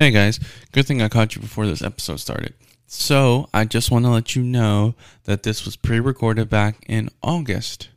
[0.00, 0.40] Hey guys,
[0.72, 2.54] good thing I caught you before this episode started.
[2.88, 7.10] So, I just want to let you know that this was pre recorded back in
[7.22, 7.90] August.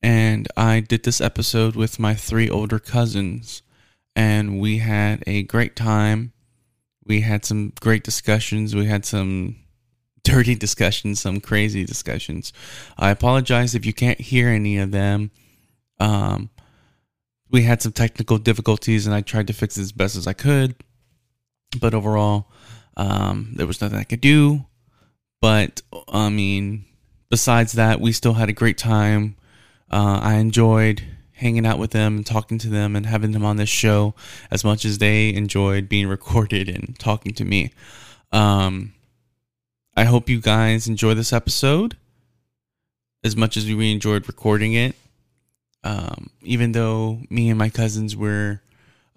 [0.00, 3.62] And I did this episode with my three older cousins.
[4.14, 6.32] And we had a great time.
[7.04, 8.76] We had some great discussions.
[8.76, 9.56] We had some
[10.22, 12.52] dirty discussions, some crazy discussions.
[12.96, 15.32] I apologize if you can't hear any of them.
[15.98, 16.50] Um,
[17.50, 20.34] we had some technical difficulties, and I tried to fix it as best as I
[20.34, 20.76] could
[21.80, 22.46] but overall,
[22.96, 24.66] um, there was nothing I could do.
[25.40, 26.84] But I mean,
[27.30, 29.36] besides that, we still had a great time.
[29.90, 33.56] Uh, I enjoyed hanging out with them and talking to them and having them on
[33.56, 34.14] this show
[34.50, 37.72] as much as they enjoyed being recorded and talking to me.
[38.30, 38.94] Um,
[39.96, 41.96] I hope you guys enjoy this episode
[43.24, 44.94] as much as we enjoyed recording it.
[45.84, 48.62] Um, even though me and my cousins were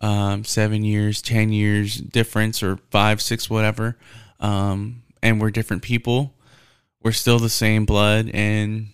[0.01, 3.97] um, seven years, ten years difference, or five, six, whatever,
[4.39, 6.33] um, and we're different people.
[7.01, 8.87] We're still the same blood, and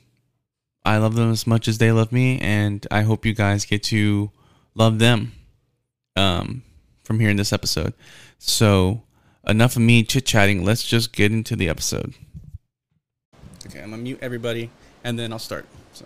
[0.86, 3.84] I love them as much as they love me, and I hope you guys get
[3.84, 4.31] to
[4.76, 5.34] love them
[6.16, 6.64] um,
[7.04, 7.94] from here in this episode.
[8.38, 9.04] So,
[9.48, 10.64] enough of me chit chatting.
[10.66, 12.14] Let's just get into the episode.
[13.67, 14.70] Okay, I'm gonna mute everybody,
[15.04, 15.66] and then I'll start.
[15.94, 16.06] So.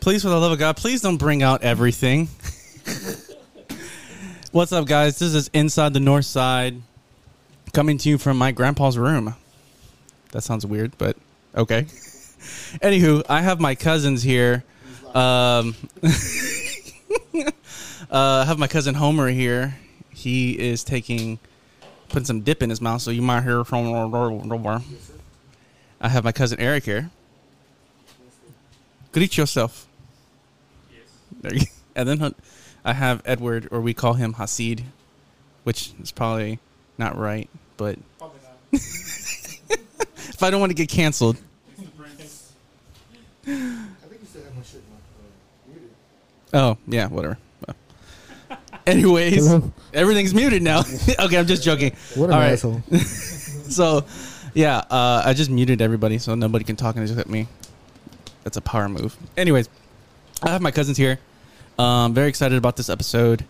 [0.00, 2.28] Please, for the love of God, please don't bring out everything.
[4.52, 5.18] What's up, guys?
[5.18, 6.80] This is Inside the North Side,
[7.72, 9.34] coming to you from my grandpa's room.
[10.32, 11.16] That sounds weird, but
[11.54, 11.82] okay.
[12.82, 14.64] Anywho, I have my cousins here.
[15.08, 15.76] Um,
[17.34, 17.50] uh,
[18.10, 19.76] I have my cousin Homer here.
[20.14, 21.38] He is taking,
[22.08, 23.92] putting some dip in his mouth, so you might hear from.
[26.00, 27.10] I have my cousin Eric here.
[29.12, 29.88] Greet yourself.
[31.96, 32.34] And then
[32.84, 34.84] I have Edward, or we call him Hasid,
[35.64, 36.60] which is probably
[36.98, 37.98] not right, but
[38.72, 41.36] if I don't want to get canceled.
[46.52, 47.38] Oh yeah, whatever.
[48.86, 49.72] Anyways, Hello?
[49.92, 50.80] everything's muted now.
[51.20, 51.92] okay, I'm just joking.
[52.14, 52.52] What an All right.
[52.52, 52.80] asshole.
[53.70, 54.04] So,
[54.54, 57.46] yeah, uh, I just muted everybody so nobody can talk and just at me.
[58.42, 59.16] That's a power move.
[59.36, 59.68] Anyways,
[60.42, 61.18] I have my cousins here.
[61.80, 63.46] Um, very excited about this episode.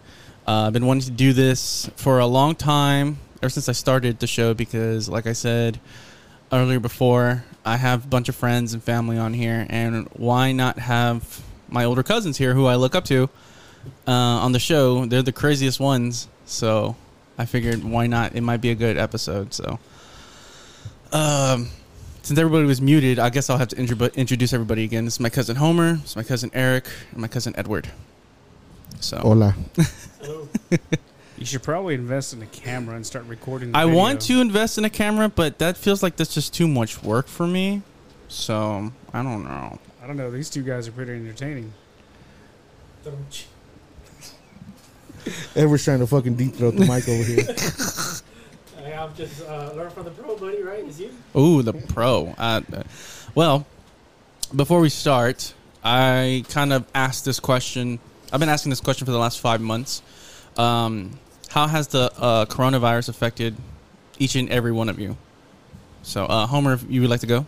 [0.46, 4.20] Uh, I've been wanting to do this for a long time, ever since I started
[4.20, 5.80] the show, because, like I said
[6.52, 10.78] earlier before, I have a bunch of friends and family on here, and why not
[10.78, 13.28] have my older cousins here who I look up to
[14.06, 15.06] uh, on the show?
[15.06, 16.94] They're the craziest ones, so
[17.36, 18.36] I figured why not?
[18.36, 19.52] It might be a good episode.
[19.52, 19.80] So,
[21.10, 21.68] um,
[22.22, 25.04] since everybody was muted, I guess I'll have to intro- introduce everybody again.
[25.04, 27.90] This is my cousin Homer, this is my cousin Eric, and my cousin Edward.
[28.98, 29.54] So Hola.
[31.38, 33.72] You should probably invest in a camera and start recording.
[33.72, 33.98] The I video.
[33.98, 37.28] want to invest in a camera, but that feels like that's just too much work
[37.28, 37.80] for me.
[38.28, 39.78] So I don't know.
[40.02, 40.30] I don't know.
[40.30, 41.72] These two guys are pretty entertaining.
[45.56, 47.46] Edward's trying to fucking deep throat the mic over here.
[48.82, 50.62] Hey, I'm just uh, learn from the pro, buddy.
[50.62, 50.82] Right?
[50.84, 51.10] Is you?
[51.36, 52.34] Ooh, the pro.
[52.38, 52.82] Uh, uh,
[53.34, 53.66] well,
[54.56, 55.52] before we start,
[55.84, 57.98] I kind of asked this question.
[58.32, 60.02] I've been asking this question for the last five months.
[60.56, 61.18] Um,
[61.48, 63.56] how has the uh, coronavirus affected
[64.18, 65.16] each and every one of you?
[66.02, 67.44] So, uh, Homer, if you would like to go.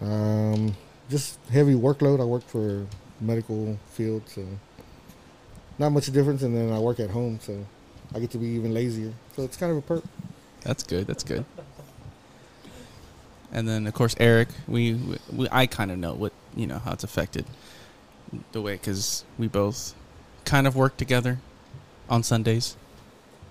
[0.00, 0.76] Um,
[1.10, 2.20] just heavy workload.
[2.20, 2.86] I work for
[3.20, 4.46] medical field, so
[5.78, 6.42] not much difference.
[6.42, 7.66] And then I work at home, so
[8.14, 9.12] I get to be even lazier.
[9.34, 10.04] So it's kind of a perk.
[10.62, 11.08] That's good.
[11.08, 11.44] That's good.
[13.52, 14.48] And then, of course, Eric.
[14.68, 14.94] We,
[15.32, 17.46] we I kind of know what you know how it's affected
[18.52, 19.94] the way because we both
[20.44, 21.38] kind of work together
[22.08, 22.76] on Sundays.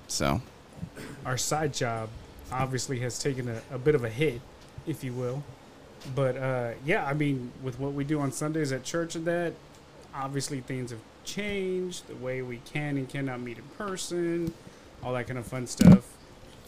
[0.07, 0.41] So
[1.25, 2.09] Our side job
[2.51, 4.41] obviously has taken a, a bit of a hit,
[4.85, 5.43] if you will.
[6.15, 9.53] But uh, yeah, I mean, with what we do on Sundays at church and that,
[10.13, 12.07] obviously things have changed.
[12.07, 14.53] The way we can and cannot meet in person,
[15.01, 16.05] all that kind of fun stuff.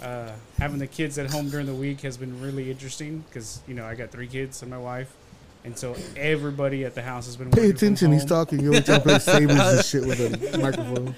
[0.01, 3.73] Uh, having the kids at home during the week has been really interesting because you
[3.73, 5.13] know I got three kids and my wife,
[5.65, 8.11] and so everybody at the house has been Pay working from attention.
[8.13, 8.59] He's talking.
[8.59, 11.15] You always trying to play favors and shit with a microphone.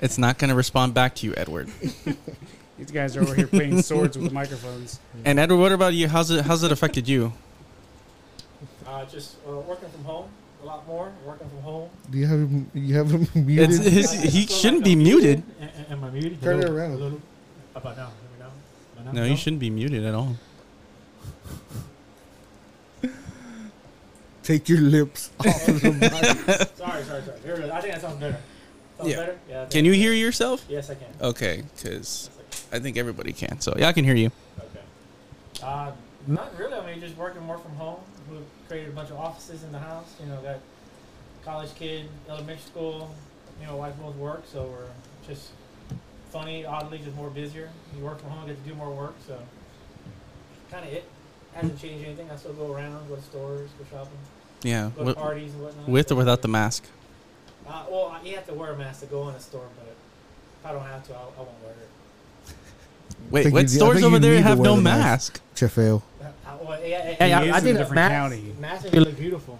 [0.00, 1.68] It's not going to respond back to you, Edward.
[2.78, 4.98] These guys are over here playing swords with microphones.
[5.24, 6.08] And Edward, what about you?
[6.08, 7.32] How's it how's it affected you?
[8.86, 10.28] Uh, just uh, working from home
[10.62, 11.12] a lot more.
[11.24, 11.90] Working from home.
[12.10, 12.70] Do you have him?
[12.74, 13.70] You have him muted?
[13.70, 15.42] It's, his, I- I he shouldn't like be I'm muted.
[15.60, 16.42] Am, am I muted?
[16.42, 16.92] Turn it around.
[16.92, 17.20] Hello?
[17.74, 18.06] How about now?
[18.06, 18.50] Hear me now?
[18.98, 19.12] Am now?
[19.22, 20.36] No, you shouldn't be muted at all.
[24.46, 26.10] Take your lips off of the mic.
[26.76, 27.40] Sorry, sorry, sorry.
[27.42, 27.70] Here it is.
[27.72, 28.38] I think that sounds better.
[28.96, 29.16] Sounds Yeah.
[29.16, 29.38] better?
[29.48, 29.66] Yeah.
[29.68, 29.98] Can you so.
[29.98, 30.64] hear yourself?
[30.68, 31.08] Yes, I can.
[31.20, 32.30] Okay, because
[32.72, 32.76] I.
[32.76, 33.60] I think everybody can.
[33.60, 34.30] So yeah, I can hear you.
[34.56, 34.84] Okay.
[35.64, 35.90] Uh,
[36.28, 36.74] not really.
[36.74, 37.98] I mean, just working more from home.
[38.30, 38.36] We
[38.68, 40.14] created a bunch of offices in the house.
[40.20, 40.60] You know, got
[41.44, 43.12] college kid, elementary school.
[43.60, 45.50] You know, wife both work, so we're just
[46.30, 47.68] funny, oddly, just more busier.
[47.98, 49.40] You work from home, get to do more work, so
[50.70, 51.04] kind of it.
[51.52, 52.30] Hasn't changed anything.
[52.30, 54.18] I still go around, go to stores, go shopping,
[54.66, 55.88] Yeah, go to with, parties and whatnot.
[55.88, 56.84] with or without the mask.
[57.68, 60.66] Uh, well, you have to wear a mask to go in a store, but if
[60.66, 62.54] I don't have to, I, I won't wear it.
[63.30, 65.40] Wait, think what you- stores over there have no the mask.
[65.54, 65.72] mask?
[65.74, 66.02] Chefel.
[66.20, 66.26] Uh,
[66.62, 68.54] well, yeah, yeah, He yeah, is I in think a different mask, county.
[68.60, 69.58] Masks make you look beautiful.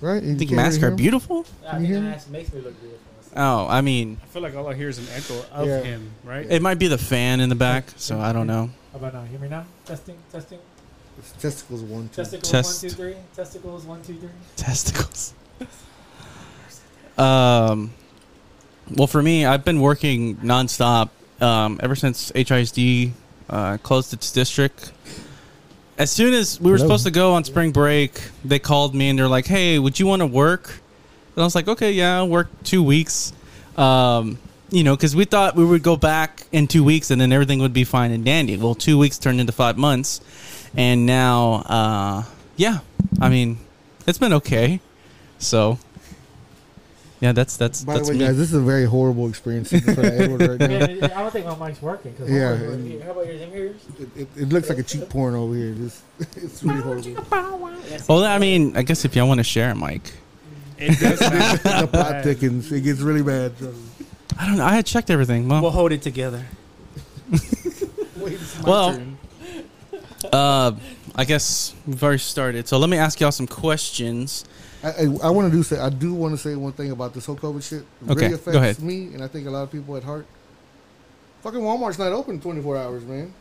[0.00, 0.22] Right?
[0.22, 1.44] You think masks are beautiful?
[1.66, 2.10] I Can you think hear the me?
[2.10, 3.04] mask makes me look beautiful.
[3.36, 5.80] Oh, I mean, I feel like all I hear is an echo of Yeah.
[5.82, 6.46] him, right?
[6.48, 8.70] it might be the fan in the back, so I don't know.
[8.92, 9.24] How about now?
[9.24, 9.66] Hear me now?
[9.84, 10.58] Testing, testing.
[11.40, 12.16] Testicles one, two.
[12.16, 12.82] Testicles Test.
[12.82, 13.16] one, two, three.
[13.34, 14.28] Testicles one, two, three.
[14.56, 15.34] Testicles.
[17.16, 17.92] Um,
[18.94, 21.10] well, for me, I've been working nonstop
[21.40, 23.10] um, ever since HISD
[23.50, 24.92] uh, closed its district.
[25.98, 26.88] As soon as we were Hello.
[26.88, 30.06] supposed to go on spring break, they called me and they're like, "Hey, would you
[30.06, 30.68] want to work?"
[31.34, 33.32] And I was like, "Okay, yeah, I'll work two weeks."
[33.76, 34.38] Um,
[34.70, 37.58] you know, because we thought we would go back in two weeks and then everything
[37.60, 38.56] would be fine and dandy.
[38.56, 40.20] Well, two weeks turned into five months,
[40.78, 42.24] and now, uh,
[42.56, 42.78] yeah,
[43.20, 43.58] I mean,
[44.06, 44.80] it's been okay.
[45.38, 45.78] So,
[47.20, 48.26] yeah, that's that's By that's the way, me.
[48.26, 50.66] guys, this is a very horrible experience for Edward right now.
[50.86, 52.14] Man, I don't think my mic's working.
[52.14, 52.70] Cause Yeah, yeah.
[52.70, 53.40] and- How about yours?
[53.40, 53.76] Them yours?
[54.00, 55.72] It, it, it looks like a cheap porn over here.
[55.72, 56.02] This,
[56.36, 57.24] it's really horrible.
[58.08, 60.12] well, I mean, I guess if y'all want to share a mic,
[60.78, 61.18] It does
[61.62, 62.70] the plot thickens.
[62.72, 63.52] It gets really bad.
[64.38, 64.64] I don't know.
[64.64, 65.48] I had checked everything.
[65.48, 66.44] Well, We'll hold it together.
[67.30, 69.17] Wait, it's my Well- turn.
[70.32, 70.72] Uh,
[71.14, 72.68] I guess we've already started.
[72.68, 74.44] So let me ask y'all some questions.
[74.82, 77.12] I, I, I want to do say I do want to say one thing about
[77.14, 77.80] this whole COVID shit.
[78.06, 78.78] It Okay, really go ahead.
[78.80, 80.26] me, and I think a lot of people at heart.
[81.42, 83.32] Fucking Walmart's not open 24 hours, man.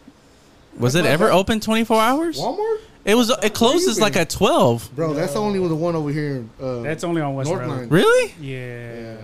[0.77, 1.33] Was That's it ever bad.
[1.35, 2.39] open 24 hours?
[2.39, 3.31] Walmart, It was.
[3.43, 4.91] It closes like at 12.
[4.95, 5.13] bro.
[5.13, 6.45] That's the only one, the one over here.
[6.61, 7.89] Uh, That's only on West North Line.
[7.89, 8.33] Really?
[8.39, 8.93] Yeah.
[9.15, 9.17] Yeah.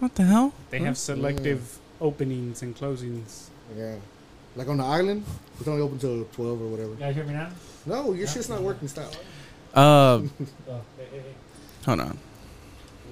[0.00, 0.52] What the hell?
[0.70, 3.46] They have selective openings and closings.
[3.76, 3.96] yeah,
[4.56, 5.24] like on the island,
[5.58, 6.90] it's only open till 12 or whatever.
[6.90, 7.48] You guys hear me now?
[7.86, 8.88] No, your shit's not working.
[8.88, 9.12] Stop.
[9.74, 10.20] Uh, Oh,
[10.98, 11.22] hey, hey, hey.
[11.84, 12.18] hold on.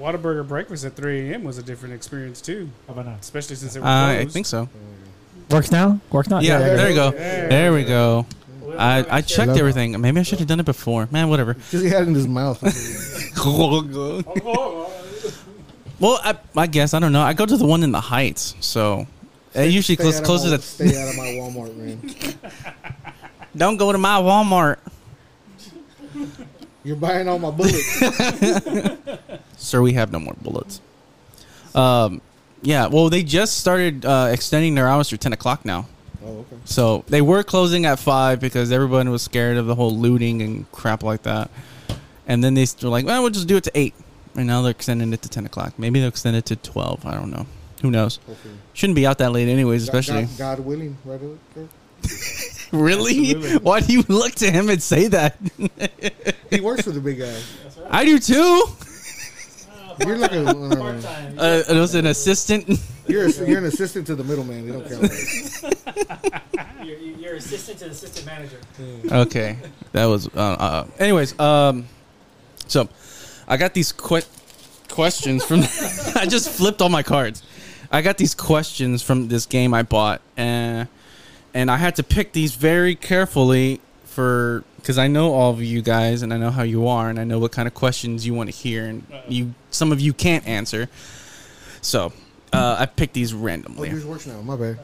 [0.01, 1.45] Whataburger breakfast at 3 a.m.
[1.45, 3.17] was a different experience too, How about now?
[3.21, 4.33] especially since it was I, I closed.
[4.33, 4.69] think so.
[5.51, 6.01] Works now?
[6.11, 6.41] Works now?
[6.41, 7.11] Yeah, there there you go.
[7.13, 8.27] There we go.
[8.79, 9.59] I, I checked Hello?
[9.59, 10.01] everything.
[10.01, 11.07] Maybe I should have done it before.
[11.13, 11.55] Man, whatever.
[11.71, 12.61] Because he had it in his mouth.
[16.01, 17.21] well, I, I guess I don't know.
[17.23, 19.07] I go to the one in the Heights, so
[19.55, 20.63] it usually close, closes my- at.
[20.63, 22.01] Stay out of my Walmart, man.
[23.57, 24.79] Don't go to my Walmart,
[26.83, 28.03] You're buying all my bullets.
[29.57, 29.81] sir.
[29.81, 30.81] We have no more bullets.
[31.75, 32.21] Um,
[32.63, 32.87] yeah.
[32.89, 35.87] Well, they just started uh, extending their hours to ten o'clock now.
[36.25, 36.57] oh, okay.
[36.65, 40.71] So they were closing at five because everyone was scared of the whole looting and
[40.73, 41.51] crap like that.
[42.27, 43.95] And then they were like, "Well, we'll just do it to eight.
[44.35, 45.79] And now they're extending it to ten o'clock.
[45.79, 47.07] Maybe they'll extend it to twelve.
[47.07, 47.47] I don't know.
[47.83, 48.19] Who knows?
[48.27, 48.55] Hopefully.
[48.73, 49.83] Shouldn't be out that late, anyways.
[49.83, 50.23] Especially.
[50.25, 51.21] God, God willing, right?
[52.73, 53.35] Really?
[53.37, 53.59] Absolutely.
[53.59, 55.37] Why do you look to him and say that?
[56.51, 57.27] He works for the big guy.
[57.63, 57.87] That's right.
[57.91, 58.65] I do too.
[59.71, 60.79] Uh, You're like a- part-time.
[60.79, 61.39] part-time.
[61.39, 62.81] Uh, it was an assistant.
[63.07, 64.67] You're, a, you're an assistant to the middleman.
[64.67, 65.13] They don't count.
[66.85, 68.59] You're, you're assistant to the assistant manager.
[69.23, 69.57] okay,
[69.93, 70.27] that was.
[70.29, 71.87] Uh, uh, anyways, um,
[72.67, 72.89] so
[73.47, 74.23] I got these que-
[74.89, 75.61] questions from.
[76.21, 77.43] I just flipped all my cards.
[77.95, 80.89] I got these questions from this game I bought, and
[81.55, 85.81] and I had to pick these very carefully for because I know all of you
[85.81, 88.35] guys, and I know how you are, and I know what kind of questions you
[88.35, 90.89] want to hear, and you some of you can't answer.
[91.83, 92.13] So
[92.53, 93.91] uh, I picked these Oh, randomly.
[93.91, 94.41] yours works now.
[94.43, 94.79] My bad.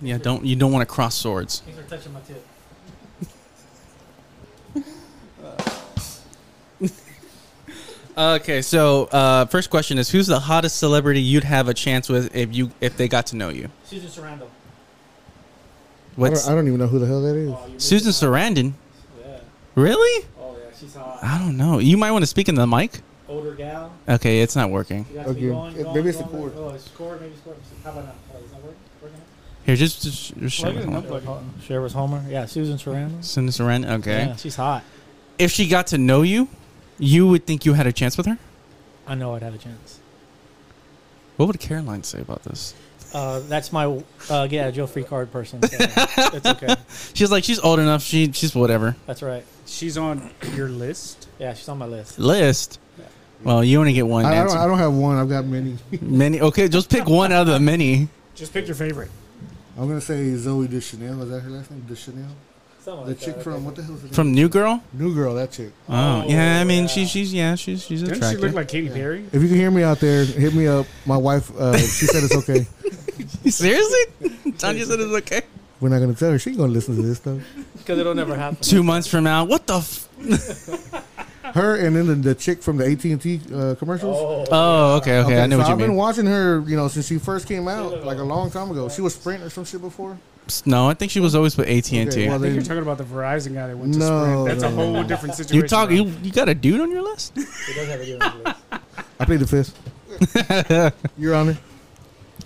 [0.00, 1.60] Yeah, don't you don't want to cross swords.
[1.60, 2.42] Things are touching my tip.
[8.16, 12.34] Okay, so uh, first question is who's the hottest celebrity you'd have a chance with
[12.34, 13.68] if you if they got to know you?
[13.84, 14.42] Susan Sarandon.
[14.42, 14.46] I
[16.16, 17.50] What's don't, I don't even know who the hell that is.
[17.50, 18.72] Oh, you Susan really- Sarandon?
[19.20, 19.38] Yeah.
[19.74, 20.26] Really?
[20.40, 21.18] Oh yeah, she's hot.
[21.22, 21.78] I don't know.
[21.78, 23.00] You might want to speak in the mic.
[23.28, 23.92] older gal.
[24.08, 25.04] Okay, it's not working.
[25.10, 25.48] You got to be Okay.
[25.48, 26.50] going, It- going, maybe it's the going.
[26.50, 26.52] cord.
[26.56, 27.20] Oh, it's cord.
[27.20, 27.56] Maybe it's cord.
[27.84, 28.12] How about now?
[28.34, 28.76] Oh, is that working?
[29.02, 29.20] Working?
[29.66, 31.20] Here, just just, just share with in, Homer.
[31.20, 31.44] unplug.
[31.62, 32.24] Share with Homer.
[32.30, 33.22] Yeah, Susan Sarandon.
[33.22, 33.84] Susan this around.
[33.84, 34.24] Okay.
[34.28, 34.84] Yeah, she's hot.
[35.38, 36.48] If she got to know you,
[36.98, 38.38] you would think you had a chance with her.
[39.06, 40.00] I know I'd have a chance.
[41.36, 42.74] What would Caroline say about this?
[43.12, 45.62] Uh, that's my uh, yeah Joe free card person.
[45.62, 46.74] So it's okay.
[47.14, 48.02] She's like, she's old enough.
[48.02, 48.96] She she's whatever.
[49.06, 49.44] That's right.
[49.66, 51.28] She's on your list.
[51.38, 52.18] Yeah, she's on my list.
[52.18, 52.80] List.
[53.42, 54.56] Well, you only get one I, I don't.
[54.56, 55.18] I don't have one.
[55.18, 55.76] I've got many.
[56.00, 56.40] Many.
[56.40, 58.08] Okay, just pick one out of the many.
[58.34, 59.10] Just pick your favorite.
[59.78, 61.22] I'm gonna say Zooey Deschanel.
[61.22, 61.84] Is that her last name?
[61.86, 62.30] Deschanel.
[62.86, 63.42] Something The like chick that.
[63.42, 64.14] from what the hell is it?
[64.14, 64.80] From New Girl.
[64.92, 65.34] New Girl.
[65.34, 65.72] That chick.
[65.88, 66.60] Oh, Oh, yeah.
[66.60, 66.86] I mean, yeah.
[66.86, 68.40] she she's yeah she's she's Doesn't attractive.
[68.40, 69.24] she look like Katy Perry?
[69.32, 70.86] If you can hear me out there, hit me up.
[71.04, 71.50] My wife.
[71.58, 72.64] Uh, she said it's okay.
[73.50, 74.52] Seriously?
[74.56, 75.42] Tanya said it's okay.
[75.80, 76.38] We're not gonna tell her.
[76.38, 77.40] She ain't gonna listen to this stuff.
[77.76, 78.58] because it'll never happen.
[78.60, 79.78] Two months from now, what the?
[79.78, 80.08] F-
[81.54, 84.16] Her and then the, the chick from the AT and T uh, commercials.
[84.16, 85.40] Oh, oh, okay, okay.
[85.42, 87.66] I know so what you I've been watching her, you know, since she first came
[87.66, 88.88] out, like a long time ago.
[88.88, 90.18] She was Sprint or some shit before.
[90.64, 92.28] No, I think she was always with AT and Okay, T.
[92.28, 94.46] well, I think you're talking about the Verizon guy that went to No, Sprint.
[94.60, 95.02] That's a whole no.
[95.02, 95.62] different situation.
[95.62, 95.88] You talk.
[95.88, 95.96] bro.
[95.96, 97.32] You, you got a dude on your list?
[97.36, 98.80] It does have a deal with this.
[99.18, 101.02] I played the fifth.
[101.18, 101.58] Your Honor,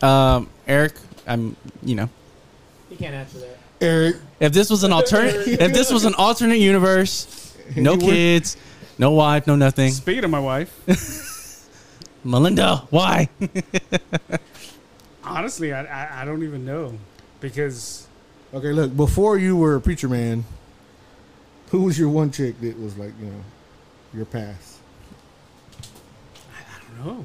[0.02, 0.94] Um, Eric,
[1.26, 1.56] I'm.
[1.82, 2.08] You know,
[2.88, 3.58] He can't answer that.
[3.82, 4.16] Eric.
[4.40, 8.56] if this was an alternate, if this was an alternate universe, no kids,
[8.98, 9.92] no wife, no nothing.
[9.92, 11.66] Speaking of my wife,
[12.24, 13.28] Melinda, why?
[15.24, 16.94] honestly, I, I I don't even know
[17.40, 18.06] because
[18.52, 18.96] Okay, look.
[18.96, 20.44] Before you were a preacher man,
[21.70, 23.40] who was your one chick that was like, you know,
[24.12, 24.78] your past?
[26.52, 27.24] I don't know.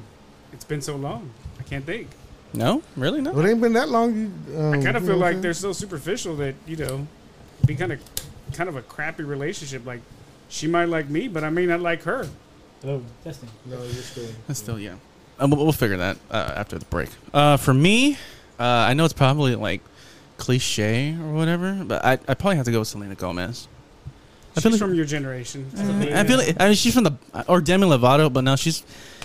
[0.52, 1.30] It's been so long.
[1.58, 2.08] I can't think.
[2.54, 3.32] No, really, no.
[3.32, 4.14] Well, it ain't been that long.
[4.14, 7.06] You, um, I kind of feel like they're so superficial that you know,
[7.66, 8.00] be kind of
[8.52, 9.84] kind of a crappy relationship.
[9.84, 10.00] Like
[10.48, 12.28] she might like me, but I may not like her.
[12.82, 13.48] Hello, testing.
[13.64, 14.28] No, you're still.
[14.46, 14.94] That's still yeah.
[15.40, 17.08] Uh, we'll, we'll figure that uh, after the break.
[17.34, 18.14] Uh, for me,
[18.60, 19.82] uh, I know it's probably like
[20.38, 23.68] cliche or whatever, but I I probably have to go with Selena Gomez.
[24.56, 25.66] I feel like- from your generation.
[26.14, 27.12] I feel like I mean she's from the
[27.48, 28.82] or Demi Lovato, but now she's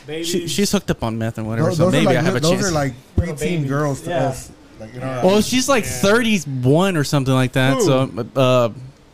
[0.08, 1.70] she, she's hooked up on meth and whatever.
[1.70, 2.68] Those, so those maybe like, I have a those chance.
[2.68, 4.28] are like Little preteen girls to Yeah.
[4.30, 4.52] us.
[4.80, 5.90] Like, you know, well, she's like Yeah.
[5.92, 7.76] 31 or something like that.
[7.78, 7.82] Who?
[7.86, 8.70] So uh,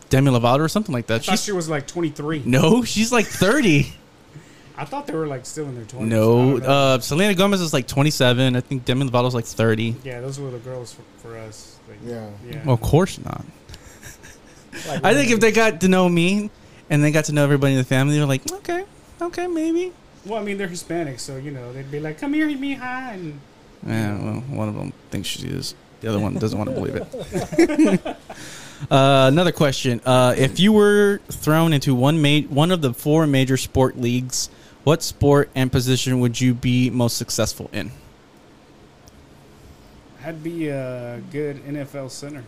[0.10, 1.16] Demi Lovato or something like that.
[1.16, 1.25] I that.
[1.25, 2.44] thought she was like 23.
[2.46, 3.92] no, she's like 30.
[4.77, 6.00] I thought they were like still in their 20s.
[6.08, 8.56] No, uh, Selena Gomez is like 27.
[8.56, 9.96] I think Demi Lovato's like 30.
[10.06, 11.76] yeah, those were the girls for, for us.
[12.04, 12.30] Like, yeah.
[12.50, 12.63] yeah.
[12.66, 13.46] Well, of course not.
[14.88, 16.51] Like, I think if they got to know me
[16.88, 18.86] and they got to know everybody in the family, they're like, okay,
[19.20, 19.92] okay, maybe.
[20.27, 23.13] Well, I mean, they're Hispanic, so you know they'd be like, "Come here, me hi,"
[23.13, 23.39] and
[23.86, 25.74] Yeah, well, one of them thinks she is.
[26.01, 28.00] The other one doesn't want to believe it.
[28.92, 33.25] uh, another question: uh, If you were thrown into one ma- one of the four
[33.25, 34.50] major sport leagues,
[34.84, 37.92] what sport and position would you be most successful in?
[40.27, 42.43] I'd be a good NFL center.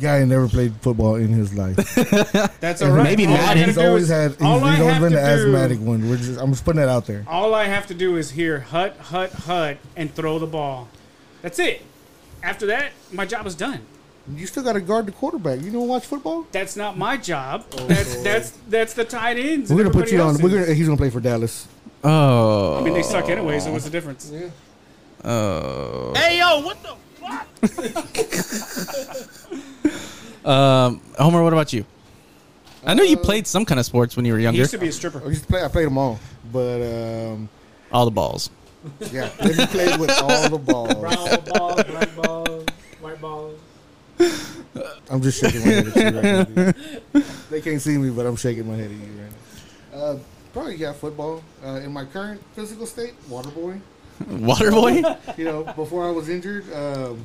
[0.00, 1.76] Guy ain't never played football in his life.
[2.60, 3.04] That's And all right.
[3.04, 3.64] maybe all I Madden.
[3.66, 4.30] He's always is- had.
[4.32, 6.10] He's, he's always been the do- asthmatic one.
[6.10, 7.24] We're just, I'm just putting that out there.
[7.28, 10.88] All I have to do is hear hut, hut, hut, and throw the ball.
[11.40, 11.82] That's it.
[12.42, 13.80] After that, my job is done.
[14.34, 15.62] You still got to guard the quarterback.
[15.62, 16.46] You don't watch football?
[16.50, 17.64] That's not my job.
[17.78, 19.70] Oh, that's that's that's the tight ends.
[19.70, 20.30] We're gonna put you on.
[20.30, 20.74] everybody We're gonna.
[20.74, 21.68] He's gonna play for Dallas.
[22.02, 23.60] Oh, I mean, they suck anyway.
[23.60, 24.32] So what's the difference?
[25.24, 26.12] Oh.
[26.16, 27.46] Hey yo, what the fuck?
[30.46, 31.84] um, Homer, what about you?
[32.86, 34.58] I know you played some kind of sports when you were He younger.
[34.58, 35.22] used to be a stripper.
[35.24, 35.64] I used to play.
[35.64, 36.18] I played them all,
[36.52, 37.48] but um,
[37.90, 38.50] All the balls.
[39.10, 40.92] yeah, let me play with all the balls.
[40.94, 42.66] brown balls, black balls,
[43.00, 43.58] white balls.
[45.10, 46.44] I'm just shaking my head at you right now.
[46.44, 47.24] dude.
[47.48, 49.30] They can't see me, but I'm shaking my head at you right
[49.94, 49.98] now.
[49.98, 50.18] Uh,
[50.52, 51.42] probably yeah, football.
[51.64, 53.80] Uh, in my current physical state, water boy.
[54.24, 55.38] Waterboy?
[55.38, 57.24] You know, before I was injured, um,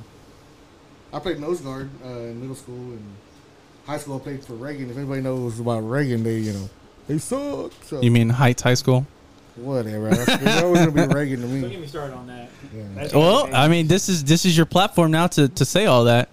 [1.13, 3.15] I played nose guard uh, in middle school and
[3.85, 4.17] high school.
[4.17, 4.89] I played for Reagan.
[4.89, 6.69] If anybody knows about Reagan, they you know
[7.07, 7.71] they suck.
[7.83, 9.05] So you mean Heights High School?
[9.61, 10.09] whatever.
[10.09, 11.61] It's always gonna be Reagan to me.
[11.61, 12.49] Don't get me started on that.
[12.73, 13.07] Yeah.
[13.13, 16.29] Well, I mean, this is this is your platform now to, to say all that.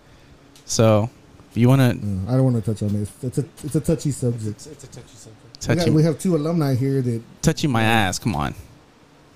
[0.65, 1.11] So,
[1.51, 3.11] if you want to Mm, I don't want to touch on this.
[3.23, 4.47] It's a it's a touchy subject.
[4.47, 5.69] It's, it's a touchy subject.
[5.69, 8.55] We, got, we have two alumni here that touch you my ass, come on.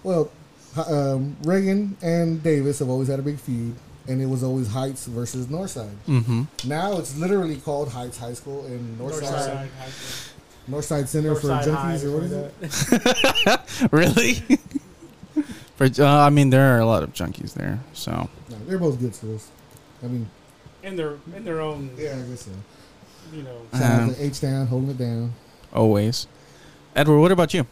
[0.02, 0.30] Well, hi-
[0.76, 3.74] um, Reagan and Davis have always had a big feud,
[4.08, 5.94] and it was always Heights versus Northside.
[6.06, 6.68] Mm-hmm.
[6.68, 10.32] Now it's literally called Heights High School and Northside Northside.
[10.68, 13.44] Northside Center for Northside High, Junkies or what is it?
[13.44, 13.88] that.
[13.92, 14.34] Really?
[15.76, 17.80] For uh, I mean, there are a lot of junkies there.
[17.94, 19.48] So, No, they're both good schools.
[20.04, 20.28] I mean,
[20.82, 22.50] In their in their own, yeah, I guess so.
[23.32, 23.62] you know.
[23.72, 25.32] Shout out Um, to H Town holding it down.
[25.72, 26.26] always.
[26.94, 27.66] Edward, what about you?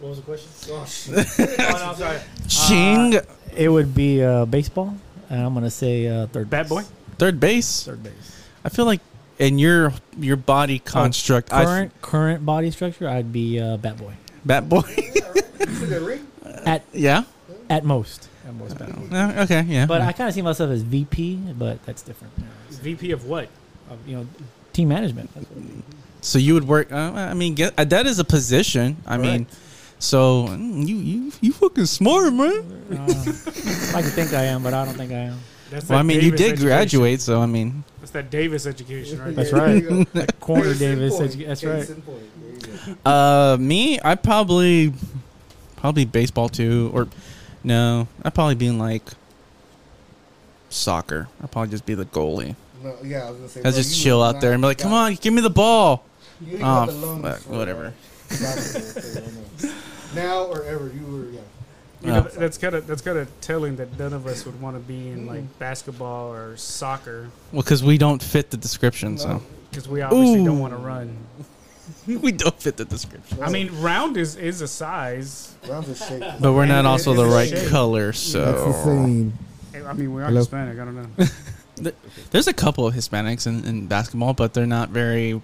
[0.00, 0.50] What was the question?
[0.72, 1.26] Oh, shit.
[1.60, 2.18] oh, no, I'm sorry.
[2.48, 3.20] Ching,
[3.56, 4.94] It would be uh, baseball,
[5.28, 6.48] and I'm gonna say uh, third.
[6.48, 6.82] Bat boy.
[7.18, 7.84] third base.
[7.84, 8.44] Third base.
[8.64, 9.00] I feel like
[9.38, 14.14] in your your body construct, I Current current body structure, I'd be uh, bat boy.
[14.44, 14.82] bat boy.
[14.96, 15.44] Yeah, right.
[15.60, 16.26] You see that ring?
[16.64, 17.24] At yeah.
[17.68, 18.28] at most.
[18.46, 19.14] At most bat boy.
[19.14, 19.62] Uh, okay.
[19.62, 19.86] Yeah.
[19.86, 22.32] But I kind of see myself as VP, but that's different.
[22.38, 23.48] You know, VP of what?
[23.90, 24.26] of, you know
[24.72, 25.32] team management.
[25.34, 25.64] That's what
[26.22, 26.92] so you would work.
[26.92, 28.98] Uh, I mean, get, uh, that is a position.
[29.06, 29.46] I mean,
[30.00, 32.50] so mm, you you you fucking smart, man.
[32.90, 35.38] Uh, I like to think I am, but I don't think I am.
[35.70, 36.66] That's Well, I that mean, you Davis did education.
[36.66, 39.36] graduate, so I mean, That's that Davis education, right?
[39.36, 39.66] That's Yeah, right.
[39.82, 40.10] there you go.
[40.20, 41.16] Like corner Davis.
[41.16, 41.30] point.
[41.30, 41.88] edu- That's right.
[41.88, 42.18] in point.
[42.60, 43.10] There you go.
[43.10, 44.92] uh, me, I probably
[45.76, 47.06] probably baseball too, or
[47.62, 49.04] no, I'd probably be in like
[50.70, 51.28] soccer.
[51.42, 52.56] I'd probably just be the goalie.
[52.82, 53.60] No, yeah, I was gonna say.
[53.60, 55.50] I'd bro, just you chill out there and be like, "Come on, give me the
[55.50, 56.04] ball."
[56.40, 57.92] You ain't Oh, got the lungs fuck, for, uh, whatever.
[58.30, 59.74] Soccer, so I know.
[60.14, 61.40] Now or ever, you were yeah.
[62.02, 62.38] You know, Oh.
[62.38, 65.08] that's kind of that's kind of telling that none of us would want to be
[65.10, 70.00] in like basketball or soccer Well, because we don't fit the description, so because we
[70.00, 70.44] obviously Ooh.
[70.46, 71.14] don't want to run.
[72.06, 73.42] we don't fit the description.
[73.42, 75.54] I mean, round is is a size.
[75.68, 76.22] rounds of shape.
[76.40, 77.68] But we're not also the it's a right shape.
[77.70, 79.38] color, so same.
[79.86, 80.38] I mean, we are Hello?
[80.40, 80.78] Hispanic.
[80.78, 81.90] I don't know.
[82.30, 85.40] there's a couple of Hispanics in, in basketball, but they're not very.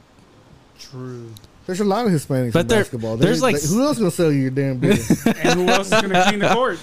[0.79, 1.31] True.
[1.67, 3.17] There's a lot of Hispanics But in there- basketball.
[3.17, 4.93] there's They- like- they- who else gonna sell you your damn beer?
[5.43, 6.79] And who else is going to clean the court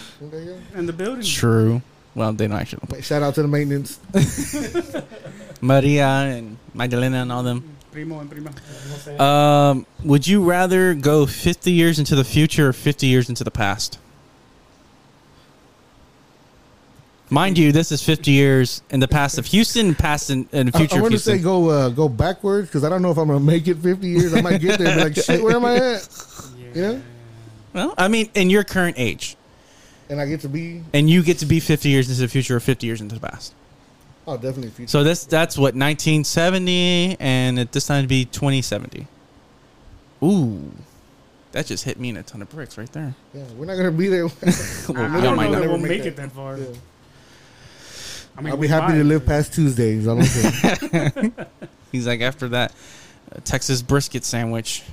[0.75, 1.23] and the building?
[1.23, 1.81] True.
[2.15, 2.81] Well, they don't actually.
[2.91, 3.01] go.
[3.01, 3.97] Shout out to the maintenance.
[5.61, 7.63] Maria and Magdalena and all them.
[7.91, 9.21] Primo and prima.
[9.23, 13.51] Um, would you rather go 50 years into the future or 50 years into the
[13.51, 13.99] past?
[17.33, 20.71] Mind you, this is 50 years in the past of Houston, past and, in the
[20.75, 23.17] I, future I want to say go uh, go backwards because I don't know if
[23.17, 24.35] I'm gonna make it 50 years.
[24.35, 26.07] I might get there and be like, shit, where am I at?
[26.55, 26.73] Yeah.
[26.73, 27.01] You know?
[27.73, 29.35] well, I mean, in your current age,
[30.09, 32.55] And I get to be and you get to be 50 years into the future
[32.55, 33.55] or 50 years into the past.
[34.27, 34.89] oh definitely future.
[34.91, 39.07] So this that's what 1970, and at this time it'd be 2070.
[40.23, 40.71] Ooh,
[41.51, 43.15] that just hit me in a ton of bricks right there.
[43.33, 44.25] yeah, we're not gonna be there.
[44.87, 45.61] Well, I we don't might know not.
[45.61, 46.57] that we'll make make it that far.
[46.59, 46.65] Yeah.
[48.37, 50.07] I mean, I'll be we happy to live past Tuesdays.
[50.07, 51.47] I don't care.
[51.91, 52.73] He's like after that
[53.31, 54.83] uh, Texas brisket sandwich.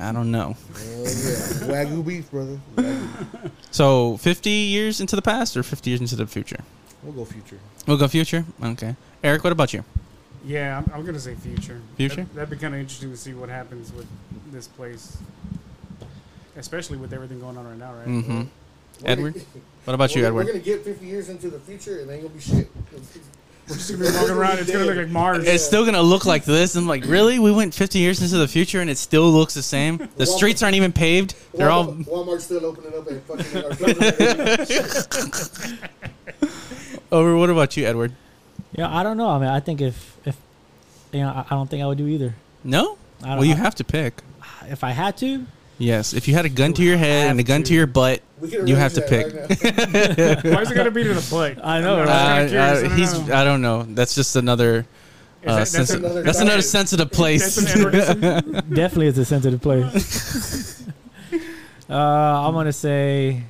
[0.00, 0.56] I don't know.
[0.56, 1.04] oh, yeah.
[1.04, 2.58] Wagyu beef, brother.
[2.74, 3.50] Wagyu.
[3.70, 6.58] So 50 years into the past or 50 years into the future?
[7.02, 7.58] We'll go future.
[7.86, 8.44] We'll go future.
[8.62, 8.96] Okay.
[9.22, 9.84] Eric, what about you?
[10.44, 11.80] Yeah, I'm, I'm gonna say future.
[11.96, 12.26] Future?
[12.34, 14.06] That, would be kind of interesting to see what happens with
[14.50, 15.18] this place,
[16.56, 18.08] especially with everything going on right now, right?
[18.08, 18.42] Mm-hmm.
[19.04, 19.42] Edward?
[19.90, 20.46] gonna- What about you, we're, Edward?
[20.46, 22.68] We're gonna get 50 years into the future and ain't gonna be shit.
[23.68, 24.58] We're just gonna be walking around.
[24.58, 25.46] It's gonna look like Mars.
[25.46, 26.74] It's still gonna look like this.
[26.74, 27.38] I'm like, really?
[27.38, 30.08] We went 50 years into the future and it still looks the same.
[30.16, 31.34] The streets aren't even paved.
[31.54, 31.86] They're all.
[31.86, 33.62] Walmart, Walmart's still opening up at fucking.
[37.12, 37.36] Over.
[37.36, 38.12] What about you, Edward?
[38.72, 39.28] Yeah, I don't know.
[39.28, 40.36] I mean, I think if if
[41.12, 42.34] you know, I, I don't think I would do either.
[42.64, 42.98] No.
[43.22, 44.14] I don't, Well, you I- have to pick.
[44.68, 45.46] if I had to.
[45.78, 46.12] Yes.
[46.12, 47.74] If you had a gun to your head and a gun to to.
[47.74, 49.26] your butt, We can You have to pick.
[49.26, 50.44] right.
[50.54, 51.64] Why is it gonna be to the butt?
[51.64, 52.44] I know, I'm right?
[52.44, 53.28] uh, curious, I uh, don't he's.
[53.28, 53.34] know.
[53.34, 53.82] I don't know.
[53.84, 54.86] That's just another.
[55.42, 57.56] Is Uh, that- that's sensi- another that's another sensitive place.
[57.56, 58.52] That's an Edwardson.
[58.74, 60.84] Definitely, it's a sensitive place.
[61.88, 63.42] uh, I'm gonna say.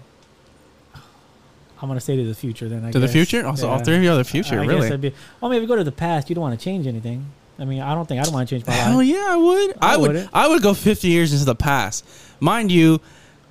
[1.82, 2.68] I'm gonna say to the future.
[2.68, 3.46] Then I to the future.
[3.46, 4.56] Also, all three of you are the future.
[4.60, 4.82] I, I really?
[4.82, 6.28] Guess I'd be, well, maybe go to the past.
[6.28, 7.24] You don't want to change anything.
[7.58, 9.06] I mean, I don't think I don't want to change my Hell life.
[9.06, 9.70] yeah, I would.
[9.80, 10.08] I, I would.
[10.12, 10.30] wouldn't.
[10.32, 12.06] I would go 50 years into the past.
[12.38, 13.00] Mind you,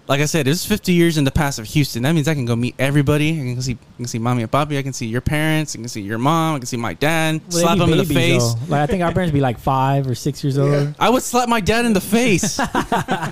[0.10, 2.02] like I said, it's 50 years in the past of Houston.
[2.02, 3.30] That means I can go meet everybody.
[3.30, 4.80] I can see, I can see mommy and papi.
[4.80, 5.76] I can see your parents.
[5.76, 6.56] I can see your mom.
[6.56, 7.42] I can see my dad.
[7.52, 8.56] Well, slap be him in the face.
[8.56, 8.60] though.
[8.70, 10.72] Like I think our parents be like five or six years old.
[10.72, 10.94] Yeah.
[11.00, 12.58] I would slap my dad in the face.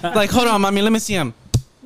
[0.04, 1.34] like, hold on, mommy, let me see him.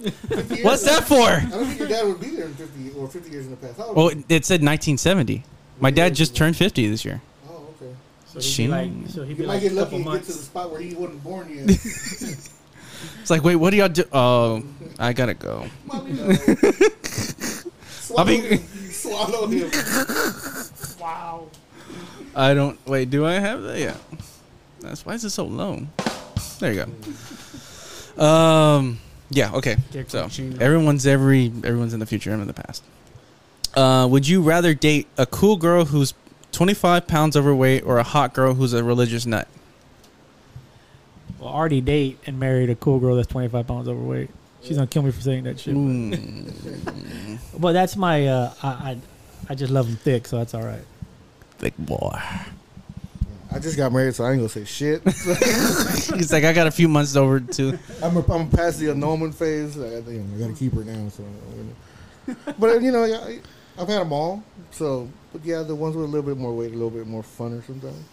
[0.02, 1.22] 50 years- What's that for?
[1.22, 3.58] I don't think your dad would be there in 50 or 50 years in the
[3.58, 3.78] past.
[3.78, 5.46] How old Well, is it said 1970.
[5.80, 7.22] My dad just turned 50 this year.
[7.50, 7.96] Oh, okay.
[8.26, 10.26] So he'd be like, so he'd You be might get a lucky couple and get
[10.28, 11.80] to the spot where he wasn't born yet.
[13.22, 14.04] It's like, wait, what do y'all do?
[14.14, 14.64] Oh,
[15.00, 15.66] I gotta go.
[15.86, 16.32] Mommy, no.
[17.90, 19.72] Swallow mean- Swallow him.
[21.00, 21.48] wow.
[22.36, 22.78] I don't.
[22.88, 23.80] Wait, do I have that?
[23.80, 23.96] Yeah.
[24.80, 25.86] That's why is it so low?
[26.60, 26.86] There you
[28.18, 28.24] go.
[28.24, 29.00] Um.
[29.30, 29.52] Yeah.
[29.54, 29.78] Okay.
[30.08, 30.28] So
[30.60, 32.32] everyone's every everyone's in the future.
[32.34, 32.84] I'm in the past.
[33.76, 36.14] Uh, would you rather date a cool girl who's
[36.52, 39.48] 25 pounds overweight or a hot girl who's a religious nut?
[41.42, 44.30] Well, already date and married a cool girl that's 25 pounds overweight.
[44.62, 45.74] She's gonna kill me for saying that shit.
[45.76, 48.28] Mm, But that's my.
[48.28, 48.98] Uh, I, I
[49.50, 50.84] I just love them thick, so that's all right.
[51.58, 52.16] thick boy.
[53.54, 55.02] I just got married, so I ain't gonna say shit.
[55.04, 57.78] He's like, I got a few months over too.
[58.04, 59.78] I'm, a, I'm past the annulment phase.
[59.80, 61.10] I, think I gotta keep her now.
[61.10, 61.26] So,
[62.60, 63.40] but you know, I,
[63.82, 64.44] I've had them all.
[64.70, 67.24] So, but yeah, the ones with a little bit more weight, a little bit more
[67.24, 68.06] funner sometimes.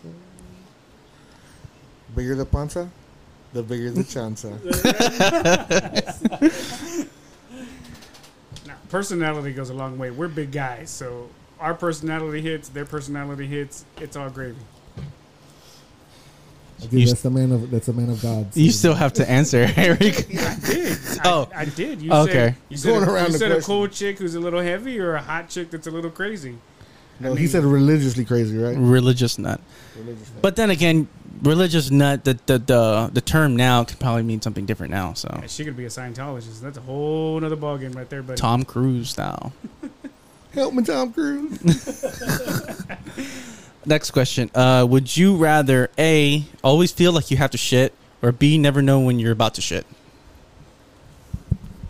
[2.17, 2.91] Bigger the panza,
[3.53, 4.53] the bigger the chanza.
[8.67, 10.11] Now, personality goes a long way.
[10.11, 11.29] We're big guys, so
[11.61, 13.85] our personality hits, their personality hits.
[14.01, 14.57] It's all gravy.
[16.91, 18.55] You- that's the man of that's a man of God.
[18.55, 20.27] You still have to answer, Eric.
[20.39, 20.99] I did.
[21.25, 21.49] Oh.
[21.53, 22.01] I, I did.
[22.01, 22.33] You Okay.
[22.33, 23.67] Said, you said, Going a, around you the said a question.
[23.75, 26.57] cool chick who's a little heavy, or a hot chick that's a little crazy.
[27.19, 28.77] No, I he said religiously crazy, right?
[28.79, 29.61] Religious nut.
[29.99, 30.31] Religious.
[30.35, 30.41] nut.
[30.43, 31.09] But then again,
[31.43, 32.25] religious nut.
[32.25, 35.13] The the the, the term now could probably mean something different now.
[35.15, 36.61] So Yeah, she could be a Scientologist.
[36.61, 38.39] That's a whole other ballgame right there, buddy.
[38.41, 39.53] Tom Cruise style.
[40.55, 41.61] Help me, Tom Cruise.
[43.87, 44.51] Next question.
[44.55, 48.83] Uh, would you rather A, always feel like you have to shit, or B, never
[48.83, 49.87] know when you're about to shit?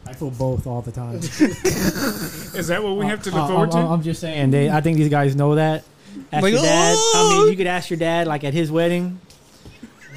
[0.06, 1.16] I feel both all the time.
[1.16, 3.92] Is that what we have to look Uh, forward I'm, to?
[3.94, 4.50] I'm just saying.
[4.50, 5.84] They, I think these guys know that.
[6.32, 6.94] Ask Like, your dad.
[6.96, 9.20] I "Oh!" mean, you could ask your dad like at his wedding.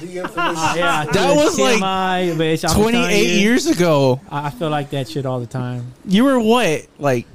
[0.02, 0.58] The infamous.
[0.76, 4.20] Yeah, That was like TMI, bitch, I'm 28 you, years ago.
[4.30, 5.92] I I feel like that shit all the time.
[6.04, 6.86] You were what?
[6.98, 7.26] Like,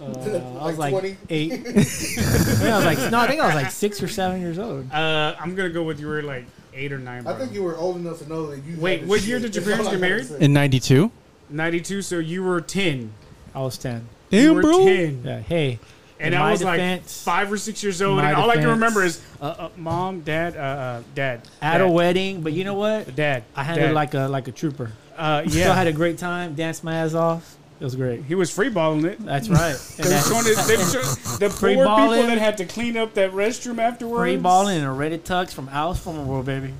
[0.00, 1.16] Uh, I was Like like 20?
[1.30, 1.52] eight.
[1.54, 4.58] I, think I was like no, I think I was like six or seven years
[4.58, 4.90] old.
[4.92, 7.20] Uh, I'm gonna go with you were like eight or nine.
[7.26, 7.38] I Bro.
[7.38, 8.78] think you were old enough to know that you.
[8.80, 9.28] Wait, had what shit.
[9.28, 10.26] year did your That's parents all get gotta married?
[10.26, 10.44] say.
[10.44, 11.10] in 92?
[11.50, 13.12] 92, so you were 10.
[13.54, 14.06] I was ten.
[14.30, 14.84] you Damn, were bro.
[14.84, 15.22] 10.
[15.24, 15.78] Yeah, hey,
[16.20, 18.56] And In I my was like five or six years old, and my all I
[18.56, 22.52] can remember is uh, uh, mom, dad, uh, uh, dad, at dad, a wedding, but
[22.52, 23.14] you know what?
[23.14, 23.44] dad.
[23.54, 23.94] I handled dad.
[23.94, 24.90] like a like a trooper.
[25.16, 25.74] uh, Still yeah.
[25.76, 26.54] had a great time.
[26.56, 27.56] Danced my ass off.
[27.80, 28.24] It was great.
[28.24, 29.24] he was free balling it.
[29.24, 29.76] That's right.
[29.98, 33.30] And that's- showing it, they showing- the poor people that had to clean up that
[33.30, 34.20] restroom afterwards.
[34.20, 36.74] Free balling and a Reddit tux from Alice from the World, baby.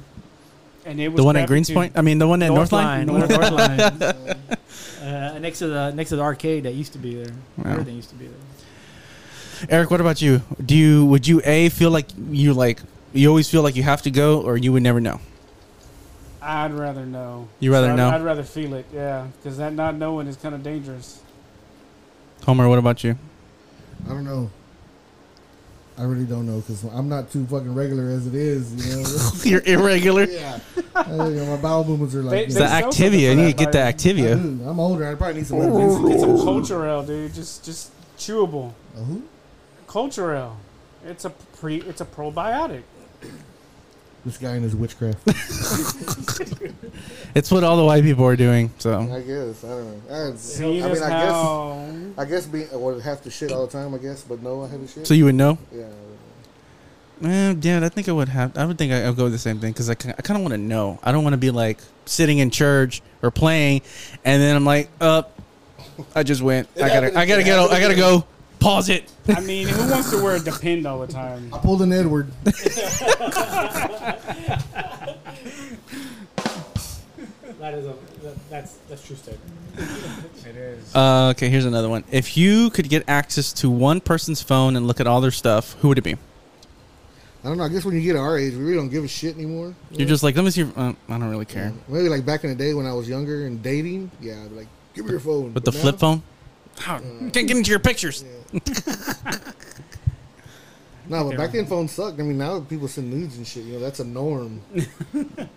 [0.85, 1.70] and it was The one at crappy, Greens.
[1.70, 1.92] Point?
[1.96, 3.07] I mean, the one at Northline?
[3.07, 4.46] North, North Line.
[5.01, 7.33] Uh, next to the next to the arcade that used to be there.
[7.57, 7.70] Wow.
[7.72, 8.35] Everything used to be there.
[9.68, 10.42] Eric, what about you?
[10.64, 12.81] Do you would you a feel like you like
[13.12, 15.21] you always feel like you have to go, or you would never know?
[16.40, 17.49] I'd rather know.
[17.61, 18.11] You rather I'd, know?
[18.11, 21.21] I'd rather feel it, yeah, because that not knowing is kind of dangerous.
[22.44, 23.18] Homer, what about you?
[24.07, 24.51] I don't know.
[25.99, 28.73] I really don't know because I'm not too fucking regular as it is.
[28.87, 29.31] You know.
[29.66, 30.25] You're irregular.
[30.25, 30.61] yeah.
[30.94, 32.47] Uh, you know, my bowel movements are They- like.
[32.47, 33.21] It's they the sell Activia.
[33.31, 34.40] You need to get the that, I Activia.
[34.40, 34.68] do.
[34.68, 35.09] I'm older.
[35.11, 35.59] I probably need some
[36.09, 37.35] Get some culture ale, dude.
[37.35, 38.73] Just just chewable.
[38.97, 39.01] A
[39.88, 39.98] who?
[39.98, 40.57] Culturelle.
[41.05, 41.77] It's a pre.
[41.83, 42.83] It's a probiotic.
[44.24, 45.27] This guy and his witchcraft.
[47.35, 48.70] It's what all the white people are doing.
[48.79, 49.62] So I guess.
[49.62, 50.33] I don't know.
[50.33, 51.31] I, See, I mean, that's I guess.
[51.31, 51.90] how.
[52.16, 53.94] I guess being I would have to shit all the time.
[53.94, 55.07] I guess, but no, I haven't shit.
[55.07, 55.59] so you would know?
[55.72, 55.85] yeah.
[57.22, 58.57] Eh, yeah, I think I would have.
[58.57, 60.37] I would think I, I'll go with the same thing because I, ki- I kind
[60.38, 60.98] of want to know.
[61.03, 63.83] I don't want to be like sitting in church or playing,
[64.24, 65.38] and then I'm like, up.
[66.14, 66.68] I just went.
[66.77, 67.18] I gotta.
[67.18, 67.59] I gotta get.
[67.59, 68.24] I gotta go.
[68.61, 69.12] Pause it.
[69.29, 71.53] I mean, who wants to wear a depend all the time?
[71.55, 72.31] I pulled an Edward.
[77.59, 79.51] That is a that, that's that's true statement.
[80.47, 80.94] It is.
[80.94, 82.05] Uh, okay, here's another one.
[82.11, 85.73] If you could get access to one person's phone and look at all their stuff,
[85.81, 86.12] who would it be?
[86.12, 87.64] I don't know.
[87.64, 89.75] I guess when you get our age, we really don't give a shit anymore.
[89.90, 90.62] You're just like, let me see.
[90.62, 91.73] Your, uh, I don't really care.
[91.88, 94.11] Maybe like back in the day when I was younger and dating.
[94.21, 95.53] Yeah, I'd be like, give me your phone.
[95.55, 96.23] With the But flip phone,
[96.78, 98.24] How- can't get into your pictures.
[101.10, 102.20] No, but back then phones sucked.
[102.20, 103.64] I mean, now people send nudes and shit.
[103.64, 104.60] You know, that's a norm.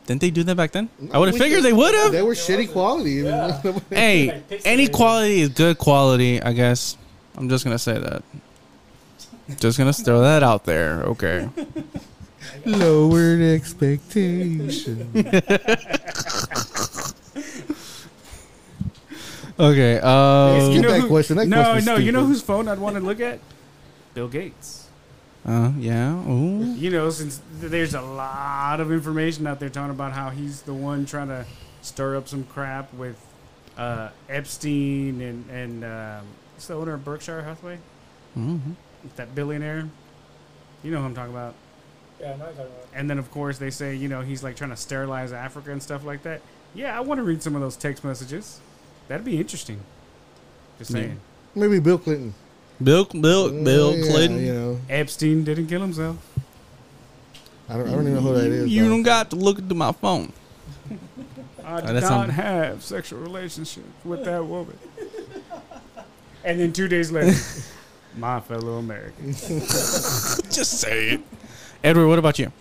[0.05, 0.89] Didn't they do that back then?
[1.11, 2.13] I would have figured they would have.
[2.13, 3.21] They were shitty quality.
[3.89, 6.95] Hey, any quality is good quality, I guess.
[7.35, 8.23] I'm just gonna say that.
[9.59, 11.03] Just gonna throw that out there.
[11.03, 11.49] Okay.
[12.65, 15.11] Lowered expectation.
[19.59, 19.99] Okay.
[20.01, 21.37] Uh, Skip that question.
[21.37, 21.95] That no, question's no.
[21.97, 22.27] You know stupid.
[22.27, 23.39] whose phone I'd want to look at?
[24.13, 24.87] Bill Gates.
[25.45, 26.13] uh, yeah.
[26.29, 26.73] Ooh.
[26.75, 30.73] You know, since there's a lot of information out there talking about how he's the
[30.73, 31.45] one trying to
[31.81, 33.17] stir up some crap with
[33.77, 37.77] uh, Epstein and and um, what's the owner of Berkshire Hathaway,
[38.37, 38.75] Mhm.
[39.15, 39.87] that billionaire.
[40.83, 41.53] You know who I'm talking about.
[42.19, 42.87] Yeah, I'm not talking about.
[42.93, 45.81] And then of course they say you know he's like trying to sterilize Africa and
[45.81, 46.41] stuff like that.
[46.75, 48.59] Yeah, I want to read some of those text messages.
[49.07, 49.79] That'd be interesting.
[50.77, 51.19] Just saying.
[51.55, 52.33] Maybe Bill Clinton.
[52.81, 54.45] Bill, Bill, Bill Yeah, Clinton.
[54.45, 56.17] You know, Epstein didn't kill himself.
[57.69, 58.69] I don't, I don't even know who that is.
[58.69, 58.89] You though.
[58.89, 60.31] don't got to look into my phone.
[61.63, 62.31] I Oh, did that's not something.
[62.35, 64.77] have sexual relationship with that woman.
[66.43, 67.37] and then two days later,
[68.17, 69.31] my fellow American.
[69.33, 71.21] Just say it.
[71.83, 72.51] Edward, what about you?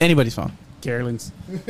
[0.00, 0.52] Anybody's phone.
[0.80, 1.32] Carolyn's.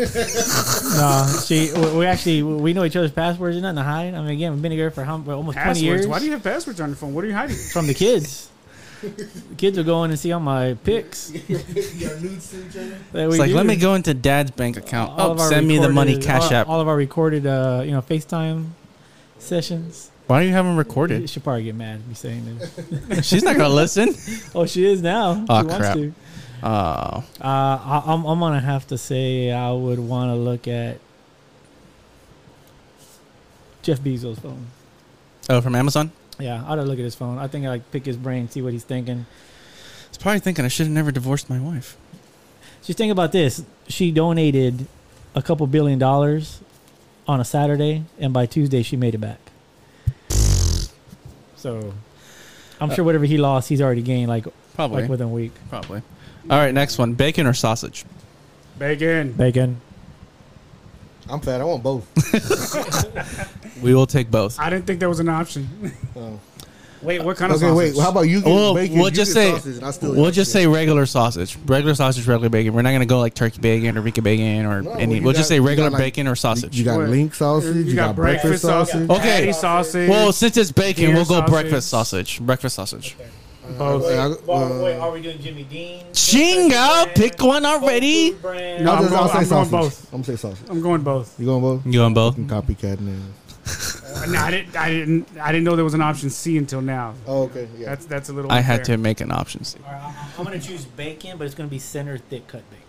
[0.97, 1.71] no, she.
[1.73, 3.55] We we actually we know each other's passwords.
[3.55, 4.15] There's nothing to hide.
[4.15, 6.07] I mean, again, we've been together for how, almost twenty years.
[6.07, 7.15] Why do you have passwords on your phone?
[7.15, 7.57] What are you hiding?
[7.57, 8.51] From the kids.
[9.01, 11.29] the kids are going and see all my pics.
[11.31, 11.41] that
[13.13, 13.57] It's like, do.
[13.57, 15.13] let me go into dad's bank account.
[15.13, 16.69] All Oh, of our send me the money, recorded- cash all, app.
[16.69, 18.67] All of our recorded, uh, you know, FaceTime
[19.39, 20.11] sessions.
[20.27, 21.31] Why do you have them recorded?
[21.31, 23.27] She'll probably get mad at me saying this.
[23.27, 24.15] She's not gonna listen.
[24.55, 25.45] Oh, she is now.
[25.49, 25.95] Oh, she wants crap.
[25.95, 26.13] to.
[26.63, 30.99] Oh, Uh, I, I'm, I'm gonna have to say I would want to look at
[33.83, 34.67] Jeff Bezos' phone.
[35.49, 36.11] oh, from Amazon.
[36.39, 37.39] Yeah, I'd look at his phone.
[37.39, 39.27] I think I like pick his brain, see what he's thinking.
[40.09, 41.97] He's probably thinking I should have never divorced my wife.
[42.83, 44.87] Just think about this: she donated
[45.35, 46.61] a couple billion dollars
[47.27, 49.39] on a Saturday, and by Tuesday she made it back.
[51.57, 51.93] So,
[52.81, 55.03] I'm sure whatever he lost, he's already gained like Probably.
[55.03, 55.53] like within a week.
[55.69, 56.03] Probably.
[56.51, 58.05] All right, next one: bacon or sausage.
[58.79, 59.33] Bacon.
[59.33, 59.81] Bacon.
[61.29, 61.61] I'm fat.
[61.61, 62.07] I want both.
[63.83, 64.59] We will take both.
[64.59, 65.69] I didn't think that was an option.
[66.17, 66.41] Oh.
[67.03, 67.95] Wait, what kind of okay, sausage?
[67.95, 68.03] wait.
[68.03, 68.99] How about you get Well, bacon?
[68.99, 70.63] we'll you just get say- sausage, and I still We'll just shit.
[70.63, 72.75] say regular sausage, regular sausage, regular bacon.
[72.75, 75.19] We're not gonna go like turkey bacon or Rica bacon or No, any.
[75.19, 76.77] you We'll just say regular like, bacon or sausage.
[76.77, 77.87] You got link sausage.
[77.87, 79.09] You, got, breakfast sausage.
[79.09, 79.53] Okay.
[79.53, 80.11] sausage.
[80.11, 81.51] well, since it's bacon, Deer we'll go sausage.
[81.53, 82.41] breakfast sausage.
[82.41, 83.15] Breakfast sausage.
[83.77, 84.05] Both.
[84.05, 86.05] Uh, I- Well, wait, uh, are we doing Jimmy Dean?
[86.13, 88.31] Chinga, pick one already.
[88.33, 90.05] No, I'll, I'm just, I'll going- say I'm going both.
[90.07, 90.69] I'm gonna say sausage.
[90.71, 91.39] I'm going both.
[91.39, 91.87] You going both?
[91.87, 92.35] You on both?
[92.37, 93.35] Fucking copycat man.
[94.33, 94.77] No, I didn't.
[94.77, 95.29] I didn't.
[95.39, 97.15] I didn't know there was an option C until now.
[97.27, 97.69] Oh, okay.
[97.79, 97.91] Yeah.
[97.91, 98.51] That's that's a little.
[98.51, 98.97] I had unfair.
[98.97, 99.63] to make an option.
[99.65, 99.79] C.
[99.87, 102.85] All right, I- I'm gonna choose bacon, but it's gonna be center thick cut bacon.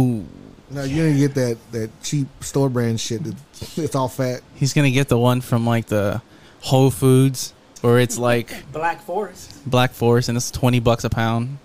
[0.00, 0.24] Ooh,
[0.70, 3.22] no, you didn't get that that cheap store brand shit.
[3.24, 3.34] That,
[3.76, 4.40] it's all fat.
[4.54, 6.22] he's gonna get the one from like the
[6.62, 7.52] Whole Foods,
[7.84, 11.58] where it's like Black Forest, Black Forest and it's twenty bucks a pound.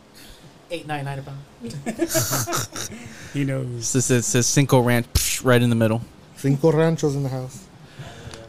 [0.69, 1.39] eight ninety nine a pound.
[3.34, 3.67] He knows.
[3.67, 6.01] It says, it says Cinco Ranch psh, right in the middle.
[6.36, 7.63] Cinco ranchos in the house.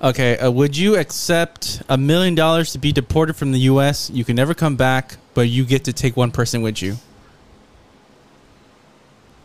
[0.03, 4.09] Okay, uh, would you accept a million dollars to be deported from the U.S.?
[4.09, 6.97] You can never come back, but you get to take one person with you.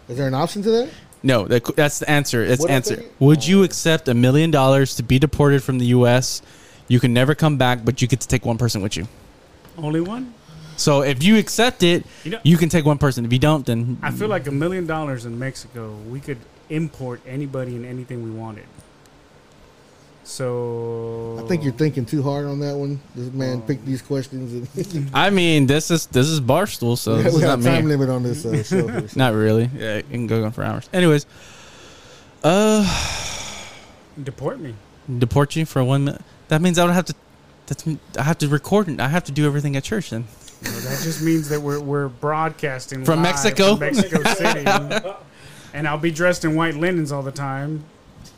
[0.07, 0.89] Is there an option to that?
[1.21, 2.43] No, that, that's the answer.
[2.43, 2.95] It's What answer.
[2.95, 3.13] thinking?
[3.19, 6.41] Would you accept a million dollars to be deported from the U.S.?
[6.87, 9.07] You can never come back, but you get to take one person with you.
[9.77, 10.33] Only one.
[10.77, 13.25] So if you accept it, You know, you can take one person.
[13.25, 16.37] If you don't, then I feel like a million dollars in Mexico, we could
[16.69, 18.65] import anybody and anything we wanted.
[20.23, 22.99] So I think you're thinking too hard on that one.
[23.15, 23.67] This man Oh.
[23.67, 24.51] picked these questions,
[24.95, 27.85] and I mean this is this is barstool, so this we got not a time
[27.85, 27.91] me.
[27.91, 28.87] limit on this uh, show.
[28.87, 29.19] Here, so.
[29.19, 29.69] Not really.
[29.77, 30.89] Yeah, it can go on for hours.
[30.91, 31.27] Anyways,
[32.43, 32.83] uh,
[34.21, 34.73] deport me.
[35.19, 36.05] deport you for one.
[36.05, 36.17] mi-
[36.49, 37.15] That means I would have to.
[37.67, 37.85] That's
[38.17, 38.99] I have to record it.
[38.99, 40.25] I have to do everything at church then.
[40.61, 43.75] So that just means that we're we're broadcasting From live Mexico?
[43.75, 44.65] from Mexico City,
[45.73, 47.83] and I'll be dressed in white linens all the time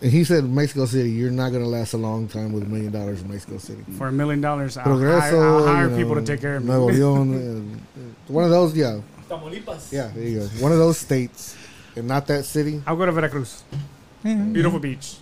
[0.02, 2.91] And he said, Mexico City, you're not gonna last a long time with a million
[2.91, 3.84] dollars in Mexico City.
[3.98, 4.78] for a million dollars.
[4.78, 6.70] I'll Progreso, hire, I'll hire you people to take care of me.
[6.72, 9.91] Nuevo León, uh, one of those, yeah, Tamaulipas.
[9.91, 10.46] yeah, there you go.
[10.63, 11.56] One of those states,
[11.96, 12.82] and not that city.
[12.88, 13.63] I'll go to Veracruz.
[14.24, 15.17] Beautiful beach.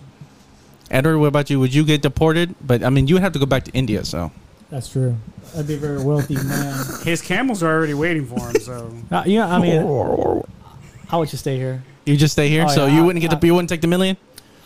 [0.90, 1.58] Edward, what about you?
[1.60, 2.54] Would you get deported?
[2.64, 4.04] But I mean, you would have to go back to India.
[4.04, 4.30] So
[4.70, 5.16] That's true.
[5.56, 6.84] I'd be a very wealthy man.
[7.04, 8.60] His camels are already waiting for him.
[8.60, 9.80] So Uh, you know, I mean,
[11.10, 11.82] I would just stay here.
[12.04, 12.64] you just stay here.
[12.64, 14.16] Oh, so yeah, you I- wouldn't get I- the you wouldn't take the million.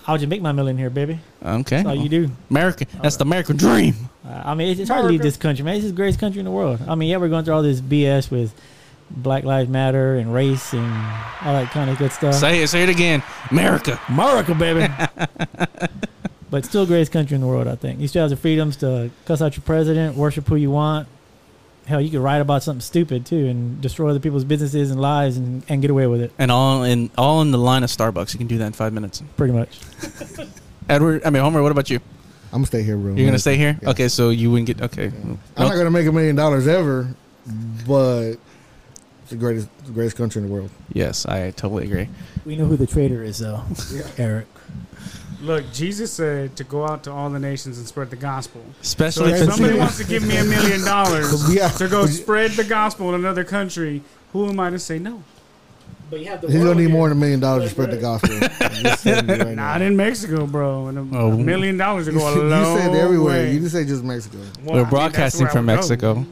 [0.06, 1.20] I would just make my million here, baby.
[1.44, 2.30] Okay, That's all you do.
[2.48, 2.88] American.
[3.02, 3.94] That's the American dream.
[4.26, 5.76] Uh, I mean, it's, it's hard to leave this country, man.
[5.76, 6.80] It's the greatest country in the world.
[6.88, 8.52] I mean, yeah, we're going through all this BS with
[9.10, 10.90] Black Lives Matter and race and
[11.42, 12.34] all that kind of good stuff.
[12.34, 12.68] Say it.
[12.68, 13.22] Say it again.
[13.50, 14.00] America.
[14.08, 14.88] America, baby.
[16.50, 17.68] But still, greatest country in the world.
[17.68, 20.70] I think you still have the freedoms to cuss out your president, worship who you
[20.70, 21.08] want.
[21.86, 25.36] Hell, you could write about something stupid too and destroy other people's businesses and lives
[25.36, 26.32] and, and get away with it.
[26.38, 28.32] And all in all in the line of Starbucks.
[28.34, 29.22] You can do that in five minutes.
[29.36, 29.80] Pretty much.
[30.88, 31.62] Edward, I mean Homer.
[31.62, 32.00] What about you?
[32.52, 33.14] I'm gonna stay here, bro.
[33.14, 33.78] You're gonna stay here?
[33.80, 33.90] Yeah.
[33.90, 35.06] Okay, so you wouldn't get okay.
[35.06, 37.14] I'm not gonna make a million dollars ever,
[37.86, 38.36] but
[39.22, 40.70] it's the greatest, the greatest country in the world.
[40.92, 42.08] Yes, I totally agree.
[42.44, 43.62] We know who the traitor is, though.
[44.18, 44.46] Eric.
[45.42, 48.62] Look, Jesus said to go out to all the nations and spread the gospel.
[48.80, 51.30] Especially if if somebody wants to give me a million dollars
[51.78, 55.22] to go spread the gospel in another country, who am I to say no?
[56.10, 56.90] But you have the He's gonna need here.
[56.90, 58.34] more than a million dollars to spread the gospel.
[58.60, 59.72] I'm just telling you right now.
[59.72, 60.88] Not in Mexico, bro.
[60.88, 61.30] And a, Oh.
[61.32, 63.44] a million dollars to You, go a long you said everywhere.
[63.44, 63.52] way.
[63.52, 64.38] You didn't say just Mexico.
[64.64, 66.26] Well, we're mean, broadcasting from Mexico.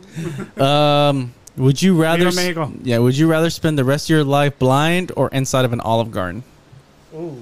[0.56, 2.24] would um, would you rather?
[2.24, 2.72] Viva Mexico.
[2.82, 5.80] Yeah, would you rather spend the rest of your life blind or inside of an
[5.80, 6.42] Olive Garden?
[7.14, 7.36] Ooh.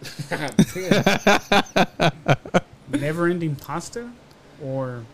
[2.90, 4.10] Never ending pasta
[4.62, 5.04] or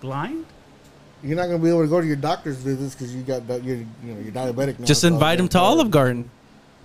[0.00, 0.46] blind?
[1.22, 3.58] You're not gonna be able to go to your doctor's visits because you got di-
[3.58, 4.86] you're you know you're diabetic now.
[4.86, 6.30] Just so invite him to gonna- Olive Garden.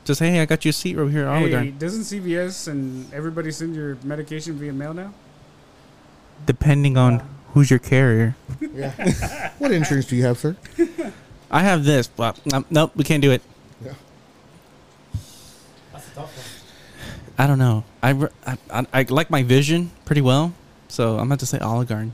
[0.05, 1.77] Just say, hey, I got you a seat over here at Olive Hey, Garden.
[1.77, 5.13] doesn't CVS and everybody send your medication via mail now?
[6.45, 8.35] Depending on who's your carrier.
[8.59, 9.51] Yeah.
[9.59, 10.57] what insurance do you have, sir?
[11.49, 13.41] I have this, but um, nope, we can't do it.
[15.93, 16.45] That's a tough one.
[17.37, 17.83] I don't know.
[18.01, 18.11] I,
[18.45, 20.53] I, I, I like my vision pretty well,
[20.87, 22.13] so I'm about to say Olive Garden.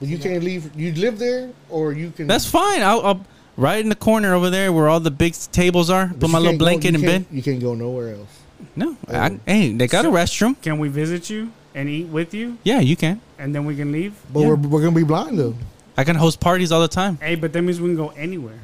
[0.00, 0.74] But you can't leave.
[0.76, 2.26] You live there, or you can.
[2.26, 2.82] That's fine.
[2.82, 6.06] I'll, I'll right in the corner over there where all the big tables are.
[6.06, 7.26] but Put my little can't go- blanket you in bed.
[7.30, 8.28] You can't go nowhere else.
[8.74, 9.14] No, Oh.
[9.16, 10.60] I, hey, they got a restroom.
[10.62, 13.20] Can we visit you and eat with you, Yeah, you can.
[13.38, 14.14] and then we can leave?
[14.32, 14.48] But Yeah.
[14.48, 15.54] we're, we're gonna be blind though.
[15.96, 17.18] I can host parties all the time.
[17.20, 18.58] Hey, but that means we can go anywhere.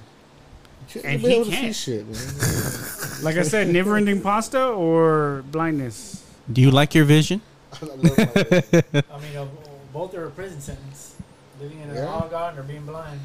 [0.94, 1.74] You'll And he able to see can't.
[1.76, 2.07] shit.
[2.07, 3.20] Man.
[3.22, 6.22] Like I said, never-ending pasta or blindness.
[6.52, 7.40] Do you like your vision?
[7.72, 9.46] I love my- I mean, uh,
[9.94, 11.14] both are a prison sentence.
[11.61, 12.07] Living in an Yeah.
[12.07, 13.20] Olive Garden or being blind.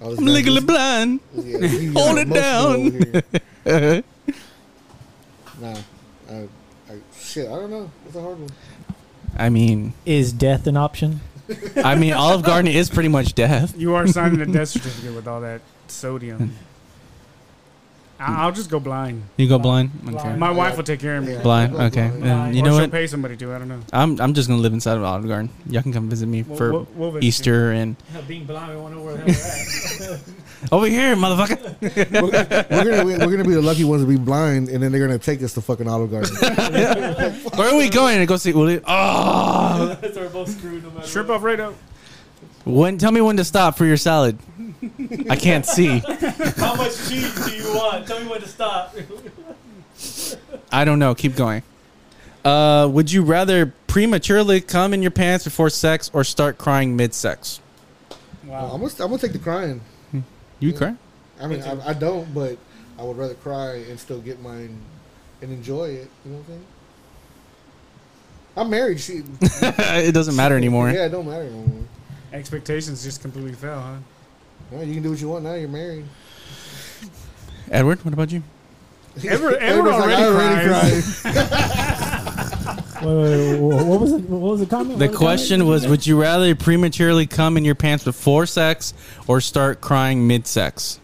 [0.00, 1.20] I was I'm legally blind.
[1.34, 1.58] Yeah,
[1.94, 3.22] Hold it down.
[3.66, 4.02] over.
[5.60, 5.76] Nah,
[6.30, 6.34] I,
[6.90, 7.90] I, shit, I don't know.
[8.06, 8.50] It's a hard one.
[9.36, 11.20] I mean, Is death an option?
[11.76, 13.76] I mean, Olive Garden is pretty much death.
[13.78, 16.54] You are signing a death certificate with all that sodium.
[18.20, 19.22] I- I'll just go blind.
[19.38, 19.90] You go blind.
[20.08, 20.36] Okay.
[20.36, 21.32] My wife will take care of me.
[21.32, 21.42] Yeah.
[21.42, 21.74] Blind.
[21.74, 22.08] Okay.
[22.08, 22.24] blind.
[22.24, 22.90] And you or know she'll what?
[22.92, 23.54] pay somebody to.
[23.54, 23.80] I don't know.
[23.92, 25.48] I'm I'm just gonna live inside of Olive Garden.
[25.68, 27.24] Y'all can come visit me We'll- for we'll- we'll visit.
[27.26, 30.14] Easter and You know, being blind, we won't know where the hell we're
[30.70, 30.72] at.
[30.72, 32.70] over here, motherfucker.
[32.70, 35.18] we're gonna we're gonna be the lucky ones to be blind, and then they're gonna
[35.18, 36.34] take us to fucking Olive Garden.
[37.56, 38.52] Where are we going to go see?
[38.52, 40.30] Will it, oh, so we're ah.
[40.30, 41.34] both screwed no matter Strip what.
[41.34, 41.74] Alfredo.
[42.64, 42.98] when?
[42.98, 44.38] Tell me when to stop for your salad.
[45.28, 45.98] I can't see.
[46.56, 48.06] How much cheese do you want?
[48.06, 48.94] Tell me when to stop.
[50.72, 51.14] I don't know.
[51.14, 51.62] Keep going.
[52.44, 57.60] Uh, would you rather prematurely come in your pants before sex or start crying mid-sex?
[58.44, 58.70] Wow.
[58.72, 59.80] I'm gonna I'm gonna take the crying.
[60.60, 60.94] You cry?
[61.40, 62.58] I mean, I, I don't, but
[62.98, 64.78] I would rather cry and still get mine
[65.40, 66.10] and enjoy it.
[66.24, 66.66] You know what I'm saying?
[68.56, 69.00] I'm married.
[69.00, 69.22] She.
[69.40, 70.90] it doesn't matter anymore.
[70.90, 71.84] Yeah, it don't matter anymore.
[72.32, 73.96] Expectations just completely fell, huh?
[74.70, 75.54] Well, you can do what you want now.
[75.54, 76.04] You're married.
[77.70, 78.42] Edward, what about you?
[79.24, 81.24] Edward- Edward Everyone's already cries.
[83.00, 84.20] Wait, wait, wait, what was it?
[84.28, 84.98] What was the comment?
[84.98, 88.92] The What was question was: Would you rather prematurely come in your pants before sex
[89.26, 91.00] or start crying mid-sex?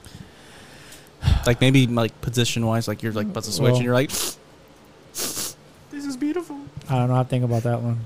[1.47, 5.57] Like maybe like position-wise, like you're like about to switch Well- and you're like, This
[5.91, 6.61] is beautiful.
[6.91, 7.99] I don't know how to think about that one.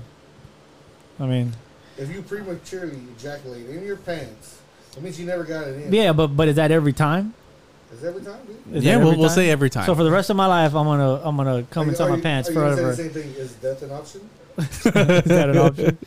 [1.19, 1.51] I mean,
[1.97, 4.60] If you prematurely ejaculate in your pants,
[4.93, 5.93] that means you never got it in.
[5.93, 7.33] yeah, but but is that every time?
[7.93, 8.75] Is every time, dude?
[8.77, 9.35] Is yeah, that we'll, every we'll time?
[9.35, 9.85] say every time.
[9.85, 12.05] So for the rest of my life, I'm gonna I'm gonna come Are you- inside
[12.05, 12.95] are my you- pants are you gonna forever.
[12.95, 13.31] Say the same thing.
[13.35, 14.21] Is death an option?
[14.57, 15.97] is that an option?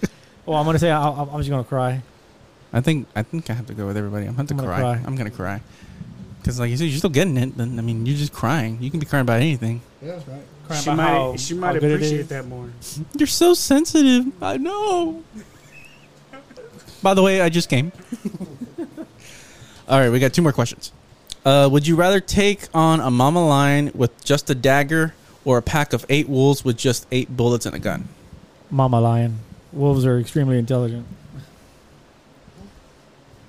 [0.47, 2.03] Well, I'm gonna say I, I'm just gonna cry.
[2.73, 4.27] I think I think I have to go with everybody.
[4.27, 4.81] I'm going to I'm gonna cry.
[4.81, 5.03] cry.
[5.07, 5.61] I'm gonna cry.
[6.41, 7.57] Because like you said, you're still getting it.
[7.57, 8.79] Then I mean, you're just crying.
[8.83, 9.81] You can be crying about anything.
[10.03, 10.19] Yeah.
[10.67, 12.29] Crying She about might, how- she how might good it appreciate is.
[12.29, 12.69] that more.
[13.19, 14.33] You're so sensitive.
[14.43, 15.23] I know.
[17.03, 17.93] By the way, I just came.
[19.89, 20.93] All right, we got two more questions.
[21.45, 25.63] Uh, would you rather take on a mama lion with just a dagger or a
[25.63, 28.09] pack of eight wolves with just eight bullets and a gun?
[28.71, 29.41] Mama lion.
[29.73, 31.07] Wolves are extremely intelligent.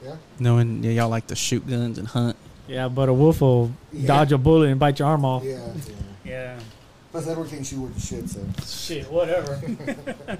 [0.03, 0.15] Yeah.
[0.39, 2.35] Knowing yeah, y'all like to shoot guns and hunt.
[2.67, 4.07] Yeah, but a wolf will Yeah.
[4.07, 5.43] dodge a bullet and bite your arm off.
[5.43, 5.59] Yeah.
[5.85, 5.93] yeah.
[6.25, 6.59] Yeah.
[7.11, 8.27] Plus, Edward can't shoot worth shit.
[8.29, 9.61] So Shit, whatever.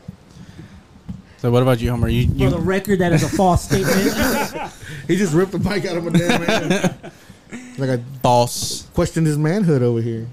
[1.38, 2.08] So what about you, Homer?
[2.08, 4.72] You, For the record, that is a false statement.
[5.08, 7.12] he just ripped the mic out of my damn hand.
[7.78, 8.88] like I boss.
[8.94, 10.28] questioned his manhood over here.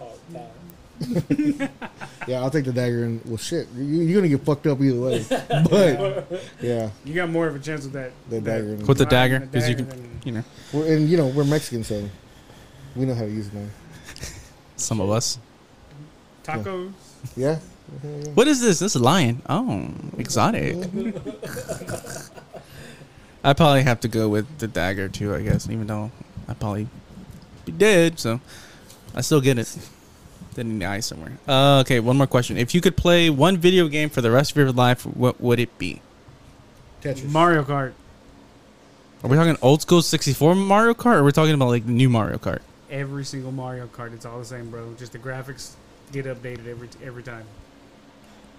[0.00, 1.70] Oh, God.
[2.26, 5.00] Yeah, I'll take the dagger and well, shit, you, you're gonna get fucked up either
[5.00, 5.24] way.
[5.28, 6.30] But
[6.60, 8.12] yeah, You got more of a chance with that.
[8.28, 8.76] the that dagger.
[8.84, 12.08] With the dagger, because you can- You know, We're, and you know we're Mexican, so
[12.94, 13.52] we know how to use it
[14.78, 15.38] some of us.
[16.44, 16.92] Tacos.
[17.36, 17.58] Yeah.
[18.34, 18.78] What is this?
[18.78, 19.42] This is a lion.
[19.48, 20.76] Oh, exotic.
[23.42, 25.34] I probably have to go with the dagger too.
[25.34, 26.10] I guess, even though
[26.46, 26.88] I probably
[27.64, 28.40] be dead, so
[29.14, 29.78] I still get it.
[30.54, 31.38] Then in the eye somewhere.
[31.46, 32.56] Uh, okay, one more question.
[32.56, 35.60] If you could play one video game for the rest of your life, what would
[35.60, 36.00] it be?
[37.00, 37.30] Tetris.
[37.30, 37.92] Mario Kart.
[39.22, 42.08] Are we talking old school 64 Mario Kart, or are we talking about like new
[42.08, 42.60] Mario Kart?
[42.90, 44.94] Every single Mario Kart, it's all the same, bro.
[44.98, 45.74] Just the graphics
[46.12, 47.44] get updated every every time.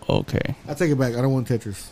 [0.09, 0.55] Okay.
[0.67, 1.13] I take it back.
[1.15, 1.87] I don't want Tetris.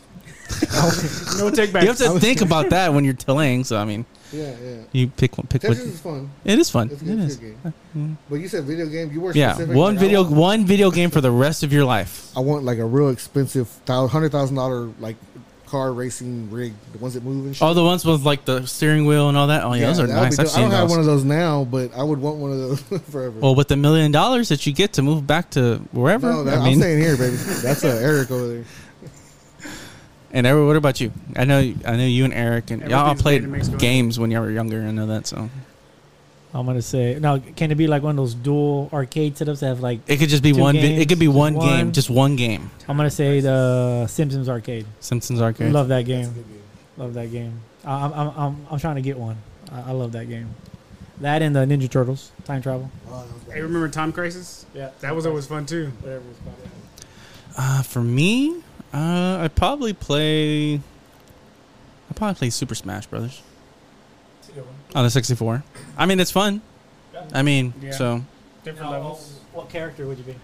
[1.40, 1.84] No take back.
[1.84, 3.64] You have to think about that when you're playing.
[3.66, 4.78] So I mean, Yeah, yeah.
[4.94, 5.46] you pick one.
[5.48, 5.88] Pick Tetris what.
[5.88, 6.30] is fun.
[6.46, 6.90] It is fun.
[6.92, 7.58] It's, good, it's game.
[7.66, 8.16] Uh, mm.
[8.30, 9.12] But you said video game.
[9.12, 9.76] You were Yeah, specific.
[9.76, 12.32] one video, want- one video game for the rest of your life.
[12.36, 15.18] I want like a real expensive, thou- hundred thousand dollar like
[15.68, 17.62] car racing rig, the ones that move and shit.
[17.62, 19.64] Oh, the ones with like the steering wheel and all that.
[19.64, 20.40] Oh yeah, those are that would nice.
[20.40, 20.58] I've dope.
[20.58, 23.40] I don't have one of those now, but I would want one of those forever.
[23.40, 26.56] Well, with the million dollars that you get to move back to wherever, no, that,
[26.56, 27.36] I I'm mean, staying here, baby.
[27.36, 28.66] That's uh, Eric over there.
[30.32, 31.12] and Eric, what about you?
[31.36, 34.20] I know, I know you and Eric and y'all all Everything's made in played games
[34.20, 34.82] when you were younger.
[34.82, 35.28] I know that.
[35.28, 35.50] So
[36.58, 37.38] I'm gonna say now.
[37.38, 40.00] Can it be like one of those dual arcade setups that have like?
[40.08, 40.74] it could just be one.
[40.74, 42.72] games, it could be just one, game, just one game.
[42.88, 44.88] I'm gonna say the Simpsons arcade.
[45.00, 45.72] Simpsons arcade.
[45.72, 46.34] Love that game.
[46.98, 47.62] Love that game.
[47.86, 49.38] I, I'm, I'm I'm I'm trying to get one.
[49.72, 50.50] I, I love that game.
[51.22, 52.90] That and the Ninja Turtles time travel.
[53.52, 54.66] Hey, remember Time Crisis?
[54.74, 55.92] Yeah, That was always fun too.
[56.02, 56.56] whatever it's called.
[57.58, 58.62] Uh, for me,
[58.94, 60.76] uh, I'd probably play.
[60.76, 63.42] I probably play Super Smash Brothers
[64.40, 64.76] It's a good one.
[64.96, 65.64] On the 64.
[65.98, 66.62] I mean, it's fun.
[67.34, 67.92] I mean, Yeah.
[67.92, 68.24] so.
[68.64, 69.40] Different Now, levels.
[69.54, 70.36] What character would you be?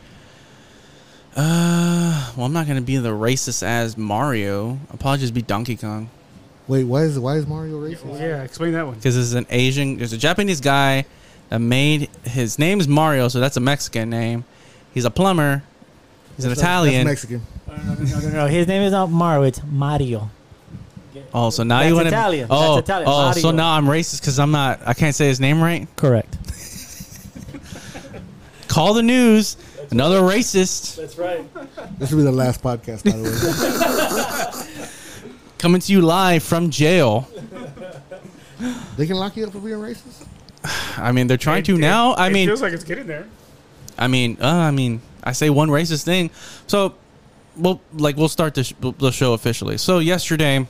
[1.36, 4.80] Uh, well, I'm not gonna be the racist as Mario.
[4.92, 6.10] I'll probably just be Donkey Kong
[6.68, 8.20] Wait, why is why is Mario racist?
[8.20, 8.96] Yeah, explain that one.
[8.96, 11.06] because there's an Asian, there's a Japanese guy
[11.50, 14.46] that made his name is Mario, so that's a Mexican name.
[14.94, 15.64] He's a plumber.
[16.38, 17.06] He's an That's- Italian.
[17.08, 17.42] That's Mexican.
[17.68, 18.48] No, no, no, no, no.
[18.48, 19.44] His name is not Mario.
[19.44, 20.30] It's Mario.
[21.34, 22.10] Oh, so now That's you want to?
[22.10, 22.48] Italian.
[22.50, 23.10] Oh, That's Italian.
[23.12, 24.82] oh, so now I'm racist because I'm not.
[24.86, 25.88] I can't say his name right.
[25.96, 26.38] Correct.
[28.68, 29.58] Call the news.
[29.92, 31.46] Another racist That's right.
[32.00, 34.80] This will be the last podcast, by the way.
[35.60, 37.28] coming to you live from jail.
[38.98, 40.26] they can lock you up for being racist.
[40.98, 42.16] I mean, they're trying It- to it- now.
[42.16, 43.28] I mean it mean, feels like it's getting there.
[43.98, 46.32] I mean, uh, I mean, I say one racist thing.
[46.66, 46.96] So,
[47.56, 49.78] well, like we'll start the, sh- the show officially.
[49.78, 50.66] So yesterday,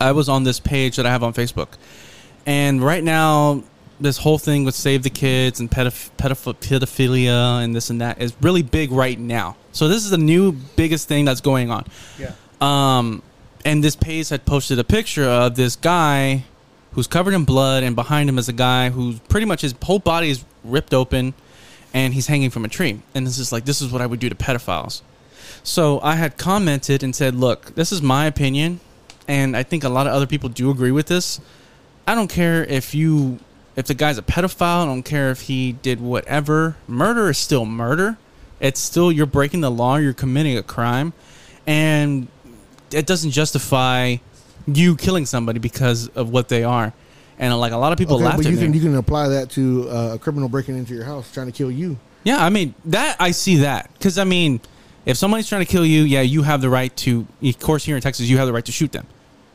[0.00, 1.68] I was on this page that I have on Facebook,
[2.46, 3.62] and right now,
[4.00, 8.20] this whole thing with save the kids and pedoph- pedoph- pedophilia and this and that
[8.20, 9.56] is really big right now.
[9.72, 11.84] So this is the new biggest thing that's going on.
[12.18, 12.32] Yeah.
[12.60, 13.22] Um,
[13.64, 16.44] and this page had posted a picture of this guy
[16.92, 19.98] who's covered in blood, and behind him is a guy who's pretty much his whole
[19.98, 21.34] body is ripped open,
[21.92, 23.00] and he's hanging from a tree.
[23.14, 25.02] And this is like, this is what I would do to pedophiles.
[25.62, 28.80] So I had commented and said, look, this is my opinion,
[29.30, 31.40] and I think a lot of other people do agree with this.
[32.04, 33.38] I don't care if you,
[33.76, 34.82] if the guy's a pedophile.
[34.82, 36.76] I don't care if he did whatever.
[36.88, 38.18] Murder is still murder.
[38.58, 39.96] It's still you're breaking the law.
[39.98, 41.12] You're committing a crime,
[41.64, 42.26] and
[42.90, 44.16] it doesn't justify
[44.66, 46.92] you killing somebody because of what they are.
[47.38, 48.62] And like a lot of people okay, but at you me.
[48.62, 51.52] can you can apply that to uh, a criminal breaking into your house trying to
[51.52, 51.96] kill you.
[52.24, 54.60] Yeah, I mean that I see that because I mean,
[55.06, 57.28] if somebody's trying to kill you, yeah, you have the right to.
[57.42, 59.06] Of course, here in Texas, you have the right to shoot them.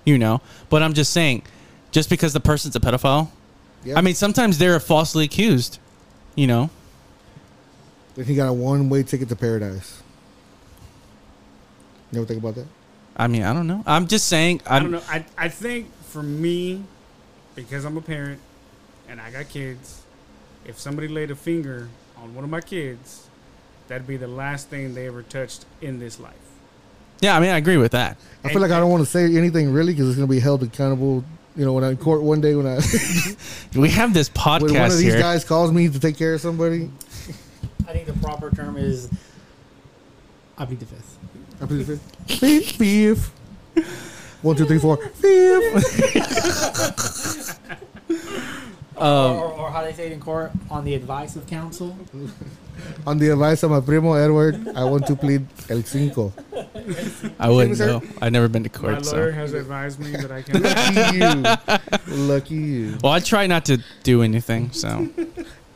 [0.05, 1.43] You know, but I'm just saying,
[1.91, 3.29] just because the person's a pedophile,
[3.83, 3.97] Yeah.
[3.97, 5.79] I mean, sometimes they're falsely accused.
[6.35, 6.69] You know,
[8.15, 10.01] Then he got a one way ticket to paradise.
[12.11, 12.67] You ever think about that?
[13.17, 13.83] I mean, I don't know.
[13.85, 14.61] I'm just saying.
[14.67, 15.01] I'm, I don't know.
[15.09, 16.83] I I think for me,
[17.55, 18.39] because I'm a parent
[19.09, 20.01] and I got kids,
[20.65, 23.27] if somebody laid a finger on one of my kids,
[23.87, 26.33] that'd be the last thing they ever touched in this life.
[27.21, 28.17] Yeah, I mean, I agree with that.
[28.43, 30.39] I feel like I don't want to say anything really because it's going to be
[30.39, 31.23] held accountable.
[31.55, 32.79] You know, when I'm in court one day when I
[33.75, 35.19] We have this podcast when one of these here.
[35.19, 36.91] guys calls me to take care of somebody,
[37.87, 39.09] I think the proper term is.
[40.57, 41.17] I plead the fifth.
[41.61, 42.39] I plead the fifth.
[42.39, 43.31] Fifth, fifth.
[44.41, 44.97] One, two, three, four.
[44.97, 46.49] Fifth.
[48.97, 51.97] Um, or, or how they say it in court, on the advice of counsel.
[53.07, 56.33] On the advice of my primo Edward, I want to plead el cinco.
[57.39, 57.87] I wouldn't sir?
[57.87, 58.01] know.
[58.21, 58.93] I've never been to court.
[58.93, 59.35] My court, lawyer so.
[59.37, 60.61] has advised me that I can.
[60.63, 62.15] Lucky you.
[62.25, 62.97] Lucky you.
[63.03, 65.07] Well, I try not to do anything, so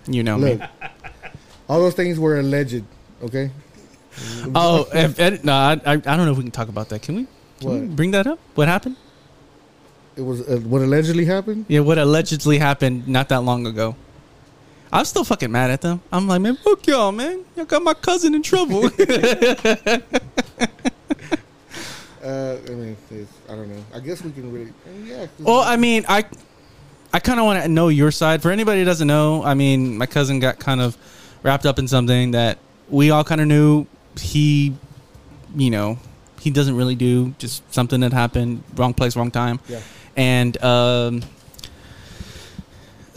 [0.07, 0.65] you know Look, me.
[1.67, 2.83] all those things were alleged.
[3.23, 3.51] Okay.
[4.53, 7.01] Oh, if, Ed, no, I, I I don't know if we can talk about that.
[7.01, 7.27] Can we?
[7.59, 7.95] Can we What?
[7.95, 8.39] bring that up?
[8.55, 8.95] What happened?
[10.15, 11.65] It was uh, what allegedly happened.
[11.69, 13.95] Yeah, what allegedly happened not that long ago.
[14.91, 16.01] I'm still fucking mad at them.
[16.11, 17.45] I'm like, man, fuck y'all, man.
[17.55, 18.89] Y'all got my cousin in trouble.
[22.21, 23.83] Uh, I mean, it's, I don't know.
[23.93, 24.73] I guess we can really.
[25.05, 25.27] Yeah.
[25.39, 26.25] well, I mean, I
[27.13, 28.41] I kind of want to know your side.
[28.41, 30.97] For anybody who doesn't know, I mean, my cousin got kind of
[31.43, 32.57] wrapped up in something that
[32.89, 33.87] we all kind of knew
[34.19, 34.75] he,
[35.55, 35.97] you know,
[36.41, 37.33] he doesn't really do.
[37.39, 39.59] Just something that happened, wrong place, wrong time.
[39.69, 39.79] Yeah.
[40.17, 41.21] and um,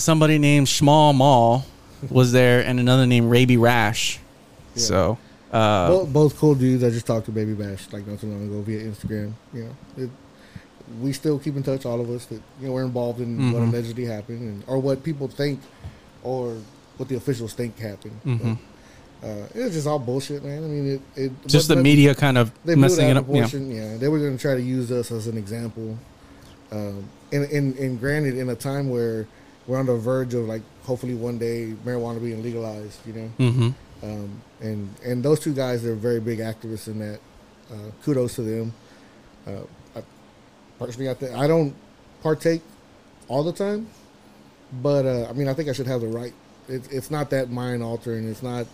[0.03, 1.65] somebody named Schmal Mall
[2.11, 4.19] was there, and another named Raby Rash.
[4.75, 4.83] Yeah.
[4.83, 5.19] So,
[5.53, 6.83] uh, both, both cool dudes.
[6.83, 9.33] I just talked to Baby Bash like not too long ago via Instagram.
[9.55, 10.11] You know, it,
[11.01, 11.87] we still keep in touch.
[11.87, 13.69] All of us that you know we're involved in what Mhm.
[13.73, 15.61] allegedly happened, and or what people think,
[16.23, 16.57] or
[16.97, 18.21] what the officials think happened.
[18.27, 18.39] Mhm.
[18.43, 18.59] But
[19.25, 20.65] Uh, it was just all bullshit, man.
[20.65, 23.27] I mean, it, it Just the but media kind of they messing it it up.
[23.31, 23.47] Yeah.
[23.57, 23.97] Yeah.
[23.97, 25.97] they were going to try to use us as an example.
[26.73, 29.29] Um, and, and and granted, in a time where
[29.67, 33.31] we're on the verge of like hopefully one day marijuana being legalized, you know.
[33.39, 33.71] Mm-hmm.
[34.03, 37.21] Um, and and those two guys are very big activists in that.
[37.71, 38.75] Uh, kudos to them.
[39.47, 39.63] Uh,
[39.97, 40.03] I,
[40.79, 41.75] personally, I think I don't
[42.23, 42.61] partake
[43.29, 43.89] all the time,
[44.83, 46.35] but uh, I mean, I think I should have the right.
[46.69, 48.29] It, it's not that mind altering.
[48.29, 48.67] It's not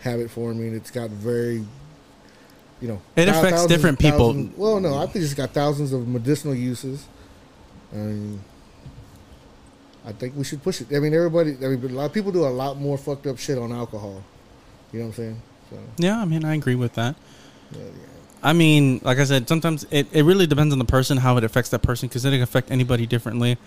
[0.00, 0.74] habit forming.
[0.74, 1.64] It's got very,
[2.80, 4.48] you know, It affects different people.
[4.56, 7.06] well, no, I think it's got thousands of medicinal uses.
[7.92, 8.44] I mean,
[10.10, 10.88] I think we should push it.
[10.94, 11.56] I mean, everybody.
[11.64, 14.22] I mean, a lot of people do a lot more fucked up shit on alcohol.
[14.92, 15.42] You know what I'm saying?
[15.70, 17.14] So, Yeah, I mean, I agree with that.
[17.74, 17.82] uh, yeah.
[18.42, 21.44] I mean, like I said, sometimes it, it really depends on the person how it
[21.44, 23.58] affects that person because it can affect anybody differently.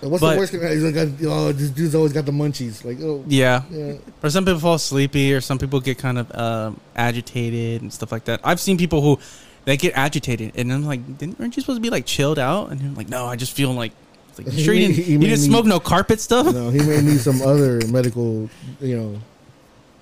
[0.00, 0.52] And What's But- the worst?
[0.52, 2.82] He's like, oh, this dude's always got the munchies.
[2.84, 3.94] Like, oh, Yeah, yeah.
[4.22, 8.10] or some people fall sleepy, or some people get kind of um, agitated and stuff
[8.10, 8.40] like that.
[8.42, 9.18] I've seen people who
[9.66, 12.70] they get agitated, and I'm like, didn't, aren't you supposed to be like chilled out?
[12.72, 13.92] And they're like, no, I just feel like,
[14.38, 16.52] like you sure you He- didn't, he you didn't me- smoke no carpet stuff?
[16.54, 18.48] No, he may need some other medical,
[18.80, 19.18] you know,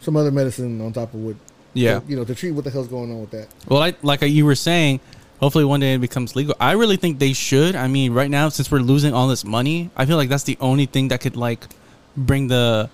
[0.01, 1.37] some other medicine on top of what,
[1.74, 2.01] Yeah.
[2.09, 3.49] you know, to treat what the hell's going on with that.
[3.68, 5.01] Well, I, like you were saying,
[5.41, 6.55] hopefully one day it becomes legal.
[6.61, 7.74] I really think they should.
[7.76, 10.57] I mean, right now since we're losing all this money, I feel like that's the
[10.61, 11.64] only thing that could like
[12.16, 12.89] bring the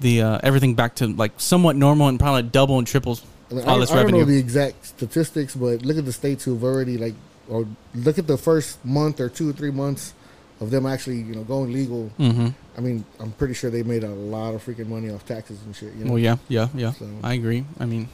[0.00, 3.64] the uh, everything back to like somewhat normal and probably double and triples I, mean,
[3.64, 4.34] all I, this I don't know revenue.
[4.34, 7.14] the exact statistics, but look at the states who've already like,
[7.48, 10.12] or look at the first month or two or three months
[10.64, 12.10] of them actually, you know, going legal.
[12.18, 12.48] mm-hmm.
[12.76, 15.74] I mean, I'm pretty sure they made a lot of freaking money off taxes and
[15.76, 15.94] shit.
[15.94, 16.10] You know?
[16.12, 16.92] Well, yeah, yeah, yeah.
[16.92, 17.64] So- I agree.
[17.78, 18.08] I mean,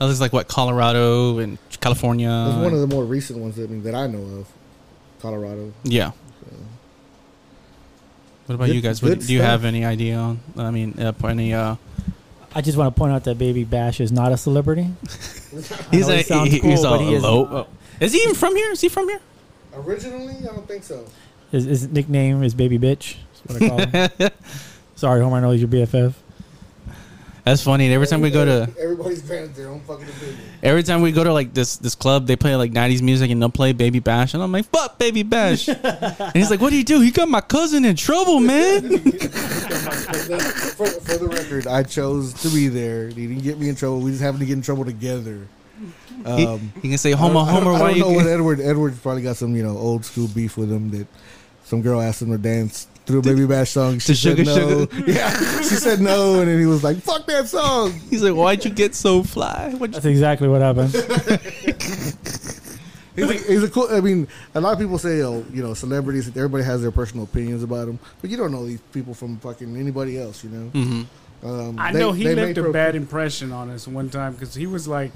[0.00, 2.28] others like what Colorado and California.
[2.28, 4.46] That's one of the more recent ones that, I mean, that I know of.
[5.20, 5.72] Colorado.
[5.82, 6.12] yeah.
[6.12, 6.56] So.
[8.46, 9.02] What about Good- you guys?
[9.02, 10.40] What, do you have any idea on?
[10.56, 11.52] I mean, uh, any?
[11.52, 11.74] Uh,
[12.54, 14.88] I just want to point out that Baby Bash is not a celebrity.
[15.90, 17.44] he's a he he- cool, he's a but he is low.
[17.44, 17.68] not.
[18.00, 18.70] Is he even from here?
[18.70, 19.20] Is he from here?
[19.74, 21.04] Originally, I don't think so.
[21.50, 23.16] His, his nickname is Baby Bitch.
[23.46, 23.78] That's what I call
[24.26, 24.30] him.
[24.96, 25.36] Sorry, Homer.
[25.36, 26.14] I know he's your BFF.
[27.44, 27.90] That's funny.
[27.90, 30.36] Every time we go to everybody's granted their own fucking opinion.
[30.62, 33.40] every time we go to like this this club, they play like '90s music and
[33.40, 36.76] they'll play Baby Bash, and I'm like, "Fuck Baby Bash," and he's like, "What do
[36.76, 37.00] you do?
[37.00, 42.68] He got my cousin in trouble, man." for, for the record, I chose to be
[42.68, 43.08] there.
[43.08, 44.00] He didn't get me in trouble.
[44.00, 45.46] We just happened to get in trouble together.
[46.26, 48.10] he, Um, he can say, I "Homer, don't- I don't- Homer, I don't you?" know
[48.10, 48.60] what get-" Edward.
[48.60, 51.06] Edward's probably got some you know old school beef with him that
[51.68, 53.98] some girl asked him to dance through a Baby Bash song.
[53.98, 54.86] She To said Sugar no.
[54.86, 55.04] Sugar?
[55.12, 58.64] Yeah, she said no, and then he was like, "Fuck that song." He's like, "Why'd
[58.64, 60.92] you get so fly?" What'd you- That's exactly what happened.
[63.16, 63.88] He's a, he's a cool.
[63.90, 66.28] I mean, a lot of people say, oh, you know, celebrities.
[66.28, 69.76] Everybody has their personal opinions about them, but you don't know these people from fucking
[69.76, 70.44] anybody else.
[70.44, 70.70] You know.
[70.70, 71.06] Mhm.
[71.42, 74.54] Um, I they- know he left a pro- bad impression on us one time because
[74.54, 75.10] he was like,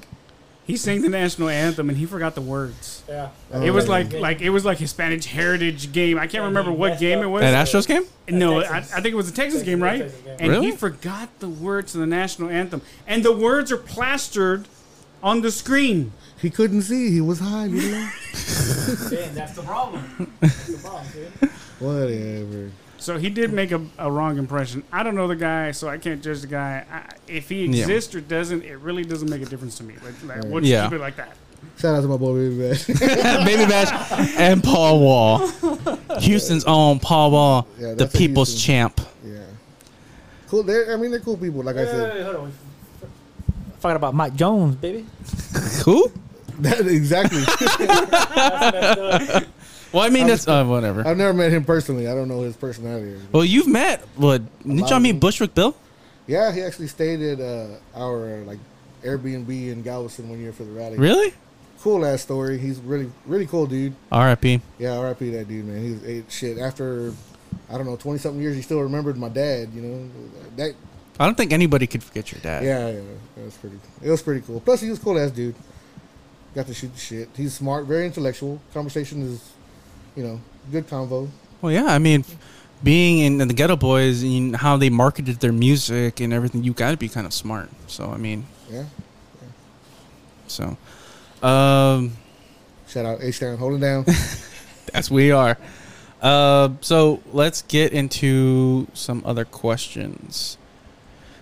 [0.65, 3.03] he sang the national anthem and he forgot the words.
[3.09, 3.29] Yeah.
[3.51, 6.17] Oh, it was oh, like like it was like Hispanic Heritage game.
[6.17, 7.41] I can't And remember what game it was.
[7.41, 8.03] That Astros game?
[8.29, 10.01] no, I, I think it was a Texas, Texas- game, right?
[10.03, 10.37] Texas game.
[10.39, 10.65] And Really?
[10.67, 14.67] he forgot the words to the national anthem, and the words are plastered
[15.21, 16.13] on the screen.
[16.41, 17.11] He couldn't see.
[17.11, 17.65] He was high.
[17.67, 18.09] You know.
[19.09, 20.33] Damn, that's the problem.
[20.41, 21.49] That's the problem, dude.
[21.79, 22.71] Whatever.
[23.03, 24.81] So he did make a, a wrong impression.
[24.91, 26.85] I don't know the guy, so I can't judge the guy.
[26.89, 27.81] I, if he Yeah.
[27.81, 29.95] exists or doesn't, it really doesn't make a difference to me.
[30.03, 30.85] Like, like we'll Yeah.
[30.85, 31.35] keep it like that.
[31.77, 32.85] Shout out to my boy Baby Bash.
[33.45, 35.47] Baby Bash and Paul Wall,
[36.19, 38.73] Houston's own Paul Wall, Yeah, the people's Houston.
[38.73, 39.01] champ.
[39.25, 39.39] yeah.
[40.47, 40.63] Cool.
[40.63, 40.93] They're.
[40.93, 41.61] I mean, they're cool people.
[41.61, 42.25] Like I Wait, wait, said.
[42.27, 42.51] wait, hold.
[43.81, 45.05] Talking about Mike Jones, baby.
[45.83, 46.09] Who?
[46.59, 47.41] That, exactly.
[49.93, 49.93] That's messed up.
[49.93, 51.07] Well, I mean, that's uh, whatever.
[51.07, 52.07] I've never met him personally.
[52.07, 53.19] I don't know his personality.
[53.31, 54.01] Well, you've met.
[54.15, 54.41] What?
[54.63, 55.19] Didn't y'all meet.
[55.19, 55.75] Bushwick Bill?
[56.27, 58.59] Yeah, he actually stayed at uh, our like
[59.03, 60.97] Airbnb in Galveston one year for the rally.
[60.97, 61.33] Really?
[61.81, 62.57] Cool ass story.
[62.57, 63.93] He's really really cool dude.
[64.11, 64.61] R.I.P.
[64.79, 65.31] Yeah, R.I.P.
[65.31, 65.81] that dude, man.
[65.81, 67.13] He's eh, shit after
[67.69, 68.55] I don't know twenty something years.
[68.55, 69.73] He still remembered my dad.
[69.73, 70.09] You know
[70.55, 70.75] that.
[71.19, 72.63] I don't think anybody could forget your dad.
[72.63, 73.01] Yeah, yeah,
[73.35, 73.79] that was pretty.
[74.01, 74.61] It was pretty cool.
[74.61, 75.55] Plus, he was cool ass dude.
[76.55, 77.29] Got to shoot the shit.
[77.35, 78.61] He's smart, very intellectual.
[78.73, 79.52] Conversation is,
[80.15, 80.41] you know,
[80.71, 81.29] good convo.
[81.61, 81.85] Well, yeah.
[81.85, 82.25] I mean,
[82.83, 86.91] being in the Geto Boys and how they marketed their music and everything, you got
[86.91, 87.69] to be kind of smart.
[87.87, 88.83] So, I mean, Yeah.
[90.47, 90.77] so,
[91.41, 92.13] um,
[92.87, 94.05] Shout out H Town, holding down.
[94.93, 95.57] as we are.
[96.21, 100.57] Uh, so let's get into some other questions.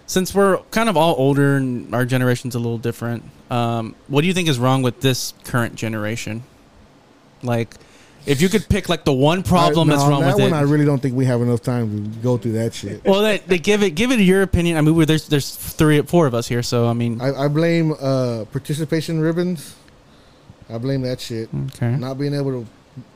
[0.07, 4.27] Since we're kind of all older and our generation's a little different, um, what do
[4.27, 6.43] you think is wrong with this current generation?
[7.43, 7.75] Like,
[8.25, 10.55] If you could pick like the one problem I, that's wrong that with one it.
[10.55, 13.03] I really don't think we have enough time to go through that shit.
[13.03, 14.77] well, they, they give it give it your opinion.
[14.77, 17.47] I mean, we're, there's there's three four of us here, so I mean, I, I
[17.47, 19.75] blame uh, participation ribbons.
[20.69, 21.49] I blame that shit.
[21.75, 22.67] okay, Not being able to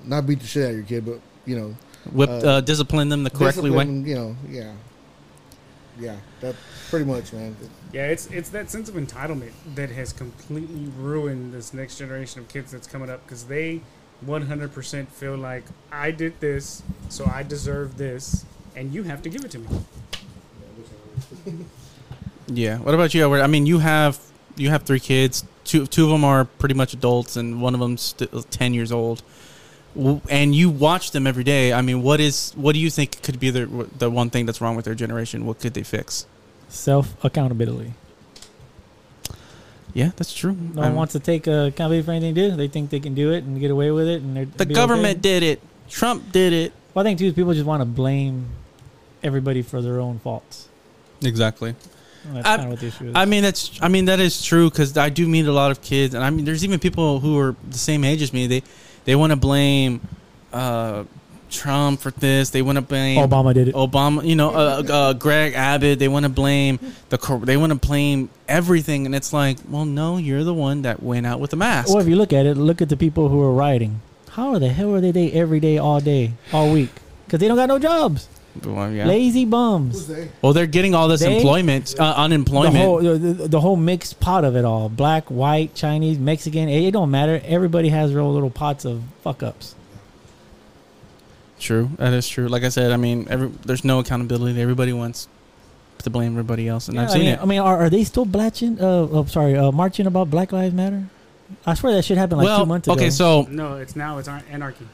[0.03, 1.75] not beat the shit out of your kid, but you know,
[2.11, 3.85] whip uh, uh, discipline them the correctly way.
[3.85, 4.73] You know, yeah,
[5.99, 6.17] yeah.
[6.41, 6.55] That
[6.89, 7.55] pretty much, man.
[7.93, 12.47] Yeah, it's it's that sense of entitlement that has completely ruined this next generation of
[12.47, 13.81] kids that's coming up because they
[14.25, 18.45] 100% feel like I did this, so I deserve this,
[18.75, 19.67] and you have to give it to me.
[22.47, 22.77] Yeah.
[22.77, 23.41] What about you, Edward?
[23.41, 24.19] I mean, you have
[24.55, 25.43] you have three kids.
[25.63, 28.91] Two two of them are pretty much adults, and one of them's still ten years
[28.91, 29.23] old.
[30.29, 31.71] And you watch them every day.
[31.71, 34.61] I mean, what is what do you think could be the the one thing that's
[34.61, 35.45] wrong with their generation?
[35.45, 36.27] What could they fix?
[36.69, 37.93] Self accountability.
[39.95, 40.51] Yeah, that's true.
[40.51, 42.55] No I'm- one wants to take uh, accountability for anything they do.
[42.55, 45.13] They think they can do it and get away with it, and they're the government
[45.19, 45.21] Okay.
[45.39, 45.61] did it.
[45.89, 46.73] Trump did it.
[46.93, 48.45] Well, I think too is people just want to blame
[49.23, 50.67] everybody for their own faults.
[51.23, 51.75] Exactly.
[52.25, 53.11] And That's I- kind of what the issue is.
[53.15, 53.71] I mean, that's.
[53.81, 56.29] I mean, that is true because I do meet a lot of kids, and I
[56.29, 58.47] mean, there's even people who are the same age as me.
[58.47, 58.63] They
[59.05, 60.01] they want to blame
[60.51, 61.05] uh,
[61.49, 62.49] Trump for this.
[62.49, 63.75] They want to blame Obama did it.
[63.75, 64.25] Obama.
[64.25, 65.99] You know, uh, uh, Greg Abbott.
[65.99, 66.79] They want to blame
[67.09, 67.17] the.
[67.17, 71.01] cor- They want to blame everything, and it's like, well, no, you're the one that
[71.03, 71.89] went out with the mask.
[71.89, 74.01] Well, if you look at it, look at the people who are rioting.
[74.31, 76.89] How the hell are they there every day, all day, all week?
[77.25, 78.27] Because they don't got no jobs.
[78.63, 79.05] Well, yeah.
[79.05, 79.95] Lazy bums.
[79.95, 80.29] Who's they?
[80.41, 82.75] Well, they're getting all this They- employment, uh, The unemployment.
[82.77, 86.83] whole, the, the, the whole mixed pot of it all black, white, Chinese, Mexican it,
[86.85, 87.41] it don't matter.
[87.45, 89.75] Everybody has their own little pots of fuck ups.
[91.65, 92.47] True, that is true.
[92.47, 94.61] Like I said, I mean, every, there's no accountability.
[94.61, 95.27] Everybody wants
[96.03, 97.41] to blame everybody else, and I've I seen mean, it.
[97.41, 98.79] I mean, are, are they still blatching?
[98.79, 101.05] Uh, oh, sorry, uh, marching about Black Lives Matter?
[101.65, 102.93] I swear that shit happened like well, two months ago.
[102.93, 104.87] okay, so No, it's now it's anarchy.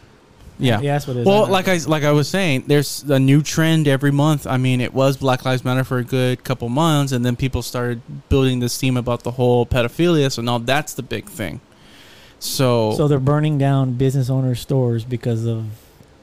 [0.60, 0.80] yeah.
[0.80, 1.26] yeah, that's what it is.
[1.26, 4.48] Well, like I like I was saying, there's a new trend every month.
[4.48, 7.62] I mean, it was Black Lives Matter for a good couple months, and then people
[7.62, 10.32] started building this theme about the whole pedophilia.
[10.32, 11.60] So now that's the big thing.
[12.40, 15.66] So, so they're burning down business owners' stores because of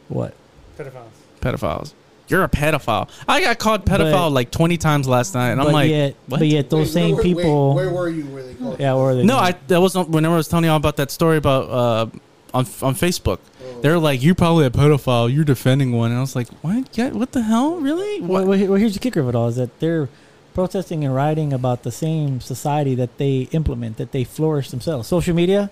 [0.09, 0.35] what?
[0.79, 1.11] Pedophiles.
[1.41, 1.93] pedophiles.
[2.29, 3.09] You're a pedophile.
[3.27, 6.41] I got called pedophile But- like 20 times last night, and I'm like, yet, what?
[6.41, 7.75] but yet those Wait, same where- wait, people.
[7.75, 8.25] where were you?
[8.27, 8.79] Where they called?
[8.79, 9.25] yeah, where are they?
[9.25, 12.07] no, I that was whenever I was telling y'all about that story about uh
[12.53, 13.39] on on Facebook.
[13.65, 13.81] Oh.
[13.81, 15.33] They're like, you're probably a pedophile.
[15.33, 16.89] You're defending one, and I was like, what?
[16.99, 17.77] Yeah, what the hell?
[17.77, 18.21] Really?
[18.21, 18.47] What?
[18.47, 20.09] well, here- well, here's the kicker of it all: is that they're
[20.55, 25.09] protesting and writing about the same society that they implement, that they flourish themselves.
[25.09, 25.71] Social media,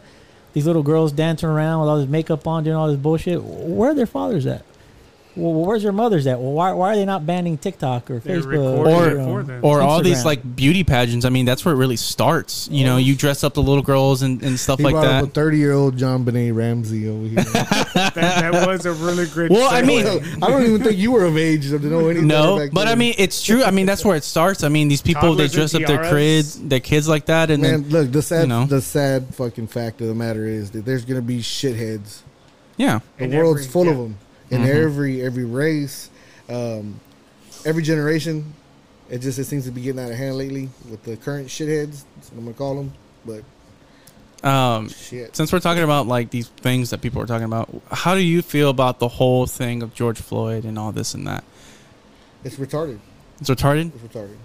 [0.56, 3.42] these little girls dancing around with all this makeup on, doing all this bullshit.
[3.42, 4.64] Where are their fathers at?
[5.36, 6.40] Well, where's your mothers at?
[6.40, 9.60] Well, why, why are they not banning TikTok or They're Facebook recording Or- um, them.
[9.64, 11.26] or all these like beauty pageants.
[11.26, 12.68] I mean, that's where it really starts.
[12.72, 15.24] You know, you dress up the little girls and, and stuff He like that.
[15.24, 17.34] up a thirty-year-old JonBenét Ramsey over here.
[17.94, 19.50] that, that was a really great.
[19.50, 22.26] Well, I mean- I don't even think you were of age to know anything.
[22.28, 23.62] no, back but I mean, it's true.
[23.62, 24.64] I mean, that's where it starts.
[24.64, 27.82] I mean, these people they dress up their kids, their kids like that, and man,
[27.82, 28.64] then look, the sad, you know.
[28.64, 32.20] the sad fucking fact of the matter is that there's gonna be shitheads.
[32.78, 34.16] yeah, The In world's every- full of them
[34.50, 34.66] in Mhm.
[34.84, 36.10] every every race,
[36.48, 37.00] um,
[37.64, 38.54] every generation.
[39.08, 42.04] It just it seems to be getting out of hand lately with the current shitheads.
[42.16, 42.92] That's what I'm gonna call them.
[43.24, 47.68] But um, shit, since we're talking about like these things that people are talking about,
[47.90, 51.26] how do you feel about the whole thing of George Floyd and all this and
[51.26, 51.44] that?
[52.44, 52.98] it's retarded.
[53.40, 53.92] It's retarded.
[53.94, 54.36] It's retarded.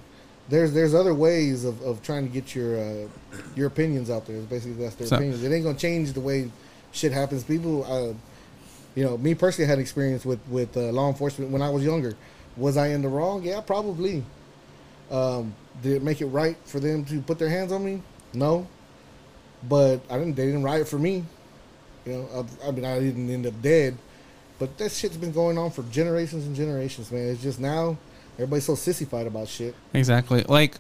[0.50, 3.08] There's there's other ways of, of trying to get your uh,
[3.56, 4.40] your opinions out there.
[4.42, 5.44] Basically, that's their So- opinions.
[5.44, 6.50] It ain't gonna change the way
[6.92, 7.44] shit happens.
[7.44, 8.14] People, uh,
[8.96, 12.16] you know, me personally had experience with with uh, law enforcement when I was younger.
[12.58, 13.44] Was I in the wrong?
[13.44, 14.24] Yeah, probably.
[15.10, 18.02] Um, did it make it right for them to put their hands on me?
[18.34, 18.68] No.
[19.68, 20.36] But I didn't.
[20.36, 21.24] They didn't riot for me.
[22.06, 23.98] You know, I, I mean, I didn't end up dead.
[24.60, 27.30] But that shit's been going on for generations and generations, man.
[27.30, 27.98] It's just now
[28.36, 29.76] everybody's so sissified about shit.
[29.94, 30.44] Exactly.
[30.48, 30.76] Like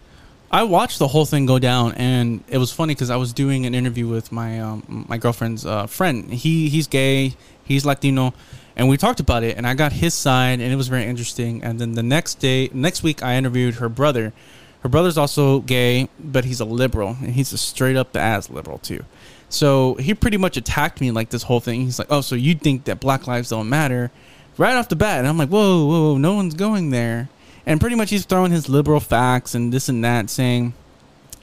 [0.54, 3.66] I watched the whole thing go down, and it was funny because I was doing
[3.66, 6.30] an interview with my um, my girlfriend's uh, friend.
[6.30, 8.34] He he's gay, he's Latino,
[8.76, 9.56] and we talked about it.
[9.56, 11.64] And I got his side, and it was very interesting.
[11.64, 14.34] And then the next day, next week, I interviewed her brother.
[14.82, 18.80] Her brother's also gay, but he's a liberal, and he's a straight up ass liberal
[18.80, 19.06] too.
[19.48, 21.82] So he pretty much attacked me like this whole thing.
[21.82, 24.12] He's like, "Oh, so you think that Black lives don't matter?"
[24.58, 27.30] Right off the bat, and I'm like, "Whoa, whoa, whoa no one's going there."
[27.66, 30.74] And pretty much he's throwing his liberal facts and this and that, saying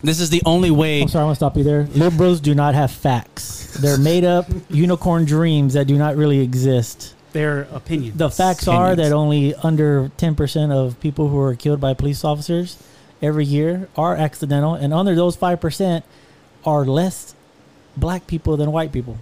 [0.03, 1.03] this is the only way.
[1.03, 1.85] I'm sorry, I want to stop you there.
[1.95, 3.77] Liberals do not have facts.
[3.81, 7.15] They're made up unicorn dreams that do not really exist.
[7.33, 8.17] their opinions.
[8.17, 12.83] The facts are that only under 10% of people who are killed by police officers
[13.21, 16.03] every year are accidental, and under those 5%
[16.65, 17.35] are less
[17.97, 19.19] black people than white people.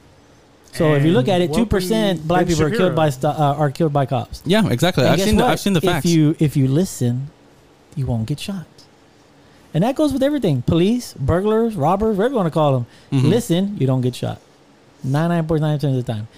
[0.77, 3.31] So if you look at it, two percent black Ben people are killed by sto-
[3.31, 4.43] uh, are killed by cops.
[4.45, 5.05] Yeah, exactly.
[5.05, 5.51] And I've seen the, what?
[5.53, 6.05] I've seen the facts.
[6.07, 7.31] If you if you listen,
[7.95, 8.67] you won't get shot.
[9.75, 12.87] And that goes with everything: police, burglars, robbers, whatever you want to call them.
[13.13, 13.29] Mhm.
[13.31, 14.41] Listen, you don't get shot.
[15.05, 16.29] Ninety-nine point nine percent of the time.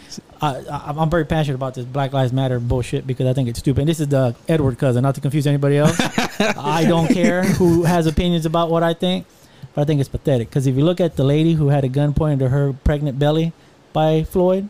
[0.42, 3.58] I, I, I'm very passionate about this Black Lives Matter bullshit because I think it's
[3.60, 3.82] stupid.
[3.82, 5.96] And this is the Edward cousin, not to confuse anybody else.
[6.40, 9.26] I don't care who has opinions about what I think,
[9.74, 10.48] but I think it's pathetic.
[10.48, 13.18] Because if you look at the lady who had a gun pointed to her pregnant
[13.18, 13.52] belly
[13.98, 14.68] by Floyd,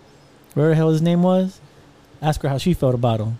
[0.54, 1.60] whatever the hell his name was,
[2.22, 3.38] ask her how she felt about him.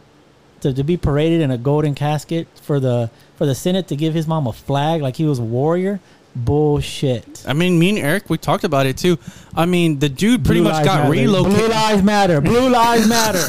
[0.61, 4.13] To, to be paraded in a golden casket for the for the Senate to give
[4.13, 6.01] his mom a flag like he was a warrior,
[6.37, 7.43] bullshit.
[7.47, 9.17] I mean, me and Eric, we talked about it too.
[9.55, 11.13] I mean, the dude pretty Blue much got matter.
[11.13, 11.71] Blue relocated.
[11.71, 12.41] lives matter.
[12.43, 13.45] Blue lives matter.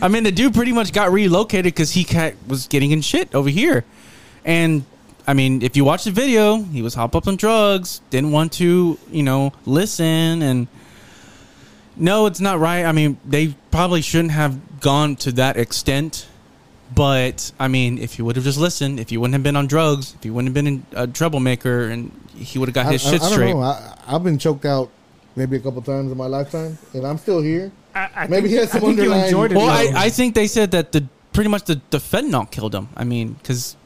[0.02, 2.04] I mean, the dude pretty much got relocated because he
[2.48, 3.84] was getting in shit over here.
[4.44, 4.84] And
[5.24, 8.54] I mean, if you watch the video, he was hop up on drugs, didn't want
[8.54, 10.42] to, you know, listen.
[10.42, 10.66] And
[11.98, 12.84] no, it's not right.
[12.84, 16.26] I mean, they probably shouldn't have gone to that extent.
[16.94, 19.66] But I mean, if he would have just listened, if he wouldn't have been on
[19.66, 23.10] drugs, if he wouldn't have been a troublemaker, and he would have got his I-
[23.10, 23.52] shit I don't straight.
[23.54, 23.60] know.
[23.60, 24.90] I, I've been choked out
[25.36, 27.70] maybe a couple times in my lifetime, and I'm still here.
[27.94, 29.56] I, I Maybe think, he has some I think you underlying- enjoyed it.
[29.56, 29.98] Well, though.
[29.98, 32.88] I, I think they said that the pretty much the, the fentanyl killed him.
[32.96, 33.76] I mean, because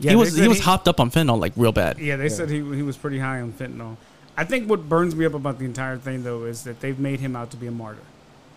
[0.00, 1.98] Yeah, he was he was hopped up on fentanyl like real bad.
[2.00, 3.96] Yeah, they said he he was pretty high on fentanyl.
[4.36, 7.20] I think what burns me up about the entire thing though is that they've made
[7.20, 8.00] him out to be a martyr.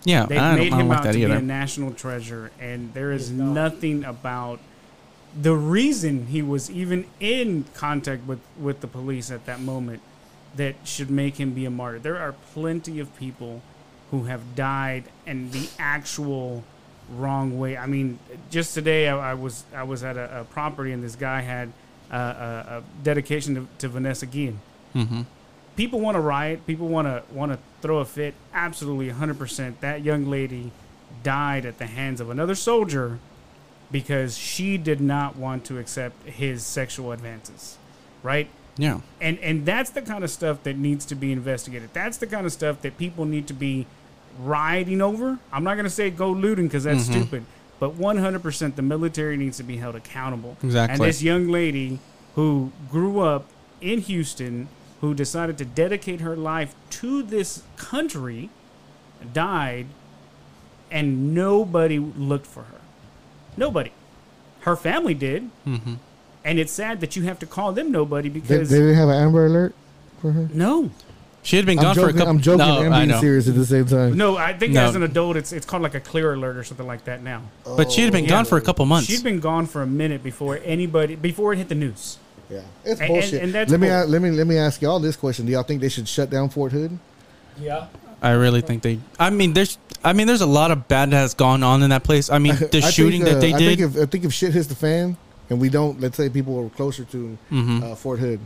[0.03, 1.91] Yeah, They've I don't, made I don't him like out that to be a national
[1.91, 3.53] treasure, and there is He's not.
[3.53, 4.59] nothing about
[5.39, 10.01] the reason he was even in contact with with the police at that moment
[10.55, 11.99] that should make him be a martyr.
[11.99, 13.61] There are plenty of people
[14.11, 16.63] who have died and the actual
[17.11, 17.78] wrong way.
[17.78, 18.17] I mean,
[18.49, 21.71] just today I, I was I was at a, a property and this guy had
[22.11, 24.59] uh, a, a dedication to, to Vanessa Guillen
[24.93, 25.21] hmm
[25.78, 30.03] people want to riot people want to want to throw a fit absolutely 100% that
[30.03, 30.71] young lady
[31.23, 33.19] died at the hands of another soldier
[33.91, 37.78] because she did not want to accept his sexual advances
[38.23, 38.49] right?
[38.80, 41.89] Yeah, and and that's the kind of stuff that needs to be investigated.
[41.93, 43.88] That's the kind of stuff that people need to be
[44.39, 45.39] rioting over.
[45.51, 47.11] I'm not going to say go looting because that's Mhm.
[47.11, 47.43] stupid
[47.80, 50.57] but 100% the military needs to be held accountable.
[50.63, 50.93] Exactly.
[50.95, 51.99] and this young lady
[52.36, 53.45] who grew up
[53.82, 54.67] in houston
[55.02, 58.50] who decided to dedicate her life to this country
[59.34, 59.86] died
[60.91, 62.80] and nobody looked for her
[63.56, 63.91] nobody
[64.62, 65.95] her family did hmm
[66.45, 69.16] and it's sad that you have to call them nobody because they didn't have an
[69.16, 69.76] Amber Alert
[70.22, 70.48] for her.
[70.54, 70.89] no,
[71.43, 72.10] she had been I'm gone joking.
[72.12, 72.32] for a couple.
[72.32, 74.16] I'm joking No, and I being serious at the same time.
[74.16, 74.38] no.
[74.38, 74.84] I think No.
[74.86, 77.41] as an adult, it's it's called like a clear alert or something like that now.
[77.66, 78.30] but she had been Yeah.
[78.30, 79.08] gone for a couple months.
[79.10, 82.18] She'd been gone for a minute before anybody before it hit the news.
[82.50, 83.34] Yeah, it's And- bullshit.
[83.36, 85.52] and- and that's let me bull- let me let me ask y'all this question: Do
[85.52, 86.98] y'all think they should shut down Fort Hood?
[87.62, 87.86] Yeah.
[88.22, 89.00] I really think they.
[89.20, 89.78] I mean, there's.
[90.04, 92.30] I mean, there's a lot of bad that has gone on in that place.
[92.32, 93.78] I mean, the I shooting think, uh, that they I did.
[93.80, 95.18] think if I think if shit hits the fan
[95.50, 97.84] and we don't, let's say people are closer to Mhm.
[97.84, 98.39] uh, Fort Hood.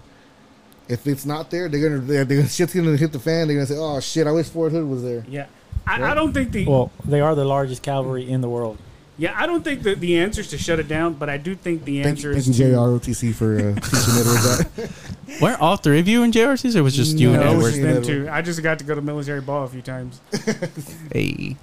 [0.89, 3.47] If it's not there, they're gonna they're, they're gonna shit's gonna hit the fan.
[3.47, 5.45] They're gonna say, "Oh shit, I wish Fort Hood was there." Yeah,
[5.87, 6.11] I, Yeah.
[6.11, 8.77] I don't think the Well, they are the largest cavalry in the world.
[9.21, 11.53] Yeah I don't think that the answer is to shut it down, but I do
[11.55, 15.41] think the Thank, answer thank is you, to JROTC, for uh, teaching Edward that.
[15.41, 17.55] Were all three of you in JRCs, or was just you and no, I it
[17.55, 17.93] was was Edward?
[17.95, 18.25] just- them Edward.
[18.25, 18.31] too.
[18.31, 20.19] I just got to go to military ball a few times,
[21.13, 21.55] Hey,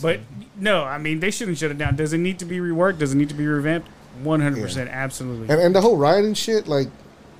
[0.00, 0.20] but
[0.56, 1.96] no, I mean they shouldn't shut it down.
[1.96, 2.98] Does it need to be reworked?
[2.98, 3.88] Does it need to be revamped?
[4.22, 5.48] One hundred percent, absolutely.
[5.48, 6.88] and and the whole rioting shit, like,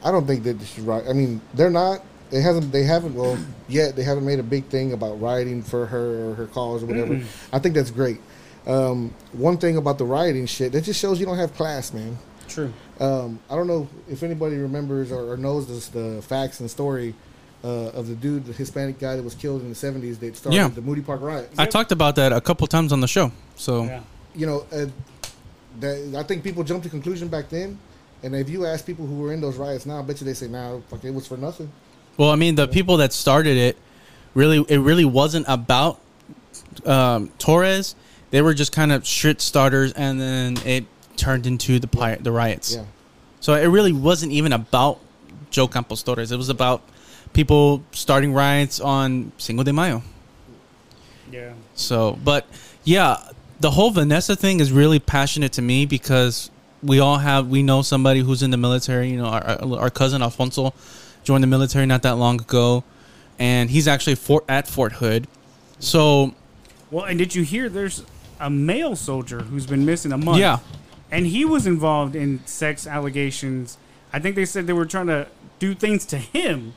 [0.03, 1.05] I don't think that they should riot.
[1.09, 2.03] I mean, they're not.
[2.31, 2.73] They hasn't.
[2.73, 3.15] They haven't.
[3.15, 3.39] Well,
[3.69, 6.87] yet they haven't made a big thing about rioting for her or her cause or
[6.87, 7.21] whatever.
[7.53, 8.19] I think that's great.
[8.67, 12.17] Um, one thing about the rioting shit, that just shows you don't have class, man.
[12.49, 12.73] True.
[13.01, 17.15] Um, I don't know if anybody remembers or, or knows this, the facts and story
[17.65, 20.19] uh, of the dude, the Hispanic guy that was killed in the '70s.
[20.21, 20.69] That started Yeah.
[20.69, 21.59] the Moody Park riots.
[21.59, 23.33] I talked about that a couple times on the show.
[23.57, 24.01] So Yeah.
[24.35, 24.87] you know, uh,
[25.81, 27.79] that, I think people jumped to conclusion back then.
[28.23, 30.35] And if you ask people who were in those riots now, I bet you they
[30.35, 31.71] say, "Nah, fuck, it was for nothing."
[32.17, 33.77] Well, I mean, the people that started it
[34.35, 35.99] really, it really wasn't about
[36.85, 37.95] um, Torres.
[38.33, 42.33] They were just kind of shit starters, and then it turned into the pi- the
[42.33, 42.75] riots.
[42.75, 42.85] Yeah,
[43.41, 44.99] So it really wasn't even about
[45.51, 46.33] Joe Campos Torres.
[46.33, 46.83] It was about
[47.35, 50.03] people starting riots on Cinco de Mayo.
[51.31, 51.53] Yeah.
[51.75, 52.47] So, but
[52.85, 53.19] yeah,
[53.61, 56.51] the whole Vanessa thing is really passionate to me because
[56.83, 59.11] we all have we know somebody who's in the military.
[59.11, 60.73] You know, our, our, our cousin Alfonso
[61.23, 62.83] joined the military not that long ago,
[63.39, 65.29] and he's actually fort at Fort Hood.
[65.79, 66.35] So
[66.91, 67.69] Well, and did you hear?
[67.69, 68.05] There's
[68.43, 70.39] a male soldier who's been missing a month.
[70.39, 70.59] yeah,
[71.11, 73.79] and he was involved in sex allegations.
[74.13, 75.29] I think they said they were trying to
[75.59, 76.75] do things to him,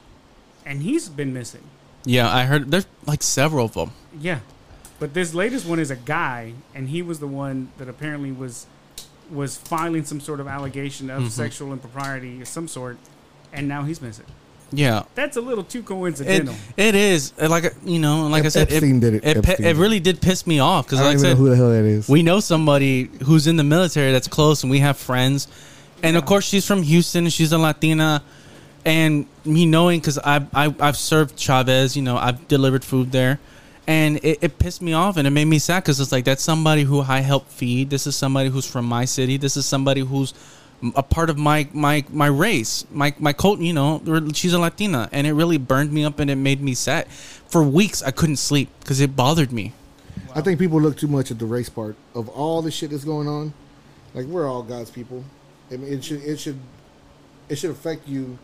[0.65, 1.63] and he's been missing.
[2.05, 3.91] Yeah, I heard there's like several of them.
[4.19, 4.39] Yeah,
[4.99, 8.67] but this latest one is a guy, and he was the one that apparently was
[9.31, 11.29] was filing some sort of allegation of Mhm.
[11.31, 12.97] sexual impropriety of some sort,
[13.51, 14.25] and now he's missing.
[14.75, 16.55] Yeah, That's a little too it, coincidental.
[16.77, 19.23] it is Uh, like you know, like I said, it, Epstein did it.
[19.25, 19.65] it, pe- Epstein.
[19.67, 21.49] it really did piss me off because I don't like I even said, know who
[21.49, 22.09] the hell that is.
[22.09, 25.47] we know somebody who's in the military that's close, and we have friends,
[26.03, 28.21] and of course she's from Houston, she's a Latina,
[28.85, 33.39] and me knowing because I, I I've served Chavez, you know, I've delivered food there.
[33.87, 36.41] And it, it pissed me off and it made me sad because it's like that's
[36.41, 37.91] somebody who I help feed.
[37.91, 39.37] This is somebody who's from my city.
[39.37, 40.33] This is somebody who's
[40.95, 43.59] a part of my my my race, my my cult.
[43.59, 44.01] You know,
[44.33, 47.07] she's a Latina, and it really burned me up and it made me sad.
[47.07, 49.73] For weeks, I couldn't sleep because it bothered me.
[50.33, 53.05] I think people look too much at the race part of all the shit that's
[53.05, 53.53] going on.
[54.13, 55.23] Like we're all God's people.
[55.71, 56.59] I mean, it should it should
[57.49, 58.37] it should affect you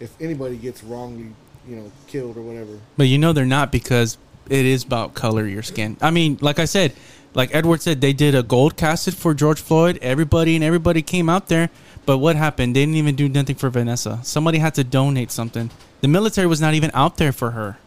[0.00, 1.34] if anybody gets wrongly,
[1.68, 2.78] you know, killed or whatever.
[2.96, 4.18] But you know they're not because
[4.48, 5.96] it is about color your skin.
[6.00, 6.92] I mean, like I said,
[7.34, 9.98] like Edward said, they did a gold casket for George Floyd.
[10.00, 11.68] Everybody and everybody came out there.
[12.06, 12.76] But what happened?
[12.76, 14.20] They didn't even do nothing for Vanessa.
[14.22, 15.70] Somebody had to donate something.
[16.00, 17.78] The military was not even out there for her.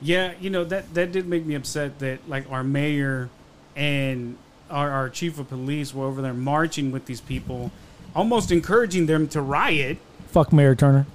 [0.00, 3.28] Yeah, you know that that did make me upset that like our mayor
[3.76, 4.36] and
[4.70, 7.72] our, our chief of police were over there marching with these people,
[8.14, 9.98] almost encouraging them to riot.
[10.28, 11.06] Fuck Mayor Turner.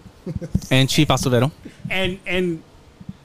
[0.71, 1.51] And Chief Acevedo,
[1.89, 2.61] And and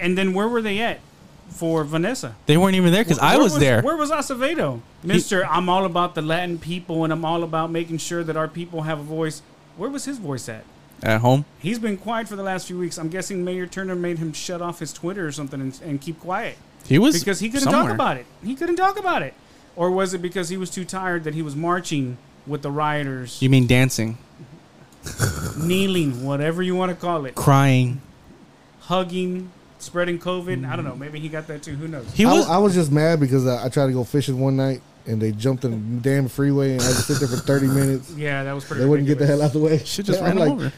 [0.00, 1.00] and then where were they at
[1.48, 2.36] for Vanessa?
[2.46, 3.82] they weren't even there because I Where was, there.
[3.82, 5.44] Where was Acevedo, Mister?
[5.46, 8.82] I'm all about the Latin people, and I'm all about making sure that our people
[8.82, 9.42] have a voice.
[9.76, 10.64] Where was his voice at?
[11.02, 11.44] At home.
[11.60, 12.98] He's been quiet for the last few weeks.
[12.98, 16.18] I'm guessing Mayor Turner made him shut off his Twitter or something and, and keep
[16.18, 16.58] quiet.
[16.86, 17.84] He was because he couldn't somewhere.
[17.84, 18.26] talk about it.
[18.42, 19.34] He couldn't talk about it.
[19.76, 22.18] Or was it because he was too tired that he was marching
[22.48, 24.18] with the rioters, You mean dancing,
[25.56, 28.00] kneeling, whatever you want to call it, crying?
[28.80, 30.66] hugging, spreading COVID?
[30.66, 30.84] I don't mm-hmm.
[30.84, 30.96] know.
[30.96, 31.74] Maybe he got that too.
[31.74, 32.12] Who knows?
[32.12, 32.48] He I, was.
[32.48, 35.32] I was just mad because I, I tried to go fishing one night and they
[35.32, 38.10] jumped in the damn freeway and I had to sit there for 30 minutes.
[38.16, 38.82] Yeah, that was pretty.
[38.82, 39.78] They wouldn't get the hell out of the way.
[39.78, 40.72] should just I'm ran like, over.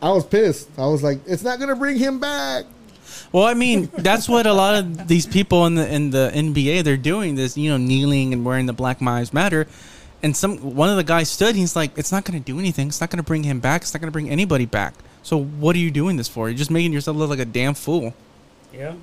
[0.00, 0.68] I was pissed.
[0.76, 2.64] I was like, it's not gonna bring him back.
[3.30, 6.84] Well, I mean, that's what a lot of these people in the in the NBA
[6.84, 9.66] they're doing this, you know, kneeling and wearing the Black Lives Matter.
[10.22, 11.56] And some one of the guys stood.
[11.56, 12.88] He's like, "It's not going to do anything.
[12.88, 13.82] It's not going to bring him back.
[13.82, 14.94] It's not going to bring anybody back.
[15.22, 16.48] So what are you doing this for?
[16.48, 18.14] You're just making yourself look like a damn fool,
[18.74, 18.94] Yeah.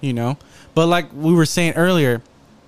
[0.00, 0.36] you know."
[0.74, 2.22] But like we were saying earlier,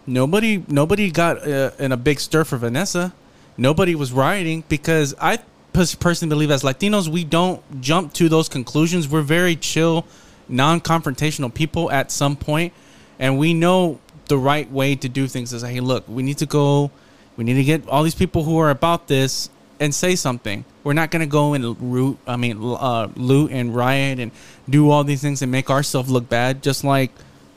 [0.06, 3.12] nobody nobody got uh, in a big stir for Vanessa.
[3.56, 5.38] Nobody was rioting because I
[5.72, 9.08] personally believe as Latinos we don't jump to those conclusions.
[9.08, 10.06] We're very chill,
[10.48, 12.72] non-confrontational people at some point,
[13.18, 16.46] and we know the right way to do things is hey, look, we need to
[16.46, 16.90] go,
[17.36, 19.50] we need to get all these people who are about this
[19.80, 20.64] and say something.
[20.88, 24.32] We're not gonna go and root, I mean, uh, loot and riot and
[24.70, 27.10] do all these things and make ourselves look bad, just like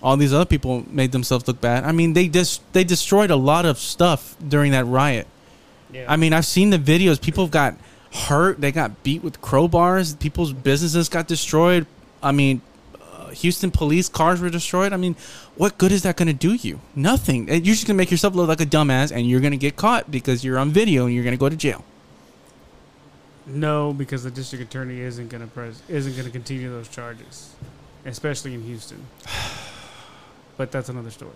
[0.03, 1.86] all these other people made themselves look bad.
[1.86, 5.27] I mean, they just they destroyed a lot of stuff during that riot.
[5.93, 6.07] Yeah.
[6.09, 7.21] I mean, I've seen the videos.
[7.21, 7.75] People got
[8.13, 8.59] hurt.
[8.59, 10.19] They got beat with crowbars.
[10.19, 11.86] People's businesses got destroyed.
[12.21, 12.59] I mean,
[12.99, 14.91] uh, Houston police cars were destroyed.
[14.91, 15.15] I mean,
[15.55, 16.82] what good is that going to do you?
[16.97, 17.47] Nothing.
[17.47, 19.77] You're just going to make yourself look like a dumbass, and you're going to get
[19.77, 21.86] caught because you're on video and you're going to go to jail.
[23.45, 27.53] No, because the district attorney isn't going to pres- isn't going to continue those charges,
[28.05, 29.05] especially in Houston.
[30.57, 31.31] But that's another story.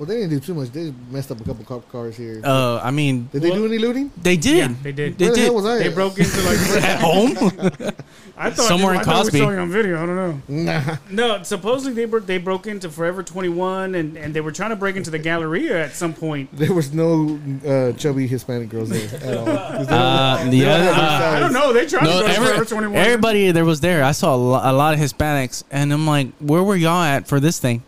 [0.00, 0.70] Well, they didn't do too much.
[0.70, 2.40] They messed up a couple cop cars here.
[2.42, 4.10] Uh, I mean, Did they well- do any looting?
[4.16, 4.56] they did.
[4.56, 5.18] Yeah, they did.
[5.18, 5.44] They Where the did.
[5.44, 5.78] hell was I?
[5.78, 5.94] They at?
[5.94, 7.32] broke into like At home?
[8.38, 9.38] I thought Somewhere I in thought we Cosby.
[9.40, 10.02] saw you on video.
[10.02, 10.42] I don't know.
[10.48, 10.96] Nah.
[11.10, 14.70] No, supposedly they broke they broke into Forever Twenty One and, and they were trying
[14.70, 16.48] to break into the Galleria at some point.
[16.56, 19.46] There was no uh, chubby Hispanic girls there at all.
[19.50, 21.36] Uh, they the other, uh.
[21.36, 21.74] I don't know.
[21.74, 22.96] They tried No, to go to Forever Twenty One.
[22.96, 24.02] everybody there was there.
[24.02, 27.28] I saw a, lo- a lot of Hispanics, and I'm like, where were y'all at
[27.28, 27.82] for this thing?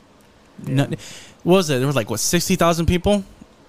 [0.67, 0.87] No,
[1.45, 1.79] what was it?
[1.79, 3.25] There was like what sixty thousand people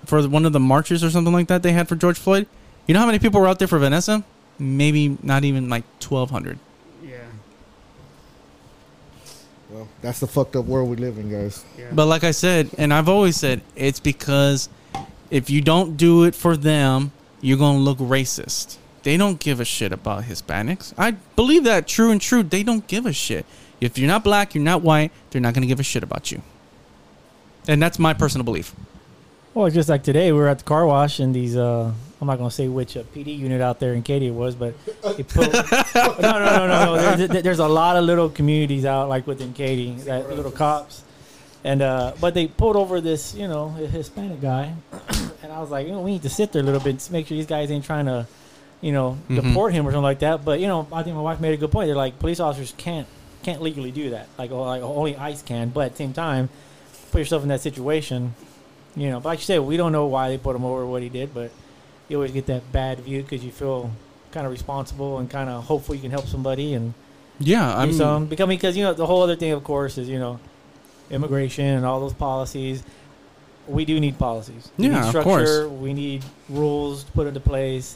[0.05, 2.47] for one of the marches or something like that they had for George Floyd.
[2.87, 4.23] You know how many people were out there for Vanessa?
[4.59, 6.59] Maybe not even like twelve hundred.
[7.03, 7.17] Yeah,
[9.69, 11.63] Well, that's the fucked up world we live in, guys.
[11.77, 11.89] yeah.
[11.91, 14.69] But like I said, and I've always said, it's because
[15.31, 17.11] if you don't do it for them,
[17.41, 18.77] you're gonna look racist.
[19.03, 20.93] They don't give a shit about Hispanics.
[20.97, 22.43] I believe that true and true.
[22.43, 23.45] They don't give a shit.
[23.81, 26.41] If you're not black, you're not white, they're not gonna give a shit about you.
[27.67, 28.73] And that's my personal belief.
[29.53, 32.37] Well, just like today, we were at the car wash, and these, uh, I'm not
[32.37, 34.73] going to say which uh, PD unit out there in Katy it was, but
[35.15, 35.53] they put,
[35.95, 37.15] no, no, no, no, no.
[37.27, 41.03] There's, there's a lot of little communities out, like within Katy, that little cops.
[41.63, 44.73] And, uh, but they pulled over this, you know, Hispanic guy.
[45.43, 47.11] and I was like, you know, we need to sit there a little bit to
[47.13, 48.27] make sure these guys ain't trying to,
[48.81, 49.35] you know, Mhm.
[49.41, 50.43] deport him or something like that.
[50.43, 51.87] But, you know, I think my wife made a good point.
[51.87, 53.07] They're like, police officers can't
[53.43, 54.27] can't legally do that.
[54.37, 55.69] Like, oh, like only ICE can.
[55.69, 56.49] But at the same time,
[57.13, 58.35] put yourself in that situation.
[58.95, 61.01] You know, but like you said, we don't know why they put him over what
[61.01, 61.51] he did, but
[62.09, 63.89] you always get that bad view because you feel
[64.31, 66.93] kind of responsible and kind of hopeful you can help somebody and
[67.39, 67.91] Yeah, I'm.
[67.93, 70.39] some becoming because you know the whole other thing, of course, is you know
[71.09, 72.83] immigration and all those policies.
[73.67, 74.71] We do need policies.
[74.77, 75.65] We Yeah, need of course.
[75.67, 77.95] We need rules to put into place.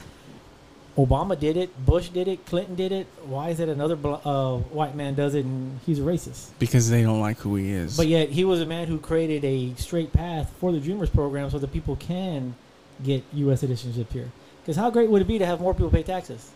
[0.98, 1.86] Obama did it.
[1.86, 2.46] Bush did it.
[2.48, 3.06] Clinton did it.
[3.24, 6.50] Why is it another uh, white man does it and he's a racist?
[6.58, 7.96] because they don't like who he is.
[7.96, 11.50] But yet he was a man who created a straight path for the Dreamers program
[11.52, 12.56] so that people can
[13.04, 13.60] get U.S.
[13.62, 14.32] citizenship here.
[14.62, 16.52] Because how great would it be to have more people pay taxes?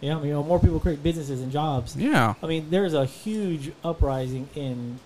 [0.00, 1.96] Yeah, I mean, you know, more people create businesses and jobs.
[1.96, 4.98] yeah, I mean, there's a huge uprising in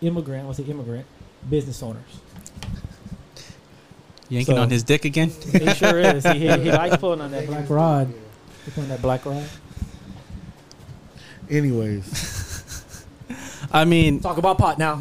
[0.00, 1.06] immigrant, let's say immigrant
[1.48, 2.20] business owners.
[4.30, 5.30] Yanking So- on his dick again.
[5.52, 6.24] He sure is.
[6.24, 8.12] He, he, he likes pulling on that black rod.
[8.64, 9.46] He's pulling that black rod.
[11.50, 13.04] Anyways,
[13.72, 15.00] I mean, Talk about pot now.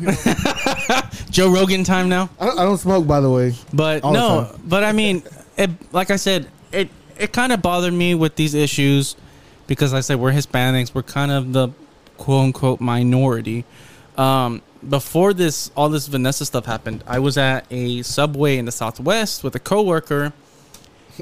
[1.30, 2.30] Joe Rogan time now.
[2.40, 3.54] I don't, I don't smoke, by the way.
[3.72, 5.22] But no, but I mean,
[5.58, 9.16] it, like I said, it it kind of bothered me with these issues
[9.68, 11.70] because like I said we're Hispanics, we're kind of the
[12.18, 13.64] quote unquote minority.
[14.18, 18.72] Um, before this, all this Vanessa stuff happened, I was at a subway in the
[18.72, 20.34] Southwest with a coworker.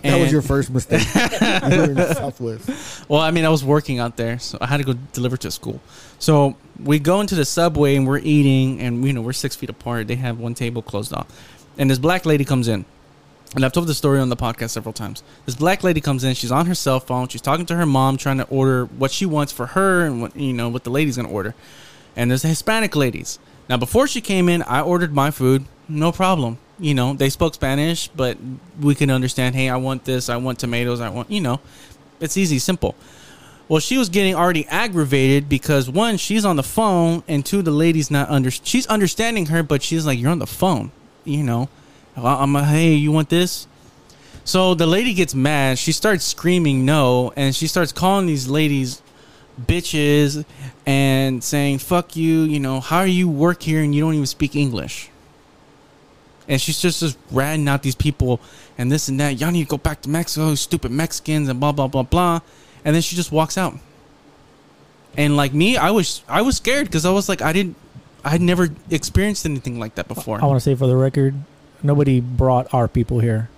[0.04, 1.02] That was your first mistake.
[1.16, 3.10] you were in the Southwest.
[3.10, 5.48] Well, I mean, I was working out there, so I had to go deliver to
[5.48, 5.82] a school.
[6.20, 9.72] So we go into the subway and we're eating, and you know we're six feet
[9.72, 10.08] apart.
[10.08, 11.26] They have one table closed off,
[11.80, 12.86] and this black lady comes in,
[13.56, 15.24] and I've told the story on the podcast several times.
[15.48, 16.36] This black lady comes in.
[16.36, 17.28] She's on her cell phone.
[17.28, 20.36] She's talking to her mom, trying to order what she wants for her and what
[20.36, 21.56] you know what the lady's gonna order.
[22.16, 23.40] And there's the Hispanic ladies.
[23.70, 26.58] Now, before she came in, I ordered my food, no problem.
[26.80, 28.38] You know, they spoke Spanish, but
[28.80, 29.56] we can understand.
[29.56, 30.30] Hey, I want this.
[30.30, 31.02] I want tomatoes.
[31.02, 31.60] I want you know,
[32.20, 32.96] it's easy, simple.
[33.68, 37.72] Well, she was getting already aggravated because one, she's on the phone, and two, the
[37.72, 38.50] lady's not under.
[38.52, 40.92] She's understanding her, but she's like, "You're on the phone,"
[41.26, 41.68] you know.
[42.16, 43.68] I'm like, "Hey, you want this?"
[44.46, 45.78] So the lady gets mad.
[45.80, 49.02] She starts screaming no, and she starts calling these ladies
[49.60, 50.46] bitches
[50.86, 54.26] and saying "fuck you." You know, how do you work here and you don't even
[54.26, 55.10] speak English?
[56.48, 58.40] And she's just just ratting out these people
[58.78, 59.40] and this and that.
[59.40, 62.40] Y'all need to go back to Mexico, stupid Mexicans, and blah blah blah blah.
[62.86, 63.74] And then she just walks out.
[65.18, 67.76] And like me, I was I was scared because I was like I didn't
[68.24, 70.42] I'd never experienced anything like that before.
[70.42, 71.36] I want to say for the record,
[71.82, 73.50] nobody brought our people here.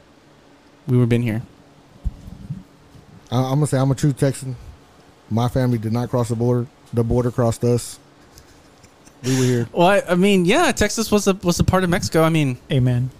[0.88, 1.41] we were been here.
[3.32, 4.56] I, I'm gonna say I'm a true Texan.
[5.30, 6.67] My family did not cross the border.
[6.93, 7.99] The border crossed us.
[9.23, 9.69] We were here.
[9.71, 12.23] Well, I, I mean, yeah, Texas was a was a part of Mexico.
[12.23, 13.11] I mean, Amen.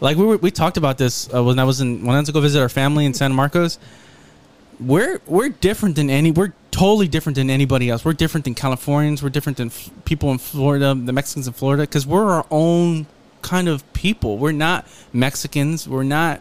[0.00, 2.26] like we were, we talked about this uh, when I was in when I went
[2.26, 3.78] to go visit our family in San Marcos.
[4.80, 6.30] We're we're different than any.
[6.32, 8.04] We're totally different than anybody else.
[8.04, 9.22] We're different than Californians.
[9.22, 13.06] We're different than f- people in Florida, the Mexicans in Florida, because we're our own
[13.42, 14.38] kind of people.
[14.38, 15.86] We're not Mexicans.
[15.88, 16.40] We're not,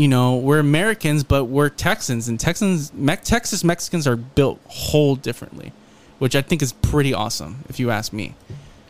[0.00, 2.26] you know, we're Americans, but we're Texans.
[2.26, 5.72] And Texans, Me- Texas Mexicans are built whole differently,
[6.18, 8.34] which I think is pretty awesome, if you ask me.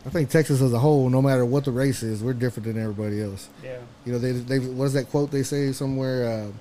[0.05, 2.81] I think Texas as a whole, no matter what the race is, we're different than
[2.81, 3.49] everybody else.
[3.61, 3.79] Yeah.
[4.05, 6.25] You know, they they what is that quote they say somewhere?
[6.31, 6.51] Uh,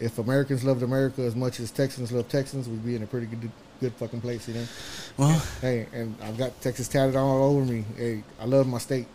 [0.00, 3.26] if Americans loved America as much as Texans love Texans, we'd be in a pretty
[3.26, 4.48] good good fucking place.
[4.48, 4.64] You know.
[5.18, 7.84] Well, Hey, and I've got Texas tatted all over me.
[7.98, 9.06] Hey, I love my state.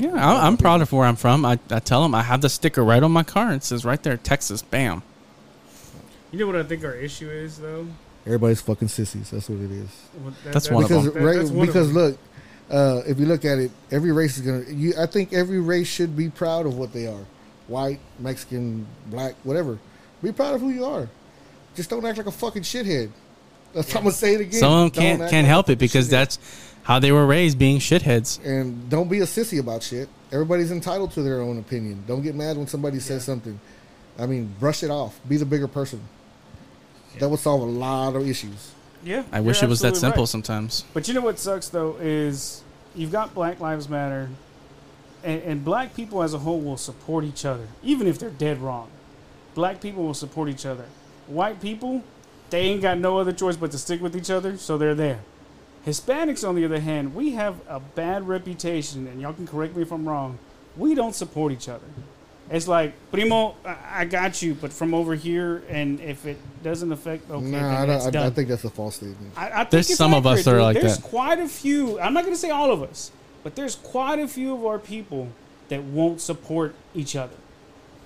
[0.00, 1.44] Yeah, I, I'm proud of where I'm from.
[1.44, 3.52] I, I tell them I have the sticker right on my car.
[3.52, 4.62] It says right there, Texas.
[4.62, 5.02] Bam.
[6.32, 7.86] You know what I think our issue is, though?
[8.24, 9.30] Everybody's fucking sissies.
[9.30, 9.88] That's what it is.
[10.22, 11.14] Well, that- That's that- one of because them.
[11.14, 12.02] that- ra- that's one of because them.
[12.02, 12.18] look,
[12.70, 14.64] uh, if you look at it, every race is gonna.
[14.72, 17.24] You, I think every race should be proud of what they are,
[17.66, 19.78] white, Mexican, black, whatever.
[20.22, 21.08] Be proud of who you are.
[21.74, 23.10] Just don't act like a fucking shithead.
[23.72, 24.60] That's I'm gonna say it again.
[24.60, 26.10] Some of them Don't can't can't like help it because shithead.
[26.10, 26.38] that's
[26.90, 28.44] how they were raised, being shitheads.
[28.44, 30.08] and don't be a sissy about shit.
[30.32, 32.02] Everybody's entitled to their own opinion.
[32.04, 33.60] Don't get mad when somebody says something.
[34.18, 35.20] I mean, brush it off.
[35.28, 36.00] Be the bigger person.
[37.20, 38.72] That would solve a lot of issues.
[39.04, 39.22] Yeah.
[39.30, 40.28] I wish it was that simple right.
[40.28, 40.84] sometimes.
[40.92, 42.64] But you know what sucks though is
[42.96, 44.28] you've got Black Lives Matter,
[45.22, 48.58] and, and black people as a whole will support each other, even if they're dead
[48.58, 48.90] wrong.
[49.54, 50.86] Black people will support each other.
[51.28, 52.02] White people,
[52.50, 55.20] they ain't got no other choice but to stick with each other, so they're there.
[55.86, 59.82] Hispanics, on the other hand, we have a bad reputation, and y'all can correct me
[59.82, 60.38] if I'm wrong.
[60.76, 61.86] We don't support each other.
[62.50, 66.90] It's like, primo, I, I got you, but from over here, and if it doesn't
[66.90, 68.26] affect, okay, nah, then I, that's don't, I, done.
[68.26, 69.32] I think that's a false statement.
[69.36, 70.62] I, I think There's it's some of us that are dude.
[70.62, 71.04] like there's that.
[71.04, 72.00] quite a few.
[72.00, 73.12] I'm not going to say all of us,
[73.42, 75.28] but there's quite a few of our people
[75.68, 77.36] that won't support each other.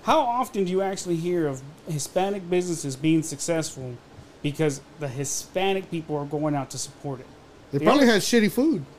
[0.03, 3.97] How often do you actually hear of Hispanic businesses being successful
[4.45, 7.25] because the Hispanic people are going out to support it.
[7.71, 8.85] They The probably other- had shitty food.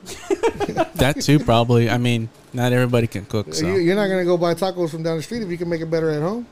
[0.95, 1.89] That too, probably.
[1.89, 3.65] I mean, not everybody can cook, so.
[3.67, 5.81] You, you're not gonna go buy tacos from down the street if you can make
[5.81, 6.45] it better at home.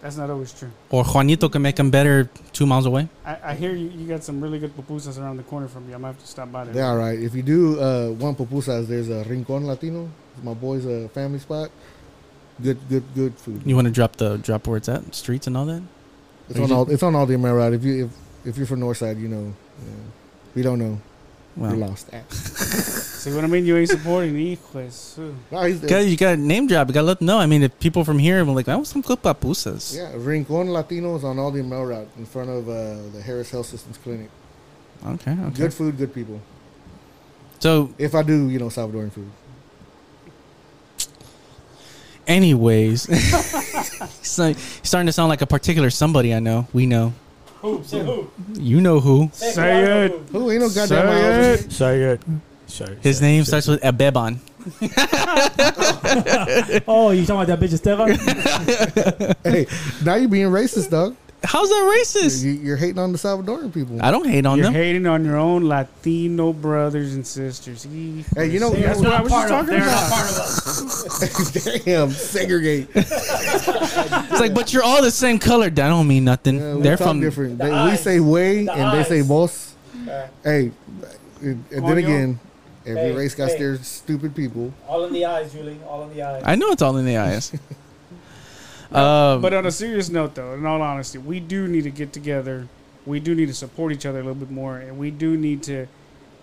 [0.00, 0.70] That's not always true.
[0.90, 3.08] Or Juanito can make them better two miles away.
[3.26, 5.94] I, I hear you, you got some really good pupusas around the corner from you.
[5.96, 6.74] I might have to stop by there.
[6.74, 7.18] They're all right.
[7.18, 10.08] If you do uh, want pupusas, there's a Rincon Latino.
[10.36, 11.70] It's my boy's uh, family spot.
[12.62, 13.62] Good, good, good food.
[13.66, 15.82] You want to drop the drop where it's at, streets and all that?
[16.48, 16.88] It's on all.
[16.90, 17.72] It's on Aldine Mail.
[17.74, 18.10] If you if
[18.46, 19.52] if you're from Northside, you know.
[19.84, 19.92] Yeah.
[20.50, 21.00] If you don't know,
[21.56, 21.70] Wow.
[21.70, 22.08] you're lost.
[22.32, 23.66] See what I mean?
[23.66, 25.34] You ain't supporting Hijo de su.
[25.50, 26.86] No, he's Guys, you got to name drop.
[26.88, 27.38] You got to let them know.
[27.38, 29.96] I mean, if people from here were like, I want some good papusas.
[29.96, 33.66] yeah, Rincon Latino is on Aldine Mail Route in front of uh, the Harris Health
[33.66, 34.30] Systems Clinic.
[35.04, 35.56] Okay, okay.
[35.56, 36.40] Good food, good people.
[37.58, 39.30] So, If I do, you know, Salvadoran food.
[42.28, 46.68] anyways, he's he's starting to sound like a particular somebody I know.
[46.72, 47.14] We know.
[47.62, 47.82] Who?
[47.84, 48.30] Say who?
[48.54, 49.30] You know who.
[49.32, 50.12] Say it.
[50.30, 51.60] Who ain't no goddamn Say miles.
[51.64, 51.72] it.
[51.72, 52.20] Say it.
[52.66, 52.98] Say it.
[53.02, 54.38] His name starts with Abeban.
[56.86, 58.18] Oh, you talking about that bitch Esteban?
[59.44, 59.66] Hey,
[60.04, 61.16] now you're being racist, dog.
[61.44, 62.42] How's that racist?
[62.44, 63.96] You, you're hating on the Salvadoran people.
[64.02, 64.58] I don't hate on them.
[64.58, 64.74] You're them.
[64.74, 67.84] hating on your own Latino brothers and sisters.
[67.84, 69.86] Hijo Hey, you know, that's what I was just Part of- talking about.
[69.86, 71.84] not part of us.
[71.84, 72.88] Damn, segregate.
[72.94, 75.70] It's like, but you're all the same color.
[75.70, 76.58] That don't mean nothing.
[76.58, 77.20] Yeah, we They're talk from.
[77.20, 77.58] different.
[77.58, 78.02] The They, we eyes.
[78.02, 79.74] say way The and they say boss.
[80.08, 80.72] Uh, Hey,
[81.40, 81.98] and then Coño.
[81.98, 82.40] again,
[82.84, 83.58] every Hey, race got hey.
[83.58, 84.72] their stupid people.
[84.88, 85.78] all in the eyes, Julie.
[85.88, 86.42] All in the eyes.
[86.44, 87.52] I know it's all in the eyes.
[88.92, 92.12] um, But on a serious note, though, in all honesty, we do need to get
[92.12, 92.68] together.
[93.06, 95.62] We do need to support each other a little bit more, and we do need
[95.64, 95.86] to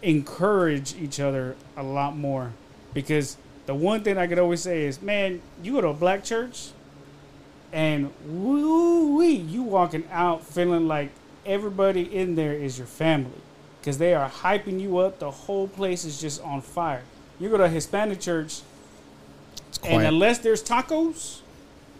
[0.01, 2.53] encourage each other a lot more.
[2.93, 6.23] Because the one thing I could always say is, man, you go to a black
[6.23, 6.69] church,
[7.73, 11.09] and woo wee, you walking out feeling like
[11.45, 13.41] everybody in there is your family,
[13.79, 15.19] because they are hyping you up.
[15.19, 17.03] The whole place is just on fire.
[17.39, 18.61] You go to a Hispanic church,
[19.83, 21.41] and unless there's tacos,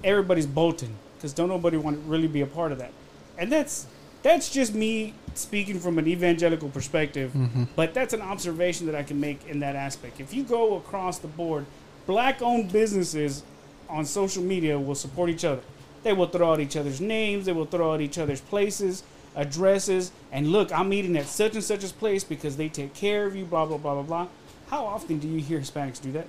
[0.03, 2.91] everybody's bolting because don't nobody want to really be a part of that.
[3.37, 3.87] And that's
[4.23, 7.63] that's just me speaking from an evangelical perspective, Mm-hmm.
[7.75, 10.19] but that's an observation that I can make in that aspect.
[10.19, 11.65] If you go across the board,
[12.07, 13.43] black-owned businesses
[13.89, 15.61] on social media will support each other.
[16.03, 17.45] They will throw out each other's names.
[17.45, 19.03] They will throw out each other's places,
[19.35, 23.25] addresses, and look, I'm eating at such and such a place because they take care
[23.25, 23.45] of you.
[23.45, 24.27] Blah blah blah blah blah.
[24.69, 26.27] How often do you hear Hispanics do that?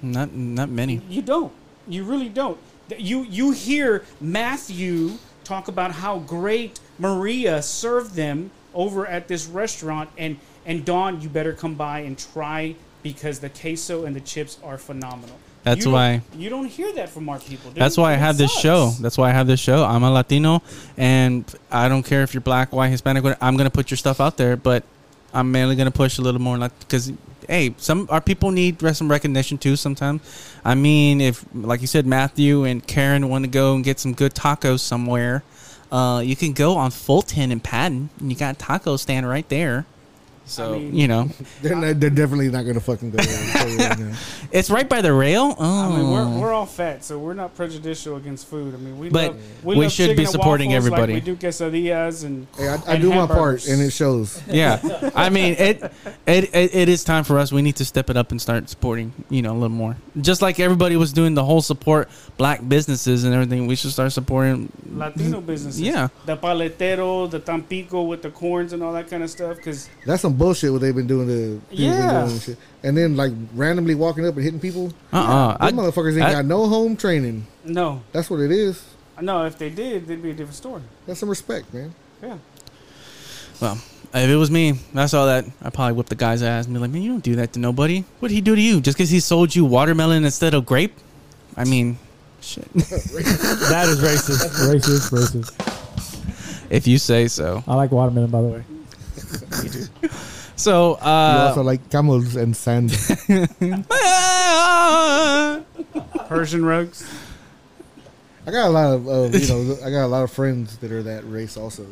[0.00, 1.00] Not not many.
[1.08, 1.52] You don't.
[1.88, 2.58] You really don't.
[2.98, 5.12] You you hear Matthew
[5.44, 11.28] talk about how great Maria served them over at this restaurant, and and Dawn, you
[11.28, 15.36] better come by and try because the queso and the chips are phenomenal.
[15.62, 17.70] That's You don't- why- you don't hear that from our people.
[17.70, 17.80] dude.
[17.80, 18.90] That's why I have this show.
[19.00, 19.84] That's why I have this show.
[19.84, 20.62] I'm a Latino,
[20.98, 23.24] and I don't care if you're black, white, Hispanic.
[23.40, 24.84] I'm gonna put your stuff out there, but
[25.32, 27.12] I'm mainly gonna push a little more like because
[27.48, 29.76] hey, some our people need some recognition too.
[29.76, 30.20] Sometimes,
[30.64, 34.14] I mean, if like you said, Matthew and Karen want to go and get some
[34.14, 35.42] good tacos somewhere,
[35.92, 39.48] uh, you can go on Fulton and Patton, and you got a taco stand right
[39.48, 39.86] there.
[40.46, 41.30] So I mean- you know,
[41.62, 43.38] They're, not, they're definitely not going to fucking go there.
[43.38, 44.16] I'll tell you right now.
[44.52, 45.54] it's right by the rail.
[45.58, 46.40] Oh, I mean, we're, oh.
[46.40, 48.74] we're all fat, so we're not prejudicial against food.
[48.74, 51.14] I mean, we But love, we love should be supporting everybody.
[51.14, 54.42] Like we do quesadillas and Hey, I, I and do my part, and it shows.
[54.48, 55.82] yeah i mean it,
[56.26, 58.68] it it it is time for us we need to step it up and start
[58.68, 62.66] supporting you know a little more just like everybody was doing the whole support black
[62.68, 65.80] businesses and everything we should start supporting Latino businesses.
[65.80, 66.08] Yeah.
[66.26, 69.56] The paletero, the tampico with the corns and all that kind of stuff.
[69.56, 72.20] Because That's some bullshit what they've been doing to people been Yeah.
[72.20, 72.58] doing and shit.
[72.82, 74.92] And then like randomly walking up and hitting people.
[75.12, 77.46] uh-uh Them I, motherfuckers ain't I- got no home training.
[77.64, 78.82] no, That's what it is.
[79.20, 80.82] no, if they did, it'd be a different story.
[81.06, 81.94] That's some respect, man.
[82.22, 82.36] Yeah.
[83.60, 83.78] well
[84.14, 86.80] if it was me I saw that I'd probably whip the guy's ass and be
[86.80, 88.96] like man you don't do that to nobody what did he do to you just
[88.96, 90.94] because he sold you watermelon instead of grape
[91.56, 91.98] i mean
[92.40, 94.48] shit that is racist.
[94.70, 96.66] racist, racist.
[96.70, 98.64] if you say so I like watermelon, by the way.
[100.56, 102.90] so you uh also like camels and sand.
[106.28, 107.08] Persian rugs.
[108.46, 110.92] I got a lot of, uh, you know, I got a lot of friends that
[110.92, 111.86] are that race also.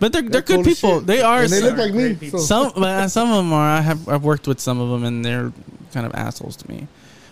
[0.00, 1.00] But they're they're, They're good cool people.
[1.00, 1.42] They are.
[1.42, 2.28] and they look like me.
[2.28, 2.38] So.
[2.38, 3.78] some but some of them are.
[3.78, 5.52] I have I've worked with some of them, and they're
[5.92, 6.88] kind of assholes to me.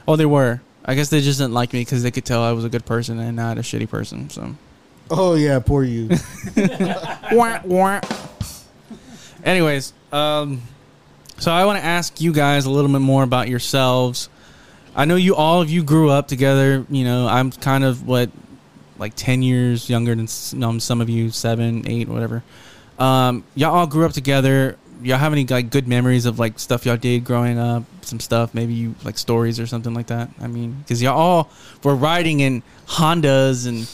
[0.06, 0.60] Oh, they were.
[0.84, 2.86] I guess they just didn't like me because they could tell I was a good
[2.86, 4.30] person and not a shitty person.
[4.30, 4.54] So.
[5.10, 6.10] Oh yeah, poor you.
[7.32, 8.00] Wah, wah.
[9.44, 10.62] Anyways, um,
[11.38, 14.28] so I want to ask you guys a little bit more about yourselves.
[14.94, 16.84] I know you all of you grew up together.
[16.90, 18.30] You know, I'm kind of what,
[18.98, 20.28] like ten years younger than
[20.62, 22.42] um, some of you, seven, eight, whatever.
[22.98, 24.76] Um, y'all all grew up together.
[25.02, 27.84] Y'all have any like good memories of like stuff y'all did growing up?
[28.02, 30.28] Some stuff, maybe you like stories or something like that.
[30.40, 31.50] I mean, because y'all all
[31.82, 33.88] were riding in Hondas and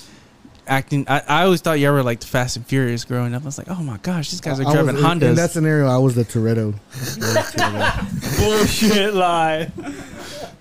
[0.66, 1.06] acting.
[1.08, 3.42] I, I always thought y'all were like the Fast and Furious growing up.
[3.42, 5.22] I was like, oh my gosh, these guys are I driving was, Hondas.
[5.30, 6.74] In that scenario, I was the Toretto.
[8.38, 9.70] Bullshit lie.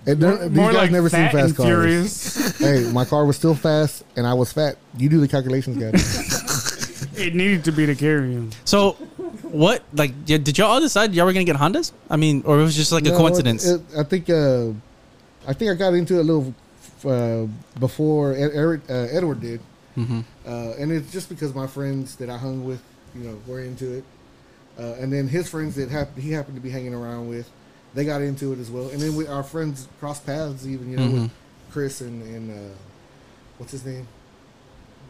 [0.06, 1.66] And they're- these More guys like never seen fast and cars.
[1.68, 2.58] furious.
[2.58, 4.76] hey, my car was still fast, and I was fat.
[4.96, 6.42] You do the calculations, guys.
[7.16, 8.50] It needed to be to carry him.
[8.66, 8.92] so,
[9.42, 11.92] what like yeah, did y'all all decide y'all were gonna get Hondas?
[12.10, 13.64] I mean, or it was just like a coincidence?
[13.66, 14.28] it- I think.
[14.28, 14.72] Uh,
[15.48, 16.54] I think I got into it a little
[17.10, 17.46] uh,
[17.80, 19.60] before Ed, Eric, uh, Edward did,
[19.96, 22.82] hmm uh, and it's just because my friends that I hung with,
[23.16, 24.04] you know, were into it,
[24.78, 27.50] uh, and then his friends that hap- he happened to be hanging around with,
[27.94, 30.98] they got into it as well, and then we, our friends crossed paths, even you
[30.98, 31.30] know, with Mhm.
[31.72, 32.74] Chris and and uh,
[33.58, 34.06] what's his name,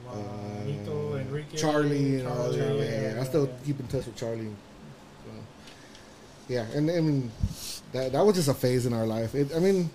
[0.05, 2.59] Juanito, Uh, Enrique, Charlie, and all that.
[2.59, 4.51] Charlie, Yeah, yeah, I still keep in touch with Charlie.
[5.25, 5.33] So,
[6.49, 7.31] yeah, and I mean,
[7.93, 9.35] that that was just a phase in our life.
[9.35, 9.91] It, I mean,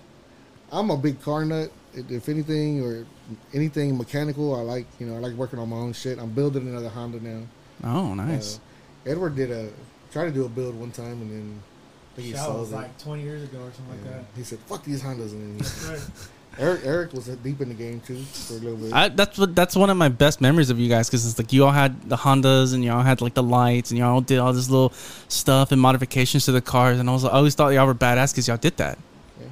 [0.72, 1.70] I'm a big car nut.
[1.94, 3.04] If- If anything or
[3.52, 4.86] anything mechanical, I like.
[4.98, 6.18] You know, I like working on my own shit.
[6.18, 7.42] I'm building another Honda now.
[7.84, 8.58] Oh, nice.
[9.06, 9.68] Uh, Edward did a
[10.12, 11.62] tried to do a build one time, and then
[12.12, 12.76] I think he That sold was it.
[12.76, 14.10] like 20 years ago or something Yeah.
[14.10, 14.24] like that.
[14.36, 15.90] He said, "Fuck these Hondas," and then he.
[15.92, 16.00] Right.
[16.58, 18.92] Eric Eric was deep in the game too for a little bit.
[18.92, 21.50] I, that's what that's one of my best memories of you guys because it's like
[21.50, 24.52] you all had the Hondas and y'all had like the lights and y'all did all
[24.52, 24.92] this little
[25.28, 28.32] stuff and modifications to the cars and I was I always thought y'all were badass
[28.34, 28.98] because y'all did that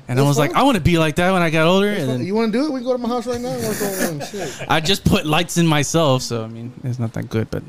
[0.08, 0.54] And I was like.
[0.54, 2.58] I want to be like that when I got older and then you want to
[2.58, 2.72] do it?
[2.72, 4.28] We can go to my house right now and work on one.
[4.28, 4.64] Shit.
[4.68, 7.62] I just put lights in myself so I mean it's not that good but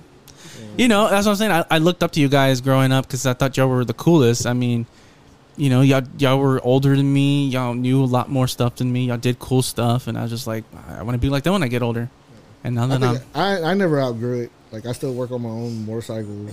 [0.77, 3.07] you know that's what I'm saying I, I looked up to you guys growing up
[3.07, 4.85] because I thought y'all were the coolest I mean
[5.57, 8.91] you know y'all y'all were older than me y'all knew a lot more stuff than
[8.91, 11.43] me y'all did cool stuff and I was just like I want to be like
[11.43, 12.09] that when I get older
[12.63, 14.51] and now I, that I'm think I, I never outgrew it.
[14.71, 16.47] Like I still work on my own motorcycle.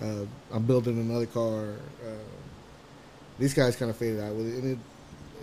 [0.00, 1.74] Uh, I'm building another car.
[2.04, 2.22] Uh,
[3.38, 4.78] these guys kind of faded out with it, and it,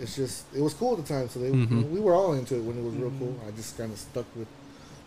[0.00, 1.28] it's just it was cool at the time.
[1.28, 1.90] So they, Mhm.
[1.90, 3.34] we were all into it when it was real cool.
[3.46, 4.48] I just kind of stuck with.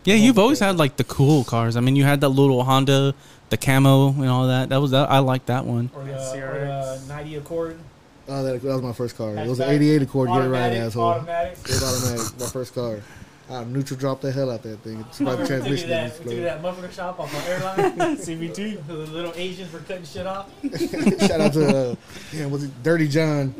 [0.04, 0.66] Yeah, you've always okay.
[0.66, 1.76] had like the cool cars.
[1.76, 3.14] I mean, you had that little Honda,
[3.50, 4.68] the camo, and all that.
[4.68, 5.10] That was that.
[5.10, 5.90] I like that one.
[5.96, 7.78] Or the, or the 90 Accord.
[8.28, 9.36] Oh, that, that was my first car.
[9.36, 10.28] It was an '88 Accord.
[10.28, 11.04] Get it right, Automatic, asshole.
[11.04, 11.58] Automatic.
[11.58, 12.40] It was automatic.
[12.40, 13.00] My first car.
[13.50, 15.00] I neutral dropped the hell out that thing.
[15.00, 15.88] It's about the we took you transmission.
[15.90, 16.44] that, that we took you exploded.
[16.44, 18.16] that muffler shop off on airline.
[18.16, 18.86] CVT.
[18.86, 20.50] the little Asians were cutting shit off.
[21.20, 21.94] Shout out to uh,
[22.32, 23.54] yeah, was it Dirty John?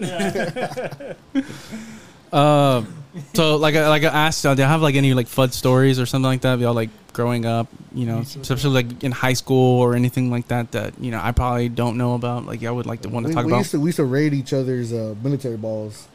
[2.32, 2.84] Uh,
[3.34, 6.00] so like I, like I asked, uh, do you have like any like FUD stories
[6.00, 6.58] or something like that?
[6.58, 10.72] Y'all like growing up, you know, especially like in high school or anything like that
[10.72, 12.46] that you know I probably don't know about.
[12.46, 13.58] Like I would like to want to we, talk we about.
[13.58, 16.08] Used to, we used to raid each other's uh, military balls.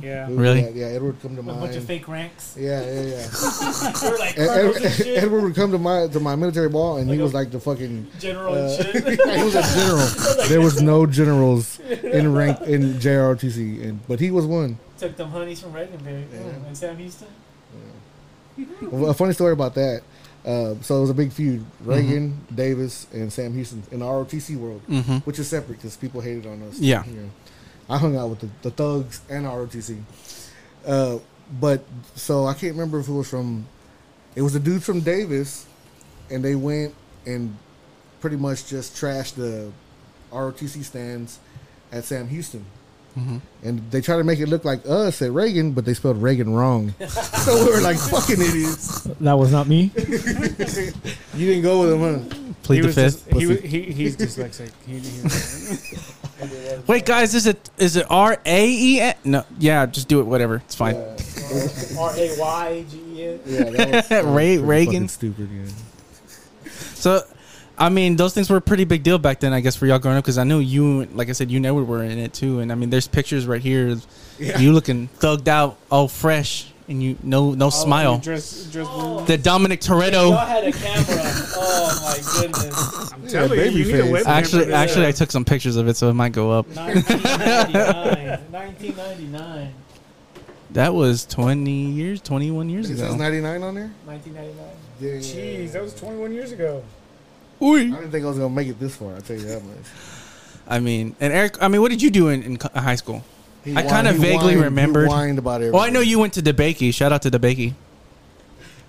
[0.00, 0.26] Yeah.
[0.28, 0.62] We would do Really?
[0.62, 0.74] that.
[0.74, 1.60] Yeah, Edward would come to A mine.
[1.60, 2.56] bunch of fake ranks.
[2.58, 4.02] Yeah, yeah, yeah.
[4.10, 7.16] we like Ed- Ed- Edward would come to my to my military ball, and Like
[7.18, 8.06] he was like the fucking.
[8.18, 9.04] General Uh, and shit.
[9.36, 10.08] he was a general.
[10.48, 14.78] There was no generals in rank in JROTC, and but he was one.
[14.98, 16.66] Took them honeys from Reaganville Yeah.
[16.66, 17.28] and Sam Houston.
[18.82, 20.02] Well, A funny story about that.
[20.44, 24.56] Uh, so it was a big feud: Reagan, Davis, and Sam Houston in the ROTC
[24.56, 26.78] world, hmm which is separate because people hated on us.
[26.80, 27.04] Yeah.
[27.06, 27.30] You know.
[27.88, 30.00] I hung out with the, the thugs and ROTC.
[30.86, 31.18] Uh,
[31.60, 31.84] but
[32.14, 33.66] so I can't remember if it was from.
[34.34, 35.66] It was a dudes from Davis,
[36.30, 36.94] and they went
[37.26, 37.56] and
[38.20, 39.70] pretty much just trashed the
[40.32, 41.38] ROTC stands
[41.90, 42.64] at Sam Houston.
[43.14, 46.22] hmm And they tried to make it look like us at Reagan, but they spelled
[46.22, 46.94] Reagan wrong.
[47.08, 49.02] so we were like fucking idiots.
[49.20, 49.90] That was not me.
[51.34, 52.00] You didn't go with them,
[52.30, 52.54] huh?
[52.62, 53.30] Plead he the was fifth.
[53.32, 54.70] Just, he, he, he's dyslexic.
[54.86, 56.21] He, he,
[56.86, 59.14] Wait, guys, is it is it R A E N?
[59.24, 60.24] No, yeah, just do it.
[60.24, 60.96] Whatever, it's fine.
[60.96, 63.40] R A Y G E N.
[63.46, 64.92] Yeah, that was, Ray- Reagan?
[64.92, 65.48] fucking stupid.
[65.52, 66.70] Yeah.
[66.94, 67.22] So,
[67.78, 69.98] I mean, those things were a pretty big deal back then, I guess, for y'all
[69.98, 70.24] growing up.
[70.24, 72.60] Because I know you, like I said, you never were in it too.
[72.60, 74.06] And I mean, there's pictures right here, of
[74.38, 74.58] Yeah.
[74.58, 78.18] you looking thugged out, all fresh, and you no no oh, smile.
[78.18, 79.24] dress, dress Oh.
[79.24, 80.46] The Dominic Y'all Toretto.
[80.46, 81.04] had a camera.
[81.56, 83.12] Oh my goodness.
[83.12, 84.26] I'm telling you, baby you need a webcam.
[84.26, 84.74] Actually, for this.
[84.74, 86.66] actually, I took some pictures of it, so it might go up.
[86.68, 88.40] 1999.
[88.50, 89.74] 1999.
[90.72, 93.16] That was 20 years, 21 years It says ago.
[93.16, 93.90] 99 on there?
[94.06, 94.66] 1999.
[95.00, 95.10] Yeah.
[95.18, 96.82] Jeez, that was 21 years ago.
[97.60, 99.62] I didn't think I was going to make it this far, I'll tell you that
[99.64, 99.76] much.
[100.66, 103.22] I mean, and Eric, I mean, what did you do in, in co- high school?
[103.64, 105.08] He I kinda vaguely whined- remembered.
[105.08, 105.72] He whined about everything.
[105.74, 106.92] Well, I know you went to DeBakey.
[106.92, 107.74] Shout out to DeBakey.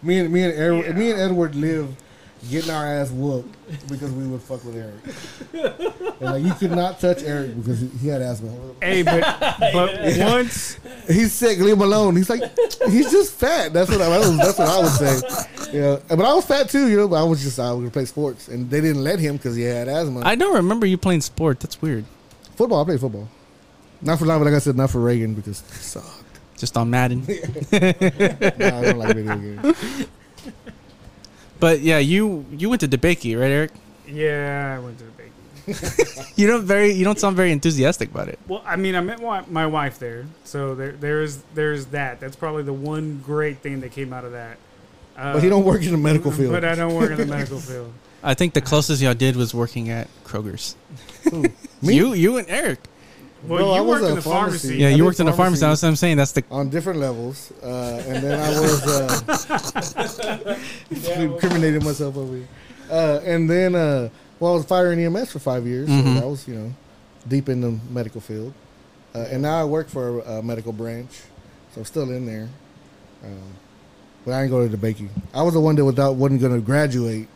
[0.01, 0.91] Me and, me and, Edward, Yeah.
[0.93, 1.95] me and Edward lived
[2.49, 3.55] getting our ass whooped
[3.87, 5.73] because we would fuck with Eric.
[6.19, 8.49] and like, you could not touch Eric because he, he had asthma.
[8.81, 10.77] Hey, but but once
[11.07, 12.15] He's sick, leave him alone.
[12.17, 12.41] He's like,
[12.89, 13.71] he's just fat.
[13.73, 15.21] That's what I, was- that's what I would say.
[15.71, 16.87] Yeah, but I was fat too.
[16.89, 19.19] You know, but I was just I was gonna play sports, and they didn't let
[19.19, 20.21] him because he had asthma.
[20.25, 21.59] I don't remember you playing sport.
[21.61, 22.03] That's weird.
[22.55, 23.27] football, I played football.
[24.03, 26.19] Not for long, but like I said, not for Reagan because it sucked.
[26.57, 27.21] Just on Madden.
[27.27, 27.37] Nah,
[27.79, 30.07] I don't like video games.
[31.59, 33.71] But yeah, you you went to DeBakey, right, Eric?
[34.07, 36.23] Yeah, I went to the bakery.
[36.35, 38.37] You don't very you don't sound very enthusiastic about it.
[38.47, 42.19] Well, I mean, I met my, my wife there, so there there is there's that.
[42.19, 44.57] That's probably the one great thing that came out of that.
[45.15, 46.51] Uh, But he don't work in the medical field.
[46.51, 47.93] But I don't work in the medical field.
[48.23, 50.75] I think the closest y'all did was working at Kroger's.
[51.29, 51.43] Who?
[51.81, 51.95] Me?
[51.95, 52.79] You you and Eric.
[53.47, 54.57] Well, Bro, I you was worked a in the pharmacy.
[54.67, 54.77] pharmacy.
[54.77, 55.61] Yeah, I you worked in the pharmacy.
[55.61, 55.71] pharmacy.
[55.71, 56.17] That's what I'm saying.
[56.17, 58.87] That's the on different levels, uh, and then I was
[60.29, 60.59] uh,
[61.21, 62.47] incriminating myself over here.
[62.89, 64.09] Uh, and then, uh,
[64.39, 66.17] well, I was fire and EMS for five years, Mhm.
[66.19, 66.73] so I was, you know,
[67.27, 68.53] deep in the medical field.
[69.15, 71.11] Uh, and now I work for a medical branch,
[71.73, 72.49] so I'm still in there.
[73.23, 73.41] Um,
[74.25, 75.09] but I ain't go to the baking.
[75.33, 77.27] I was the one that without wasn't going to graduate.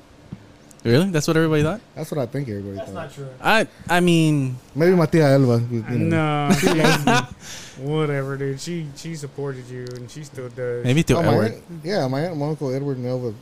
[0.88, 1.10] Really.
[1.12, 1.82] That's what everybody thought.
[1.96, 2.94] That's what I think everybody thought.
[2.94, 3.26] That's thought.
[3.26, 3.68] not true.
[3.90, 5.62] I I mean, Maybe my tia Elva.
[5.72, 6.48] You know.
[6.50, 8.60] No, she- whatever, dude.
[8.60, 10.84] She she supported you, and she still does.
[10.84, 11.52] maybe through Oh, my Edward.
[11.54, 13.34] aunt, yeah, my aunt, my uncle Edward and Elva,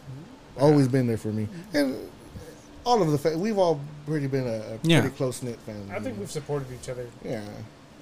[0.59, 1.95] always been there for me, and
[2.85, 5.01] all of the fa- we've all pretty been a, a Yeah.
[5.01, 5.91] pretty close knit family.
[5.91, 7.41] I think we've supported each other yeah.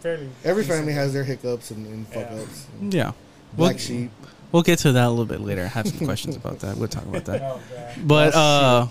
[0.02, 0.28] fairly.
[0.44, 0.80] Every decently.
[0.80, 2.41] family has their hiccups and, and fuck Yeah.
[2.41, 2.68] ups.
[2.82, 3.11] Yeah,
[3.53, 4.11] Black Well- sheep.
[4.52, 5.64] we'll get to that a little bit later.
[5.64, 6.78] I have some questions about that.
[6.78, 7.41] We'll talk about that.
[7.44, 8.07] Oh god.
[8.07, 8.88] But uh,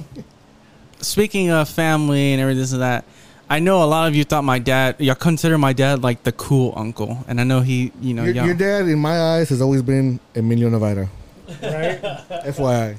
[1.03, 3.05] speaking of family and everything this and that,
[3.51, 4.97] I know a lot of you thought my dad.
[4.99, 8.47] Y'all consider my dad like the cool uncle, and I know he, you know, Your,
[8.47, 11.09] your dad, in my eyes, has always been Emilio Navaira.
[11.63, 12.01] Right?
[12.47, 12.97] FYI.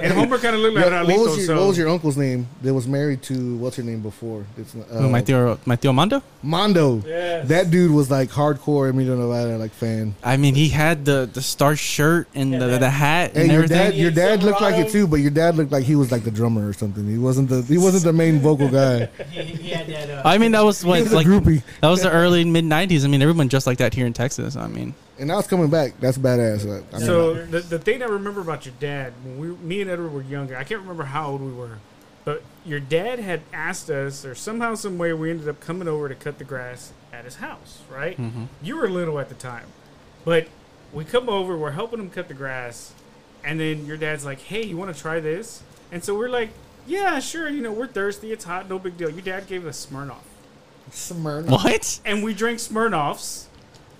[0.00, 2.16] And Homer kind of looked like Yeah, what, was your, so what was your uncle's
[2.16, 4.44] name that was married to, what's her name before?
[4.58, 6.22] It's, uh, Who, my tío, my tío Mando.
[6.42, 7.02] Mondo.
[7.06, 7.40] Yeah.
[7.42, 10.14] That dude was like hardcore Emilio Navaira like fan.
[10.22, 12.80] I mean, he had the the star shirt and Yeah, the, man.
[12.80, 13.90] the hat And and your everything.
[13.90, 16.22] dad, your dad looked like it too, but your dad looked like he was like
[16.24, 17.06] the drummer or something.
[17.08, 19.08] He wasn't the he wasn't the main vocal guy.
[19.30, 20.10] He, he had that.
[20.10, 21.62] Uh, I mean, that was what was like groupie.
[21.80, 23.04] that was the early mid '90s.
[23.04, 24.56] I mean, everyone dressed like that here in Texas.
[24.56, 25.98] I mean, And now it's coming back.
[25.98, 26.66] That's badass.
[26.66, 29.80] Like, I mean, So the, the thing I remember about your dad, when we, me
[29.80, 31.78] and Edward were younger, I can't remember how old we were,
[32.24, 36.08] but your dad had asked us, or somehow, some way, we ended up coming over
[36.08, 37.80] to cut the grass at his house.
[37.90, 38.16] Right?
[38.20, 38.48] mhm.
[38.62, 39.66] You were little at the time,
[40.24, 40.48] but
[40.92, 42.92] we come over, we're helping him cut the grass,
[43.44, 45.62] and then your dad's like, "Hey, you want to try this?"
[45.92, 46.50] And so we're like,
[46.86, 48.32] "Yeah, sure." You know, we're thirsty.
[48.32, 48.68] It's hot.
[48.68, 49.08] No big deal.
[49.08, 50.24] Your dad gave us Smirnoff,
[50.90, 51.50] Smyrna.
[51.50, 52.00] what?
[52.04, 53.44] and we drank Smirnoffs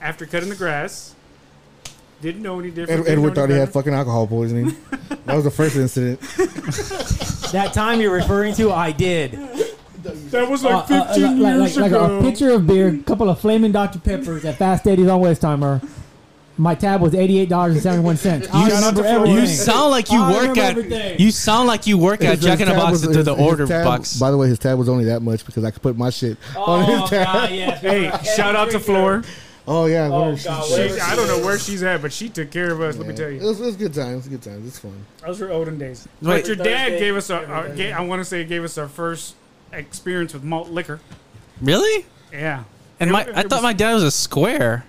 [0.07, 1.15] after cutting the grass.
[2.23, 2.91] Didn't know any different.
[2.91, 3.73] Ed, didn't know Edward thought he had better.
[3.73, 4.75] fucking alcohol poisoning.
[5.27, 6.21] that was the first incident.
[7.53, 9.31] That time you're referring to, I did.
[10.03, 12.19] That was Uh, like uh, 15 like, years like, like ago.
[12.19, 14.01] a pitcher of beer, a couple of flaming Dr.
[14.01, 15.89] Peppers at Fast Eddie's on Westheimer.
[16.59, 18.49] My tab was eighty-eight dollars and seventy-one cents.
[18.53, 19.37] I You- Shout out to everything.
[19.37, 20.71] You sound like you I work remember at.
[20.71, 21.21] everything.
[21.21, 23.09] You sound like you work at His- Jack in his the tab Box was- to
[23.17, 24.19] his- the his order tab- box.
[24.19, 26.37] By the way, his tab was only that much because I could put my shit
[26.57, 27.27] on oh his tab.
[27.27, 27.81] god, yes.
[27.81, 29.23] Hey, shout out to Floor.
[29.69, 32.29] Oh yeah, Oh, God, she- where- She, I don't know where she's at, but she
[32.29, 32.97] took care of us.
[32.97, 33.19] Let me yeah.
[33.19, 34.27] tell It you, was, it was good times.
[34.27, 34.69] It was Good times.
[34.69, 35.05] It's fun.
[35.25, 36.07] those were olden days.
[36.23, 36.43] Wait.
[36.43, 37.89] But your dad Thursday, gave us our, every our Thursday.
[37.91, 39.35] ga- I want to say gave us our first
[39.73, 41.01] experience with malt liquor.
[41.61, 42.07] Really?
[42.33, 42.65] Yeah.
[43.01, 44.85] And It- my, it I thought was- my dad was a square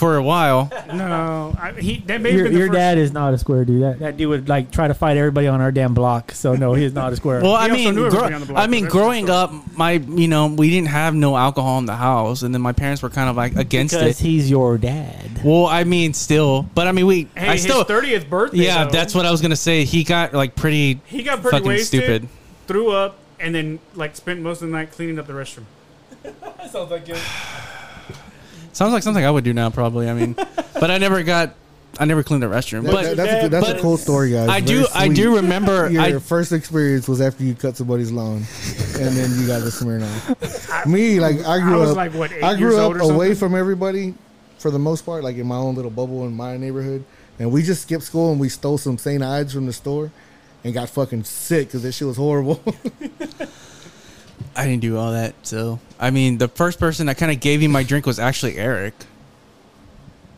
[0.00, 0.70] for a while.
[0.92, 3.82] No, I, he that may Your, your dad is not a square dude.
[3.82, 6.32] That, that dude would like try to fight everybody on our damn block.
[6.32, 7.42] So no, he's not a square.
[7.42, 9.92] Well, I He also mean, gro- everybody on the block, I mean, growing up, my
[9.92, 13.10] you know, we didn't have no alcohol in the house, and then my parents were
[13.10, 14.24] kind of like against because it.
[14.24, 15.44] he's your dad.
[15.44, 18.58] Well, I mean, still, but I mean, we, Hey, I his still, thirtieth birthday.
[18.64, 19.84] yeah, though, that's what I was gonna say.
[19.84, 22.28] He got like pretty he got pretty fucking wasted, stupid.
[22.66, 25.64] threw up, and then like spent most of the night cleaning up the restroom.
[26.70, 27.18] Sounds like it.
[28.80, 30.08] Sounds like something I would do now, probably.
[30.08, 30.32] I mean,
[30.80, 31.54] but I never got,
[31.98, 32.84] I never cleaned the restroom.
[32.84, 34.48] That- But that- that's a, good- that's but- a cool story, guys.
[34.48, 35.16] I Very do, I sweet.
[35.16, 35.90] do remember.
[35.90, 39.68] Your I, first experience was after you cut somebody's lawn, and then you got the
[39.70, 40.86] Smirnoff.
[40.86, 43.02] Me, like I I grew was up, like what eight I years grew old up
[43.02, 43.34] or away something?
[43.50, 44.14] from everybody,
[44.58, 47.04] for the most part, like in my own little bubble in my neighborhood,
[47.38, 49.22] and we just skipped school and we stole some St.
[49.22, 50.10] Ides from the store,
[50.64, 52.62] and got fucking sick because this shit was horrible.
[54.56, 55.34] I didn't do all that.
[55.42, 58.56] So, I mean, the first person that kind of gave me my drink was actually
[58.56, 58.94] Eric.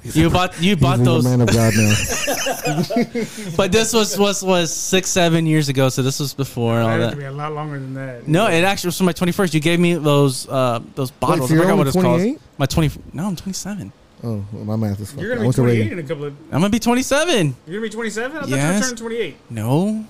[0.04, 1.94] You bought, you bought a those, man of God now.
[3.56, 5.88] but this was was was six, seven years ago.
[5.90, 8.26] So this was before all That had to be a lot longer than that.
[8.26, 9.54] No, it actually was for my twenty first.
[9.54, 11.48] You gave me those uh those bottles.
[11.48, 12.02] so I forgot what only it's
[12.36, 12.40] called.
[12.58, 12.90] My twenty.
[13.12, 13.92] No, I'm twenty seven.
[14.24, 15.22] Oh, well, my math is fucked.
[15.22, 15.98] You're I gonna be went to 28 Reagan.
[15.98, 16.36] in a couple of.
[16.46, 17.56] I'm gonna be twenty seven.
[17.66, 18.36] You're gonna be 27.
[18.36, 18.60] I thought Yes.
[18.68, 19.36] you were turning 28.
[19.50, 20.04] No.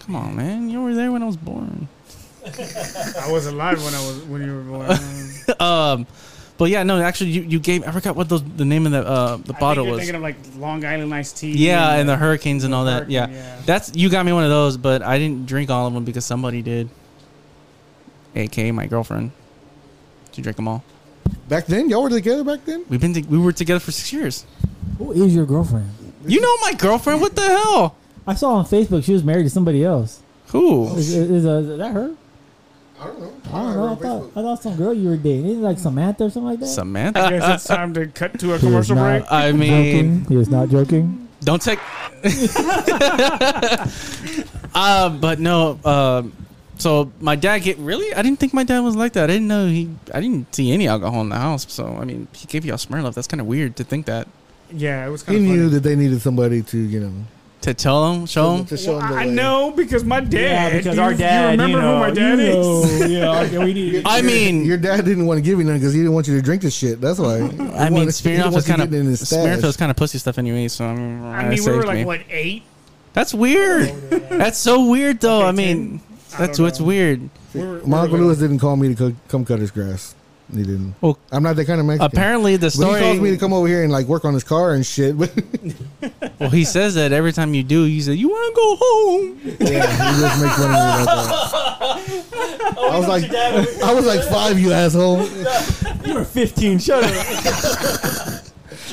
[0.00, 0.68] Come on, man.
[0.70, 1.88] You were there when I was born.
[2.46, 4.88] I was alive when I was when you were born.
[5.60, 7.86] Um, but But yeah, no, actually, you, you gave.
[7.86, 9.98] I forgot what those, the name of the uh, the I bottle think you're was.
[10.00, 11.52] thinking of like Long Island iced tea.
[11.52, 13.10] Yeah, and the hurricanes and all that.
[13.10, 13.26] Yeah.
[13.26, 13.62] Hurricane, yeah.
[13.66, 16.24] That's you got me one of those, but I didn't drink all of them because
[16.24, 16.88] somebody did.
[18.36, 19.32] AK my girlfriend.
[20.32, 20.82] She drink them all.
[21.48, 22.84] Back then, y'all were together back then.
[22.88, 24.46] We've been to, we were together for six years.
[24.98, 25.90] Who is your girlfriend?
[26.26, 27.20] You know my girlfriend.
[27.20, 27.96] What the hell?
[28.26, 30.20] I saw on Facebook she was married to somebody else.
[30.48, 30.88] Who?
[30.96, 32.14] Is, is, is, uh, is that her?
[33.00, 33.32] I don't know.
[33.52, 33.88] I don't know.
[33.88, 35.46] I thought, I thought some girl you were dating.
[35.46, 36.66] Isn't it like Samantha or something like that?
[36.66, 37.20] Samantha.
[37.20, 37.46] I Samantha.
[37.48, 39.24] guess it's time to cut to a He was commercial not break.
[39.32, 39.70] I mean,
[40.20, 40.24] joking.
[40.28, 41.28] He was not joking.
[41.42, 41.80] don't take.
[44.74, 45.78] uh, but no.
[45.84, 46.32] Um,
[46.78, 48.12] so my dad get really.
[48.14, 49.24] I didn't think my dad was like that.
[49.24, 49.90] I didn't know he.
[50.12, 51.70] I didn't see any alcohol in the house.
[51.72, 53.14] So I mean, he gave you a Smirnoff.
[53.14, 54.26] That's kind of weird to think that.
[54.72, 55.68] Yeah, it was He kind of knew funny.
[55.74, 57.12] that they needed somebody to, you know,
[57.64, 58.66] To tell him, show him.
[58.66, 59.30] to show Well, them the I way.
[59.32, 60.72] know because my dad.
[60.72, 61.58] Yeah, because our you, dad.
[61.58, 63.10] You remember you know, who my dad you is?
[63.10, 64.02] yeah, okay, we need.
[64.04, 66.36] I mean, Your dad didn't want to give you none because he didn't want you
[66.36, 67.00] to drink this shit.
[67.00, 67.36] That's why.
[67.36, 70.68] I mean, Smirnoff is kind of Smirnoff is kind of pussy stuff anyway.
[70.68, 72.64] So um, I mean, I mean, we were like what eight?
[73.14, 73.90] That's weird.
[74.12, 75.38] Oh, that's so weird, though.
[75.40, 76.00] Okay, I mean, 10.
[76.34, 76.86] I that's don't what's know.
[76.86, 77.30] weird.
[77.54, 78.18] We were- we My were uncle.
[78.18, 80.14] Lewis didn't call me to co- come cut his grass.
[80.52, 80.94] He didn't.
[81.00, 82.06] Well, I'm not that kind of Mexican.
[82.06, 84.44] Apparently, the But he calls me to come over here and like work on his
[84.44, 85.16] car and shit.
[86.38, 89.40] Well, he says that every time you do, he said, "You want to go home."
[89.60, 92.22] yeah, he just makes fun of me
[92.76, 93.54] oh, like that.
[93.54, 95.26] I was like, I was like five, you asshole.
[96.04, 96.80] You were 15.
[96.80, 97.10] Shut up.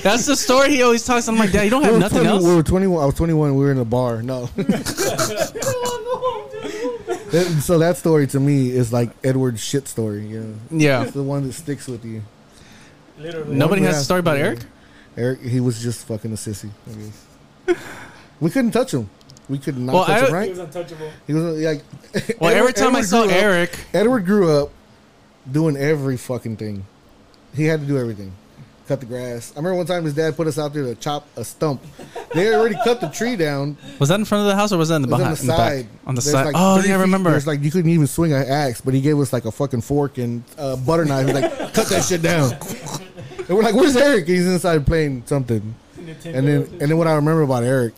[0.02, 1.28] That's the story he always talks.
[1.28, 2.44] I'm like, Dad, you don't have were nothing 20 else.
[2.46, 3.04] We were 21.
[3.04, 3.56] I was 21.
[3.56, 4.22] We were in a bar.
[4.22, 4.50] No.
[7.32, 10.26] That- so that story to me is like Edward's shit story.
[10.28, 10.40] You
[10.70, 11.04] know, Yeah.
[11.04, 12.22] it's the one that sticks with you.
[13.20, 13.56] Literally.
[13.56, 14.60] Nobody has a story about Eric.
[15.18, 16.70] Eric, he was just fucking a sissy.
[16.90, 17.78] I guess.
[18.40, 19.10] we couldn't touch him.
[19.50, 20.50] We could not Well, touch I- him, He right?
[20.52, 21.10] was untouchable.
[21.28, 21.84] He was like.
[22.40, 24.72] Well, every Edward- time I saw grew up- Eric, Edward grew up
[25.52, 26.86] doing every fucking thing.
[27.54, 28.32] He had to do everything.
[28.92, 29.54] Cut the grass.
[29.56, 31.82] I remember one time his dad put us out there to chop a stump.
[32.34, 33.78] They already cut the tree down.
[34.00, 35.40] was that in front of the house or was that in the It was behind?
[35.40, 35.88] on the side.
[36.08, 36.46] On the There's side.
[36.48, 37.32] like oh three yeah, I feet- remember.
[37.32, 39.80] There's like you couldn't even swing an axe, but he gave us like a fucking
[39.80, 41.28] fork and uh, butter knife.
[41.28, 42.52] He's like, cut that shit down.
[43.48, 44.28] and we're like, where's Eric?
[44.28, 45.74] He's inside playing something.
[46.26, 47.94] And then and then what I remember about Eric,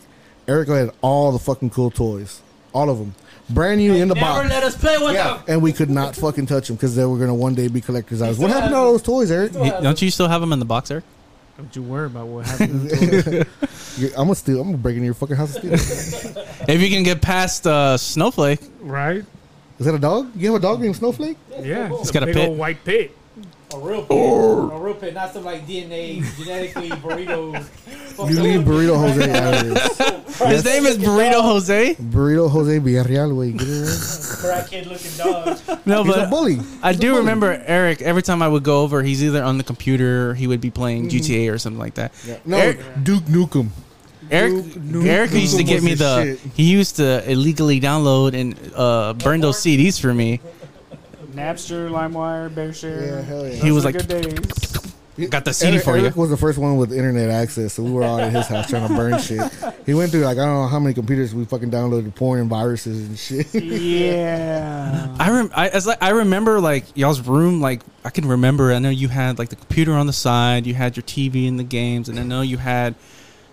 [0.46, 2.40] Eric had all the fucking cool toys,
[2.72, 3.16] all of them,
[3.50, 4.48] brand new in the Never box.
[4.50, 5.42] let us play with Yeah, them.
[5.48, 8.22] and we could not fucking touch them because they were gonna one day be collector's
[8.22, 8.38] items.
[8.38, 9.50] What happened to all those toys, Eric?
[9.52, 11.04] Still You- has don't you still have them in the box, Eric?
[11.56, 12.90] Don't you worry about what happened.
[12.90, 13.46] to
[14.16, 14.60] I'm gonna steal.
[14.60, 16.44] I'm gonna break into your fucking house and steal.
[16.68, 19.24] If you can get past uh, Snowflake, right?
[19.78, 20.30] Is that a dog?
[20.34, 21.36] You have a dog named Snowflake?
[21.62, 22.48] Yeah, It's it's got a big pit.
[22.48, 23.16] old white pit.
[23.74, 24.10] A real pit.
[24.10, 27.66] A real pit, not some like DNA, genetically burritos.
[28.30, 30.38] You leave Burrito Jose out of this.
[30.38, 31.94] his name is Burrito Jose.
[31.96, 33.36] Burrito Jose Villarreal.
[33.36, 33.88] Wait, get it right?
[34.68, 35.80] Crackhead looking dog.
[35.86, 36.58] No, He's a but bully.
[36.82, 37.18] I He's a do bully.
[37.20, 38.02] remember Eric.
[38.02, 40.70] Every time I would go over, he's either on the computer, or he would be
[40.70, 41.16] playing Mm-hmm.
[41.18, 42.12] GTA or something like that.
[42.26, 42.38] Yeah.
[42.44, 43.68] No, Eric- Duke Nukem.
[44.30, 46.22] Eric, Nuke- Eric Nuke used to get was me his the.
[46.24, 46.38] shit.
[46.54, 50.40] He used to illegally download and uh, burn those CDs for me.
[51.34, 52.82] Napster, LimeWire, BearShare.
[52.82, 53.24] Yeah, BearShare.
[53.24, 53.54] hell yeah.
[53.54, 54.84] He was like, good days.
[55.30, 56.02] Got the CD Eric, for you.
[56.02, 58.68] Eric was the first one with internet access, so we were all at his house
[58.68, 59.40] trying to burn shit.
[59.86, 62.50] He went through like I don't know how many computers we fucking downloaded porn and
[62.50, 63.54] viruses and shit.
[63.54, 65.14] Yeah.
[65.20, 68.80] I rem- I as like I remember like y'all's room like I can remember I
[68.80, 71.64] know you had like the computer on the side you had your TV and the
[71.64, 72.96] games and I know you had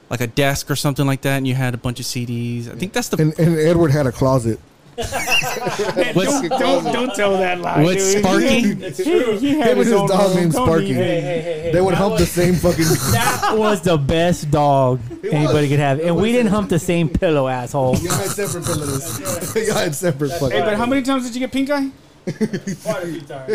[0.09, 2.75] like a desk or something like that and you had a bunch of CDs I
[2.75, 4.59] think that's the and, and Edward had a closet.
[6.13, 8.23] what's, Don't don't tell that lie, what's dude.
[8.23, 8.45] Sparky
[8.85, 9.37] It's He, true.
[9.39, 10.93] he had Him and his, his own dog named Sparky.
[10.93, 11.71] Hey, hey, hey, hey.
[11.71, 12.85] They would That hump the same fucking.
[13.11, 15.99] That was the best dog anybody could have.
[16.01, 17.95] And we didn't hump the same pillow, asshole.
[17.97, 19.55] Y'all had separate pillows.
[19.67, 20.51] Y'all had separate fucking.
[20.57, 21.89] Hey, but how many times did you get pink eye?
[22.83, 23.51] Quite a few times.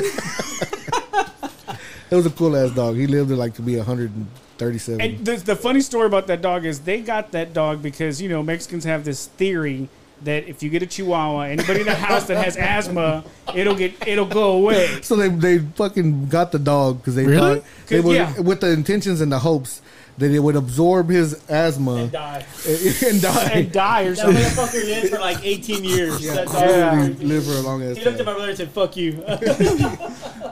[2.11, 2.97] It was a cool ass dog.
[2.97, 5.01] He lived to like to be 137.
[5.01, 8.29] And the, the funny story about that dog is they got that dog because you
[8.29, 9.89] know Mexicans have this theory
[10.25, 13.23] that if you get a Chihuahua, anybody in the house that has asthma,
[13.55, 15.01] it'll get it'll go away.
[15.03, 17.61] So they they fucking got the dog because they Really?
[17.61, 18.41] thought they would Yeah.
[18.41, 19.83] with the intentions and the hopes
[20.19, 22.45] that it would absorb his asthma And die.
[22.67, 23.51] and, and die.
[23.53, 24.35] And die or something.
[24.43, 24.81] That something.
[24.81, 26.25] motherfucker lived for like 18 years.
[26.25, 27.21] yeah, That dog.
[27.23, 29.23] live for a long ass He looked at my brother and said, "Fuck you."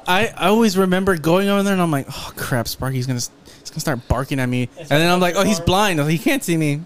[0.07, 3.71] I, I always remember going over there and I'm like oh crap Sparky's gonna he's
[3.71, 6.43] gonna start barking at me and then I'm like oh he's blind oh, he can't
[6.45, 6.83] see me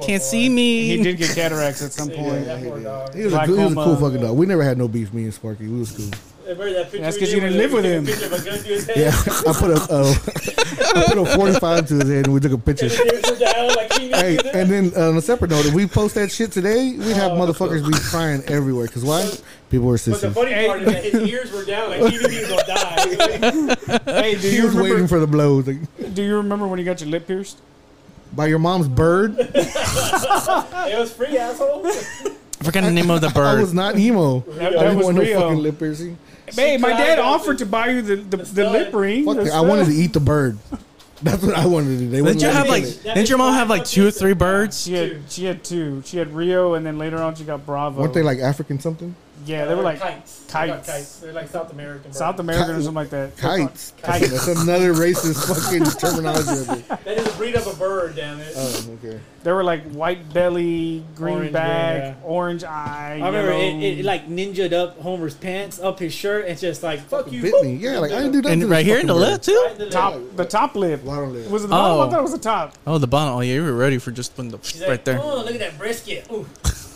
[0.00, 2.46] can't see me He did get cataracts at some point.
[2.46, 3.14] That poor dog.
[3.14, 4.36] He was, a, cool- he was a cool fucking dog.
[4.36, 5.68] We never had no beef, me and Sparky.
[5.68, 6.10] We was cool.
[6.42, 8.04] Remember that That's because you didn't live with him.
[8.04, 8.96] took a picture of a gun to his head?
[8.96, 9.12] Yeah,
[9.48, 10.14] I put a uh,
[10.96, 12.86] I put a 45 to his head and we took a picture.
[12.86, 15.64] And the ears were down, like, he Hey, and then uh, on a separate note,
[15.66, 17.36] if we post that shit today, we'd have Oh.
[17.36, 18.88] motherfuckers be crying everywhere.
[18.88, 19.30] Cause why?
[19.70, 22.28] People were But the funny part is that his ears were down, like he knew
[22.28, 24.20] he was gonna die.
[24.22, 25.66] Hey, do He you was waiting for the blows.
[25.68, 27.60] Like, Do you remember when you got your lip pierced?
[28.34, 29.36] By your mom's bird.
[29.38, 31.86] it was free, asshole.
[31.86, 33.60] I forgot the name of the I bird.
[33.60, 34.40] was not emo.
[34.40, 35.40] That, I that didn't was want no Rio.
[35.40, 36.18] fucking lip piercing.
[36.46, 38.72] Hey, my dad offered to buy you the the, the, stud.
[38.72, 39.24] lip ring.
[39.24, 40.58] Fuck the I wanted to eat the bird.
[41.22, 42.08] That's what I wanted to do.
[42.10, 42.82] They Didn't wouldn't you let have me like?
[42.82, 43.14] kill it.
[43.14, 44.82] Didn't your mom have like two or three birds?
[44.82, 46.02] She had she had two.
[46.04, 48.00] She had Rio, and then later on she got Bravo.
[48.00, 49.14] Weren't they like African something?
[49.44, 50.38] Yeah, they were like caiques.
[50.40, 50.86] They're caiques.
[50.86, 51.16] caiques.
[51.16, 52.12] They're like South American.
[52.12, 52.48] South birds.
[52.48, 53.36] American or something like that.
[53.36, 53.92] Caiques.
[54.02, 54.30] Caiques.
[54.30, 56.82] That's another racist fucking terminology.
[56.88, 58.52] That is a breed of a bird, damn it.
[58.56, 59.20] Oh, okay.
[59.42, 62.14] They were like white belly, green Orange, back, yeah.
[62.22, 63.20] orange eye.
[63.20, 63.80] I remember it, yellow.
[63.80, 67.42] it, it like ninjaed up Homer's pants, up his shirt, and just like fuck you.
[67.42, 67.74] Bit me.
[67.74, 68.52] Yeah, like I didn't do that.
[68.52, 69.60] And right here in the lip too.
[69.66, 70.36] Right the top, leg.
[70.36, 71.04] the top lip.
[71.04, 71.50] Bottom lip.
[71.50, 71.98] Was it the bottom?
[71.98, 72.06] Oh.
[72.06, 72.74] I thought it was the top.
[72.86, 73.34] Oh, the bottom.
[73.34, 75.20] Oh, yeah, you were ready for just putting the She's right like, there.
[75.20, 76.30] Oh, look at that brisket.
[76.30, 76.46] Ooh,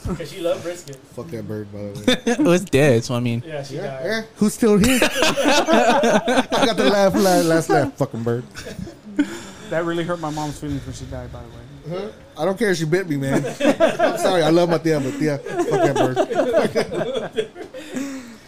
[0.08, 0.96] because she loved brisket.
[1.14, 1.88] Fuck that bird, by the
[2.26, 2.32] way.
[2.32, 3.04] it was dead.
[3.04, 4.04] So I mean, Yeah, she Yeah, died.
[4.06, 4.22] yeah.
[4.36, 4.98] Who's still here?
[5.02, 8.44] I got the laugh, laugh, last laugh, fucking bird.
[9.70, 11.32] That really hurt my mom's feelings when she died.
[11.32, 11.48] By the
[11.96, 12.12] way.
[12.38, 13.44] I don't care if she bit me, man.
[13.44, 17.50] I'm sorry, I love my tia, but yeah, fuck that bird.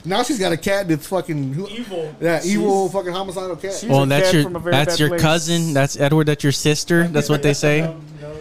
[0.04, 2.14] now she's got a cat that's fucking who, Evil.
[2.20, 3.72] yeah, evil fucking homicidal cat.
[3.74, 5.22] She's well, a that's cat your from a very that's bad your place.
[5.22, 5.74] cousin.
[5.74, 6.26] That's Edward.
[6.26, 7.08] That's your sister.
[7.08, 7.80] That's what they say.
[7.80, 8.36] Um, no, the hell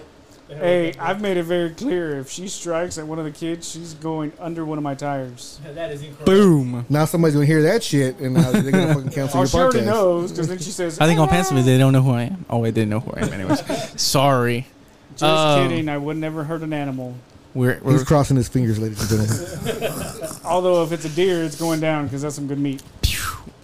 [0.47, 0.93] Hey.
[0.99, 2.17] I've made it very clear.
[2.19, 5.59] If she strikes at one of the kids, she's going under one of my tires.
[5.73, 6.25] that is incorrect.
[6.25, 6.85] Boom.
[6.89, 9.57] Now somebody's gonna hear that shit and now they're gonna fucking cancel Oh, your she
[9.57, 9.85] already podcast.
[9.85, 11.27] knows because then she says, I think on.
[11.27, 12.45] Pansy they don't know who I am.
[12.49, 13.33] Oh wait, they know who I am.
[13.33, 13.61] Anyways,
[14.01, 14.67] sorry.
[15.11, 15.89] Just Um, kidding.
[15.89, 17.15] I would never hurt an animal.
[17.53, 20.29] We're, He's we're crossing his fingers, ladies and gentlemen.
[20.45, 22.83] Although if it's a deer, it's going down because that's some good meat.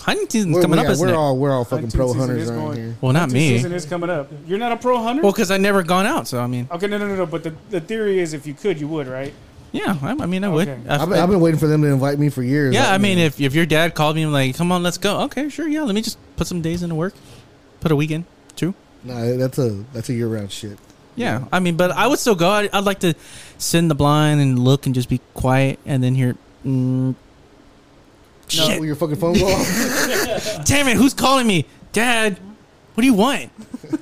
[0.04, 1.18] Hunting season's We're, coming up, yeah, isn't we're it?
[1.18, 2.96] all we're all fucking Hunting pro season hunters is around going- here.
[3.02, 3.50] well, not Hunting me.
[3.58, 4.32] Season is coming up.
[4.48, 5.22] You're not a pro hunter.
[5.24, 7.26] Well, because I never gone out, so I mean, okay, no, no, no, no.
[7.26, 9.34] But the, the theory is, if you could, you would, right?
[9.72, 9.98] yeah.
[10.04, 10.68] I, I mean, I would.
[10.68, 10.82] Okay.
[10.90, 12.74] I- I've been, I've been waiting for them to invite me for years.
[12.76, 14.84] yeah, Like, I mean, you if if your dad called me and like, come on,
[14.84, 15.22] let's go.
[15.22, 15.68] Okay, sure.
[15.68, 17.14] Yeah, let me just put some days into work.
[17.80, 18.26] Put a weekend,
[18.56, 18.74] two.
[19.04, 20.78] nah, that's a that's a year round shit.
[21.16, 22.50] Yeah, I mean, but I would still go.
[22.50, 23.14] I, I'd like to
[23.60, 26.36] sit in the blind and look and just be quiet, and then hear.
[26.66, 27.16] Mm,
[28.48, 28.80] shit!
[28.80, 30.65] Will your fucking phone go off?
[30.65, 30.98] Damn it!
[30.98, 32.40] Who's calling me, Dad?
[32.94, 33.49] What do you want?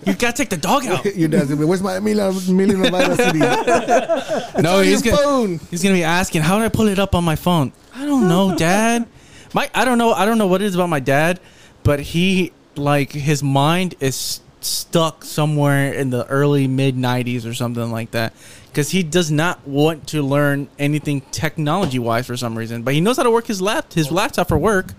[0.06, 1.06] You gotta take the dog out.
[1.16, 3.40] your dad's gonna be, where's my million million city?
[4.62, 5.60] no, he's gonna phone.
[5.70, 7.72] he's gonna be asking, how do I pull it up on my phone?
[7.96, 9.08] I don't know, Dad.
[9.54, 10.12] My I don't know.
[10.12, 11.40] I don't know what it is about my dad,
[11.84, 17.92] but he like his mind is stuck somewhere in the early mid 90s or something
[17.92, 18.34] like that
[18.72, 23.02] because he does not want to learn anything technology wise for some reason but he
[23.02, 24.94] knows how to work his lap his laptop for work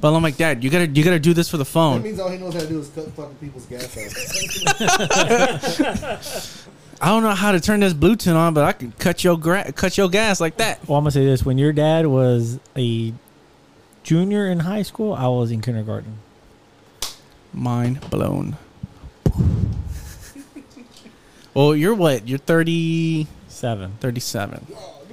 [0.00, 2.02] but i'm like dad you gotta you gotta do this for the phone.
[2.02, 4.12] That means all he knows how to do is cut fucking people's gas off.
[7.00, 9.72] i don't know how to turn this bluetooth on but i can cut your gra-
[9.72, 13.12] cut your gas like that Well, I'm gonna say this: when your dad was a
[14.02, 16.18] junior in high school, I was in kindergarten.
[17.54, 18.56] mind blown
[21.54, 23.92] well you're what you're 30 Seven.
[24.00, 24.66] 37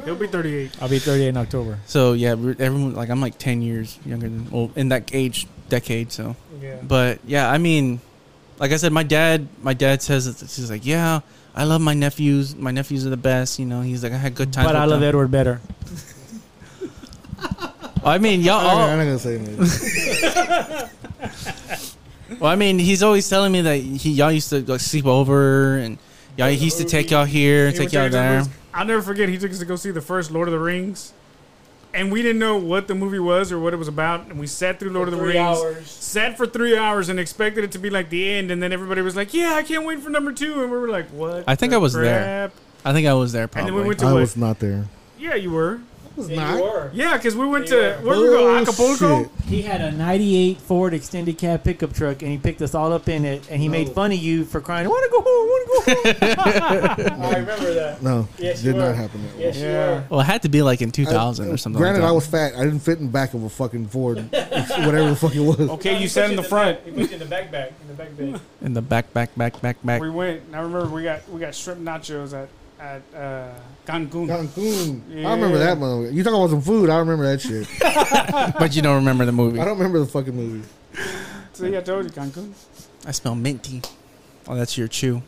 [0.06, 0.72] He'll be 38.
[0.82, 1.78] I'll be 38 in October.
[1.86, 5.46] so yeah we're- everyone like i'm like 10 years younger than well in that age
[5.70, 6.78] decade so Yeah.
[6.84, 8.02] But yeah, I mean,
[8.60, 11.22] like I said, my dad, my dad says that he's like, yeah,
[11.56, 12.54] I love my nephews.
[12.56, 13.60] My nephews are the best.
[13.60, 14.68] You know, he's like, I had good times.
[14.68, 15.08] But I love them.
[15.08, 15.62] Edward better.
[18.04, 18.60] I mean, y'all.
[18.60, 19.60] I'm All, not gonna say anything.
[22.40, 25.78] well, I mean, he's always telling me that he y'all used to like sleep over
[25.78, 25.98] and
[26.40, 28.44] y'all he used to take y'all here and He take y'all take there.
[28.74, 29.30] I'll never forget.
[29.30, 31.14] He took us to go see the first Lord of the Rings,
[31.94, 34.28] and we didn't know what the movie was or what it was about.
[34.28, 35.90] And we sat through Lord of the Three Rings, hours.
[35.92, 38.52] sat for three hours, and expected it to be like the end.
[38.52, 40.62] And then everybody was like, "Yeah, I can't wait for number two.
[40.62, 42.22] And we were like, "What?" I think I was there.
[42.22, 42.54] crap?
[42.86, 43.72] I think I was there And probably.
[43.72, 44.20] then we went to I what?
[44.22, 44.86] was not there.
[45.18, 45.82] Yeah, you were.
[46.18, 46.94] I was Yeah, not.
[46.96, 48.08] Yeah, because we went You to were.
[48.08, 48.50] where did we go?
[48.58, 49.24] Oh, Acapulco.
[49.24, 49.32] shit.
[49.46, 53.08] He had a '98 Ford extended cab pickup truck, and he picked us all up
[53.08, 53.48] in it.
[53.50, 54.86] And he made fun of you for crying.
[54.86, 55.26] I want to go home.
[55.30, 57.22] I want to go home.
[57.24, 58.04] I remember that.
[58.04, 58.82] No, Yes, did were.
[58.82, 59.42] not happen that way.
[59.44, 60.04] Yes, you Yeah.
[60.10, 61.80] well, it had to be like in 2000 I- or something.
[61.82, 62.54] Granted, like I was fat.
[62.56, 65.60] I didn't fit in the back of a fucking Ford, whatever the fuck it was.
[65.60, 66.80] Okay, No, you sat in the back- front.
[66.86, 67.72] He put in the back back.
[67.82, 68.42] In the back back.
[68.62, 70.02] in the back, back, back, back, back.
[70.02, 70.44] We went.
[70.48, 72.50] And I remember we got we got shrimp nachos at
[72.80, 73.54] at uh,
[73.90, 74.28] Cancun.
[74.28, 75.02] Cancun.
[75.10, 75.30] Yeah.
[75.30, 76.14] I remember that motherfucker.
[76.14, 76.90] You talking about some food?
[76.92, 77.68] I remember that shit.
[78.60, 79.60] but you don't remember the movie.
[79.60, 80.68] I don't remember the fucking movie.
[81.54, 82.54] See, I told you Cancun.
[83.08, 83.82] I smell minty.
[84.48, 85.24] Oh, that's your chew.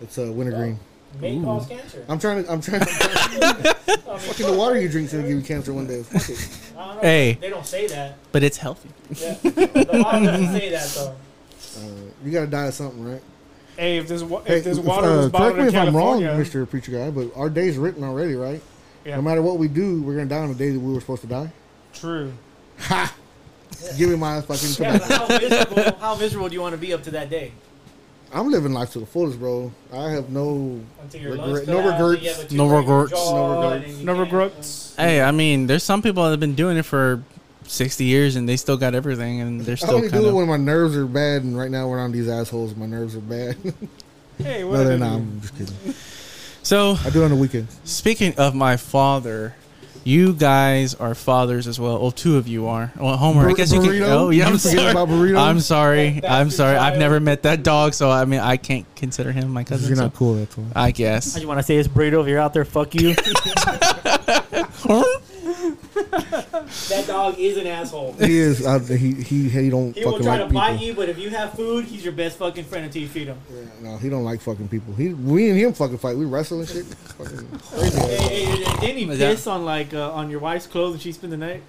[0.00, 0.80] It's uh, wintergreen.
[1.20, 1.44] May Ooh.
[1.44, 2.04] cause cancer.
[2.08, 2.50] I'm trying to.
[2.50, 2.86] I'm trying to.
[2.88, 6.02] I fucking the water you drink's gonna give you cancer one day.
[6.02, 6.48] Fuck it.
[6.76, 7.00] I don't know.
[7.02, 7.38] Hey.
[7.38, 8.16] They don't say that.
[8.32, 8.88] But it's healthy.
[9.10, 9.34] Yeah.
[9.34, 11.14] the water doesn't say that though.
[11.78, 13.22] Uh, you gotta die of something, right?
[13.82, 15.74] Hey, if this wa- Hey, if this water uh, was correct bottled me in if
[15.74, 16.70] I'm wrong, California, Mr.
[16.70, 18.62] Preacher Guy, but our day's written already, right?
[19.04, 19.16] Yeah.
[19.16, 21.22] No matter what we do, we're gonna die on the day that we were supposed
[21.22, 21.50] to die.
[21.92, 22.32] true.
[22.78, 23.12] Ha!
[23.98, 25.92] Give me my fucking Yeah, but how miserable?
[25.98, 27.50] How miserable do you want to be up to that day?
[28.32, 29.72] I'm living life to the fullest, bro.
[29.92, 30.80] I have no.
[31.02, 32.22] Until your Regret- lungs no cut out, regrets.
[32.22, 33.12] you have a No tumor in your regrets.
[33.20, 33.98] jaw, No and regrets.
[33.98, 34.94] you No can't- regrets.
[34.96, 37.22] Hey, I mean, there's some people that have been doing it for
[37.66, 40.30] 60 years and they still got everything and they're I still only kind do it
[40.30, 40.34] of.
[40.36, 42.74] when my nerves are bad, and right now we're on these assholes.
[42.76, 43.56] My nerves are bad.
[44.38, 45.08] Hey, what no, they're I not.
[45.10, 45.14] do?
[45.22, 45.94] I'm just kidding.
[46.64, 47.78] So, I do it on the weekends.
[47.84, 49.54] speaking of my father,
[50.04, 52.00] you guys are fathers as well.
[52.00, 52.90] Well, two of you are.
[52.98, 53.90] Well, Homer, I guess you can.
[53.90, 54.08] burrito?
[54.08, 54.90] Oh, yeah, I'm sorry.
[54.90, 55.38] about burrito?
[55.38, 56.18] I'm sorry.
[56.20, 56.76] That I'm bastard sorry.
[56.76, 59.86] I've never met that dog, so I mean, I can't consider him my cousin.
[59.86, 60.34] You're so- not cool.
[60.34, 60.64] That's why.
[60.74, 61.34] I I guess.
[61.34, 62.20] just want to say this burrito.
[62.22, 63.14] If you're out there, fuck you.
[65.42, 68.12] That dog is an asshole.
[68.14, 68.64] He is.
[68.64, 71.30] Uh, he he he don't He will try like to bite you, but if you
[71.30, 73.38] have food, he's your best fucking friend until you feed him.
[73.52, 73.60] Yeah,
[73.90, 74.94] no, he don't like fucking people.
[74.94, 76.16] He we and him fucking fight.
[76.16, 76.84] We wrestle and shit.
[77.12, 77.98] Fucking crazy.
[78.00, 81.02] Hey, hey, hey, didn't he that- piss on like uh, on your wife's clothes and
[81.02, 81.62] she spent the night?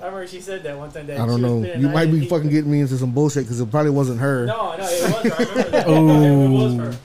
[0.00, 1.06] I remember she said that one time.
[1.06, 1.62] That I don't know.
[1.62, 4.20] You might be and he- fucking getting me into some bullshit because it probably wasn't
[4.20, 4.46] her.
[4.46, 5.34] No, no, it was her.
[5.34, 5.88] I remember that.
[5.88, 6.44] Ooh.
[6.44, 6.98] It was her.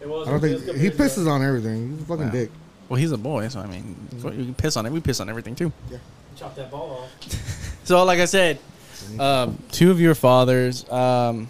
[0.00, 1.92] It was I don't It was a think he pisses on everything.
[1.92, 2.30] He's a fucking Wow.
[2.32, 2.50] dick.
[2.92, 4.92] Well, he's a boy, so I mean, you can piss on it.
[4.92, 5.72] We piss on everything too.
[6.36, 7.78] Chop that ball off.
[7.84, 8.58] So, like I said,
[9.18, 10.88] um, two of your fathers.
[10.92, 11.48] Um,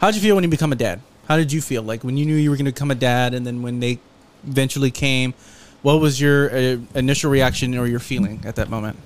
[0.00, 1.00] how'd you feel when you become a dad?
[1.28, 3.32] How did you feel like when you knew you were going to become a dad,
[3.32, 4.00] and then when they
[4.44, 5.34] eventually came?
[5.82, 8.98] What was your uh, initial reaction or your feeling at that moment?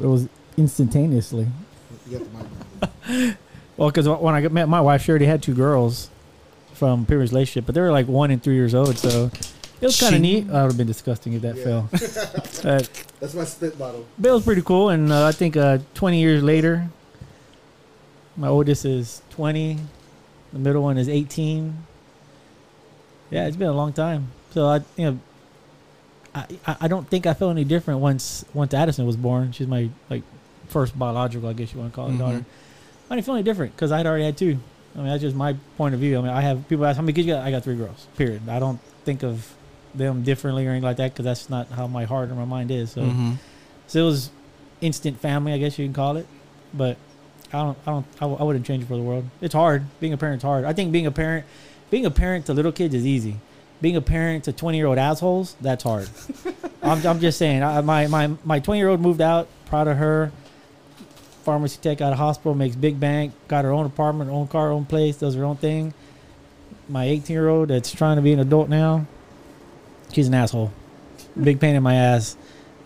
[0.00, 1.46] It was instantaneously.
[2.10, 2.26] You got
[2.80, 3.36] the mic.
[3.76, 6.10] Well, because when I met my wife, she already had two girls
[6.74, 9.30] from previous relationship, but they were like one and three years old, so
[9.82, 10.44] it was kind of neat.
[10.44, 11.64] It would have been disgusting if that Yeah.
[11.64, 11.88] fell.
[12.64, 12.80] Uh,
[13.18, 14.06] That's my spit bottle.
[14.18, 16.88] but it was pretty cool, and uh, I think uh, 20 years later,
[18.36, 19.78] my oldest is 20,
[20.52, 21.76] the middle one is 18.
[23.30, 24.28] Yeah, it's been a long time.
[24.52, 25.18] So I, you know,
[26.34, 29.52] I, I I don't think I felt any different once once Addison was born.
[29.52, 30.22] She's my like
[30.68, 32.18] first biological, I guess you want to call it, Mhm.
[32.18, 32.44] daughter.
[33.10, 34.58] I didn't feel any different because I'd already had two.
[34.94, 36.18] I mean, that's just my point of view.
[36.18, 37.44] I mean, I have people ask how many kids you got.
[37.46, 38.06] I got three girls.
[38.16, 38.48] Period.
[38.48, 39.48] I don't think of
[39.94, 42.70] them differently or anything like that because that's not how my heart or my mind
[42.70, 42.92] is.
[42.92, 43.36] So, Mhm.
[43.86, 44.30] so it was
[44.80, 46.26] instant family, I guess you can call it.
[46.74, 46.96] But
[47.52, 49.24] I don't, I don't, I, w- I wouldn't change it for the world.
[49.40, 49.84] It's hard.
[50.00, 50.64] Being a parent's hard.
[50.64, 51.44] I think being a parent,
[51.90, 53.36] being a parent to little kids is easy.
[53.82, 56.08] Being a parent to twenty year old assholes, that's hard.
[56.82, 57.62] I'm, I'm just saying.
[57.62, 59.48] I, my my my twenty year old moved out.
[59.66, 60.30] Proud of her.
[61.44, 63.32] Pharmacy tech out of hospital makes big bank.
[63.48, 65.16] Got her own apartment, own car, own place.
[65.16, 65.92] Does her own thing.
[66.88, 69.06] My 18 year old that's trying to be an adult now.
[70.12, 70.72] She's an asshole.
[71.40, 72.36] Big pain in my ass.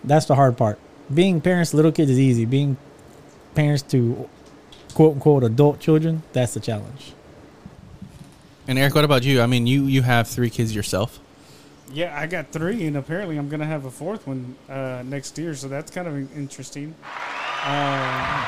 [0.03, 0.79] That's the hard part.
[1.13, 2.45] Being parents to little kids is easy.
[2.45, 2.77] Being
[3.55, 4.29] parents to
[4.93, 7.13] quote unquote adult children, that's the challenge.
[8.67, 9.41] And Eric, what about you?
[9.41, 11.19] I mean, you you have three kids yourself.
[11.93, 15.55] Yeah, I got three, and apparently I'm gonna have a fourth one uh, next year,
[15.55, 16.87] so that's kind of interesting.
[17.63, 18.43] Um,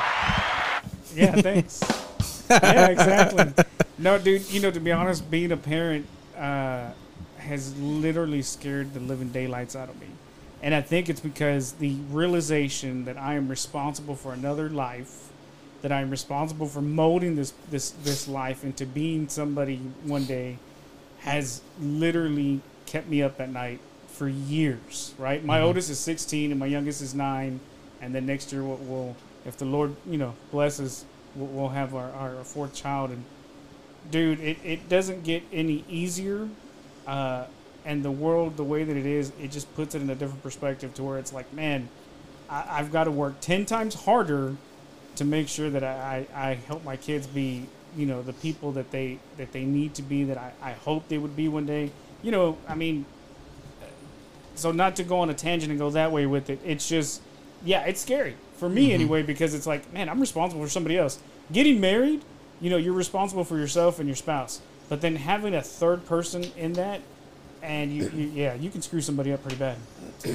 [1.15, 1.81] yeah, thanks.
[2.49, 3.65] yeah, exactly.
[3.97, 6.06] No, dude, you know, to be honest, being a parent
[6.38, 6.91] uh,
[7.49, 10.07] has literally scared the living daylights out of me,
[10.61, 15.30] and I think it's because the realization that I am responsible for another life,
[15.81, 20.57] that I'm responsible for molding this this this life into being somebody one day,
[21.19, 25.13] has literally kept me up at night for years.
[25.17, 25.67] Right, my mm-hmm.
[25.67, 27.59] oldest is 16 and my youngest is nine,
[28.01, 29.15] and then next year we'll, we'll
[29.45, 31.05] if the Lord you know blesses,
[31.35, 33.11] we'll, we'll have our, our fourth child.
[33.11, 33.23] And
[34.11, 36.49] dude, it, it doesn't get any easier.
[37.10, 37.48] Uh,
[37.86, 40.44] and the world, the way that it is, it just puts it in a different
[40.44, 41.90] perspective to where it's like, man,
[42.48, 44.56] I, I've got to work 10 times harder
[45.15, 47.65] to make sure that I, I, I help my kids be,
[47.98, 51.07] you know, the people that they that they need to be, that I, I hope
[51.07, 51.91] they would be one day.
[52.22, 53.06] You know, I mean,
[54.53, 57.23] so not to go on a tangent and go that way with it, it's just,
[57.65, 61.18] yeah, it's scary for me anyway because it's like, man, I'm responsible for somebody else.
[61.52, 62.22] Getting married,
[62.61, 66.43] you know, you're responsible for yourself and your spouse, but then having a third person
[66.57, 67.01] in that,
[67.63, 69.77] and you, you yeah, you can screw somebody up pretty bad.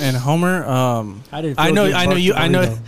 [0.00, 2.78] And Homer, um, How did it I know- I know you- I know-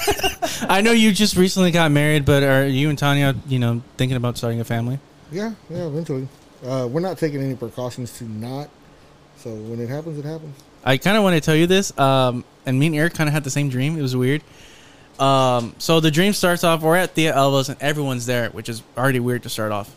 [0.70, 4.16] I know you just recently got married, but are you and Tanya, you know, thinking
[4.16, 4.98] about starting a family?
[5.30, 6.28] Yeah, yeah, eventually.
[6.64, 8.70] Uh, we're not taking any precautions to not.
[9.36, 10.56] So when it happens, it happens.
[10.82, 13.34] I kind of want to tell you this, um, and me and Eric kind of
[13.34, 13.98] had the same dream.
[13.98, 14.42] It was weird.
[15.18, 16.80] Um, so the dream starts off.
[16.80, 19.90] We're at Thea Elva's, and everyone's there, which is already weird to start off.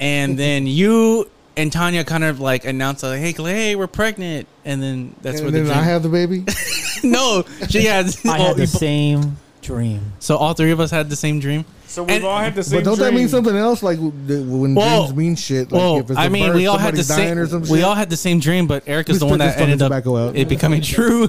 [0.00, 4.82] And then you and Tanya kind of like announced like, "Hey, hey, we're pregnant," and
[4.82, 6.44] then that's and where then the I have the baby.
[7.02, 8.06] no, she had.
[8.24, 10.12] I oh, had the same dream.
[10.20, 11.64] so all three of us had the same dream.
[11.88, 13.82] So we've And- all had the same But don't that mean something else?
[13.82, 15.72] Like when Well, dreams mean shit.
[15.72, 17.38] Like well, if it's I a mean, birth, we all had the same.
[17.38, 17.84] or some We shit.
[17.84, 20.36] all had the same dream, but Eric is Please the one that ended up out.
[20.36, 21.28] it becoming true.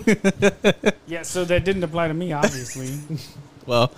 [1.07, 2.91] Yeah, so that didn't apply to me, obviously.
[3.65, 3.91] well,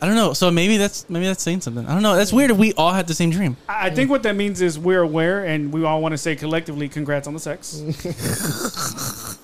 [0.00, 0.34] I don't know.
[0.34, 1.86] So maybe that's maybe that's saying something.
[1.86, 2.16] I don't know.
[2.16, 2.50] That's weird.
[2.50, 3.56] If we all had the same dream.
[3.68, 6.36] I I think what that means is we're aware, and we all want to say
[6.36, 7.80] collectively, "Congrats on the sex."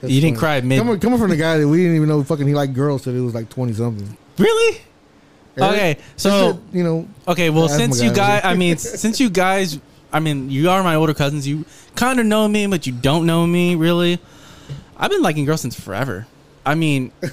[0.00, 0.78] That's you didn't cry mid.
[0.78, 3.12] Coming, coming from the guy that we didn't even know fucking he liked girls till
[3.14, 4.16] he was like twenty something.
[4.38, 4.80] Really?
[5.56, 5.98] Okay.
[6.16, 8.40] So you know, Okay, well, Asthma since you guy.
[8.40, 9.78] guys, I mean, since you guys,
[10.12, 11.46] I mean, you are my older cousins.
[11.46, 14.18] You kind of know me, but you don't know me really.
[14.96, 16.26] I've been liking girls since forever.
[16.64, 17.26] I mean, I,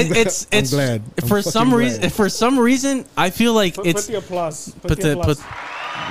[0.00, 1.02] I'm it's I'm it's glad.
[1.22, 1.78] I'm for some glad.
[1.78, 2.10] reason.
[2.10, 4.70] For some reason, I feel like Put, it's put the applause.
[4.74, 5.38] Put, put the, the put.
[5.38, 5.44] applause.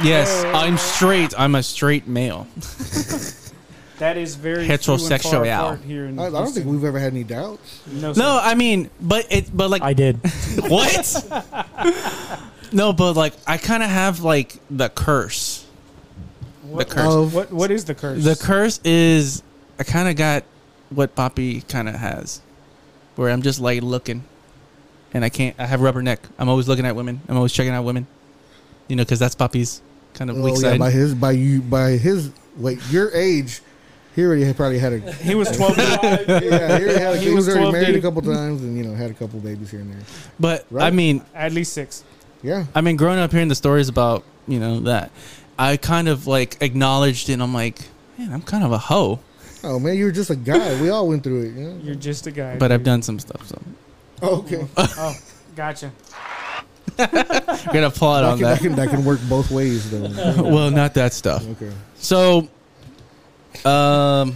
[0.04, 0.52] Yes, Hey.
[0.52, 1.34] I'm straight.
[1.38, 2.48] I'm a straight male.
[4.00, 5.54] that is very few and far Heterosexual.
[5.54, 7.82] apart here in I, I don't think we've ever had any doubts.
[7.88, 8.20] No, sir.
[8.22, 10.18] No, I mean, but it, but like I did.
[10.68, 11.24] what?
[12.72, 15.66] no, but like I kind of have like the curse.
[16.64, 17.14] what, curse.
[17.14, 18.24] Of- What what is the curse?
[18.24, 19.44] The curse is
[19.80, 20.44] I kind of got
[20.90, 22.42] what Poppy kind of has,
[23.16, 24.24] where I'm just like looking,
[25.14, 25.56] and I can't.
[25.60, 26.20] I have rubber neck.
[26.38, 27.22] I'm always looking at women.
[27.28, 28.08] I'm always checking out women.
[28.88, 29.82] You know, because that's Poppy's
[30.14, 30.80] kind of Oh weak yeah, side.
[30.80, 33.62] by his by you by his wait your age,
[34.16, 35.76] he already had, probably had a he was twelve.
[35.78, 35.98] yeah
[36.38, 38.84] he had a, He he, was was already 12 married a couple times and you
[38.84, 40.02] know had a couple babies here and there.
[40.40, 42.04] but I mean, At least six.
[42.44, 45.10] Yeah, I mean, growing up hearing the stories about you know that,
[45.58, 47.34] I kind of like acknowledged it.
[47.34, 47.80] and I'm like,
[48.20, 49.20] man, I'm kind of a hoe,
[49.66, 50.80] oh man, you were just a guy.
[50.82, 51.54] We all went through it.
[51.56, 51.78] You know?
[51.84, 52.58] You're just a guy.
[52.58, 53.46] but I've done some stuff.
[53.48, 53.62] So
[54.22, 55.14] Oh, okay, Oh,
[55.56, 55.92] gotcha.
[56.98, 57.10] I'm
[57.74, 58.60] gonna applaud that on can, that that.
[58.62, 60.08] can that can work both ways though.
[60.44, 61.46] well, not that stuff.
[61.50, 61.72] okay.
[61.96, 62.48] So,
[63.66, 64.36] um,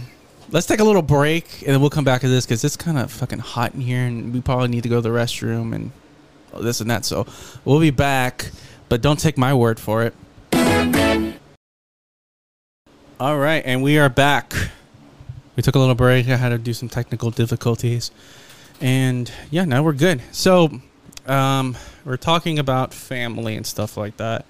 [0.50, 2.98] let's take a little break and then we'll come back to this because it's kind
[2.98, 5.90] of fucking hot in here and we probably need to go to the restroom and
[6.62, 7.04] this and that.
[7.06, 7.26] So,
[7.64, 8.50] we'll be back,
[8.90, 10.14] but don't take my word for it.
[13.18, 14.54] All right, and we are back.
[15.56, 16.28] We took a little break.
[16.28, 18.10] I had to do some technical difficulties.
[18.80, 20.22] And yeah, now we're good.
[20.32, 20.80] So,
[21.26, 24.46] um, we're talking about family and stuff like that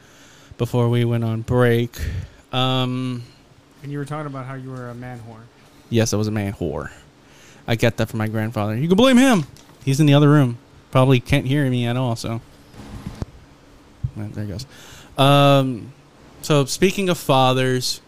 [0.58, 1.98] before we went on break.
[2.52, 3.22] Um,
[3.82, 5.40] And you were talking about how you were a man whore.
[5.88, 6.90] Yes, I was a man whore.
[7.66, 8.76] I get that from my grandfather.
[8.76, 9.46] You can blame him.
[9.84, 10.58] He's in the other room.
[10.90, 12.14] Probably can't hear me at all.
[12.16, 12.40] So
[14.16, 14.66] there he goes.
[15.16, 15.92] Um,
[16.42, 18.00] so speaking of fathers,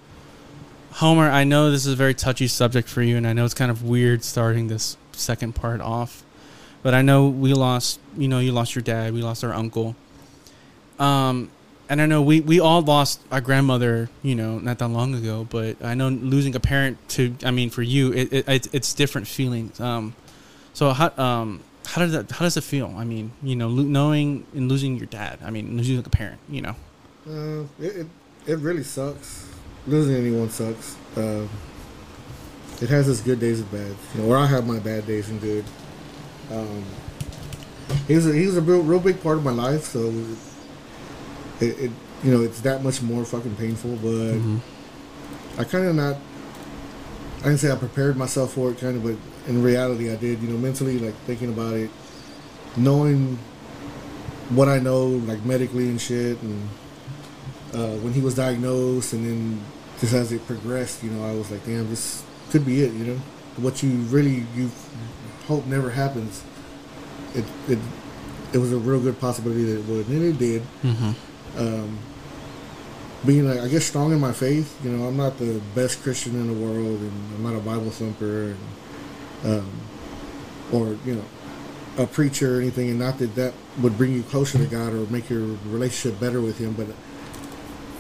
[0.93, 3.55] Homer, I know this is a very touchy subject for you, and I know it's
[3.55, 6.23] kind of weird starting this second part off.
[6.83, 7.99] But I know we lost.
[8.17, 9.15] You know, you lost your dad.
[9.15, 9.97] We lost our uncle.
[10.99, 11.51] Um,
[11.89, 15.47] and I know we, we all lost our grandmother, you know, not that long ago.
[15.49, 19.27] But I know losing a parent to, I mean, for you, it, it, it's different
[19.27, 19.81] feelings.
[19.81, 20.15] Um,
[20.75, 22.95] so how um how does that how does it feel?
[22.97, 25.39] I mean, you know, lo- knowing and losing your dad.
[25.45, 26.41] I mean, losing a parent.
[26.49, 26.77] You know.
[27.27, 28.07] Uh, it, it
[28.47, 29.52] it really sucks.
[29.87, 30.97] Losing anyone sucks.
[31.17, 31.47] Uh,
[32.81, 33.95] it has its good days and bad.
[34.15, 35.65] You know, or I have my bad days and good.
[36.51, 36.85] Um,
[38.07, 40.13] he was a, he was a real, real big part of my life, so
[41.61, 41.91] it, it
[42.23, 43.97] you know it's that much more fucking painful.
[43.97, 44.61] But Mhm.
[45.59, 46.17] I kind of not.
[47.41, 49.17] I can say I prepared myself for it, kind of, but
[49.51, 50.41] in reality, I did.
[50.41, 51.91] You know, mentally, like thinking about it,
[52.77, 53.37] knowing
[54.51, 56.69] what I know, like medically and shit, and
[57.73, 59.65] uh, when he was diagnosed, and then
[60.01, 62.93] just as it progressed, you know, I was like, damn, this could be it.
[62.93, 63.21] You know,
[63.57, 64.71] what you really you
[65.47, 66.43] hope never happens.
[67.35, 67.79] It it
[68.53, 70.63] it was a real good possibility that it would, and it did.
[70.83, 71.59] Mm-hmm.
[71.59, 71.99] Um,
[73.25, 76.35] being like I guess strong in my faith, you know, I'm not the best Christian
[76.35, 78.59] in the world, and I'm not a Bible thumper, and
[79.45, 79.71] um,
[80.73, 81.25] or you know,
[81.99, 85.07] a preacher or anything, and not that that would bring you closer to God or
[85.07, 86.89] make your relationship better with Him, but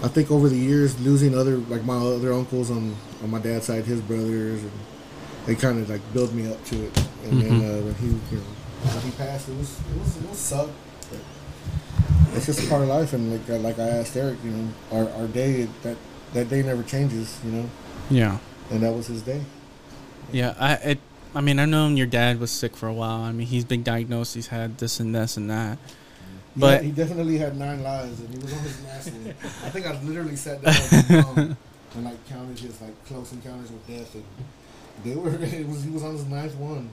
[0.02, 3.66] I think over the years, losing other like my other uncles on on my dad's
[3.66, 4.72] side, his brothers, and
[5.46, 7.06] they kind of like built me up to it.
[7.24, 7.80] And then Mhm.
[7.80, 10.68] uh, when he you know when he passed, it was it was it was suck.
[11.10, 14.68] But it's just a part of life, and like like I asked Eric, you know,
[14.90, 15.96] our our day that
[16.34, 17.70] that day never changes, you know,
[18.10, 18.38] Yeah.
[18.70, 19.42] and that was his day.
[20.32, 20.98] Yeah, I it,
[21.34, 23.20] I mean, I known your dad was sick for a while.
[23.22, 24.34] I mean, he's been diagnosed.
[24.34, 25.78] He's had this and this and that.
[26.54, 29.34] He But- had- he definitely had nine lives, and he was on his last one.
[29.64, 31.56] I think I literally sat down with um,
[31.94, 34.24] and like counted his like close encounters with death, and
[35.04, 36.90] they were it was he was on his ninth one.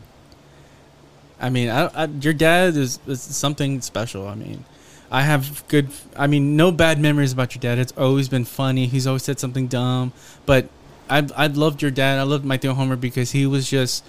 [1.41, 4.27] I mean, I, I, your dad is, is something special.
[4.27, 4.65] I mean,
[5.10, 5.90] I have good.
[6.18, 7.80] I mean, no bad memories about your dad.
[7.80, 8.88] It's always been funny.
[8.88, 10.11] He's always said something dumb,
[10.45, 10.68] but
[11.10, 12.19] I I loved your dad.
[12.19, 14.06] I loved my Theo Homer because he was just.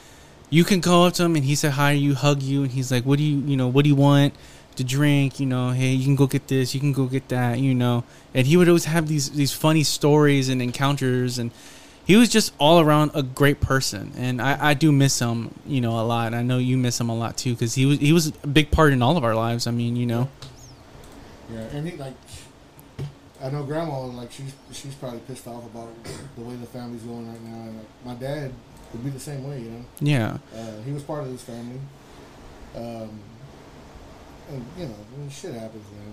[0.53, 2.91] You can go up to him and he said hi you, hug you, and he's
[2.91, 4.35] like, "What do you, you know, what do you want
[4.81, 5.39] to drink?
[5.39, 8.05] You know, hey, you can go get this, you can go get that, you know."
[8.35, 11.51] And he would always have these these funny stories and encounters, and
[12.05, 14.13] he was just all around a great person.
[14.17, 16.29] And I, I do miss him, you know, a lot.
[16.29, 18.47] And I know you miss him a lot too because he was he was a
[18.47, 19.67] big part in all of our lives.
[19.67, 20.29] I mean, you know.
[21.53, 22.15] Yeah, and he like,
[23.43, 25.89] I know grandma like she's she's probably pissed off about
[26.37, 27.63] the way the family's going right now.
[27.63, 28.53] And like, my dad
[28.93, 29.85] would be the same way, you know.
[30.01, 30.39] Yeah.
[30.55, 31.81] Uh, he was part of this family,
[32.77, 33.21] um,
[34.51, 36.13] and you know, I mean, shit happens, man.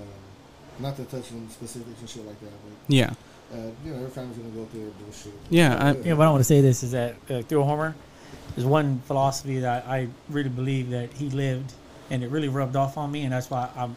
[0.00, 3.10] Um, not to touch on specifics and shit like that, but Yeah.
[3.52, 5.32] uh, you know, every family's gonna go through their bullshit.
[5.50, 7.94] Yeah, I- You know, but I want to say this is that uh, through Homer,
[8.56, 11.72] there's one philosophy that I really believe that he lived,
[12.10, 13.96] and it really rubbed off on me, and that's why I'm,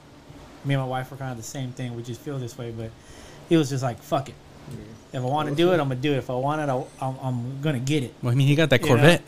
[0.65, 1.95] me and my wife were kind of the same thing.
[1.95, 2.91] We just feel this way, but
[3.49, 4.35] he was just like, "Fuck it.
[5.13, 6.17] If I want to do it, I'm gonna do it.
[6.17, 8.69] If I want it, I'll, I'm, I'm gonna get it." Well, I mean, he got
[8.69, 9.17] that You know?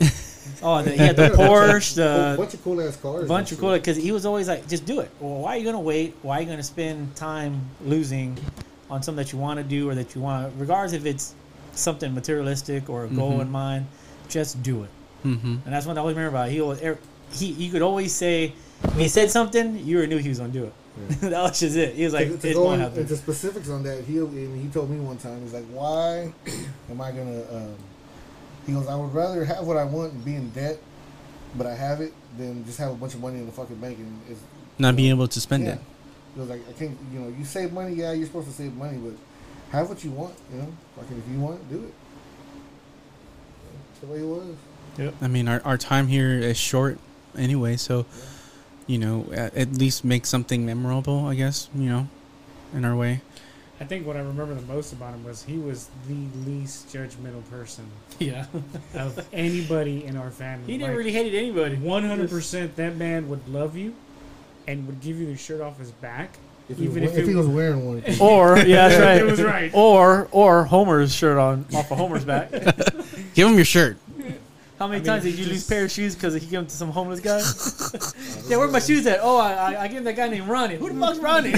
[0.60, 0.62] Corvette.
[0.62, 3.28] Oh, the, he had the Porsche, the bunch of cool ass cars.
[3.28, 5.10] bunch of cool because he was always like, just do it.
[5.20, 6.14] Well, why are you gonna wait?
[6.22, 8.38] Why are you gonna spend time losing
[8.90, 11.34] on something that you want to do or that you want, regardless if it's
[11.72, 13.42] something materialistic or a goal Mhm.
[13.42, 13.86] in mind,
[14.28, 14.90] just do it.
[15.24, 15.56] mm-hmm.
[15.64, 16.50] And that's what I always remember about.
[16.50, 16.98] He always, er,
[17.32, 18.52] he you could always say
[18.82, 20.72] when he said something, you already knew he was gonna do it.
[21.20, 21.94] that was just it.
[21.94, 22.98] He was like, to, to it's gonna happen.
[23.00, 26.32] into specifics on that, he he told me one time, he's like, "Why
[26.90, 27.74] am I gonna?" Um,
[28.66, 30.78] he goes, "I would rather have what I want and be in debt,
[31.56, 33.98] but I have it, than just have a bunch of money in the fucking bank
[33.98, 34.40] and it's
[34.78, 35.80] Not being able to spend yeah." it.
[36.34, 36.96] He was like, "I can't.
[37.12, 37.94] You know, you save money.
[37.94, 39.14] Yeah, you're supposed to save money, but
[39.70, 40.34] have what you want.
[40.52, 41.94] You know, fucking if you want it, do it."
[43.88, 44.56] That's the way it was.
[44.98, 45.14] Yep.
[45.22, 46.98] I mean, our, our time here is short
[47.36, 48.06] anyway, so,
[48.86, 52.08] you know, at, at least make something memorable, I guess, you know,
[52.74, 53.20] in our way.
[53.80, 57.48] I think what I remember the most about him was he was the least judgmental
[57.50, 57.86] person
[58.18, 58.44] yeah,
[58.94, 60.70] of anybody in our family.
[60.72, 61.76] he never really hated anybody.
[61.76, 63.94] One hundred percent, that man would love you,
[64.68, 66.36] and would give you the shirt off his back.
[66.68, 69.16] If he, Even was, if if he was wearing one, Or yeah, that's right.
[69.16, 69.70] It was right.
[69.74, 72.50] Or or Homer's shirt on off of Homer's back.
[73.34, 73.96] Give him your shirt.
[74.78, 76.50] How many I mean, times did you lose just- pair of shoes because he gave
[76.50, 77.40] them to some homeless guy?
[78.48, 79.18] yeah, where my shoes at?
[79.20, 80.76] Oh, I, I, I gave him that guy named Ronnie.
[80.76, 81.50] Who the fuck's Ronnie?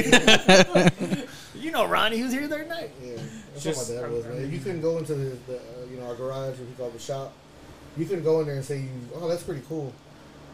[1.82, 2.90] You know Ronnie, who was here the other night.
[3.02, 3.16] Yeah,
[3.52, 4.52] that's Just- what my dad was, man.
[4.52, 5.60] You couldn't go into the, the uh,
[5.90, 7.32] you know, our garage, or he call it the shop.
[7.96, 8.84] You couldn't go in there and say,
[9.14, 9.92] "Oh, that's pretty cool,"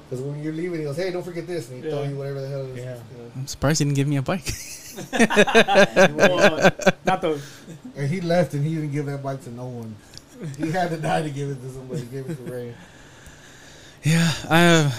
[0.08, 2.40] because when you're leaving, he goes, "Hey, don't forget this," and he throw you whatever
[2.40, 2.78] the hell it is.
[2.78, 2.94] Yeah.
[3.16, 3.30] You know.
[3.36, 4.50] I'm surprised he didn't give me a bike.
[5.12, 6.70] Well,
[7.06, 7.40] not the
[7.96, 9.94] And he left, and he didn't give that bike to no one.
[10.56, 12.00] He had to die to give it to somebody.
[12.00, 12.74] He gave it to Ray.
[14.04, 14.90] Yeah, I, uh,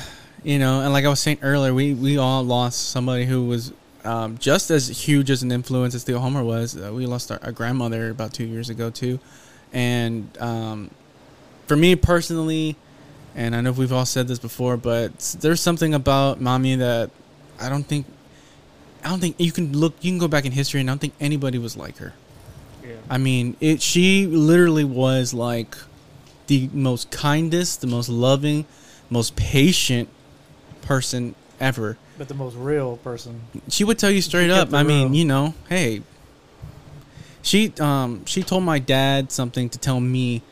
[0.44, 3.74] you know, and like I was saying earlier, we we all lost somebody who was
[4.04, 6.78] um, just as huge as an influence as Theo Homer was.
[6.78, 9.20] Uh, we lost our, our grandmother about two years ago too,
[9.74, 10.92] and um,
[11.68, 12.76] for me personally,
[13.36, 17.12] and I know we've all said this before, but there's something about mommy that
[17.60, 18.06] I don't think.
[19.04, 19.94] I don't think you can look.
[20.02, 22.14] You can go back in history, and I don't think anybody was like her.
[22.84, 22.96] Yeah.
[23.10, 23.82] I mean, it.
[23.82, 25.78] She literally was like
[26.48, 28.66] the most kindest, the most loving,
[29.10, 30.10] most patient
[30.82, 31.98] person ever.
[32.20, 33.42] But the most real person.
[33.70, 34.74] She would tell you straight up.
[34.74, 36.04] I mean, you know, hey.
[37.42, 40.44] She um she told my dad something to tell me,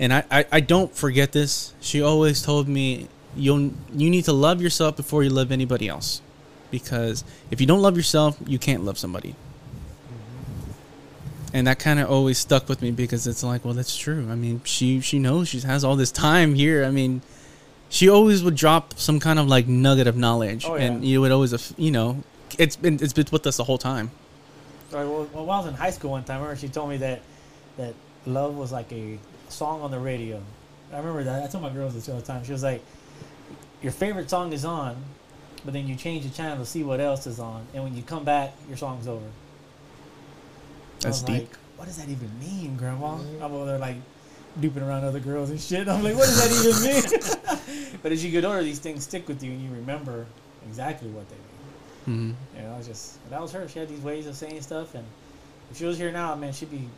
[0.00, 1.74] and I, I I don't forget this.
[1.80, 3.06] She always told me
[3.36, 6.22] you you need to love yourself before you love anybody else,
[6.70, 9.36] because if you don't love yourself, you can't love somebody.
[11.52, 14.26] And that kind of always stuck with me because it's like, well, that's true.
[14.30, 16.82] I mean, she she knows she has all this time here.
[16.82, 17.20] I mean,
[17.92, 20.84] she always would drop some kind of like nugget of knowledge, Oh, yeah.
[20.84, 22.24] and you would always, af- you know,
[22.58, 24.10] it's been it's been with us the whole time.
[24.90, 26.88] Right, well, well, while I was in high school one time, I remember she told
[26.88, 27.20] me that
[27.76, 27.94] that
[28.26, 29.18] love was like a
[29.50, 30.42] song on the radio.
[30.92, 31.44] I remember that.
[31.44, 32.44] I told my girls this all the time.
[32.44, 32.82] She was like,
[33.82, 34.96] "Your favorite song is on,
[35.64, 38.02] but then you change the channel to see what else is on, and when you
[38.02, 41.48] come back, your song's over." I That's was deep.
[41.48, 43.16] Like, what does that even mean, Grandma?
[43.40, 43.96] I'm over there like
[44.60, 45.88] duping around other girls and shit.
[45.88, 47.98] I'm like, what does that even mean?
[48.02, 50.26] but as you get older, these things stick with you, and you remember
[50.66, 52.34] exactly what they mean.
[52.36, 52.58] Mm-hmm.
[52.58, 53.68] You know, it's just that was her.
[53.68, 55.04] She had these ways of saying stuff, and
[55.70, 56.88] if she was here now, man, she'd be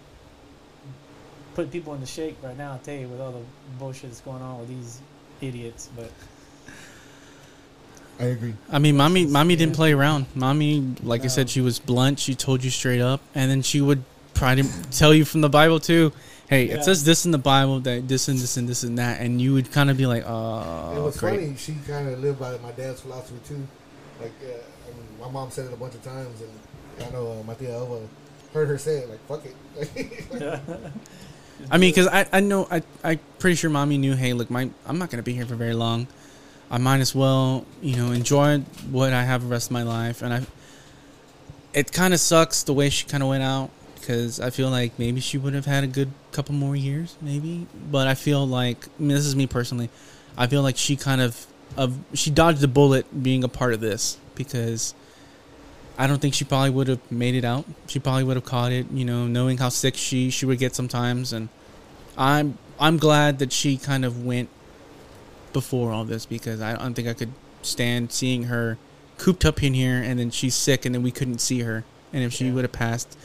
[1.55, 2.75] putting people in the shake right now.
[2.75, 3.43] I tell you, with all the
[3.79, 5.01] bullshit that's going on with these
[5.41, 5.91] idiots.
[5.95, 6.11] But
[8.19, 8.55] I agree.
[8.71, 10.27] I mean, mommy, mommy didn't play around.
[10.35, 12.19] Mommy, like I said, she was blunt.
[12.19, 14.05] She told you straight up, and then she would
[14.35, 16.13] try to tell you from the Bible too.
[16.55, 16.75] Hey, Yeah.
[16.77, 19.41] it says this in the Bible that this and this and this and that, and
[19.41, 20.93] you would kind of be like, oh.
[20.93, 21.57] it "Oh, was great." funny.
[21.57, 23.67] She kind of lived by my dad's philosophy too.
[24.21, 27.41] Like, uh, I mean, my mom said it a bunch of times, and I know
[27.41, 28.01] uh, my tia Elva
[28.53, 29.11] heard her say it.
[29.11, 30.61] Like, fuck it.
[31.71, 34.15] I mean, because I, I know I I'm pretty sure mommy knew.
[34.15, 36.07] Hey, look, my I'm not gonna be here for very long.
[36.71, 38.59] I might as well, you know, enjoy
[38.91, 40.23] what I have the rest of my life.
[40.23, 40.43] And I,
[41.73, 43.71] it kind of sucks the way she kind of went out
[44.05, 47.67] because I feel like maybe she would have had a good couple more years, maybe.
[47.91, 49.89] But I feel like I mean, this is me personally.
[50.37, 53.81] I feel like she kind of of she dodged the bullet being a part of
[53.81, 54.95] this because
[55.97, 57.65] I don't think she probably would have made it out.
[57.87, 60.75] She probably would have caught it, you know, knowing how sick she she would get
[60.75, 61.33] sometimes.
[61.33, 61.49] And
[62.19, 64.51] I'm I'm glad that she kind of went
[65.55, 67.33] before all this because I don't think I could
[67.63, 68.77] stand seeing her
[69.17, 71.85] cooped up in here and then she's sick and then we couldn't see her.
[72.13, 72.53] And if she Yeah.
[72.53, 73.17] would have passed,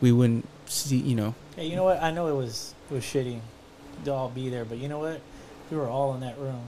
[0.00, 1.34] we wouldn't see, you know.
[1.56, 2.02] Hey, you know what?
[2.02, 3.40] I know it was it was shitty
[4.04, 5.20] to all be there, but you know what?
[5.70, 6.60] We were all in that room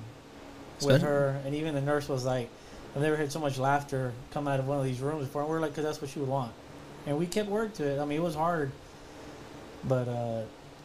[0.81, 2.49] with Especially- her, and even the nurse was like,
[2.97, 5.51] "I've never heard so much laughter come out of one of these rooms before." And
[5.51, 6.53] we're like, "Cause that's what she would want,"
[7.07, 8.01] and we kept word to it.
[8.01, 8.73] I mean, it was hard,
[9.85, 10.43] but uh,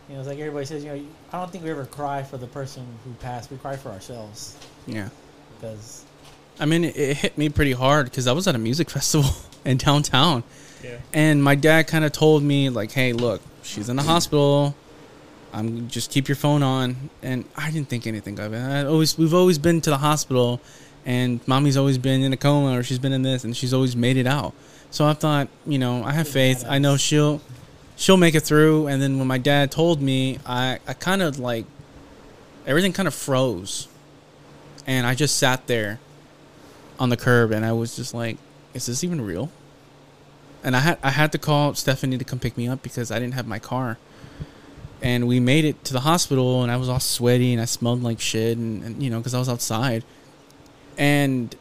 [0.09, 1.01] you know, it's like everybody says, you know,
[1.31, 3.49] I don't think we ever cry for the person who passed.
[3.51, 5.09] We cry for ourselves Yeah.
[5.55, 6.03] because
[6.59, 9.29] I mean, it, it hit me pretty hard because I was at a music festival
[9.65, 10.43] in downtown.
[10.83, 10.97] Yeah.
[11.13, 14.75] And my dad kind of told me, like, hey, look, she's in the hospital.
[15.53, 17.09] I'm just keep your phone on.
[17.21, 18.59] And I didn't think anything of it.
[18.59, 20.59] I always, we've always been to the hospital,
[21.05, 23.95] and mommy's always been in a coma or she's been in this, and she's always
[23.95, 24.53] made it out.
[24.91, 26.65] So I thought, you know, I have faith.
[26.67, 27.41] I know she'll,
[27.95, 28.87] she'll make it through.
[28.87, 31.65] And then when my dad told me, I, I kind of like,
[32.65, 33.87] everything kind of froze,
[34.85, 35.99] and I just sat there
[36.99, 38.37] on the curb, and I was just like,
[38.73, 39.49] is this even real?
[40.63, 43.19] And I had I had to call Stephanie to come pick me up because I
[43.19, 43.97] didn't have my car.
[45.01, 48.01] And we made it to the hospital, and I was all sweaty, and I smelled
[48.01, 50.05] like shit, and, and you know, because I was outside.
[50.97, 51.53] And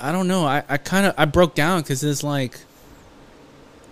[0.00, 2.60] I don't know, I, I kind of I broke down because it's like,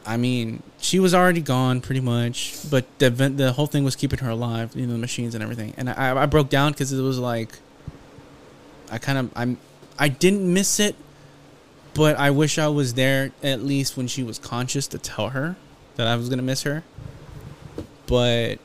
[0.07, 4.20] I mean, she was already gone pretty much, but the the whole thing was keeping
[4.20, 5.74] her alive, you know, the machines and everything.
[5.77, 7.59] And I I broke down because it was like,
[8.91, 9.59] I kind of I'm
[9.99, 10.95] I didn't miss it,
[11.97, 15.56] but I wish I was there at least when she was conscious to tell her
[15.97, 16.85] that I was gonna miss her.
[18.06, 18.59] But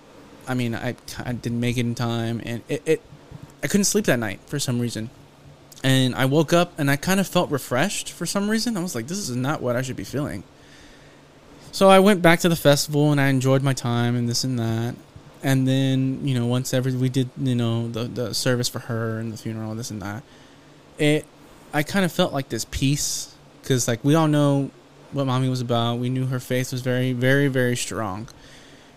[0.48, 3.02] I mean, I, I didn't make it in time, and it, it
[3.64, 5.10] I couldn't sleep that night for some reason.
[5.84, 8.78] And I woke up and I kind of felt refreshed for some reason.
[8.78, 10.44] I was like, this is not what I should be feeling.
[11.72, 14.60] So I went back to the festival and I enjoyed my time and this and
[14.60, 14.96] that.
[15.42, 19.18] And then, you know, once every we did, you know, the the service for her
[19.18, 20.22] and the funeral, this and that.
[21.00, 21.26] It
[21.74, 24.72] I kind of felt like this peace because like we all know
[25.12, 26.00] what mommy was about.
[26.00, 28.28] We knew her faith was very, very, very strong,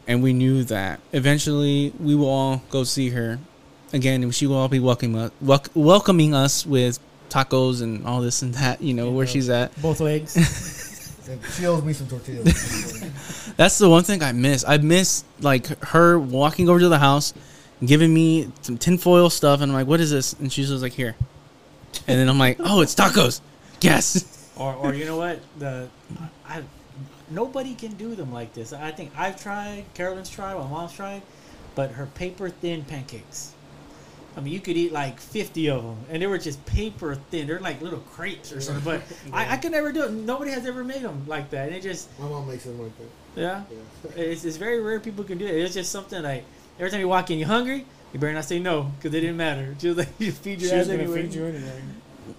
[0.07, 3.39] and we knew that eventually we will all go see her
[3.93, 6.99] again, and she will all be welcoming us, wel- welcoming us with
[7.29, 8.81] tacos and all this and that.
[8.83, 9.81] You know where she's at.
[9.81, 10.35] both legs.
[11.57, 13.55] she owes me some tortillas.
[13.57, 14.65] That's the one thing I miss.
[14.67, 17.35] I miss like her walking over to the house,
[17.85, 20.93] giving me some tinfoil stuff, and I'm like, "What is this?" And she's just like,
[20.93, 21.15] "Here,"
[22.07, 23.41] and then I'm like, "Oh, it's tacos."
[23.81, 24.53] Yes.
[24.57, 25.89] or, or you know what the
[26.47, 26.63] I
[27.31, 28.73] nobody can do them like this.
[28.73, 31.23] I think I've tried, Carolyn's tried, my mom's tried,
[31.75, 33.53] but her paper thin pancakes.
[34.37, 37.47] I mean, you could eat like fifty of them, and they were just paper thin.
[37.47, 38.85] They're like little crepes or something.
[38.85, 39.03] But
[39.33, 40.11] I, I could never do it.
[40.13, 41.69] Nobody has ever made them like that.
[41.69, 43.41] And it just my mom makes them like that.
[43.41, 44.23] yeah, Yeah.
[44.25, 45.55] it's, it's very rare people can do it.
[45.55, 46.45] It's just something like
[46.79, 47.87] every time you walk in, you're hungry.
[48.15, 49.75] You better not say no because it didn't matter.
[49.79, 51.23] Just like you feed your She ass anyway.
[51.25, 51.83] feed you anyway.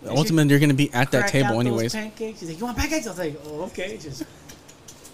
[0.07, 1.93] Ultimately, you're gonna be at that crack table out those anyways.
[1.93, 2.39] pancakes.
[2.39, 4.23] He's like, "You want pancakes?" I was like, "Oh, okay." Just,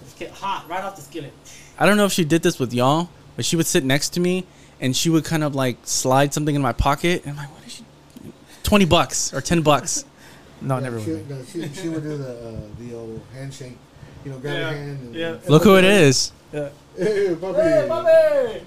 [0.04, 1.34] just get hot right off the skillet.
[1.80, 4.20] I don't know if she did this with y'all, but she would sit next to
[4.20, 4.46] me
[4.80, 7.66] and she would kind of like slide something in my pocket, and I'm like, "What
[7.66, 7.84] is she?"
[8.64, 10.06] Twenty bucks or ten bucks.
[10.64, 11.28] No, Yeah, never she, would.
[11.28, 13.76] no, she, she would do the uh, the old handshake.
[14.24, 15.00] You know, grab Yeah, her hand.
[15.02, 15.28] And, yeah.
[15.34, 16.32] and Look who it is.
[16.54, 16.70] Yeah.
[16.98, 18.62] Hey, puppy.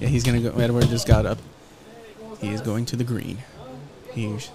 [0.00, 0.50] Yeah, he's gonna go.
[0.58, 1.38] Edward just got up.
[2.40, 3.38] He is going to the green.
[4.12, 4.50] He's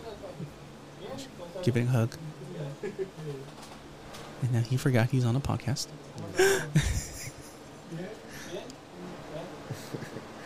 [1.64, 2.18] giving a hug.
[4.42, 5.88] And now he forgot he's on a podcast.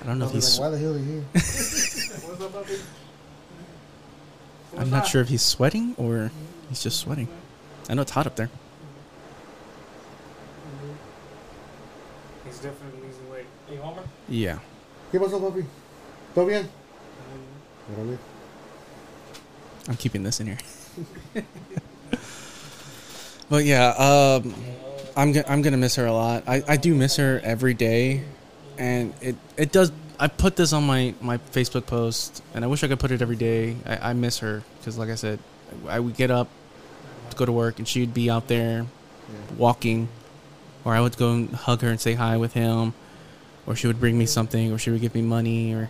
[0.02, 0.60] I don't know if he's.
[0.60, 2.78] like, why the hell are you here?
[4.78, 6.32] I'm not sure if he's sweating or
[6.70, 7.28] he's just sweating.
[7.90, 8.50] I know it's hot up there.
[12.46, 13.46] He's definitely losing weight.
[13.68, 14.04] Hey, Homer?
[14.32, 14.60] Yeah.
[15.12, 15.66] ¿Qué pasó, papi?
[16.34, 16.68] ¿Todo bien?
[17.94, 18.18] Órale.
[19.90, 20.58] I'm keeping this in here.
[23.49, 24.56] but yeah, um,
[25.18, 26.44] I'm go- I'm gonna miss her a lot.
[26.48, 28.24] I, I do miss her every day,
[28.78, 29.91] and it it does.
[30.18, 33.22] I put this on my my Facebook post, and I wish I could put it
[33.22, 33.76] every day.
[33.86, 35.40] I, I miss her because, like I said,
[35.90, 36.48] I would get up
[37.32, 38.86] to go to work, and she'd be out there
[39.58, 40.08] walking,
[40.86, 42.94] or I would go and hug her and say hi with him,
[43.66, 45.90] or she would bring me something, or she would give me money, or,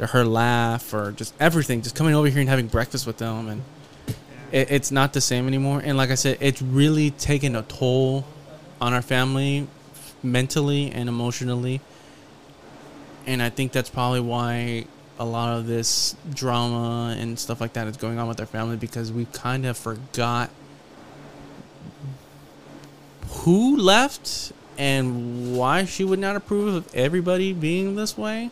[0.00, 1.82] or her laugh, or just everything.
[1.82, 3.62] Just coming over here and having breakfast with them, and
[4.52, 5.82] it, it's not the same anymore.
[5.84, 8.24] And like I said, it's really taken a toll
[8.80, 9.66] on our family,
[10.22, 11.80] mentally and emotionally.
[13.26, 14.86] And I think that's probably why
[15.18, 18.76] a lot of this drama and stuff like that is going on with our family
[18.76, 20.50] because we kind of forgot
[23.28, 28.50] who left and why she would not approve of everybody being this way.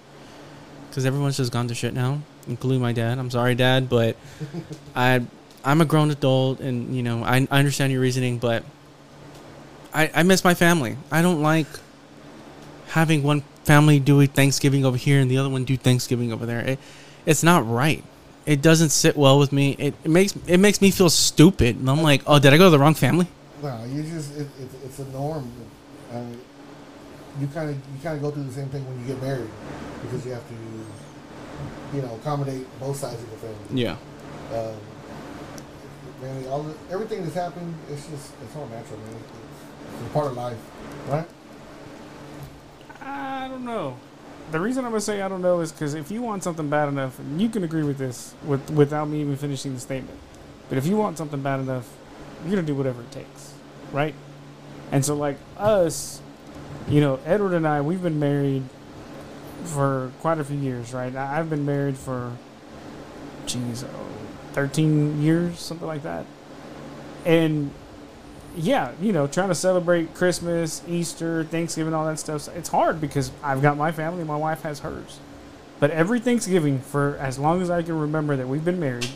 [0.88, 3.18] Because everyone's just gone to shit now, including my dad.
[3.18, 4.16] I'm sorry, dad, but
[4.96, 5.22] I
[5.64, 8.64] I'm a grown adult, and you know I, I understand your reasoning, but
[9.92, 10.96] I I miss my family.
[11.10, 11.66] I don't like
[12.88, 16.60] having one family do Thanksgiving over here and the other one do Thanksgiving over there.
[16.60, 16.78] It,
[17.26, 18.05] it's not right.
[18.46, 19.74] It doesn't sit well with me.
[19.78, 22.64] It, it makes it makes me feel stupid, and I'm like, oh, did I go
[22.64, 23.26] to the wrong family?
[23.62, 25.51] No, you just it, it, it's a norm.
[26.15, 26.23] Uh,
[27.41, 29.51] you kind of you kind of go through the same thing when you get married
[30.03, 30.55] because you have to,
[31.97, 33.82] you know, accommodate both sides of the family.
[33.82, 33.97] Yeah.
[34.53, 34.77] Um,
[36.23, 39.16] man, all the, everything that's happened, it's just it's all natural, man.
[39.16, 40.59] It's, it's a part of life,
[41.09, 41.27] right?
[43.01, 43.97] I don't know.
[44.53, 46.89] The reason I'm gonna say I don't know is because if you want something bad
[46.89, 50.19] enough, and you can agree with this with without me even finishing the statement,
[50.69, 51.89] but if you want something bad enough,
[52.45, 53.55] you're gonna do whatever it takes,
[53.93, 54.15] right?
[54.93, 56.20] And so, like us,
[56.89, 58.62] you know, Edward and I, we've been married
[59.65, 61.15] for quite a few years, right?
[61.15, 62.32] I've been married for,
[63.47, 64.06] geez, oh,
[64.52, 66.27] 13 years, something like that.
[67.24, 67.70] And
[68.56, 72.48] yeah, you know, trying to celebrate Christmas, Easter, Thanksgiving, all that stuff.
[72.56, 75.19] It's hard because I've got my family, my wife has hers.
[75.81, 79.09] But every Thanksgiving, for as long as I can remember that we've been married,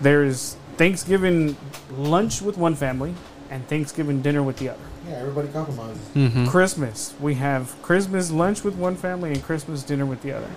[0.00, 1.56] there's Thanksgiving
[1.92, 3.14] lunch with one family
[3.50, 4.80] and Thanksgiving dinner with the other.
[5.06, 5.98] Yeah, everybody compromises.
[6.14, 6.46] Mm-hmm.
[6.46, 10.50] Christmas, we have Christmas lunch with one family and Christmas dinner with the other.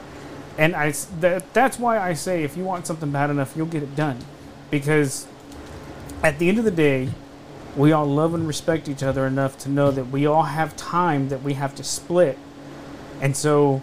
[0.58, 3.82] And I that that's why I say if you want something bad enough, you'll get
[3.82, 4.20] it done.
[4.70, 5.28] Because
[6.22, 7.10] at the end of the day,
[7.76, 11.30] we all love and respect each other enough to know that we all have time
[11.30, 12.38] that we have to split.
[13.20, 13.82] And so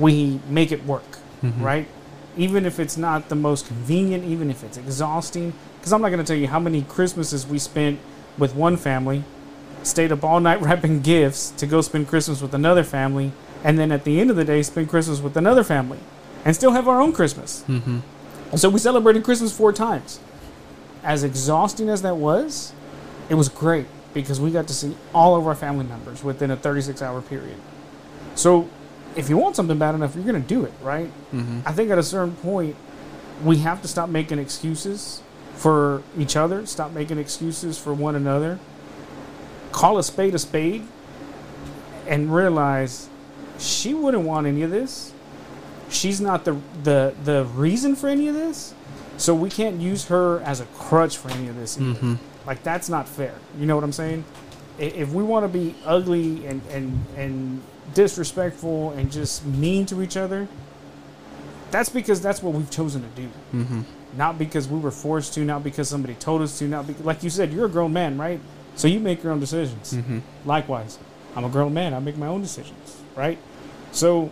[0.00, 1.18] we make it work,
[1.60, 1.86] right?
[2.36, 5.52] Even if it's not the most convenient, even if it's exhausting.
[5.80, 7.98] Because I'm not going to tell you how many Christmases we spent
[8.36, 9.24] with one family,
[9.82, 13.32] stayed up all night wrapping gifts to go spend Christmas with another family,
[13.64, 15.98] and then at the end of the day, spend Christmas with another family,
[16.44, 17.64] and still have our own Christmas.
[17.66, 18.00] Mm-hmm.
[18.56, 20.20] So we celebrated Christmas four times.
[21.02, 22.72] As exhausting as that was,
[23.28, 26.56] it was great because we got to see all of our family members within a
[26.56, 27.56] 36 hour period.
[28.34, 28.68] So
[29.16, 31.10] if you want something bad enough, you're going to do it, right?
[31.32, 31.60] Mm-hmm.
[31.64, 32.76] I think at a certain point,
[33.44, 35.22] we have to stop making excuses
[35.60, 38.58] for each other, stop making excuses for one another,
[39.72, 40.86] call a spade a spade,
[42.06, 43.10] and realize
[43.58, 45.12] she wouldn't want any of this.
[45.90, 48.72] She's not the, the, the reason for any of this.
[49.18, 51.76] So we can't use her as a crutch for any of this.
[51.76, 52.14] Mm-hmm.
[52.46, 53.34] Like that's not fair.
[53.58, 54.24] You know what I'm saying?
[54.78, 57.62] If we want to be ugly and, and and
[57.92, 60.48] disrespectful and just mean to each other,
[61.70, 63.28] that's because that's what we've chosen to do.
[63.52, 63.82] Mm-hmm.
[64.16, 67.22] Not because we were forced to, not because somebody told us to, not because, like
[67.22, 68.40] you said, you're a grown man, right?
[68.74, 69.92] So you make your own decisions.
[69.94, 70.20] Mm-hmm.
[70.44, 70.98] Likewise,
[71.36, 71.94] I'm a grown man.
[71.94, 73.38] I make my own decisions, right?
[73.92, 74.30] So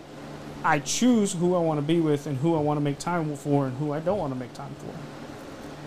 [0.64, 3.36] I choose who I want to be with and who I want to make time
[3.36, 4.92] for and who I don't want to make time for.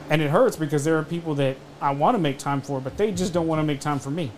[0.09, 2.97] And it hurts because there are people that I want to make time for, but
[2.97, 4.31] they just don't want to make time for me.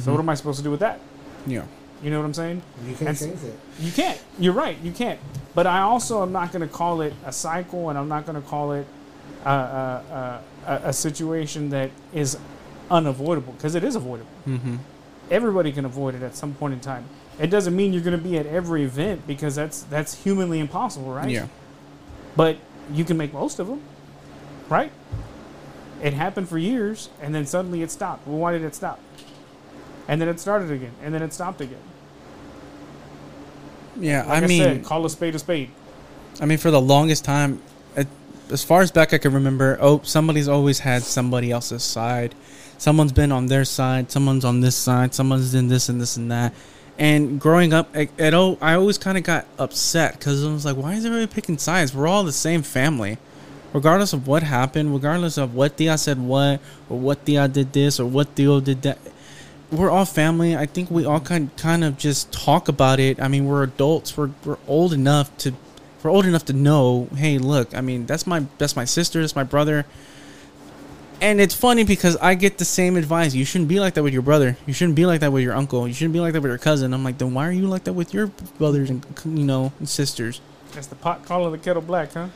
[0.00, 1.00] So what am I supposed to do with that?
[1.46, 1.64] Yeah.
[2.02, 2.62] You know what I'm saying?
[2.86, 3.54] You can't And- change that.
[3.80, 4.20] You can't.
[4.38, 4.76] You're right.
[4.82, 5.18] You can't.
[5.54, 8.40] But I also am not going to call it a cycle, and I'm not going
[8.40, 8.86] to call it
[9.44, 12.38] uh, uh, a, a situation that is
[12.90, 14.30] unavoidable because it is avoidable.
[14.46, 14.76] Mm-hmm.
[15.30, 17.04] Everybody can avoid it at some point in time.
[17.38, 21.12] It doesn't mean you're going to be at every event because that's that's humanly impossible,
[21.12, 21.30] right?
[21.30, 21.46] Yeah.
[22.36, 22.56] But
[22.92, 23.80] you can make most of them,
[24.68, 24.90] right?
[26.02, 28.26] It happened for years, and then suddenly it stopped.
[28.26, 29.00] Well, why did it stop?
[30.08, 31.78] And then it started again, and then it stopped again.
[34.00, 34.24] Yeah.
[34.24, 35.70] Like I mean, said, call a spade a spade.
[36.40, 37.60] I mean, for the longest time,
[38.50, 42.34] as far as back I can remember, oh, somebody's always had somebody else's side.
[42.78, 44.10] Someone's been on their side.
[44.10, 45.14] Someone's on this side.
[45.14, 46.54] Someone's in this and this and that.
[46.98, 50.76] And growing up, it, it I always kind of got upset because I was like,
[50.76, 51.94] why is everybody picking sides?
[51.94, 53.18] We're all the same family.
[53.72, 58.00] Regardless of what happened, regardless of what Thea said what, or what Thea did this,
[58.00, 58.98] or what Theo did that,
[59.70, 60.56] we're all family.
[60.56, 63.20] I think we all kind kind of just talk about it.
[63.20, 64.16] I mean, we're adults.
[64.16, 65.52] We're we're old enough to
[66.02, 67.08] we're old enough to know.
[67.14, 67.74] Hey, look.
[67.74, 69.20] I mean, that's my that's my sister.
[69.20, 69.84] That's my brother.
[71.20, 73.34] And it's funny because I get the same advice.
[73.34, 74.56] You shouldn't be like that with your brother.
[74.66, 75.88] You shouldn't be like that with your uncle.
[75.88, 76.94] You shouldn't be like that with your cousin.
[76.94, 79.88] I'm like, then why are you like that with your brothers and you know and
[79.88, 80.40] sisters?
[80.72, 82.28] That's the pot calling the kettle black, huh?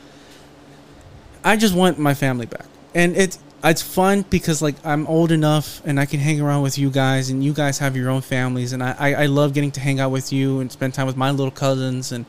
[1.45, 5.81] I just want my family back, and it's it's fun because like I'm old enough
[5.85, 8.73] and I can hang around with you guys, and you guys have your own families,
[8.73, 11.17] and I I, I love getting to hang out with you and spend time with
[11.17, 12.25] my little cousins and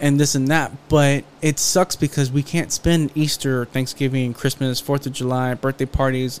[0.00, 0.72] and this and that.
[0.88, 6.40] But it sucks because we can't spend Easter, Thanksgiving, Christmas, Fourth of July, birthday parties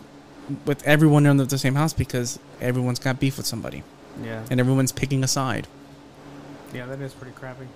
[0.66, 3.84] with everyone in the same house because everyone's got beef with somebody
[4.22, 4.42] Yeah.
[4.50, 5.68] and everyone's picking a side.
[6.74, 7.66] Yeah, that is pretty crappy.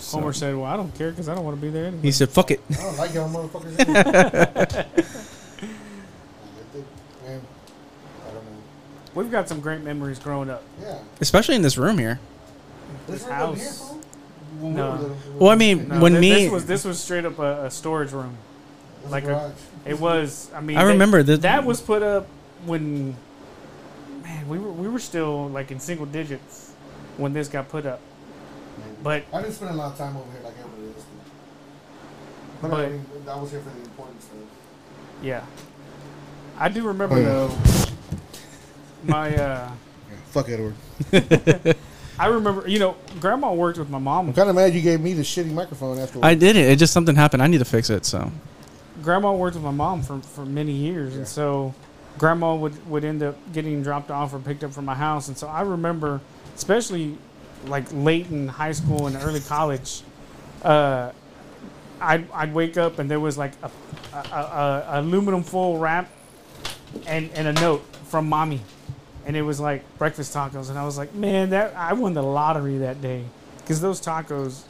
[0.00, 2.02] So- Homer said, "Well, I don't care because I don't want to be there anyway."
[2.02, 3.78] he said, "Fuck it." I don't like y'all motherfuckers.
[3.80, 4.86] anyway.
[7.24, 7.40] Man,
[8.22, 8.62] I don't know.
[9.14, 10.62] We've got some great memories growing up.
[10.80, 10.98] Yeah.
[11.20, 12.18] Especially in this room here.
[13.06, 13.78] This room up here, house.
[13.78, 14.00] fool?
[14.60, 15.16] When we No.
[15.38, 17.70] Well, I mean, No, when thi- me, this was this was straight up a, a
[17.70, 18.36] storage room.
[19.08, 19.52] like a-
[19.84, 20.50] It was.
[20.54, 21.42] I mean, I they- remember that.
[21.42, 22.26] that was put up
[22.66, 23.16] when.
[24.22, 26.72] Man, we were we were still like in single digits
[27.16, 28.00] when this got put up.
[29.02, 32.60] But I didn't spend a lot of time over here like everybody else did.
[32.62, 34.34] But, I, mean, I was here for the important stuff.
[35.22, 35.44] yeah,
[36.58, 37.24] I do remember Oh, yeah.
[37.24, 37.56] though.
[39.04, 39.70] My uh,
[40.10, 40.74] Yeah, fuck Edward.
[42.18, 42.68] I remember.
[42.68, 44.32] You know, Grandma worked with my I'm mom.
[44.34, 46.18] kind of mad you gave me the shitty microphone after.
[46.22, 46.68] I did it.
[46.68, 47.42] It just something happened.
[47.42, 48.04] I need to fix it.
[48.04, 48.30] So
[49.02, 51.20] Grandma worked with my mom for for many years, Yeah.
[51.20, 51.74] and so
[52.18, 55.38] Grandma would would end up getting dropped off or picked up from my house, and
[55.38, 56.20] so I remember,
[56.54, 57.16] especially
[57.66, 60.02] like late in high school and early college,
[60.62, 61.12] uh,
[62.00, 63.70] I'd I'd wake up and there was like a,
[64.14, 66.10] a, a, a aluminum foil wrap
[67.06, 68.60] and and a note from mommy,
[69.26, 72.22] and it was like breakfast tacos, and I was like, man, that I won the
[72.22, 73.24] lottery that day
[73.58, 74.62] because those tacos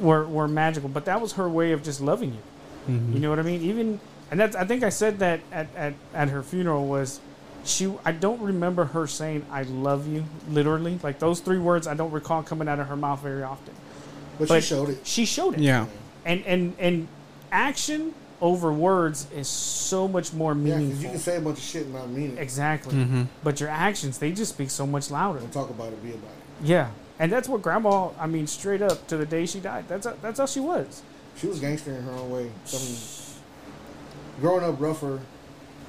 [0.00, 2.92] were were magical, but that was her way of just loving you.
[2.92, 3.14] Mm-hmm.
[3.14, 3.62] You know what I mean?
[3.62, 7.20] Even and that's I think I said that at, at, at her funeral was
[7.64, 10.98] she I don't remember her saying I love you literally.
[11.02, 13.74] Like those three words I don't recall coming out of her mouth very often.
[14.38, 14.98] but, but- she showed it.
[15.06, 15.60] She showed it.
[15.60, 15.86] yeah,
[16.24, 17.08] And and and
[17.52, 20.80] action over words is so much more meaningful.
[20.82, 22.38] Yeah, because you can say a bunch of shit and not mean it.
[22.40, 22.94] exactly.
[22.94, 23.22] mm-hmm.
[23.42, 25.38] But your actions they just speak so much louder.
[25.38, 26.66] Don't talk about it, be about it.
[26.66, 26.90] Yeah.
[27.18, 29.84] And that's what grandma I mean straight up to the day she died.
[29.88, 31.02] That's that's how she was.
[31.36, 32.50] She was gangster in her own way.
[32.64, 32.96] Something
[34.40, 35.20] growing up rougher,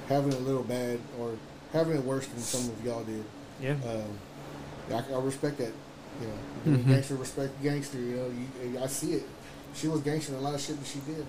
[0.07, 1.31] having a little bad, or
[1.75, 3.23] having it worse than some of y'all did.
[3.61, 3.75] Yeah.
[3.87, 4.03] Um,
[4.91, 5.71] I, I respect that.
[6.21, 6.27] You
[6.71, 6.87] know, Mhm.
[6.87, 7.99] gangster respect gangster.
[7.99, 8.31] You know,
[8.73, 9.23] you, I see it.
[9.75, 11.17] She was gangster in a lot of shit that she did.
[11.17, 11.27] Man.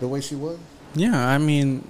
[0.00, 0.58] The way she was.
[0.94, 1.28] yeah.
[1.28, 1.82] I mean,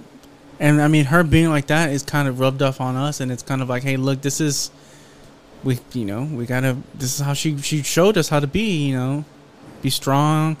[0.59, 3.31] and I mean, her being like that is kind of rubbed off on us, and
[3.31, 4.71] it's kind of like, hey, look, this is
[5.63, 6.77] we, you know, we gotta.
[6.95, 8.87] This is how she she showed us how to be.
[8.87, 9.25] You know,
[9.83, 10.57] be strong.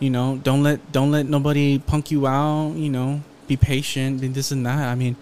[0.00, 2.72] You know, don't let don't let nobody punk you out.
[2.74, 4.88] You know, be patient and this and that.
[4.88, 5.14] I mean.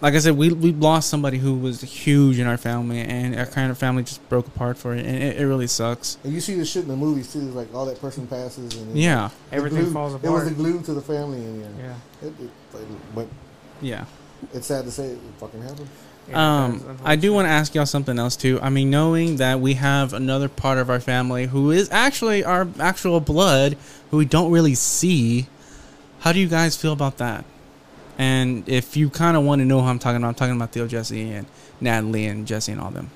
[0.00, 3.46] Like I said, we we lost somebody who was huge in our family, and our
[3.46, 6.18] kind of family just broke apart for it, and it, it really sucks.
[6.22, 7.40] And you see the shit in the movies too.
[7.40, 10.54] Like all that person passes, and it's Yeah, like Everything glue- falls It was the
[10.54, 12.28] glue to the family, and yeah, Yeah.
[12.28, 12.50] It, it,
[13.14, 13.26] but
[13.80, 14.04] yeah.
[14.54, 15.88] it's sad to say it fucking happened.
[16.28, 18.60] Yeah, Um, I do want to ask y'all something else too.
[18.62, 22.68] I mean, knowing that we have another part of our family who is actually our
[22.78, 23.76] actual blood,
[24.12, 25.46] who we don't really see,
[26.20, 27.44] how do you guys feel about that?
[28.18, 30.72] And if you kind of want to know who I'm talking about, I'm talking about
[30.72, 31.46] Theo Jesse and
[31.80, 33.10] Natalie and Jesse and all them.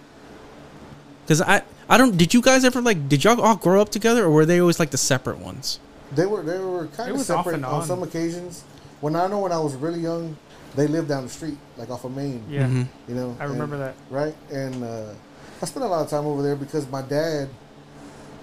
[1.24, 2.16] Because I, I don't.
[2.16, 3.08] Did you guys ever like?
[3.08, 5.80] Did y'all all grow up together, or were they always like the separate ones?
[6.14, 7.64] They were they were kind of separate on.
[7.64, 7.84] on.
[7.86, 8.62] some occasions.
[9.00, 10.36] When I know when I was really young,
[10.76, 12.44] they lived down the street, like off of Main.
[12.48, 12.66] Yeah.
[12.68, 12.86] Mhm.
[13.08, 13.94] You know, I remember and- that.
[14.10, 14.34] right?
[14.52, 15.14] And uh,
[15.60, 17.48] I spent a lot of time over there because my dad,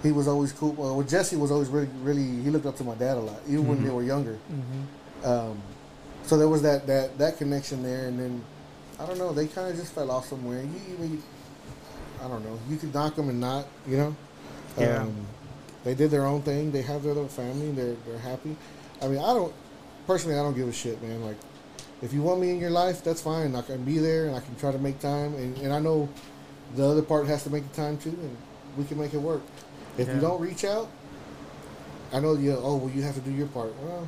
[0.02, 0.72] he was always cool.
[0.72, 2.22] Well, Jesse was always really, really.
[2.42, 3.84] He looked up to my dad a lot, even when Mhm.
[3.84, 4.38] they were younger.
[4.52, 5.26] Mm-hmm.
[5.28, 5.62] Um,
[6.30, 8.44] so there was that that that connection there, and then
[9.00, 9.32] I don't know.
[9.32, 10.62] They kind of just fell off somewhere.
[10.62, 11.22] You, you,
[12.22, 12.56] I don't know.
[12.68, 14.16] You could knock them and not, you know.
[14.78, 15.02] Yeah.
[15.02, 15.26] Um,
[15.82, 16.70] they did their own thing.
[16.70, 17.72] They have their little family.
[17.72, 18.54] They're they're happy.
[19.02, 19.52] I mean, I don't
[20.06, 20.38] personally.
[20.38, 21.20] I don't give a shit, man.
[21.24, 21.36] Like,
[22.00, 23.56] if you want me in your life, that's fine.
[23.56, 25.34] I can be there, and I can try to make time.
[25.34, 26.08] And, and I know
[26.76, 28.36] the other part has to make the time too, and
[28.78, 29.42] we can make it work.
[29.98, 30.14] If Yeah.
[30.14, 30.88] you don't reach out,
[32.12, 32.52] I know you.
[32.56, 33.74] Oh well, you have to do your part.
[33.82, 34.06] Well,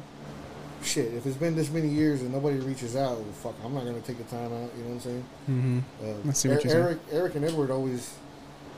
[0.82, 1.14] shit.
[1.14, 3.54] If it's been this many years and nobody reaches out, well, fuck.
[3.64, 4.70] I'm not gonna take the time out.
[4.76, 5.24] You know what I'm saying?
[5.50, 5.78] Mm-hmm.
[6.02, 6.84] Uh, I see what Er- you're saying.
[6.84, 8.14] Eric, Eric, and Edward always,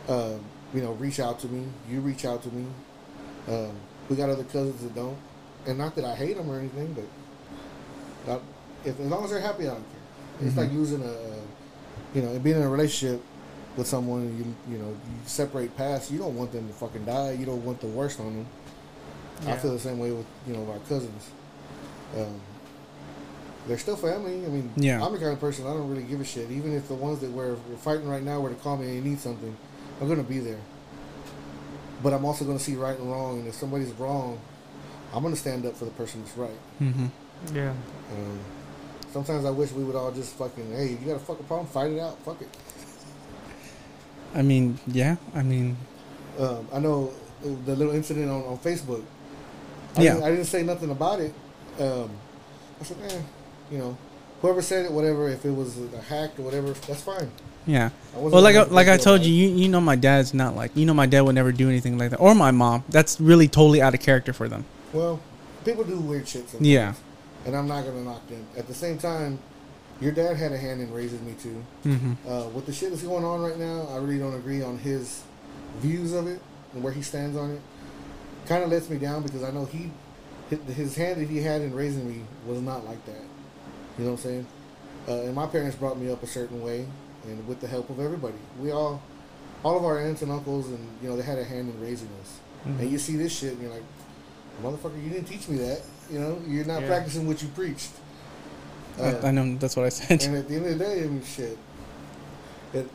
[0.08, 0.34] uh,
[0.74, 1.66] you know, reach out to me.
[1.90, 2.66] You reach out to me.
[3.48, 3.72] Um,
[4.08, 5.16] we got other cousins that don't,
[5.66, 7.04] and not that I hate them or anything, but
[8.32, 8.42] not,
[8.84, 10.46] if as long as they're happy, I don't care.
[10.48, 10.58] It's Mhm.
[10.58, 11.14] like losing a,
[12.14, 13.22] you know, being in a relationship
[13.76, 14.36] with someone.
[14.36, 16.10] You you know you separate paths.
[16.10, 17.32] You don't want them to fucking die.
[17.32, 18.46] You don't want the worst on them.
[19.46, 21.28] I feel the same way with you know our cousins.
[22.16, 22.40] Um,
[23.66, 24.44] they're still family.
[24.44, 25.04] I mean, Yeah.
[25.04, 26.50] I'm the kind of person I don't really give a shit.
[26.50, 29.04] Even if the ones that we're, we're fighting right now were to call me and
[29.04, 29.56] need something,
[30.00, 30.58] I'm gonna be there.
[32.02, 34.38] But I'm also gonna see right and wrong, and if somebody's wrong,
[35.14, 36.50] I'm gonna stand up for the person that's right.
[36.82, 37.06] Mm-hmm.
[37.56, 37.70] Yeah.
[38.12, 38.38] Um,
[39.12, 41.90] sometimes I wish we would all just fucking, hey, you got a fucking problem, fight
[41.92, 42.48] it out, fuck it.
[44.34, 45.16] I mean, yeah.
[45.34, 45.76] I mean,
[46.38, 47.12] Um, I know
[47.42, 49.02] the little incident on, on Facebook.
[49.96, 50.14] I Yeah.
[50.14, 51.32] Didn't, I didn't say nothing about it.
[51.80, 52.10] Um,
[52.80, 53.20] I said, eh,
[53.70, 53.96] you know,
[54.42, 57.30] whoever said it, whatever, if it was a hack or whatever, that's fine.
[57.66, 57.90] yeah.
[58.14, 60.34] Well, like gonna like I make a big told you, you you know my dad's
[60.34, 62.84] not like you know my dad would never do anything like that, or my mom.
[62.88, 64.64] That's really totally out of character for them.
[64.92, 65.20] Well,
[65.64, 66.68] people do weird shit sometimes.
[66.68, 66.94] Yeah.
[67.46, 68.46] And I'm not gonna knock them.
[68.56, 69.38] At the same time,
[70.00, 71.64] your dad had a hand in raising me too.
[71.84, 72.12] Mm-hmm.
[72.28, 75.22] Uh, with the shit that's going on right now, I really don't agree on his
[75.78, 76.40] views of it
[76.72, 77.60] and where he stands on it.
[78.46, 79.90] Kind of lets me down because I know he,
[80.50, 83.22] his, his hand that he had in raising me was not like that.
[83.98, 84.46] You know what I'm saying?
[85.08, 86.86] Uh, and my parents brought me up a certain way,
[87.24, 89.00] and with the help of everybody, we all,
[89.62, 92.08] all of our aunts and uncles, and you know they had a hand in raising
[92.20, 92.38] us.
[92.64, 93.82] And you see this shit, and you're like,
[94.62, 95.82] motherfucker, you didn't teach me that.
[96.10, 96.88] You know, you're not Yeah.
[96.88, 97.90] practicing what you preached.
[98.98, 100.22] Uh, I, I know that's what I said.
[100.24, 101.58] and at the end of the day, I mean, shit.
[102.72, 102.88] It,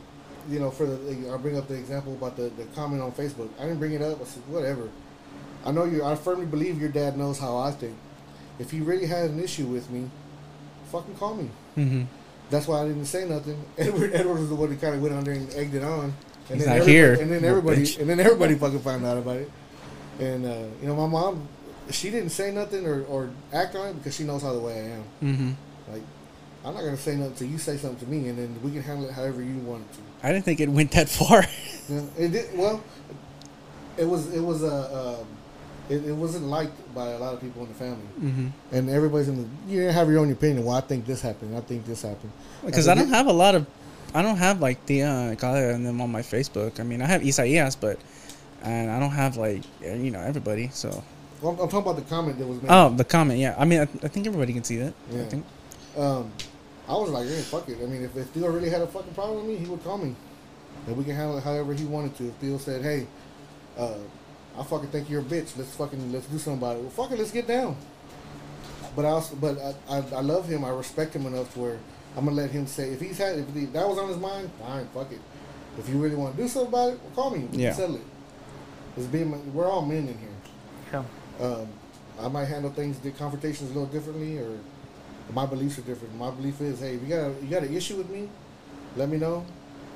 [0.50, 3.50] you know, for the, I'll bring up the example about the, the comment on Facebook.
[3.60, 4.20] I didn't bring it up.
[4.20, 4.90] I said, whatever.
[5.66, 6.04] I know you.
[6.04, 7.96] I firmly believe your dad knows how I think.
[8.60, 10.10] If he really had an issue with me,
[10.92, 11.50] fucking call me.
[11.78, 12.04] Mm-hmm.
[12.50, 13.64] That's why I didn't say nothing.
[13.78, 16.14] Edward, Edward was the one that kind of went on there and egged it on.
[16.50, 18.00] And He's then not here, And then everybody, bitch.
[18.00, 19.52] and then everybody fucking found out about it.
[20.20, 21.48] And uh, you know, my mom,
[21.92, 24.74] she didn't say nothing or, or act on it because she knows how the way
[24.74, 25.04] I am.
[25.24, 25.94] Mm-hmm.
[25.94, 26.02] Like,
[26.66, 28.82] I'm not gonna say nothing until you say something to me, and then we can
[28.82, 30.28] handle it however you want it to.
[30.28, 31.44] I didn't think it went that far.
[31.90, 32.56] Yeah, it did.
[32.56, 32.84] Well,
[33.98, 34.32] it was.
[34.32, 35.18] It was a.
[35.22, 35.28] Um,
[35.90, 38.48] it, it wasn't liked by a lot of people in the family, mm-hmm.
[38.72, 39.74] and everybody's in the.
[39.74, 40.66] You have your own opinion.
[40.66, 41.56] Well, I think this happened.
[41.58, 42.32] I think this happened.
[42.66, 43.66] Because I I don't forget- have a lot of,
[44.14, 46.80] I don't have like the uh, Galia and them on my Facebook.
[46.80, 47.98] I mean, I have Isaias, but
[48.64, 50.70] and I don't have like you know everybody.
[50.74, 51.04] So
[51.42, 52.70] Well, I'm, I'm talking about the comment that was made.
[52.72, 53.56] oh, the comment, yeah.
[53.58, 54.94] I mean, I, I think everybody can see that.
[55.12, 55.26] I Yeah.
[55.26, 55.46] think.
[55.98, 56.32] Um,
[56.88, 57.78] I was like, hey, fuck it.
[57.82, 59.98] I mean, if, if Theo really had a fucking problem with me, he would call
[59.98, 60.16] me,
[60.88, 62.28] and we can handle it however he wanted to.
[62.30, 63.06] If Theo said, hey,
[63.78, 63.94] uh,
[64.60, 65.56] I fucking think you're a bitch.
[65.58, 66.82] Let's fucking let's do something about it.
[66.82, 67.18] Well, fuck it.
[67.20, 67.76] Let's get down.
[68.96, 70.66] But I also, but I, I, I love him.
[70.66, 71.80] I respect him enough to where
[72.18, 74.50] I'm gonna let him say if he's had if he, that was on his mind,
[74.60, 75.22] fine, fuck it.
[75.78, 77.46] If you really want to do something about it, well, call me.
[77.46, 77.70] We Yeah.
[77.70, 78.02] can settle it.
[78.98, 80.30] It's being we're all men in here.
[80.92, 81.04] Yeah.
[81.46, 81.68] Um,
[82.20, 84.58] I might handle things, the confrontations a little differently, or
[85.34, 86.16] my beliefs are different.
[86.18, 88.28] My belief is, hey, if you got a, you got an issue with me,
[88.98, 89.46] let me know,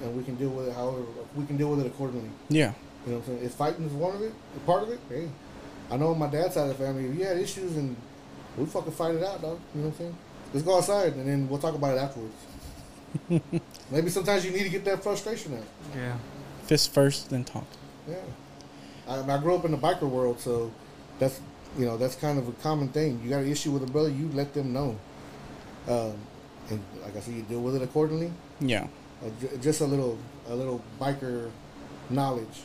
[0.02, 0.73] and we can deal with it.
[0.73, 1.02] However,
[1.35, 2.30] we can deal with it accordingly.
[2.48, 2.73] Yeah.
[3.06, 3.46] You know what I'm saying?
[3.46, 4.34] If fighting is one of it,
[4.66, 5.30] part of it, hey,
[5.92, 7.96] I know on my dad's side of the family, if you had issues and
[8.58, 9.60] we fucking fight it out, dog.
[9.76, 10.18] You know what I'm saying?
[10.54, 12.36] Let's go outside and then we'll talk about it afterwards.
[13.92, 15.64] Maybe sometimes you need to get that frustration out.
[15.96, 16.18] Yeah.
[16.66, 17.66] Fist first, then talk.
[18.08, 18.16] Yeah.
[19.08, 20.72] I, I grew up in the biker world, so
[21.20, 21.42] that's
[21.78, 23.20] you know that's kind of a common thing.
[23.24, 24.98] You got an issue with a brother, you let them know,
[25.88, 26.14] um,
[26.70, 28.32] and like I said, you deal with it accordingly.
[28.62, 28.88] Yeah.
[29.24, 30.18] Uh, j- just a little
[30.48, 31.50] a little biker
[32.10, 32.62] knowledge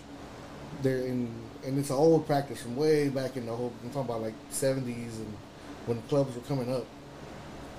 [0.83, 1.31] there in
[1.65, 4.35] and it's an old practice from way back in the whole I'm talking about like
[4.51, 5.37] 70s and
[5.87, 6.85] when clubs were coming up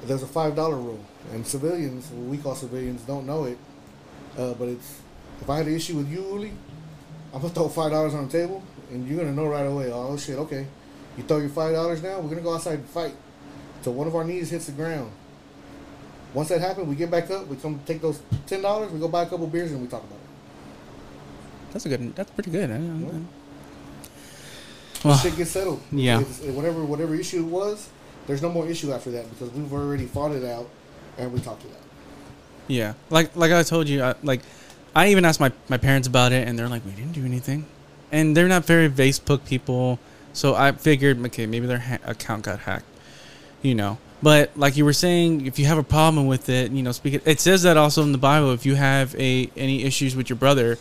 [0.03, 3.57] there's a five dollar rule and civilians what we call civilians don't know it
[4.38, 5.01] uh, but it's
[5.41, 6.51] if I had an issue with you Uli
[7.34, 10.17] I'm gonna throw five dollars on the table and you're gonna know right away oh
[10.17, 10.67] shit okay
[11.17, 13.15] you throw your five dollars down we're gonna go outside and fight
[13.81, 15.11] so one of our knees hits the ground
[16.34, 17.47] once that happens, we get back up.
[17.47, 18.91] We come take those ten dollars.
[18.91, 20.28] We go buy a couple beers and we talk about it.
[21.71, 22.15] That's a good.
[22.15, 22.69] That's pretty good.
[22.71, 23.19] I, I, Yeah.
[25.03, 25.81] Well, Shit gets settled.
[25.91, 26.19] Yeah.
[26.21, 27.89] It's- whatever whatever issue it was,
[28.27, 30.67] there's no more issue after that because we've already fought it out
[31.17, 31.83] and we talked it out.
[32.67, 34.41] Yeah, like like I told you, I, like
[34.95, 37.65] I even asked my my parents about it, and they're like, "We didn't do anything,"
[38.11, 39.97] and they're not very Facebook people,
[40.33, 42.85] so I figured, okay, maybe their ha- account got hacked,
[43.63, 43.97] you know.
[44.21, 47.15] But like you were saying, if you have a problem with it, you know, speak
[47.15, 47.23] it.
[47.25, 48.51] It says that also in the Bible.
[48.51, 50.77] If you have a any issues with your brother,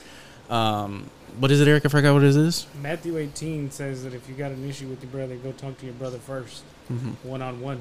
[0.50, 1.84] um, what is it, Eric?
[1.86, 2.66] I forgot what it is.
[2.82, 5.84] Matthew 18 says that if you got an issue with your brother, go talk to
[5.86, 7.28] your brother first, Mm-hmm.
[7.28, 7.80] one on one.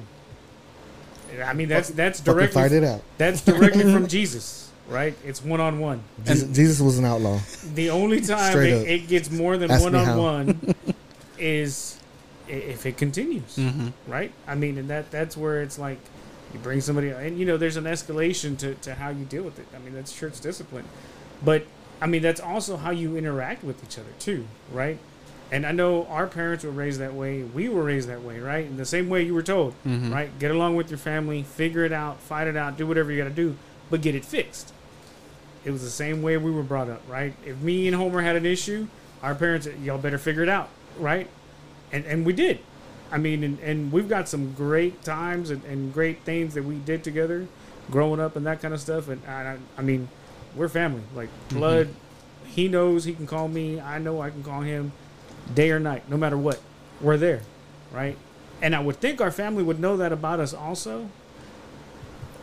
[1.44, 3.02] I mean, that's that's Fucking directly fight it out.
[3.18, 5.14] that's directly from Jesus, right?
[5.24, 6.02] It's one on one.
[6.24, 7.38] Jesus, Jesus was an outlaw.
[7.74, 8.86] The only time Straight it, up.
[8.86, 10.18] it gets more than Ask me one on how.
[10.20, 10.74] one
[11.38, 11.98] is
[12.48, 13.88] i- if it continues, Mm-hmm.
[14.10, 14.32] right?
[14.46, 15.98] I mean, and that that's where it's like
[16.54, 19.58] You bring somebody, and you know, there's an escalation to, to how you deal with
[19.58, 19.66] it.
[19.74, 20.84] I mean, that's church discipline.
[21.44, 21.66] But,
[22.00, 24.98] I mean, that's also how you interact with each other, too, right?
[25.50, 27.42] And I know our parents were raised that way.
[27.42, 28.66] We were raised that way, right?
[28.66, 30.12] In the same way you were told, Mhm.
[30.12, 30.38] right?
[30.38, 33.28] Get along with your family, figure it out, fight it out, do whatever you got
[33.28, 33.56] to do,
[33.90, 34.72] but get it fixed.
[35.64, 37.32] It was the same way we were brought up, right?
[37.46, 38.86] If me and Homer had an issue,
[39.22, 40.68] our parents, y'all better figure it out,
[40.98, 41.28] right?
[41.92, 42.58] And and we did.
[43.10, 46.76] I mean, and, and we've got some great times and, and great things that we
[46.76, 47.46] did together,
[47.90, 49.08] growing up and that kind of stuff.
[49.08, 50.08] And I, I mean,
[50.58, 51.58] we're family, like mm-hmm.
[51.58, 51.88] blood.
[52.46, 53.80] He knows he can call me.
[53.80, 54.92] I know I can call him,
[55.54, 56.60] day or night, no matter what.
[57.00, 57.42] We're there,
[57.92, 58.18] right?
[58.60, 61.08] And I would think our family would know that about us also.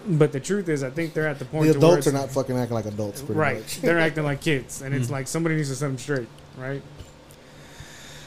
[0.07, 1.67] But the truth is, I think they're at the point.
[1.71, 3.59] The adults are it's- not fucking acting like adults, pretty right.
[3.59, 3.81] much.
[3.81, 5.11] They're acting like kids, and it's mm.
[5.11, 6.27] like somebody needs to set them straight,
[6.57, 6.81] right?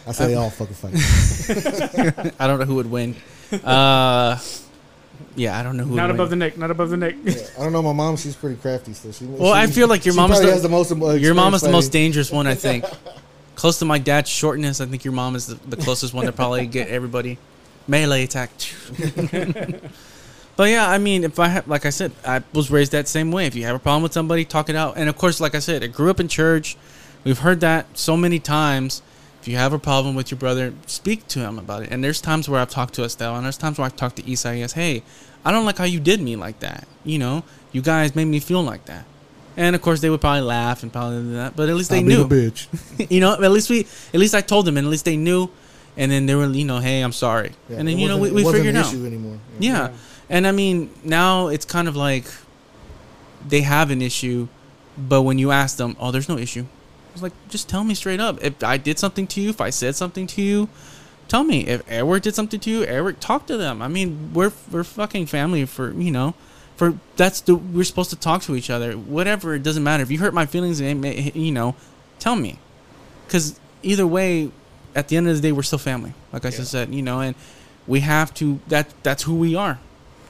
[0.06, 2.34] I say they all fucking fight.
[2.40, 3.14] I don't know who would win.
[3.52, 4.38] Uh,
[5.36, 5.94] yeah, I don't know who.
[5.94, 6.56] Not would above the neck.
[6.58, 7.14] Not above the neck.
[7.24, 7.82] Yeah, I don't know.
[7.82, 9.24] My mom, she's pretty crafty, so she.
[9.26, 10.92] Well, I feel like your she mom the- has the most.
[10.92, 12.84] uh, Your mom is the most dangerous one, I think.
[13.54, 16.32] Close to my dad's shortness, I think your mom is the, the closest one to
[16.32, 17.38] probably get everybody
[17.88, 18.50] melee attack.
[20.56, 23.32] but yeah, I mean, if I have, like I said, I was raised that same
[23.32, 23.46] way.
[23.46, 24.96] If you have a problem with somebody, talk it out.
[24.96, 26.76] And of course, like I said, I grew up in church.
[27.24, 29.02] We've heard that so many times.
[29.48, 31.90] You have a problem with your brother, speak to him about it.
[31.90, 34.30] And there's times where I've talked to Estelle, and there's times where I've talked to
[34.30, 34.74] Isaias.
[34.74, 35.02] Hey,
[35.42, 36.86] I don't like how you did me like that.
[37.02, 39.06] You know, you guys made me feel like that.
[39.56, 41.56] And of course, they would probably laugh and probably do that.
[41.56, 42.66] But at least they I'll knew bitch.
[43.10, 45.48] you know, at least we, at least I told them, and at least they knew,
[45.96, 48.30] and then they were, you know, hey, I'm sorry, Yeah, and then you know, we,
[48.30, 49.38] we figured an out, anymore.
[49.58, 49.92] yeah.
[50.28, 52.26] and I mean, now it's kind of like
[53.48, 54.46] they have an issue,
[54.98, 56.66] but when you ask them, oh, there's no issue,
[57.18, 58.42] it's like just tell me straight up.
[58.42, 60.68] If I did something to you, if I said something to you,
[61.26, 61.66] tell me.
[61.66, 63.82] If Eric did something to you, Eric, talk to them.
[63.82, 66.34] I mean, we're we're fucking family for you know.
[66.76, 68.92] For that's the we're supposed to talk to each other.
[68.92, 70.02] Whatever, it doesn't matter.
[70.02, 71.74] If you hurt my feelings, it you know,
[72.18, 72.58] tell me
[73.26, 74.50] because either way
[74.94, 77.20] at the end of the day we're still family like i just said you know
[77.20, 77.36] and
[77.86, 79.78] we have to that that's who we are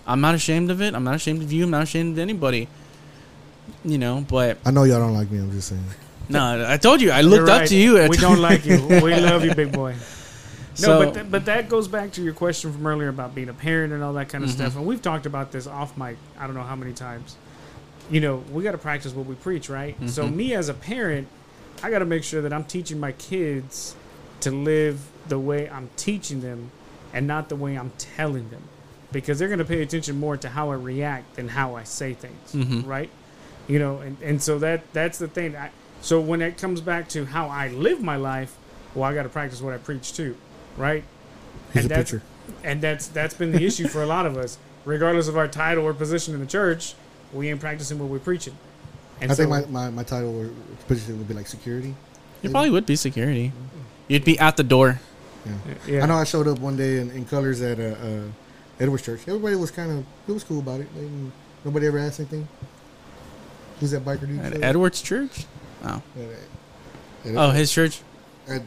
[0.07, 2.69] i'm not ashamed of it i'm not ashamed of you i'm not ashamed of anybody
[3.85, 5.39] you know but I know y'all don't like me.
[5.39, 5.85] I'm just saying.
[6.29, 8.79] No i told you i looked up to you We don't like you.
[9.03, 9.93] We love you, big boy.
[10.81, 13.49] No, So- but th- but that goes back to your question from earlier about being
[13.49, 14.55] a parent and all that kind of Mhm.
[14.55, 14.77] stuff.
[14.77, 16.17] And we've talked about this off mic.
[16.39, 17.37] I don't know how many times.
[18.11, 19.97] You know, we got to practice what we preach, right?
[20.07, 20.35] So Mhm.
[20.37, 21.27] me as a parent,
[21.83, 23.97] I got to make sure that I'm teaching my kids
[24.41, 26.71] to live the way I'm teaching them,
[27.13, 28.63] and not the way I'm telling them,
[29.11, 32.15] because they're going to pay attention more to how I react than how I say
[32.15, 32.87] things, Mhm.
[32.87, 33.11] right?
[33.67, 35.57] You know, and, and so that that's the thing.
[35.57, 38.57] I, so when it comes back to how I live my life,
[38.95, 40.37] well, I got to practice what I preach too,
[40.77, 41.05] right?
[41.73, 42.23] He's And a that's- pitcher.
[42.65, 44.57] And that's that's been the issue for a lot of us,
[44.87, 46.95] regardless of our title or position in the church.
[47.33, 48.57] We ain't practicing what we're preaching.
[49.21, 50.51] And I so, think my, my, my title or
[50.87, 51.95] position would be like security.
[52.41, 53.53] you probably would be security
[54.07, 55.01] you'd be at the door
[55.87, 58.23] yeah, I know I showed up one day in, in colors at uh, uh,
[58.81, 59.21] Edwards Church.
[59.27, 60.89] Everybody was kind of it was cool about it.
[61.65, 62.47] Nobody ever asked anything.
[63.81, 64.41] Who's that biker dude?
[64.41, 65.47] at edwards church
[65.85, 68.01] oh At- at- oh his church
[68.49, 68.63] at-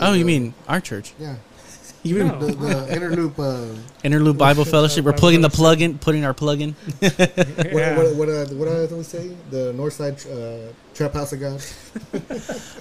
[0.00, 1.36] oh at, you mean our church yeah?
[2.02, 2.38] you mean No.
[2.38, 3.38] The, the interloop.
[3.38, 7.96] Uh, interlude bible fellowship we're plugging the plug in putting our plug in what yeah.
[7.96, 9.34] what what, uh, what I always say?
[9.50, 11.62] The North Side uh, Trap House of God.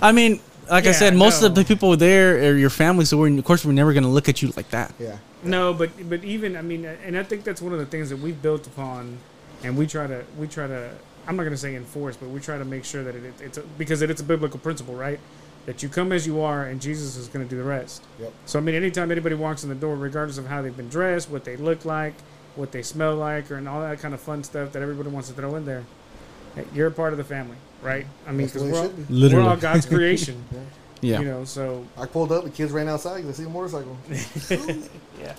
[0.02, 0.40] I mean,
[0.70, 3.66] like I said, most of the people there are your family, so we're of course
[3.66, 4.94] we're never gonna look at you like that.
[5.00, 5.18] Yeah.
[5.44, 8.18] No, but but even I mean, and I think that's one of the things that
[8.18, 9.18] we've built upon,
[9.64, 10.92] and we try to we try to.
[11.28, 13.58] I'm not going to say enforce, but we try to make sure that it, it's
[13.58, 15.20] a, because it, it's a biblical principle, right?
[15.66, 18.04] That you come as you are, and Jesus is going to do the rest.
[18.20, 18.32] Yep.
[18.46, 21.30] So I mean, anytime anybody walks in the door, regardless of how they've been dressed,
[21.30, 22.14] what they look like,
[22.56, 25.28] what they smell like, or and all that kind of fun stuff that everybody wants
[25.28, 25.84] to throw in there,
[26.74, 28.06] you're a part of the family, right?
[28.26, 29.04] I mean, because we're, all- be.
[29.04, 29.48] we're Literally.
[29.50, 30.42] all God's creation,
[31.02, 31.20] Yeah.
[31.20, 31.44] you know.
[31.44, 32.46] So I pulled up.
[32.46, 33.18] The kids ran outside.
[33.22, 33.98] because They see a motorcycle.
[35.20, 35.36] Yeah.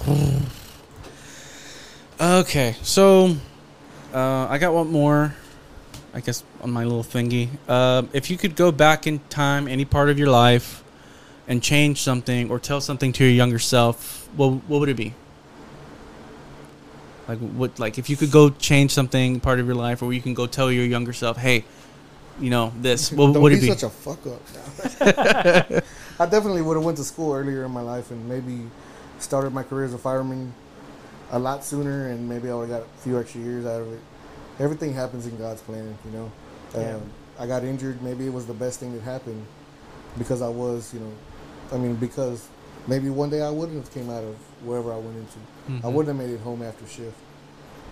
[2.41, 3.35] okay, so
[4.13, 5.35] uh, I got one more.
[6.19, 7.49] I guess on my little thingy.
[7.69, 10.83] Uh, if you could go back in time, any part of your life,
[11.47, 15.15] and change something or tell something to your younger self, what what would it be?
[17.29, 17.79] Like what?
[17.79, 20.49] Like if you could go change something part of your life, or you can go
[20.49, 21.65] tell your younger self, hey,
[22.41, 23.13] you know this.
[23.19, 23.69] What Don't would be it be?
[23.69, 24.43] such a fuck up.
[26.19, 28.67] I definitely would have went to school earlier in my life and maybe
[29.21, 30.53] started my career as a fireman
[31.31, 33.93] a lot sooner, and maybe I would have got a few extra years out of
[33.93, 34.01] it.
[34.59, 36.33] Everything happens in God's plan, you know.
[36.75, 36.95] Yeah.
[36.97, 37.03] Um,
[37.39, 38.03] I got injured.
[38.03, 39.45] Maybe it was the best thing that happened
[40.19, 41.13] because I was, you know,
[41.73, 42.49] I mean, because
[42.87, 45.39] maybe one day I wouldn't have came out of wherever I went into.
[45.87, 45.93] I Mhm.
[45.93, 47.15] wouldn't have made it home after shift.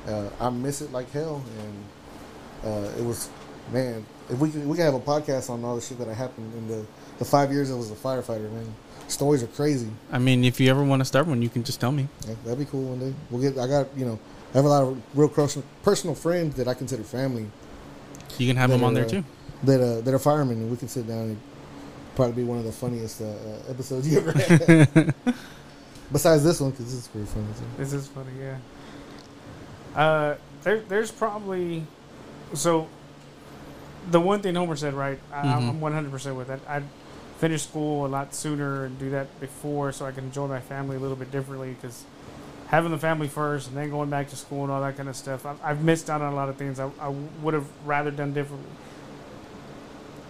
[0.09, 3.28] Uh, I miss it like hell, and uh, it was,
[3.72, 4.05] man.
[4.28, 6.66] If we could, we could have a podcast on all the shit that happened in
[6.68, 6.84] the
[7.18, 8.74] the five years I was a firefighter, man.
[9.09, 9.88] Stories are crazy.
[10.12, 12.09] I mean, if you ever want to start one, you can just tell me.
[12.26, 13.14] Yeah, that'd be cool one day.
[13.30, 13.56] We'll get.
[13.59, 14.18] I got you know.
[14.55, 17.47] I have a lot of real close personal friends that I consider family
[18.39, 19.24] You can have them on there uh, too.
[19.64, 21.40] that uh, that are firemen, and we can sit down and
[22.14, 25.14] probably be one of the funniest uh, uh, episodes you ever had.
[26.12, 27.47] Besides this one, because this is pretty funny.
[27.59, 27.64] Too.
[27.82, 28.59] This is funny, yeah.
[29.94, 31.85] Uh, there, there's probably
[32.55, 32.86] so
[34.10, 35.18] the one thing Homer said, right?
[35.32, 35.68] I, Mhm.
[35.70, 36.60] I'm 100 percent with that.
[36.68, 36.85] I'd
[37.39, 40.97] finish school a lot sooner and do that before, so I can enjoy my family
[40.97, 41.74] a little bit differently.
[41.81, 42.05] Because
[42.68, 45.16] having the family first and then going back to school and all that kind of
[45.16, 47.09] stuff, I've, I've missed out on a lot of things I, I
[47.43, 48.70] would have rather done differently.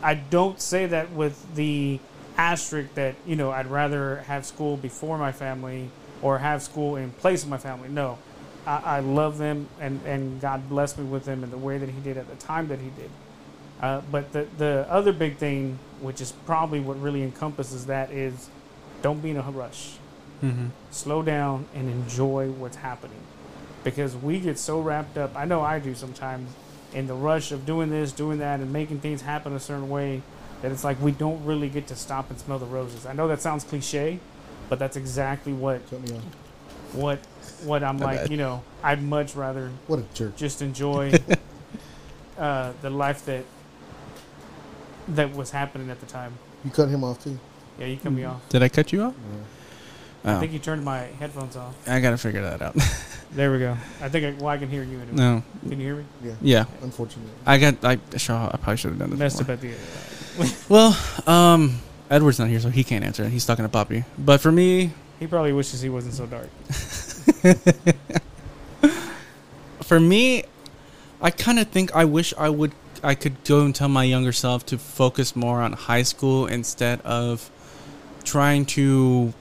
[0.03, 1.99] I don't say that with the
[2.37, 5.89] asterisk that you know I'd rather have school before my family
[6.21, 7.89] or have school in place of my family.
[7.89, 8.19] No,
[8.67, 11.89] I, I love them and and God blessed me with them in the way that
[11.89, 13.11] He did at the time that He did.
[13.81, 18.51] Uh, but the the other big thing, which is probably what really encompasses that, is
[19.03, 19.97] don't be in a rush.
[20.43, 20.67] Mm-hmm.
[20.91, 23.21] Slow down and enjoy what's happening,
[23.85, 25.35] because we get so wrapped up.
[25.37, 26.51] I know I do sometimes
[26.93, 30.23] in the rush of doing this, doing that, and making things happen a certain way
[30.63, 33.07] that it's like we don't really get to stop and smell the roses.
[33.07, 34.19] I know that sounds cliche,
[34.69, 36.23] but that's exactly what Cut me off.
[36.95, 37.19] what
[37.65, 38.17] what I'm My like.
[38.23, 38.31] bad.
[38.31, 40.37] You know, I'd much rather What a jerk.
[40.37, 41.13] just enjoy
[42.39, 43.45] uh, the life that
[45.09, 46.35] that was happening at the time.
[46.65, 47.39] You cut him off too.
[47.79, 48.47] Yeah, you cut me off.
[48.49, 49.15] Did I cut you off?
[49.15, 49.43] Yeah.
[50.27, 51.75] I Oh, think you turned my headphones off.
[51.89, 52.77] I gotta figure that out.
[53.35, 53.77] There we go.
[54.01, 54.99] I think I, well, I can hear you.
[54.99, 55.17] Anyway.
[55.17, 56.05] no, Can you hear me?
[56.23, 56.35] Yeah.
[56.41, 57.31] yeah, Unfortunately.
[57.45, 57.85] I got.
[57.85, 59.19] I sure, I probably should have done this.
[59.19, 59.55] Messed before.
[59.55, 59.69] up at
[60.39, 60.55] the.
[60.71, 60.97] Well,
[61.27, 63.31] um, Edward's not here, so he can't answer it.
[63.31, 64.05] He's in a Poppy.
[64.17, 66.49] But for me, he probably wishes he wasn't so dark.
[69.83, 70.45] for me,
[71.21, 72.73] I kind of think I wish I would
[73.03, 77.01] I could go and tell my younger self to focus more on high school instead
[77.03, 77.51] of
[78.25, 79.35] trying to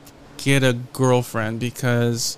[0.46, 2.38] get a girlfriend because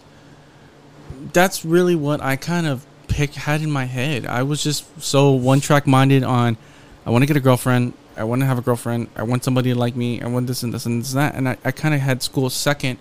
[1.34, 4.26] that's really what I kind of pick had in my head.
[4.26, 6.58] I was just so one track minded on
[7.06, 9.74] I want to get a girlfriend, I want to have a girlfriend, I want somebody
[9.74, 11.72] to like me, I want this and this and this and that and I, I
[11.72, 12.98] kind of had school second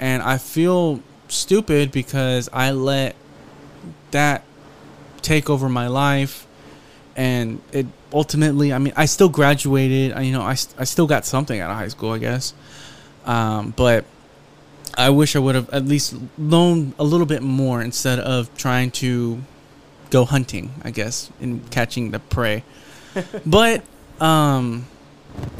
[0.00, 3.14] and I feel stupid because I let
[4.10, 4.42] that
[5.22, 6.48] take over my life
[7.14, 11.26] and it ultimately i mean i still graduated I, you know I, I still got
[11.26, 12.54] something out of high school i guess
[13.24, 14.04] um, but
[14.96, 18.90] i wish i would have at least known a little bit more instead of trying
[18.90, 19.42] to
[20.10, 22.62] go hunting i guess and catching the prey
[23.46, 23.82] but
[24.20, 24.86] um,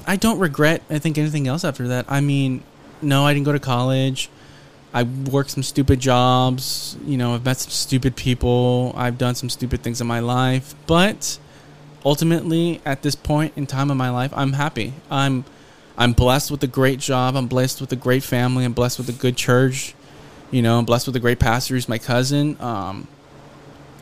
[0.06, 2.62] i don't regret i think anything else after that i mean
[3.00, 4.28] no i didn't go to college
[4.94, 6.96] I worked some stupid jobs.
[7.04, 8.92] You know, I've met some stupid people.
[8.94, 10.74] I've done some stupid things in my life.
[10.86, 11.38] But
[12.04, 14.92] ultimately, at this point in time in my life, I'm happy.
[15.10, 15.44] I'm
[15.96, 17.36] I'm blessed with a great job.
[17.36, 18.64] I'm blessed with a great family.
[18.64, 19.94] I'm blessed with a good church.
[20.50, 22.60] You know, I'm blessed with a great pastor who's my cousin.
[22.60, 23.08] Um,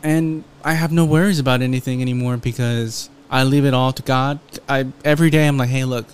[0.03, 4.39] and I have no worries about anything anymore because I leave it all to God.
[4.67, 6.05] I every day I'm like, hey, look,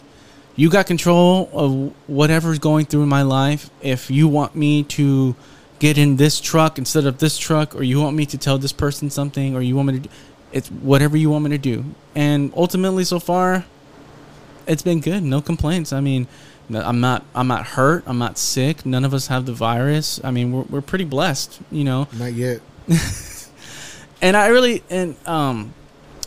[0.55, 3.69] you got control of whatever's going through in my life.
[3.81, 5.35] If you want me to
[5.79, 8.73] get in this truck instead of this truck, or you want me to tell this
[8.73, 10.09] person something, or you want me to,
[10.51, 11.85] it's whatever you want me to do.
[12.15, 13.65] And ultimately, so far,
[14.68, 15.23] it's been good.
[15.23, 15.94] No complaints.
[15.94, 16.27] I mean,
[16.73, 18.03] I'm not, I'm not hurt.
[18.06, 18.85] I'm not sick.
[18.85, 20.19] None of us have the virus.
[20.23, 22.61] I mean, we're, we're pretty blessed, you know Not yet.
[24.22, 25.73] and I really and um,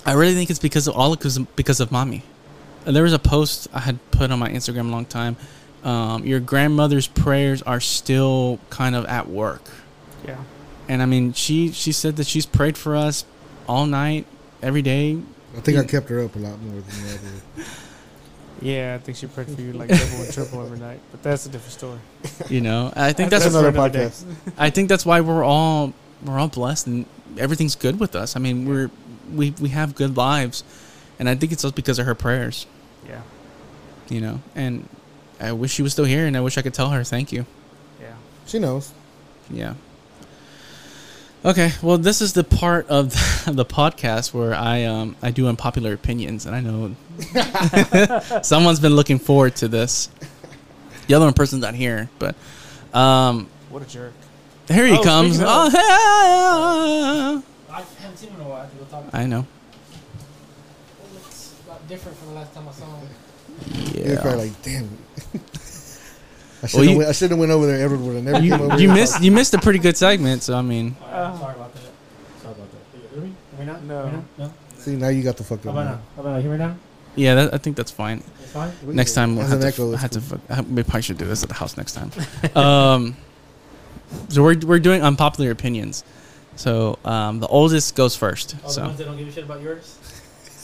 [0.06, 2.22] I really think it's because of all because because of mommy.
[2.86, 5.36] And there was a post I had put on my Instagram a long time.
[5.84, 9.62] Um, your grandmother's prayers are still kind of at work,
[10.26, 10.36] Yeah.
[10.88, 13.24] and I mean she she said that she's prayed for us
[13.66, 14.26] all night,
[14.62, 15.18] every day.
[15.56, 17.68] I think I kept her up a lot more than the other.
[18.62, 21.46] Yeah, I think she prayed for you like double and triple every night, but that's
[21.46, 21.98] a different story.
[22.50, 24.04] You know, I think That's that's, for another another day.
[24.06, 24.24] podcast.
[24.58, 27.06] I think that's why we're all we're all blessed and
[27.38, 28.36] everything's good with us.
[28.36, 28.90] I mean, we're
[29.34, 30.62] we we have good lives,
[31.18, 32.66] and I think it's just because of her prayers.
[33.08, 33.22] Yeah,
[34.10, 34.88] You know, and
[35.40, 37.46] I wish she was still here, and I wish I could tell her thank you.
[38.00, 38.14] yeah.
[38.46, 38.92] She knows.
[39.48, 39.74] Yeah.
[41.42, 43.10] Okay, well, this is the part of
[43.46, 46.94] the podcast where I um I do unpopular opinions, and I know
[48.42, 50.08] someone's been looking forward to this.
[51.06, 52.34] The other one person's not here, but
[52.94, 54.12] um What a jerk.
[54.68, 55.36] here he Oh, comes.
[55.36, 55.82] speaking Oh, of- hey!
[57.72, 58.68] I haven't seen him in a while.
[58.76, 59.04] We'll talk.
[59.12, 59.46] I know.
[61.04, 63.08] It looks a lot different from the last time I saw him.
[63.94, 64.12] Yeah.
[64.14, 64.20] Yeah.
[64.22, 64.84] probably like, damn.
[64.84, 65.38] I
[66.62, 67.80] Well, should you- have went, I should have went over there.
[67.80, 68.94] Everyone would have never came over You, you here.
[68.94, 71.82] missed you missed a pretty good segment, so I mean, All right, sorry about that.
[72.42, 72.98] Sorry about that.
[72.98, 73.34] Are you hear me?
[73.56, 74.10] Hear me now?
[74.10, 74.24] No.
[74.38, 74.52] No.
[74.78, 75.76] See, now you got the fucked How up.
[75.76, 75.96] about now?
[75.96, 76.00] mic.
[76.16, 76.40] How about now?
[76.40, 76.76] Hear me now?
[77.20, 78.22] Yeah, that, I think that's fine.
[78.42, 78.72] It's fine.
[78.84, 79.66] Next time we'll have to.
[79.66, 80.20] echo, I it's had to.
[80.20, 80.64] cool.
[80.68, 82.10] Maybe I should do this at the house next time.
[82.56, 83.16] um,
[84.28, 86.02] so we're we're doing unpopular opinions.
[86.56, 88.54] So um, the oldest goes first.
[88.62, 89.98] All the So ones that don't give a shit about yours.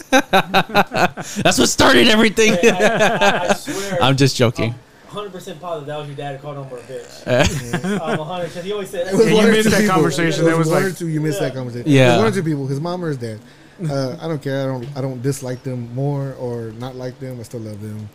[0.11, 2.55] that's what started everything.
[2.55, 4.03] Hey, I, I, I swear.
[4.03, 4.75] I'm just joking.
[5.11, 7.13] I'm 100% positive that was your dad who called him a bitch.
[7.97, 9.81] Uh, I'm 100 because he always said It was Yeah, you one or missed that
[9.81, 9.95] people.
[9.95, 10.45] conversation.
[10.45, 11.09] It That was one like- or two.
[11.09, 11.91] You missed that conversation.
[11.91, 12.07] Yeah.
[12.09, 12.67] It was one or two people.
[12.67, 13.41] His mom or his dad.
[13.83, 14.63] Uh, I don't care.
[14.63, 14.97] I don't.
[14.97, 17.39] I don't dislike them more or not like them.
[17.41, 18.09] I still love them.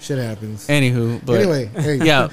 [0.00, 0.66] Shit happens.
[0.68, 2.28] anywho, but anyway, hey, yeah.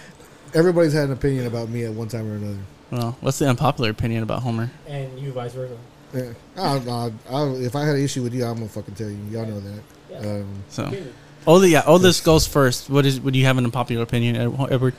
[0.54, 2.58] everybody's had an opinion about me at one time or another.
[2.90, 4.70] Well, what's the unpopular opinion about Homer?
[4.88, 5.78] and you vice versa.
[6.14, 6.34] Yeah.
[6.58, 9.18] I'll, I'll, I'll, if I had an issue with you, I'm gonna fucking tell you.
[9.30, 9.82] Y'all know that.
[10.10, 10.18] Yeah.
[10.18, 11.14] Um, So Opinion.
[11.48, 12.90] oldest, yeah, oldest goes first.
[12.90, 13.22] What is?
[13.22, 14.94] Would you have an unpopular opinion, Ed- Edward?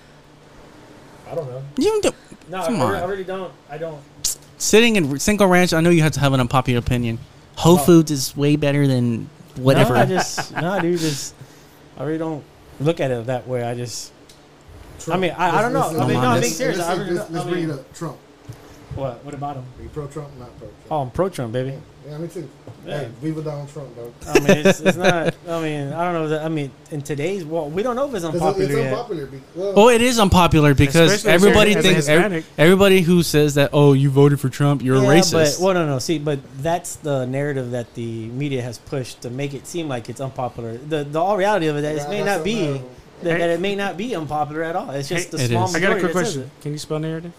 [1.30, 1.62] I don't know.
[1.76, 2.12] You do,
[2.48, 3.02] No, Come I, really- on.
[3.02, 3.52] I really don't.
[3.68, 4.00] I don't.
[4.56, 5.74] sitting in Cinco Ranch.
[5.74, 7.18] I know you have to have an unpopular opinion.
[7.56, 7.78] Whole Oh.
[7.78, 9.94] Foods is way better than whatever.
[9.94, 10.98] No, I just no, dude.
[10.98, 11.34] Just
[11.98, 12.44] I really don't
[12.80, 13.62] look at it that way.
[13.62, 14.12] I just
[15.10, 15.88] I mean, I- I don't know.
[16.00, 16.78] I mean, no, I'm being serious.
[16.80, 17.94] I really Let's, don't- let's I bring it up.
[17.94, 18.18] Trump.
[18.94, 19.24] What?
[19.24, 19.64] What about him?
[19.78, 20.28] Are you pro Trump?
[20.38, 20.86] Not pro Trump.
[20.90, 21.78] Oh, I'm pro Trump, baby.
[22.06, 22.48] Yeah, me too.
[22.84, 22.98] Yeah.
[22.98, 24.12] Hey, Viva Donald Trump, dog.
[24.26, 25.34] I mean, it's, it's not.
[25.48, 26.28] I mean, I don't know.
[26.30, 28.92] That, I mean, in today's well, we don't know if it's It's, unpopular it's yet.
[28.92, 29.26] unpopular.
[29.26, 33.22] be- Well, Oh, it is unpopular because Especially as a- everybody thinks ev- everybody who
[33.22, 35.58] says that oh you voted for Trump you're a racist.
[35.58, 35.98] But well, no, no.
[36.00, 40.08] See, but that's the narrative that the media has pushed to make it seem like
[40.08, 40.76] it's unpopular.
[40.78, 42.82] The the all reality of it is I it may not be
[43.22, 44.90] that, that it may not be unpopular at all.
[44.90, 45.76] It's just Hey, the small is.
[45.76, 46.50] I got a majority quick question.
[46.62, 47.32] Can you spell narrative?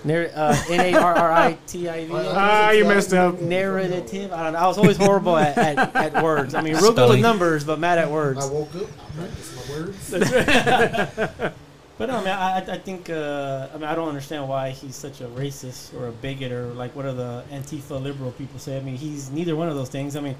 [0.00, 0.06] It.
[0.06, 2.12] Narr- uh, N a r r i t i v.
[2.14, 3.40] Ah, you messed up.
[3.40, 4.32] Narrative.
[4.32, 4.58] I don't know.
[4.58, 6.54] I was always horrible at, at, at words.
[6.54, 7.22] I mean, real good with Spelling.
[7.22, 8.40] numbers, but mad at words.
[8.44, 8.82] I woke up.
[8.82, 11.52] I practiced my words.
[11.98, 14.70] But no, I mean, I, I- I think, uh, I mean, I don't understand why
[14.70, 18.58] he's such a racist or a bigot or like what are the Antifa liberal people
[18.58, 18.78] say.
[18.78, 20.16] I mean, he's neither one of those things.
[20.16, 20.34] I mean,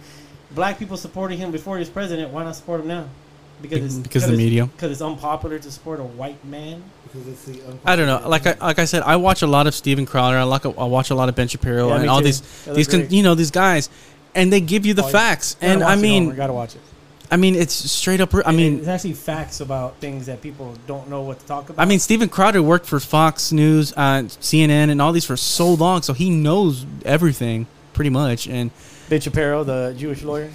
[0.53, 2.31] black people supported him before he was president.
[2.33, 3.09] Why not support him now?
[3.61, 4.65] Because it's, because the it's- media.
[4.69, 6.83] Because it's unpopular to support a white man.
[7.13, 8.29] Because it's the I don't know.
[8.29, 10.39] Like I like I said, I watch a lot of Steven Crowder.
[10.39, 12.25] I like I watch a lot of Ben Shapiro Yeah, and all too.
[12.27, 13.89] these They these con- you know these guys,
[14.35, 15.55] and they give you the Oh, facts.
[15.61, 16.37] Gotta And I mean, Homer.
[16.37, 16.81] gotta watch it.
[17.33, 18.35] I mean, it's straight up.
[18.45, 21.81] I mean, it's actually facts about things that people don't know what to talk about.
[21.81, 25.73] I mean, Steven Crowder worked for Fox News, uh, CNN, and all these for so
[25.75, 28.49] long, so he knows everything pretty much.
[28.49, 28.73] And
[29.09, 30.51] Ben Shapiro, the Jewish lawyer,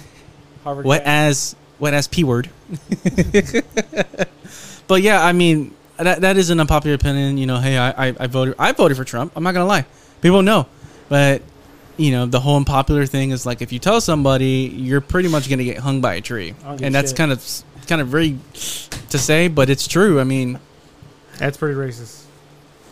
[0.64, 0.84] Harvard.
[0.84, 1.28] what grad.
[1.28, 2.50] as what as p word.
[4.86, 7.38] but yeah, I mean that that is an unpopular opinion.
[7.38, 9.32] You know, hey, I, I I voted I voted for Trump.
[9.36, 9.86] I'm not gonna lie,
[10.20, 10.66] people know,
[11.08, 11.42] but
[11.96, 15.48] you know the whole unpopular thing is like if you tell somebody, you're pretty much
[15.48, 17.16] gonna get hung by a tree, and that's shit.
[17.16, 18.38] kind of kind of very
[19.10, 20.20] to say, but it's true.
[20.20, 20.58] I mean.
[21.38, 22.24] That's pretty racist.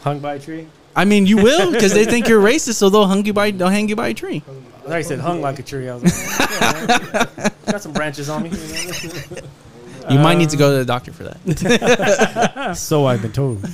[0.03, 0.67] hung by a tree.
[0.95, 3.69] I mean, you will because they think you're racist, so they'll hang you by they'll
[3.69, 4.43] hang you by a tree.
[4.85, 5.89] Like I said hung like a tree.
[5.89, 8.51] I was like, yeah, got some branches on me.
[10.11, 10.23] you know?
[10.23, 12.75] Might need to go to the doctor for that.
[12.77, 13.65] so I've been told.
[13.65, 13.69] I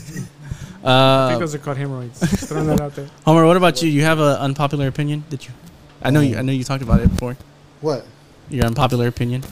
[0.89, 2.21] Uh, think those are called hemorrhoids.
[2.21, 3.07] Just throwing that out there.
[3.27, 3.89] Homer, what about you?
[3.91, 5.53] You have an unpopular opinion that you?
[6.03, 6.39] I know you.
[6.39, 7.37] I know you talked about it before.
[7.83, 8.07] What?
[8.49, 9.43] Your unpopular opinion.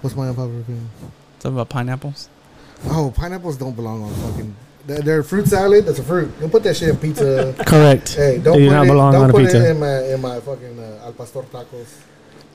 [0.00, 0.90] What's my unpopular opinion?
[1.38, 2.28] Something about pineapples.
[2.86, 4.56] Oh, pineapples don't belong on fucking.
[4.84, 5.86] They're, they're fruit salad.
[5.86, 6.32] That's a fruit.
[6.40, 7.54] Don't put that shit in pizza.
[7.64, 8.14] Correct.
[8.16, 8.88] hey, don't They do put not it.
[8.88, 9.64] belong don't on a put pizza.
[9.64, 11.86] it in my in my fucking uh, al pastor tacos.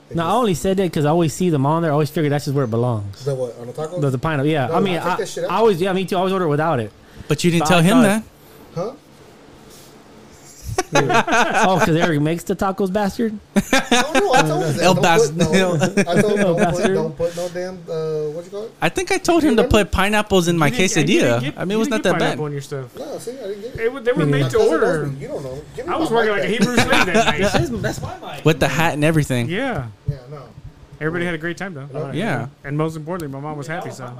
[0.08, 1.90] They No, I only said that because I always see them on there.
[1.90, 3.18] I always figure that's just where it belongs.
[3.18, 4.00] Is that what on the tacos?
[4.00, 4.50] The, the pineapple.
[4.50, 5.50] Yeah, No, I mean, I take I, that shit out.
[5.50, 6.16] I always, yeah, me too.
[6.16, 6.92] I always order it without it.
[7.28, 8.22] But you didn't But tell I him thought- that.
[8.74, 8.92] huh?
[10.94, 13.32] Oh, because Eric makes the tacos, bastard.
[13.32, 14.80] No, I told him.
[14.80, 16.94] El Don't bas- put no, I told him El don't put, bastard.
[16.94, 18.72] don't put no damn uh, what you call it?
[18.80, 21.40] I think I told him to put pineapples in my You didn't- you didn't quesadilla.
[21.42, 22.40] get- I mean, it you was didn't not get that bad.
[22.44, 22.96] On your stuff.
[22.96, 23.80] No, see, I didn't get it.
[23.80, 25.02] It, wa- they were made My to cousin order.
[25.06, 25.20] knows me.
[25.20, 25.62] You don't know.
[25.76, 26.60] Give me I my was working mic like a back.
[26.60, 27.82] Hebrew slave that night.
[27.82, 28.44] that's my mic.
[28.44, 29.48] With the hat and everything.
[29.48, 29.86] Yeah.
[30.08, 30.42] Yeah, no.
[31.00, 31.86] Everybody had a great time though.
[31.86, 32.10] Hello?
[32.12, 32.48] Yeah.
[32.64, 33.90] And most importantly, my mom was happy.
[33.90, 34.10] So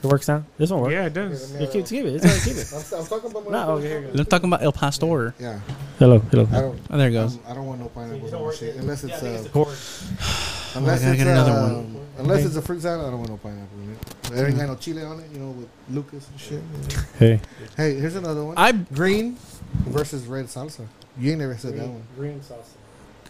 [0.00, 0.44] It works now.
[0.56, 0.92] This one works.
[0.92, 1.60] yeah, it does.
[1.60, 2.14] You keep, keep it.
[2.14, 2.72] It's all right, keep it.
[2.94, 3.50] I'm, I'm talking about my.
[3.50, 5.34] No, okay, here I'm talking about El Pastor.
[5.40, 5.58] Yeah,
[5.98, 6.48] Hello, hello.
[6.52, 6.80] I don't.
[6.90, 7.36] Oh, there it goes.
[7.36, 9.50] I'm- I don't want no pineapples on my shit unless it's think uh, it's the
[9.50, 9.68] cord.
[10.76, 12.06] unless I gotta it's get another one.
[12.18, 14.00] Unless it's a fruit salad, I don't want no pineapple in it.
[14.30, 16.62] There ain't got no chile on it, you know, with Lucas and shit.
[17.18, 17.40] Hey.
[17.76, 18.54] Hey, here's another one.
[18.56, 19.36] I Green
[19.86, 20.86] versus red salsa.
[21.18, 22.02] You ain't never said that one.
[22.16, 22.64] Green salsa.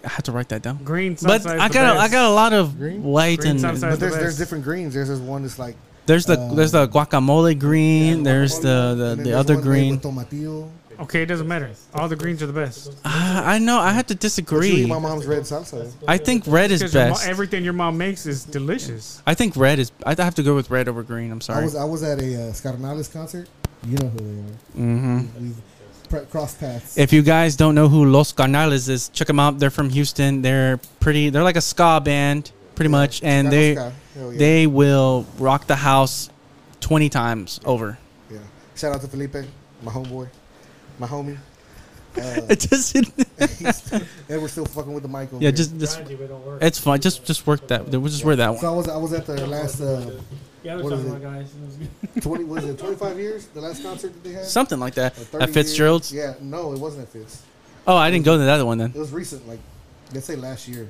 [0.04, 0.82] I had to write that down.
[0.84, 3.02] Green But I got a, I got a lot of Green?
[3.02, 3.80] white Green and salsa.
[3.82, 4.94] But the there's there's different greens.
[4.94, 5.76] There's this one that's like
[6.08, 8.22] there's the uh, there's the guacamole green.
[8.24, 8.76] There's the
[9.12, 10.00] and the, the other green.
[10.00, 10.68] tomatillo.
[11.04, 11.70] Okay, it doesn't matter.
[11.94, 12.92] All the greens are the best.
[13.04, 13.78] I, I know.
[13.78, 14.84] I have to disagree.
[14.84, 15.92] my mom's red salsa.
[16.08, 17.28] I think red is Because your mo- best.
[17.28, 19.22] everything your mom makes is delicious.
[19.24, 19.92] I think red is.
[20.04, 21.30] I have to go with red over green.
[21.30, 21.64] I'm I sorry.
[21.64, 23.46] was I was at a uh, Skarnales concert.
[23.86, 24.56] You know who they are.
[24.86, 25.18] Mm-hmm.
[25.50, 25.54] We
[26.08, 26.98] pre- cross paths.
[26.98, 29.60] If you guys don't know who Los Skarnales is, check them out.
[29.60, 30.42] They're from Houston.
[30.42, 31.30] They're pretty.
[31.30, 33.92] They're like a ska band, pretty much, and Chicago they Sky.
[34.18, 34.38] Hell yeah.
[34.38, 36.28] they will rock the house
[36.80, 37.98] twenty times over.
[38.30, 38.38] yeah.
[38.74, 39.34] Shout out to Felipe,
[39.82, 40.28] my homeboy,
[40.98, 41.38] my homie.
[42.16, 42.96] Uh, It just
[43.58, 43.92] he's,
[44.28, 45.52] and we're still fucking with the mic over yeah, here.
[45.52, 46.62] just just Grind you, but it don't work.
[46.62, 47.00] it's fine.
[47.00, 47.86] Just just work that.
[47.86, 48.58] We'll just wear that one.
[48.58, 50.10] So I was I was at the last uh,
[50.64, 51.46] yeah, we're talking is about guys.
[51.54, 52.22] It was good.
[52.22, 55.12] twenty was it twenty five years the last concert that they had Something like that.
[55.16, 56.12] Or 30 At Fitzgerald's.
[56.12, 56.34] years?
[56.40, 57.42] Yeah, no, it wasn't at Fitz.
[57.86, 58.90] Oh, I didn't go to the other one then.
[58.90, 59.60] It was recent, like
[60.12, 60.88] let's say last year.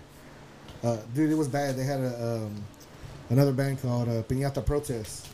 [0.82, 1.76] Uh, dude, it was bad.
[1.76, 2.64] They had a um,
[3.30, 5.28] another band called uh, Piñata Protest.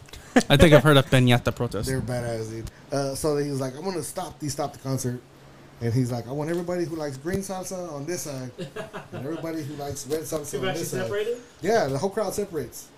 [0.50, 1.88] I think I've heard of Piñata protest.
[1.88, 2.70] They're badass, dude.
[2.90, 5.20] Uh, so he was like, "I'm gonna stop." He stopped the concert,
[5.80, 8.50] and he's like, "I want everybody who likes green salsa on this side,
[9.12, 11.38] and everybody who likes red salsa on this side." separated?
[11.62, 12.88] Yeah, the whole crowd separates,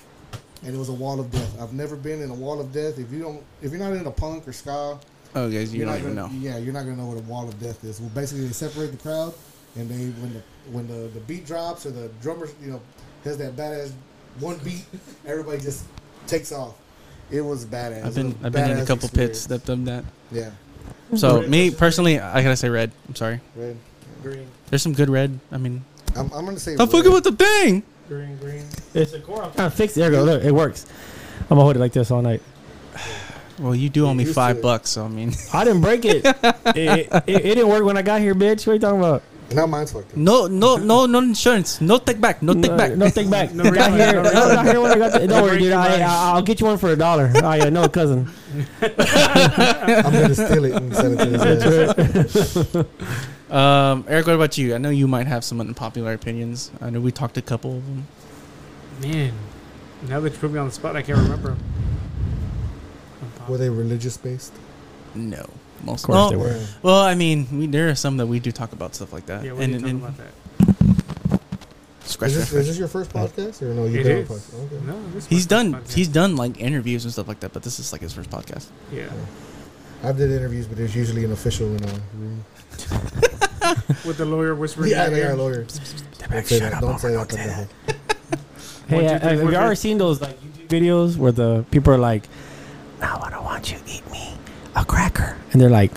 [0.64, 1.60] and it was a wall of death.
[1.60, 2.98] I've never been in a wall of death.
[2.98, 4.98] If you don't, if you're not into punk or ska,
[5.34, 6.30] Oh, guys, you don't even know.
[6.32, 8.00] Yeah, you're not gonna know what a wall of death is.
[8.00, 9.34] Well, basically, they separate the crowd,
[9.76, 10.42] and they when the
[10.72, 12.80] when the, the beat drops or the drummer, you know,
[13.24, 13.92] has that badass
[14.40, 14.84] one beat,
[15.26, 15.84] everybody just
[16.26, 16.74] takes off.
[17.30, 18.04] It was badass.
[18.04, 20.04] I've been I've been in a badass couple pits that done that.
[20.30, 20.50] Yeah,
[21.16, 22.92] So me personally, I gotta say red.
[23.08, 23.40] I'm sorry.
[23.56, 23.76] red.
[24.22, 25.38] Green, There's some good red.
[25.52, 25.84] I mean,
[26.16, 26.72] I'm, I'm gonna say.
[26.72, 26.90] I'm red.
[26.90, 27.82] fucking with the thing.
[28.08, 28.56] green, green.
[28.58, 29.42] It's- It's a core.
[29.44, 30.00] I'm Trying to fix it.
[30.00, 30.24] There you go.
[30.24, 30.86] Look, it works.
[31.42, 32.42] I'm gonna hold it like this all night.
[33.58, 36.24] Well, you do owe me five bucks, so I mean, I didn't break it.
[36.76, 37.08] it, it.
[37.26, 38.66] it didn't work when I got here, bitch.
[38.66, 39.22] What are you talking about?
[39.54, 40.10] Now mine's fucked.
[40.10, 40.16] up.
[40.16, 42.96] no, no, no, no insurance, no take back, no take back.
[42.96, 43.52] No take back.
[43.54, 44.22] No got here.
[44.22, 45.12] no got here when I got.
[45.12, 45.72] The, No don't worry, dude.
[45.72, 47.30] I, I, I'll get you one for a dollar.
[47.36, 48.28] Oh yeah, no cousin.
[48.82, 52.86] I'm gonna steal it and send it to his ass.
[53.48, 54.74] Um, Eric, what about you?
[54.74, 56.72] I know you might have some unpopular opinions.
[56.80, 58.06] I know we talked a couple of them.
[59.00, 59.32] Man,
[60.08, 61.56] now that you put me on the spot, I can't remember.
[63.48, 64.52] Were they religious based?
[65.14, 65.48] No,
[65.86, 66.66] most Of course well, they were.
[66.82, 69.44] Well, I mean, we, there are some that we do talk about stuff like that.
[69.44, 71.40] Yeah, we and, did and, talk and about that.
[72.04, 73.86] scratch Is this, is this your first podcast or no?
[73.86, 74.66] You It done a podcast?
[74.66, 74.86] Okay.
[74.86, 75.72] No, He's done.
[75.74, 75.92] podcast.
[75.94, 78.66] He's done like interviews and stuff like that, but this is like his first podcast.
[78.92, 79.08] yeah,
[80.02, 82.44] I've did interviews, but there's usually an official in a room.
[84.04, 84.90] with the lawyer whispering.
[84.90, 85.36] Yeah, in they are ear.
[85.36, 85.78] lawyers.
[86.18, 86.80] Don't say that.
[86.80, 87.28] Don't say that.
[87.28, 87.68] pendejo.
[88.88, 91.32] Hey, One, two, uh, three, have four, you ever seen those like YouTube videos where
[91.32, 92.28] the people are like,
[93.00, 94.25] "Now I don't want you to eat me
[94.76, 95.92] a cracker," and they're like,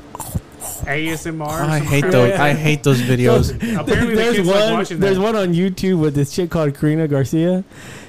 [0.81, 1.47] ASMR.
[1.47, 2.11] I hate crap.
[2.13, 2.31] those.
[2.39, 3.53] I hate those videos.
[3.55, 4.59] Apparently, the there's kids one.
[4.59, 5.23] like watching there's that.
[5.23, 7.63] one on YouTube with this chick called Karina Garcia.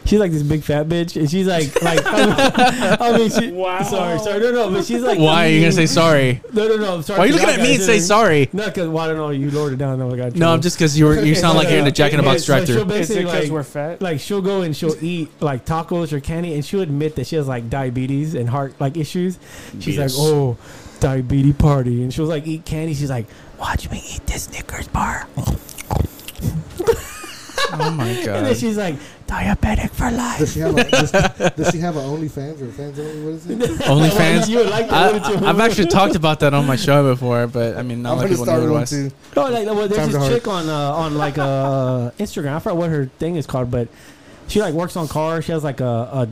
[0.06, 3.82] She's like this big fat bitch, and she's like, like, I mean, she, Wow.
[3.82, 6.40] sorry, sorry, no, no, but she's like, Why are you gonna say sorry?
[6.54, 6.94] No, no, no.
[6.94, 7.18] I'm sorry.
[7.18, 8.48] Why are you looking y'all at me and say doing- sorry?
[8.54, 9.28] No, because well, I don't know.
[9.30, 9.98] You lowered it down.
[9.98, 11.22] No, I got No, I'm just because you were.
[11.22, 12.94] You sound like you're in a Jack in a Box Yeah, so she'll drive-through.
[12.96, 14.00] Is it basically because we're fat?
[14.00, 17.36] like she'll go and she'll eat like tacos or candy, and she'll admit that she
[17.36, 19.38] has like diabetes and heart like issues.
[19.80, 20.16] She's Yes.
[20.16, 20.56] like, oh,
[21.00, 22.94] diabetes party, and she was like eat candy.
[22.94, 23.26] She's like,
[23.58, 25.26] watch me eat this Snickers bar,
[27.72, 28.28] Oh my god!
[28.36, 28.96] and then she's like,
[29.26, 30.48] diabetic for Does life.
[30.52, 31.10] she have a does,
[31.56, 33.22] does she have a OnlyFans or fans only?
[33.24, 33.58] What is it?
[33.82, 34.48] OnlyFans.
[34.48, 35.46] you would like that, wouldn't you?
[35.46, 38.18] I, I've actually talked about that on my show before, but I mean, not I'm
[38.18, 38.90] like gonna people know start what it one was.
[38.90, 39.10] too.
[39.36, 40.32] Oh, like well, there's Time this heart.
[40.32, 42.56] chick on uh, on like uh, Instagram.
[42.56, 43.88] I forgot what her thing is called, but
[44.48, 45.44] she like works on cars.
[45.44, 46.28] She has like a, a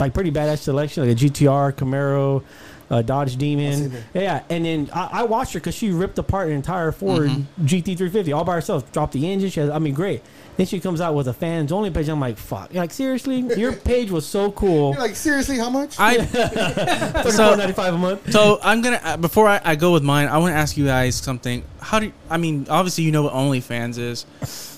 [0.00, 2.42] like pretty badass selection, like a GTR, Camaro,
[2.90, 3.90] uh, Dodge Demon.
[3.90, 4.04] seen.
[4.14, 7.44] Yeah, and then I, I watched her because she ripped apart an entire Ford Mhm.
[7.62, 8.90] GT350 all by herself.
[8.92, 9.48] Dropped the engine.
[9.50, 10.22] She has, I mean, great.
[10.56, 12.08] Then she comes out with a fans only page.
[12.08, 12.74] I'm like, fuck.
[12.74, 14.92] Like seriously, your page was so cool.
[14.92, 15.98] You're like seriously, how much?
[15.98, 18.32] I Thirty-four so ninety-five a month.
[18.32, 20.84] so I'm gonna uh, before I, I go with mine, I want to ask you
[20.84, 21.64] guys something.
[21.80, 22.66] How do you, I mean?
[22.68, 24.26] Obviously, you know what OnlyFans is.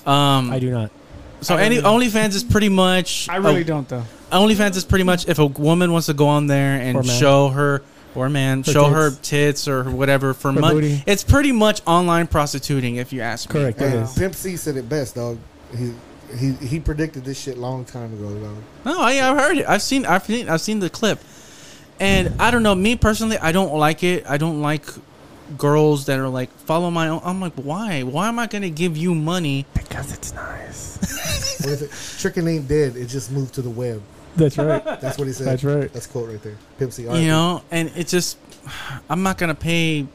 [0.05, 0.91] Um, I do not.
[1.41, 3.27] So I any don't OnlyFans is pretty much.
[3.27, 4.03] I really oh, don't though.
[4.31, 7.83] OnlyFans is pretty much if a woman wants to go on there and show her
[8.15, 8.95] or man Her show tits.
[8.95, 11.03] her tits or whatever for money.
[11.05, 13.59] It's pretty much online prostituting, if you ask me.
[13.61, 13.81] Correct.
[13.81, 14.05] It Hey.
[14.17, 15.37] Pimp C said it best, dog.
[15.77, 15.93] He
[16.37, 18.55] he he predicted this shit long time ago, dog.
[18.85, 19.65] No, I, I've heard it.
[19.67, 20.05] I've seen.
[20.05, 20.49] I've seen.
[20.49, 21.19] I've seen the clip,
[21.99, 22.73] and I don't know.
[22.75, 24.25] Me personally, I don't like it.
[24.27, 24.85] I don't like
[25.57, 27.21] girls that are like follow my own.
[27.23, 28.01] I'm like, why?
[28.03, 29.65] Why am I gonna give you money?
[29.73, 30.97] Because it's nice.
[31.59, 32.19] What is it?
[32.19, 32.95] Tricking ain't dead.
[32.95, 34.01] It just moved to the web.
[34.35, 34.83] That's right.
[35.01, 35.47] That's what he said.
[35.47, 35.91] That's right.
[35.91, 36.57] That's a quote right there.
[36.77, 37.03] Pimp C.
[37.03, 38.37] You know, and it's just,
[39.09, 40.07] I'm not gonna pay.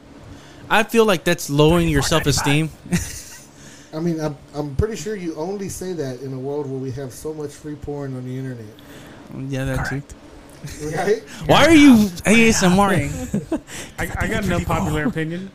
[0.69, 2.69] I feel like that's lowering your self esteem.
[3.93, 6.91] I mean, I'm, I'm pretty sure you only say that in a world where we
[6.91, 8.67] have so much free porn on the internet.
[9.47, 10.03] yeah, that too.
[10.95, 11.23] Right?
[11.47, 13.61] Why are you ASMR?
[13.97, 15.51] I, I got an unpopular opinion.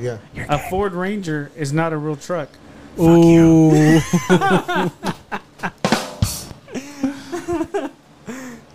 [0.00, 0.18] Yeah.
[0.34, 2.48] A Ford Ranger is not a real truck.
[2.98, 4.00] Ooh.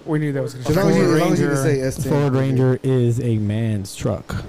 [0.06, 1.64] We knew that was going As to long as you, as long as you Ranger.
[1.64, 2.10] can say S10.
[2.10, 4.44] Ford Ranger is a man's truck.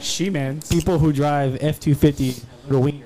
[0.00, 0.60] She man.
[0.70, 2.34] People who drive F two fifty
[2.68, 3.02] little wieners.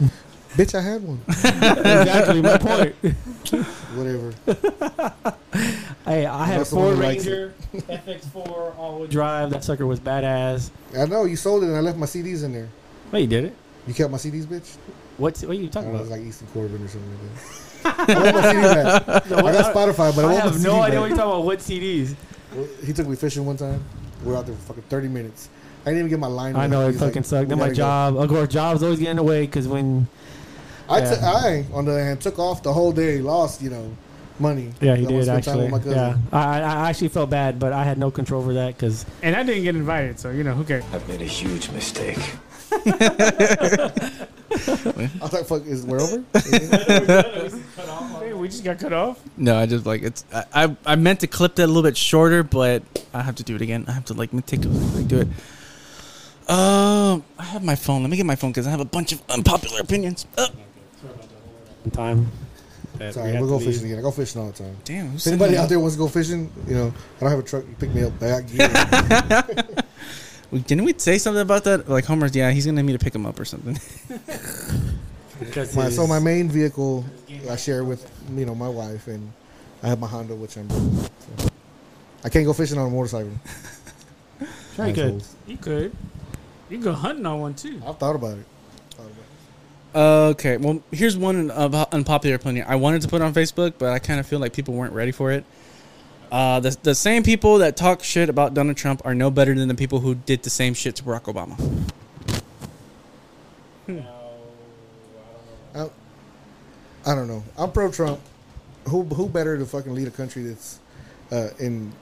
[0.54, 1.20] Bitch, I had one.
[1.28, 2.94] exactly my point.
[3.94, 4.32] Whatever.
[6.04, 9.50] Hey, I had a Unless someone Ford likes Ranger FX4 all-wheel drive.
[9.50, 10.70] That sucker was badass.
[10.96, 12.68] I know you sold it and I left my CDs in there.
[13.10, 13.54] Wait, you did it?
[13.86, 14.76] You kept my CDs, bitch.
[15.16, 16.10] What's what are you I talking don't know, it about?
[16.10, 17.73] was like Easton Corbin or something like that.
[17.84, 19.08] I want my CD back.
[19.32, 20.82] I got Spotify, but I, I want my have CD no back.
[20.88, 21.44] idea what you're talking about.
[21.44, 22.14] What CDs?
[22.84, 23.82] He took me fishing one time.
[24.24, 25.48] We were out there for fucking 30 minutes.
[25.82, 26.56] I didn't even get my line.
[26.56, 27.42] I know it He's like, fucking sucked.
[27.42, 29.68] "We Then my gotta go." job, of course, jobs always get in the way because
[29.68, 30.06] when
[30.88, 31.14] I, Yeah.
[31.14, 33.94] t- I, on the other hand, took off the whole day, lost, you know,
[34.38, 34.72] money.
[34.80, 35.64] yeah, he did actually.
[35.64, 35.92] with my cousin.
[35.92, 39.36] Yeah, I, I actually felt bad, but I had no control over that because And
[39.36, 40.84] I didn't get invited, so you know who cares.
[40.92, 42.18] I've made a huge mistake.
[42.86, 43.90] I
[45.20, 46.22] was like, fuck, is we're over?
[48.20, 49.20] Hey, we just got cut off.
[49.36, 50.24] No, I just like it's.
[50.32, 53.42] I, I I meant to clip that a little bit shorter, but I have to
[53.42, 53.84] do it again.
[53.88, 55.28] I have to like meticulously do it.
[56.50, 58.02] Um, I have my phone.
[58.02, 60.26] Let me get my phone because I have a bunch of unpopular opinions.
[60.36, 60.48] Uh,
[61.92, 62.30] time.
[62.98, 63.66] that we Sorry, had we'll to go leave.
[63.74, 63.98] fishing again.
[63.98, 64.76] I go fishing all the time.
[64.84, 67.38] damn, who's If anybody out there wants to go fishing, you know, I don't have
[67.38, 67.64] a truck.
[67.68, 68.12] You pick me up.
[68.22, 68.68] I got gear.
[70.54, 71.88] Wait, Didn't we say something about that?
[71.88, 73.76] Like Homer's, yeah, he's gonna need me to pick him up or something.
[75.74, 77.04] My, so my main vehicle
[77.50, 79.32] I share with you know my wife, and
[79.82, 80.70] I have my Honda, which I'm.
[80.70, 81.48] So.
[82.22, 83.32] I can't go fishing on a motorcycle.
[84.76, 85.06] Very good.
[85.06, 85.36] Assholes.
[85.48, 85.92] You could.
[86.70, 87.82] You can go hunting on one too.
[87.84, 88.46] I've thought about it.
[88.90, 90.30] Thought about it.
[90.30, 92.66] Okay, well, here's one of unpopular opinion.
[92.68, 95.10] I wanted to put on Facebook, but I kind of feel like people weren't ready
[95.10, 95.44] for it.
[96.30, 99.68] Uh, the the same people that talk shit about Donald Trump are no better than
[99.68, 101.56] the people who did the same shit to Barack Obama.
[105.74, 105.88] I,
[107.06, 107.42] I don't know.
[107.58, 108.20] I'm pro Trump.
[108.88, 110.78] Who who better to fucking lead a country that's
[111.30, 111.92] uh, in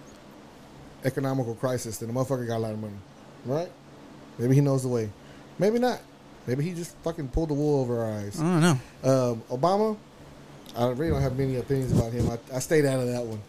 [1.05, 2.97] economical crisis than a motherfucker got a lot of money,
[3.45, 3.71] right?
[4.39, 5.11] Maybe he knows the way.
[5.59, 6.01] Maybe not.
[6.47, 8.41] Maybe he just fucking pulled the wool over our eyes.
[8.41, 8.79] I don't know.
[9.05, 9.97] Um, Obama,
[10.77, 12.31] I really don't have many opinions about him.
[12.31, 13.41] I, I stayed out of that one.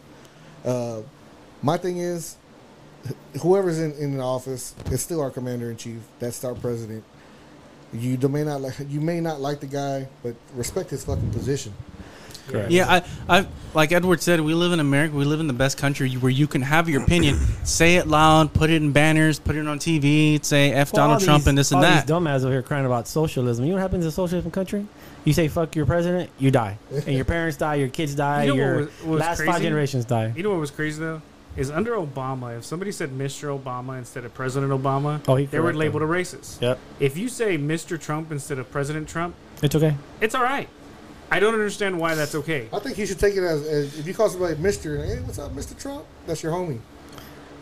[0.64, 1.02] Uh,
[1.62, 2.36] my thing is,
[3.42, 5.98] whoever's in, in the office is still our commander in chief.
[6.18, 7.04] That's our president.
[7.92, 11.72] You may not like you may not like the guy, but respect his fucking position.
[12.48, 12.70] Correct.
[12.70, 15.14] Yeah, I, I, like Edward said, we live in America.
[15.14, 18.52] We live in the best country where you can have your opinion, say it loud,
[18.52, 21.58] put it in banners, put it on TV, say f Well, Donald Trump these- and
[21.58, 22.06] this and all that.
[22.06, 23.64] These dumbasses over here crying about socialism.
[23.64, 24.86] You know what happens in a socialism country?
[25.24, 28.48] You say fuck your president, you die, and your parents die, your kids die, You
[28.48, 29.62] know what your was- what was last five crazy?
[29.62, 30.32] generations die.
[30.36, 31.22] You know what was crazy though?
[31.56, 33.56] Is under Obama, if somebody said Mr.
[33.56, 36.60] Obama instead of President Obama, Oh, he they were corrected labeled a racist.
[36.60, 37.98] Yep, If you say Mr.
[37.98, 39.94] Trump instead of President Trump, it's okay.
[40.20, 40.68] it's all right.
[41.30, 42.68] I don't understand why that's okay.
[42.72, 45.38] I think you should take it as, as if you call somebody Mister, hey, what's
[45.38, 46.04] up, Mister Trump?
[46.26, 46.80] That's your homie.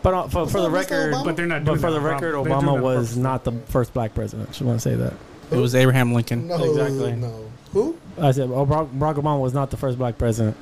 [0.01, 0.73] But uh, for, for the Mr.
[0.73, 1.23] record, Obama?
[1.25, 2.49] But they're not but for that the on record, purpose.
[2.49, 3.15] They're doing Obama that on was purpose.
[3.15, 4.49] not the first black president.
[4.49, 5.13] Just want to say that.
[5.51, 6.47] It was Abraham Lincoln.
[6.47, 7.11] No, Exactly.
[7.15, 7.97] No, who?
[8.17, 10.55] I said oh, Barack Barack Obama was not the first black president.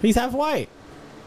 [0.00, 0.68] He's half white.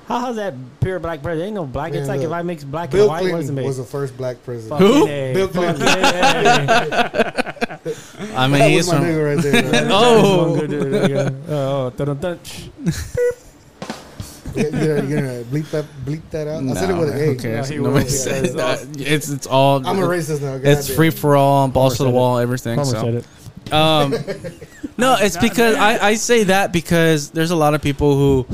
[0.08, 1.48] How how's that pure black president?
[1.48, 1.94] Ain't no black.
[1.94, 3.66] Man, it's like look, if I mix black Bill and white, what does it Clinton
[3.66, 4.82] was the first black president.
[4.82, 5.08] Who?
[5.08, 5.34] A.
[5.34, 5.88] Bill Clinton.
[5.88, 7.56] Fucking A.
[8.36, 9.18] I mean, that he was is my from.
[9.18, 9.64] right there.
[9.72, 9.88] man.
[9.90, 10.52] Oh.
[10.52, 11.42] One good dude, there you go.
[11.50, 12.40] Oh, dun, dun, dun.
[14.56, 16.64] Yeah, you're, gonna, you're gonna bleep that bleep that out.
[16.64, 17.26] I said it with an A.
[17.26, 17.70] who cares?
[17.70, 18.12] Yeah, he Nobody will.
[18.12, 18.88] said that.
[18.98, 19.86] It's it's all.
[19.86, 20.56] I'm a racist now.
[20.56, 20.96] It's goddamn.
[20.96, 22.18] free for all, balls to the said it.
[22.18, 22.78] wall, everything.
[22.78, 23.02] Homer so.
[23.02, 23.26] said it.
[23.72, 24.12] Um,
[24.98, 25.76] no, it's because.
[25.76, 28.48] I, I say that because there's a lot of people who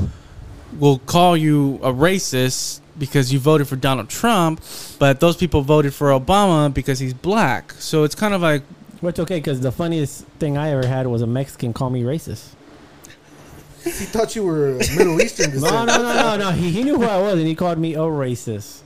[0.78, 4.62] will call you a racist because you voted for Donald Trump,
[4.98, 7.72] but those people voted for Obama because he's black.
[7.72, 8.62] So it's kind of like,
[9.00, 12.48] Which okay, because the funniest thing I ever had was a Mexican call me racist.
[13.84, 15.86] He thought you were Middle Eastern No, descent.
[15.88, 16.50] no, no, no, no.
[16.52, 18.80] He, he knew who I was, and he called me a racist.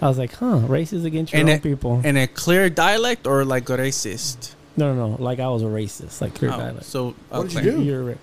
[0.00, 2.00] I was like, huh, racist against your And own it- people.
[2.04, 4.54] in a clear dialect or like racist.
[4.78, 5.22] No, no, no.
[5.22, 6.84] Like I was a racist, like clear Oh, dialect.
[6.86, 7.82] so What did you do?
[7.82, 8.18] You're right.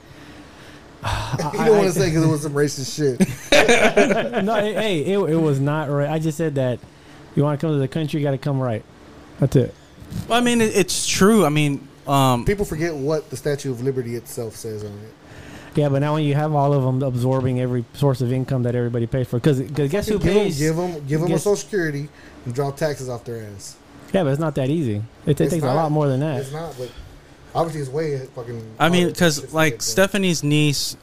[1.53, 3.19] You don't want to say because it was some racist shit.
[4.43, 6.09] no, hey, hey, it, it was not right.
[6.09, 6.79] I just said that
[7.35, 8.83] you want to come to the country, you got to come right.
[9.39, 9.75] That's it.
[10.27, 11.45] Well, I mean, it, it's true.
[11.45, 15.13] I mean, um, People forget what the Statue of Liberty itself says on it.
[15.75, 18.75] Yeah, but now when you have all of them absorbing every source of income that
[18.75, 19.59] everybody pays for, because
[19.89, 20.57] guess who give them, pays?
[20.57, 22.07] give them, give them a Social Security
[22.45, 23.75] and draw taxes off their ass.
[24.13, 24.95] Yeah, but it's not that easy.
[25.25, 26.41] It, it It's takes a lot more than that.
[26.41, 26.89] It's not, but
[27.53, 28.75] obviously it's way fucking.
[28.79, 29.81] I mean, because like.
[29.81, 30.95] Stephanie's niece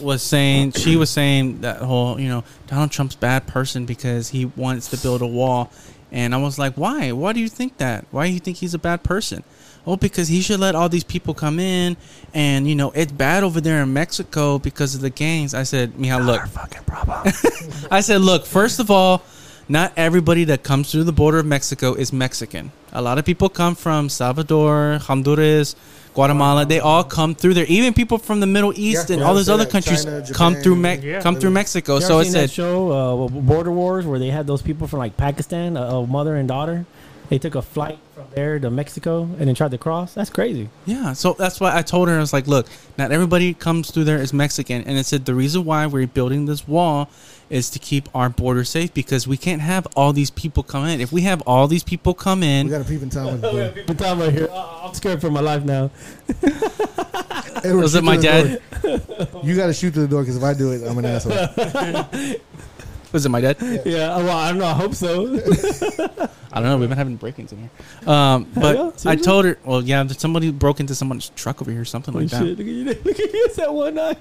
[0.00, 4.46] was saying, she was saying that whole, you know, Donald Trump's bad person because he
[4.46, 5.70] wants to build a wall,
[6.10, 7.12] and I was like, why?
[7.12, 8.06] Why do you think that?
[8.10, 9.42] Why do you think he's a bad person?
[9.86, 11.96] Oh, because he should let all these people come in,
[12.34, 15.54] and you know it's bad over there in Mexico because of the gangs.
[15.54, 17.32] I said, Mija, look, fucking problem.
[17.90, 19.22] I said, look, first of all,
[19.68, 22.72] not everybody that comes through the border of Mexico is Mexican.
[22.92, 25.76] A lot of people come from Salvador, Honduras,
[26.14, 26.64] Guatemala.
[26.64, 27.66] They all come through there.
[27.68, 29.70] Even people from the Middle East Yeah, and yeah, all those other that.
[29.70, 31.20] countries China, come through Me- Yeah.
[31.20, 31.96] come through Mexico.
[31.96, 34.62] You So ever it seen said that show, uh, Border Wars, where they had those
[34.62, 36.86] people from like Pakistan, a, a mother and daughter.
[37.28, 40.14] They took a flight from there to Mexico and then tried to cross.
[40.14, 40.70] That's crazy.
[40.86, 42.66] Yeah, so that's why I told her I was like, look,
[42.96, 46.46] not everybody comes through there is Mexican, and it said the reason why we're building
[46.46, 47.10] this wall
[47.50, 51.00] is to keep our border safe because we can't have all these people come in.
[51.02, 53.28] If we have all these people come in, We got a peeping tom.
[53.28, 53.68] at the door.
[53.70, 54.48] People talking about here.
[54.50, 55.90] Oh, I'm scared for my life now.
[57.64, 58.60] Edward, was it my dad?
[58.82, 59.00] door.
[59.42, 62.34] You got to shoot through the door because if I do it, I'm an asshole.
[63.12, 63.56] Was it my dad?
[63.84, 64.66] Yeah, well, I don't know.
[64.66, 65.26] I hope so.
[66.52, 66.76] I don't know.
[66.78, 67.70] We've been having break-ins in here.
[68.08, 68.82] Um, but yeah?
[68.86, 69.16] I Seriously?
[69.24, 72.40] told her, well, yeah, somebody broke into someone's truck over here, something Oh, like shit.
[72.40, 72.44] that.
[72.58, 72.84] Look at you.
[73.04, 73.44] Look at you.
[73.46, 74.16] It's that one eye.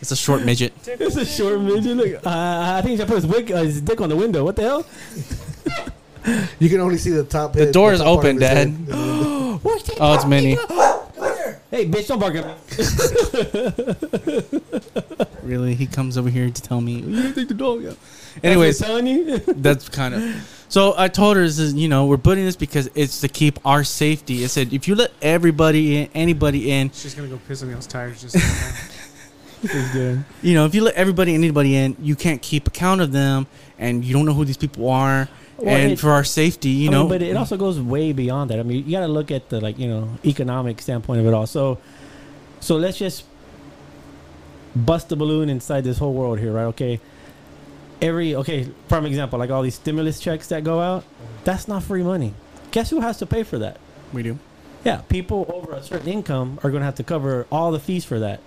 [0.00, 0.72] It's a short midget.
[0.86, 1.96] It's a short midget.
[1.96, 2.30] Look, uh,
[2.76, 4.44] I think he should put his, wick, uh, his dick on the window.
[4.44, 4.84] What the hell?
[6.58, 7.52] You can only see the top.
[7.52, 8.74] The head- door is open, Dad.
[10.00, 10.56] Oh, it's Minnie.
[11.72, 12.54] Hey, bitch, don't bark at me.
[15.42, 15.74] Really?
[15.74, 17.00] He comes over here to tell me.
[17.00, 17.96] You didn't take the dog out.
[18.44, 19.38] Anyways, Anyways, telling you.
[19.56, 20.66] that's kind of.
[20.68, 23.58] So I told her, this is, you know, we're putting this because it's to keep
[23.66, 24.44] our safety.
[24.44, 27.88] I said, if you let everybody in, anybody in, She's gonna go piss on those
[27.88, 28.20] tires.
[28.20, 28.44] Just like
[29.72, 30.24] that.
[30.42, 33.48] you know, if you let everybody and anybody in, you can't keep account of them,
[33.78, 35.28] and you don't know who these people are.
[35.58, 38.12] Well, and it- for our safety, you I know, mean, but it also goes way
[38.12, 38.58] beyond that.
[38.58, 41.34] I mean, you got to look at the like you know economic standpoint of it
[41.34, 41.46] all.
[41.46, 41.78] So,
[42.60, 43.24] so let's just
[44.74, 46.64] bust the balloon inside this whole world here, right?
[46.64, 47.00] Okay.
[48.00, 51.04] Every okay, prime example, like all these stimulus checks that go out,
[51.44, 52.34] that's not free money.
[52.72, 53.78] Guess who has to pay for that?
[54.12, 54.38] we do.
[54.84, 58.04] Yeah, people over a certain income are going to have to cover all the fees
[58.04, 58.40] for that.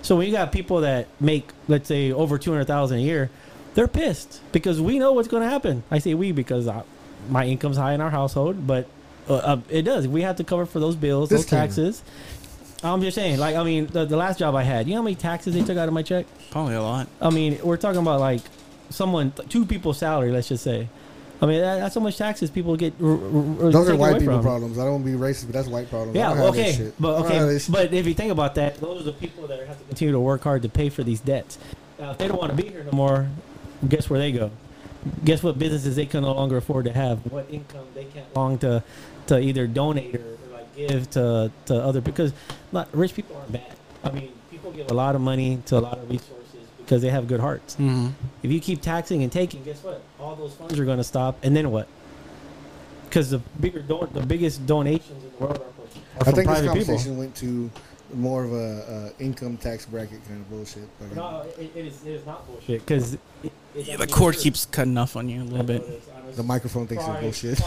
[0.00, 3.30] So when you got people that make, let's say, over two hundred thousand a year,
[3.74, 5.82] they're pissed because we know what's going to happen.
[5.90, 6.82] I say we because I,
[7.28, 8.86] my income's high in our household, but
[9.28, 10.06] uh, uh, it does.
[10.08, 11.66] We have to cover for those bills, those Disclaimer.
[11.66, 12.02] taxes.
[12.84, 15.04] I'm just saying, like, I mean, the, the last job I had, you know how
[15.04, 16.26] many taxes they took out of my check?
[16.50, 17.06] Probably a lot.
[17.20, 18.40] I mean, we're talking about like
[18.90, 20.88] someone, two people's salary, let's just say.
[21.40, 22.92] I mean, that, that's how much taxes people get.
[23.00, 24.42] R- r- r- Those taken are white away people from.
[24.42, 24.78] problems.
[24.78, 26.16] I don't want to be racist, but that's white problems.
[26.16, 27.72] Yeah, don't have that okay, but okay, have that shit.
[27.72, 30.20] but if you think about that, those are the people that have to continue to
[30.20, 31.58] work hard to pay for these debts.
[32.00, 33.28] Now, if they don't want to be here no more,
[33.88, 34.50] guess where they go?
[35.24, 37.18] Guess what businesses they can no longer afford to have?
[37.30, 38.82] What income they can't long to
[39.26, 42.32] to either donate or, or like give to to other because
[42.70, 43.72] not rich people aren't bad.
[44.04, 47.10] I mean, people give a lot of money to a lot of resources because they
[47.10, 47.74] have good hearts.
[47.74, 48.08] Mm-hmm.
[48.42, 50.02] If you keep taxing and taking, guess what?
[50.20, 51.88] All those funds are going to stop, and then what?
[53.04, 56.34] Because the bigger, don- the biggest donations in the world are, from- are I from
[56.34, 56.84] think this private people.
[56.86, 57.70] conversation went to
[58.14, 60.88] more of a uh, income tax bracket kind of bullshit.
[61.00, 62.04] Like, No, it, it is.
[62.04, 63.16] It is not bullshit because
[63.74, 65.82] Yeah, the cord keeps cutting off on you a little bit.
[66.36, 67.60] the microphone thinks it's bullshit.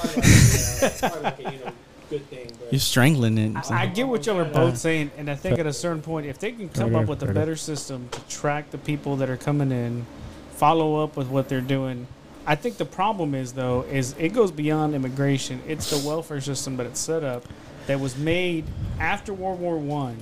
[2.71, 3.71] You're strangling it.
[3.71, 6.27] I, I get what y'all are both saying, and I think at a certain point,
[6.27, 7.33] if they can come Okay, up with a okay.
[7.33, 10.05] better system to track the people that are coming in,
[10.53, 12.07] follow up with what they're doing.
[12.47, 15.61] I think the problem is though is it goes beyond immigration.
[15.67, 17.43] It's the welfare system that it's set up
[17.87, 18.65] that was made
[18.99, 20.17] after World War One,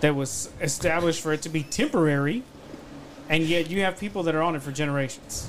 [0.00, 2.44] that was established for it to be temporary,
[3.28, 5.48] and yet you have people that are on it for generations,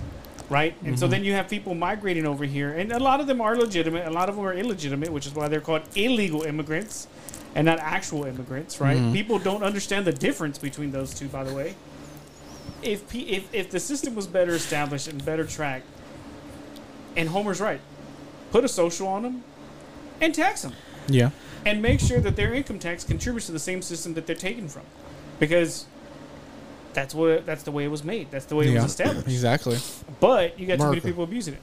[0.49, 0.75] right?
[0.85, 3.55] And so then you have people migrating over here, and a lot of them are
[3.55, 7.07] legitimate, a lot of them are illegitimate, which is why they're called illegal immigrants
[7.55, 8.97] and not actual immigrants, right?
[8.97, 9.13] Mhm.
[9.13, 11.75] People don't understand the difference between those two, by the way.
[12.81, 15.85] If, P- if if the system was better established and better tracked,
[17.15, 17.79] and Homer's right,
[18.51, 19.43] put a social on them
[20.19, 20.73] and tax them
[21.07, 21.29] Yeah.
[21.65, 24.67] and make sure that their income tax contributes to the same system that they're taken
[24.67, 24.81] from,
[25.39, 25.85] because
[26.93, 28.29] that's what that's the way it was made.
[28.31, 28.83] That's the way it Yeah.
[28.83, 29.27] was established.
[29.27, 29.77] Exactly.
[30.19, 31.61] But you got too many people abusing it.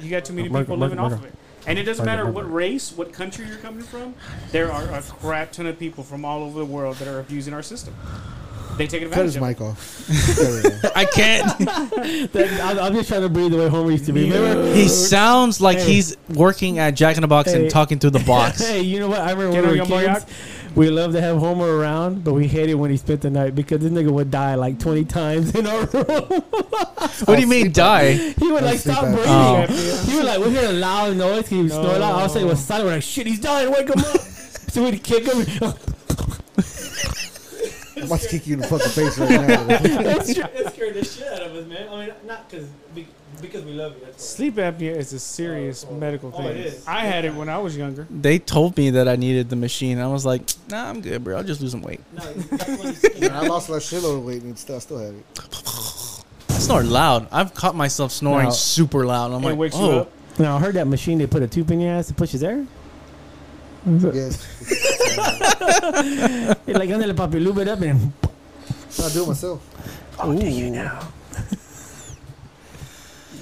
[0.00, 1.34] You got too many America, people living America, off of it.
[1.66, 4.14] And it doesn't America, matter what race, what country you're coming from.
[4.52, 7.54] There are a crap ton of people from all over the world that are abusing
[7.54, 7.94] our system.
[8.76, 9.46] They take Cut advantage his of it.
[9.46, 10.06] mic off.
[10.36, 10.90] There we go.
[10.94, 11.46] I can't.
[12.62, 14.30] I'm, I'm just trying to breathe the way Homer used to be.
[14.30, 14.70] Remember?
[14.74, 15.92] he sounds like Hey.
[15.94, 17.62] he's working at Jack in the Box Hey.
[17.62, 18.60] and talking through the box.
[18.60, 19.20] Hey, you know what?
[19.22, 20.26] I remember Get when we were your kids.
[20.76, 23.54] We loved to have Homer around, but we hate hated when he spent the night
[23.54, 26.04] because this nigga would die like 20 times in our room.
[27.24, 28.12] What do you mean die?
[28.12, 29.24] he would like stop breathing.
[29.26, 30.04] Oh.
[30.06, 31.48] He would like, we hear a loud noise.
[31.48, 32.02] He would snore loud.
[32.02, 32.86] All of a sudden, it was silent.
[32.88, 33.72] We're like, shit, he's dying.
[33.72, 34.04] Wake him up.
[34.20, 35.38] so we'd kick him.
[37.96, 39.66] I'm about to kick you in the fucking face right now.
[39.68, 41.88] it scared the shit out of us, man.
[41.88, 42.68] I mean, not because
[43.40, 44.04] because we love you.
[44.06, 45.96] That's Sleep apnea is a serious Oh, oh.
[45.96, 46.46] medical Oh, thing.
[46.48, 46.86] it is.
[46.86, 48.06] I had it when I was younger.
[48.10, 49.98] They told me that I needed the machine.
[49.98, 51.36] I was like, Nah, I'm good, bro.
[51.36, 52.00] I'll just lose some weight.
[52.12, 55.24] No, that's when I lost that shitload of weight and still, I still have it.
[56.48, 57.28] I snore loud.
[57.30, 58.50] I've caught myself snoring No.
[58.50, 59.32] super loud.
[59.32, 60.12] I'm it like, wakes you oh, up.
[60.38, 62.42] Now I heard that machine they put a tube in your ass to push his
[62.42, 62.66] air.
[63.86, 64.44] Yes.
[64.68, 68.12] It's like under the puppy, lube it up and.
[69.02, 69.62] I do it myself.
[70.18, 71.06] Oh, do you now?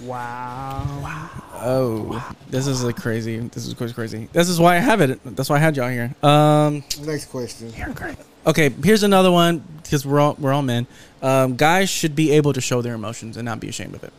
[0.04, 1.00] Wow.
[1.02, 1.30] Wow.
[1.54, 3.38] Oh, this is like crazy.
[3.38, 4.28] This is crazy, crazy.
[4.32, 5.18] This is why I have it.
[5.24, 6.14] That's why I had y'all here.
[6.22, 7.72] Um, Next question.
[8.46, 10.86] okay, here's another one because we're all we're all men.
[11.22, 14.12] Um, guys should be able to show their emotions and not be ashamed of it.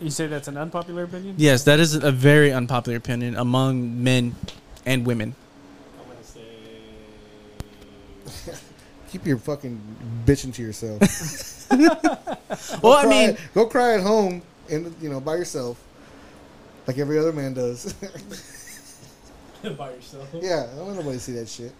[0.00, 1.34] You say that's an unpopular opinion?
[1.38, 4.34] Yes, that is a very unpopular opinion among men
[4.86, 5.34] and women.
[5.98, 6.42] I'm gonna say.
[9.10, 9.80] Keep your fucking
[10.26, 11.00] bitching to yourself.
[12.82, 15.82] Well, I Cry- mean, go cry at home and you know by yourself,
[16.86, 17.92] like every other man does.
[19.76, 20.28] by yourself.
[20.34, 21.72] yeah, I don't want nobody to see that shit.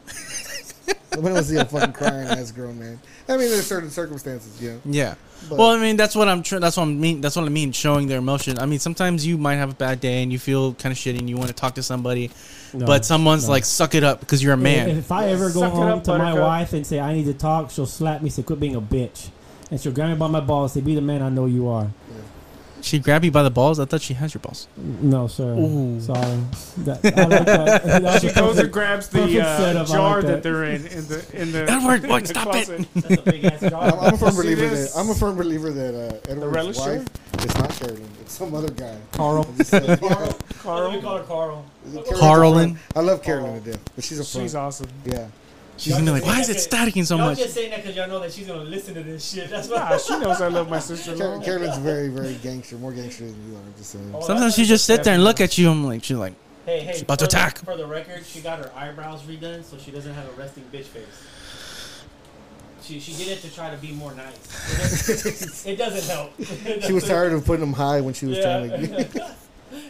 [1.15, 3.01] nobody wants to see a fucking crying ass grown man.
[3.29, 4.81] I mean, there's certain circumstances, you know.
[4.85, 5.15] yeah.
[5.49, 6.43] But Well, I mean, that's what I'm.
[6.43, 7.21] Tr- that's what I mean.
[7.21, 7.71] That's what I mean.
[7.71, 8.59] Showing their emotion.
[8.59, 11.19] I mean, sometimes you might have a bad day and you feel kind of shitty
[11.21, 12.31] and you want to talk to somebody,
[12.75, 13.53] No, but someone's no.
[13.53, 14.89] like, "Suck it up," because you're a man.
[14.89, 17.27] If, if I ever go Suck home up, to my wife and say I need
[17.27, 19.29] to talk, she'll slap me, say quit being a bitch,
[19.71, 21.89] and she'll grab me by my balls, say be the man I know you are.
[22.89, 23.79] She grabbed you by the balls.
[23.79, 24.67] I thought she has your balls.
[24.79, 25.55] No, sir.
[25.55, 26.01] Ooh.
[26.01, 26.21] Sorry.
[26.79, 27.85] That, I like that.
[28.03, 30.29] That She goes and grabs the uh, jar like that.
[30.29, 30.43] that.
[30.43, 31.65] they're in in the in the.
[31.71, 32.65] Edward, in boy, the stop it.
[32.65, 32.89] closet.
[32.95, 33.83] That's a big ass jar.
[33.83, 37.07] I'm, I'm a firm believer that I'm a firm believer that uh, Edward's relish wife
[37.45, 38.09] is not Carolyn.
[38.23, 38.97] It's some other guy.
[39.13, 39.45] Carl.
[39.47, 39.97] I'm just saying, yeah.
[39.97, 40.39] Carl.
[40.63, 40.93] Carl.
[40.93, 41.65] We call her Carl.
[42.19, 42.79] Carolyn.
[42.97, 44.45] I love Carolyn to death, but she's a front.
[44.47, 44.89] She's awesome.
[45.05, 45.29] Yeah.
[45.79, 47.97] She's gonna be like, "Why is it staticking so Y'all much?" just saying that because
[47.97, 49.49] y'all know that she's gonna listen to this shit.
[49.49, 49.79] That's why.
[49.79, 51.17] Nah, she knows I love my sister.
[51.17, 53.63] Car- Carolyn's very, very gangster, more gangster than you are.
[53.77, 54.11] Just saying.
[54.15, 55.71] Oh, Sometimes she just sit there and look at you.
[55.71, 56.35] I'm like, she's like,
[56.67, 56.93] Hey, hey.
[56.93, 57.59] She's about to for the- attack.
[57.65, 60.85] For the record, she got her eyebrows redone so she doesn't have a resting bitch
[60.85, 61.05] face.
[62.83, 65.09] She, she did it to try to be more nice.
[65.09, 66.33] It doesn't, it doesn't help.
[66.39, 68.67] It She was tired of putting them high when she was Yeah.
[68.67, 69.35] trying to.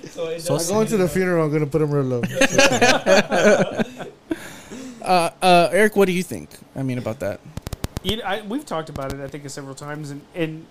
[0.11, 1.45] so it So I'm going to the funeral.
[1.45, 2.23] I'm going to put them real low.
[5.09, 6.51] uh, uh, Eric, what do you think?
[6.77, 7.41] I mean about that.
[8.03, 10.67] You know, I, we've talked about it, I think, several times, and, and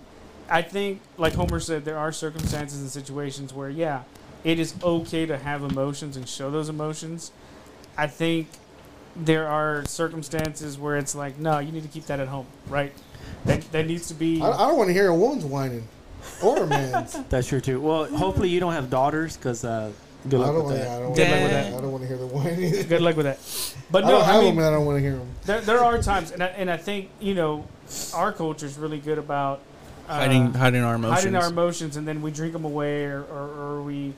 [0.48, 4.04] I think, like Homer said, there are circumstances and situations where, yeah,
[4.44, 7.32] it is okay to have emotions and show those emotions.
[7.96, 8.48] I think
[9.16, 12.92] there are circumstances where it's like, no, you need to keep that at home, right?
[13.44, 14.40] That, that needs to be.
[14.40, 15.86] I, I don't want to hear a woman's whining
[16.42, 17.12] or a man's.
[17.28, 17.80] That's true too.
[17.80, 19.92] Well, hopefully you don't have daughters, cause uh,
[20.28, 20.76] good luck don't with want.
[20.76, 20.88] that.
[20.88, 21.14] I don't.
[21.14, 21.66] Good luck with wanna- that.
[21.66, 22.86] I don't want to hear the whining.
[22.88, 23.84] Good luck with that.
[23.90, 25.28] But I no, don't have I mean, them, and I don't want to hear them.
[25.46, 27.66] there, there are times, and I, and I think, you know,
[28.14, 29.60] our culture is really good about
[30.08, 31.18] uh, hiding, hiding our emotions.
[31.24, 33.48] hiding our emotions, and then we drink them away, or, or,
[33.78, 34.12] or we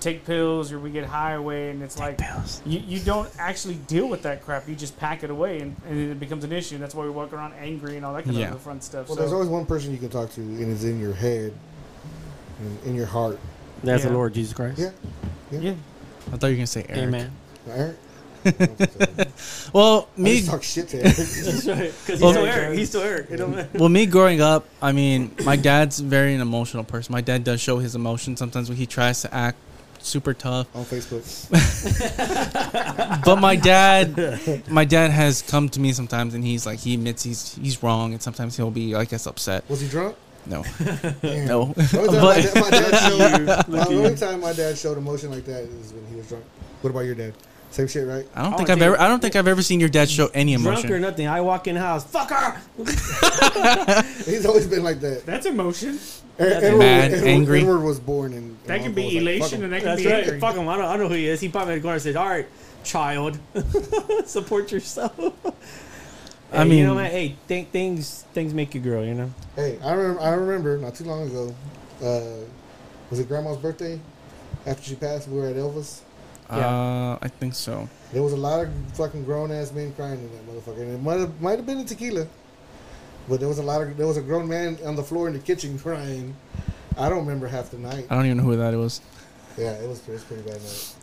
[0.00, 2.20] take pills, or we get high away, and it's like
[2.64, 4.68] you, you don't actually deal with that crap.
[4.68, 6.74] You just pack it away, and, and it becomes an issue.
[6.76, 8.52] And That's why we walk around angry and all that kind Yeah.
[8.52, 9.08] of fun stuff.
[9.08, 11.52] Well, so, there's always one person you can talk to, and it's in your head,
[12.60, 13.38] and in your heart.
[13.84, 14.10] That's Yeah.
[14.10, 14.78] the Lord Jesus Christ.
[14.78, 14.90] Yeah.
[15.50, 15.74] yeah,
[16.32, 17.02] I thought you were gonna say Eric.
[17.02, 17.30] Amen.
[17.68, 17.96] Eric.
[18.46, 19.70] I don't think so.
[19.72, 21.16] Well, I me, just talk shit to Eric.
[21.16, 21.76] That's right.
[21.78, 22.78] Because he's Well- still Eric.
[22.78, 23.26] He's still Eric.
[23.30, 23.68] It don't matter.
[23.78, 27.12] well, me growing up, I mean, my dad's very an emotional person.
[27.12, 29.56] My dad does show his emotions sometimes when he tries to act
[30.00, 30.66] super tough.
[30.76, 31.24] on Facebook.
[33.24, 37.22] But my dad, my dad has come to me sometimes, and he's like, he admits
[37.22, 39.64] he's he's wrong, and sometimes he'll be, I guess, upset.
[39.70, 40.16] Was he drunk?
[40.46, 40.62] No,
[41.22, 41.72] no.
[41.74, 44.76] The only time, But- my, dad, my dad showed, my, the only time my dad
[44.78, 46.44] showed emotion like that is when he was drunk.
[46.82, 47.34] What about your dad?
[47.70, 48.24] Same shit, right?
[48.36, 50.28] I don't Oh, think I've ever, I don't think I've ever seen your dad show
[50.32, 50.86] any emotion.
[50.88, 51.26] Drunk or nothing.
[51.26, 52.04] I walk in the house.
[52.04, 52.60] Fuck her.
[54.24, 55.26] He's always been like that.
[55.26, 55.98] that's emotion.
[56.36, 57.60] That's Edward, mad, Edward, angry.
[57.62, 58.38] Edward was born in.
[58.38, 60.22] in That can be was like, elation, and that can That's be right.
[60.24, 60.40] angry.
[60.40, 60.68] Fuck him.
[60.68, 61.40] I know, I know who he is.
[61.40, 62.46] He popped me in the corner and said, "All right,
[62.84, 63.38] child,
[64.26, 65.12] support yourself."
[66.54, 67.10] I Hey, you know, mean- man.
[67.10, 69.02] Hey, th- things things make you grow.
[69.02, 69.30] You know.
[69.56, 71.54] Hey, I remember, I remember not too long ago.
[72.02, 72.44] Uh,
[73.10, 74.00] was it Grandma's birthday?
[74.66, 76.00] After she passed, we were at Elvis.
[76.48, 77.88] Uh, I think so.
[78.12, 81.02] There was a lot of fucking grown ass men crying in that motherfucker, and it
[81.02, 82.26] might have might have been in tequila,
[83.28, 85.32] but there was a lot of there was a grown man on the floor in
[85.34, 86.36] the kitchen crying.
[86.96, 88.06] I don't remember half the night.
[88.08, 89.00] I don't even know who that was.
[89.58, 90.94] Yeah, it was it was pretty bad night.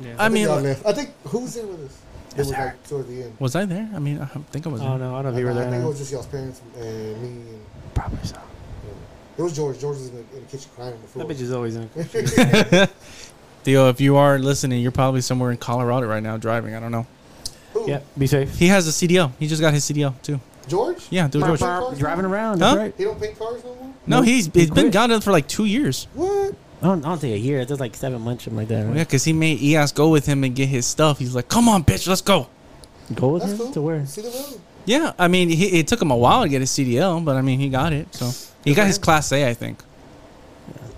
[0.00, 0.14] Yeah.
[0.18, 0.86] I think mean, y'all left.
[0.86, 1.98] I think who was there with us?
[2.38, 3.36] It was like towards the end.
[3.40, 3.88] Was I there?
[3.94, 4.80] I mean, I think I was.
[4.80, 4.98] Oh There.
[4.98, 5.70] no, I don't know if I, you were I there.
[5.70, 7.28] think it was just y'all's parents and me.
[7.28, 8.38] And, Probably so.
[9.38, 9.78] it was George.
[9.80, 11.26] George was in the, in the kitchen crying on the floor.
[11.26, 11.90] That bitch is always in.
[11.94, 12.88] the kitchen.
[13.64, 16.74] Theo, if you are listening, you're probably somewhere in Colorado right now driving.
[16.74, 17.06] I don't know.
[17.72, 17.88] Who?
[17.90, 18.56] Yeah, be safe.
[18.56, 19.32] He has a CDL.
[19.38, 20.40] He just got his CDL too.
[20.68, 21.06] George?
[21.10, 21.60] Yeah, dude, George.
[21.60, 22.30] Driving now?
[22.30, 22.60] around.
[22.60, 22.74] Huh?
[22.74, 22.94] That's right.
[22.96, 23.94] He don't paint cars no more.
[24.06, 24.24] No, Nope.
[24.26, 26.06] he's He he's been gone for like two years.
[26.14, 26.54] What?
[26.80, 27.60] I don't, I don't think a year.
[27.60, 28.86] It's just like seven months, something like that.
[28.86, 31.18] Yeah, because he made Eos go with him and get his stuff.
[31.18, 32.46] He's like, "Come on, bitch, let's go."
[33.14, 33.72] Go with That's him cool.
[33.72, 34.06] to where?
[34.06, 34.60] See the road.
[34.84, 37.42] Yeah, I mean, he, it took him a while to get his CDL, but I
[37.42, 38.14] mean, he got it.
[38.14, 38.26] So
[38.64, 38.98] he Good got for his.
[38.98, 39.82] Class A, I think.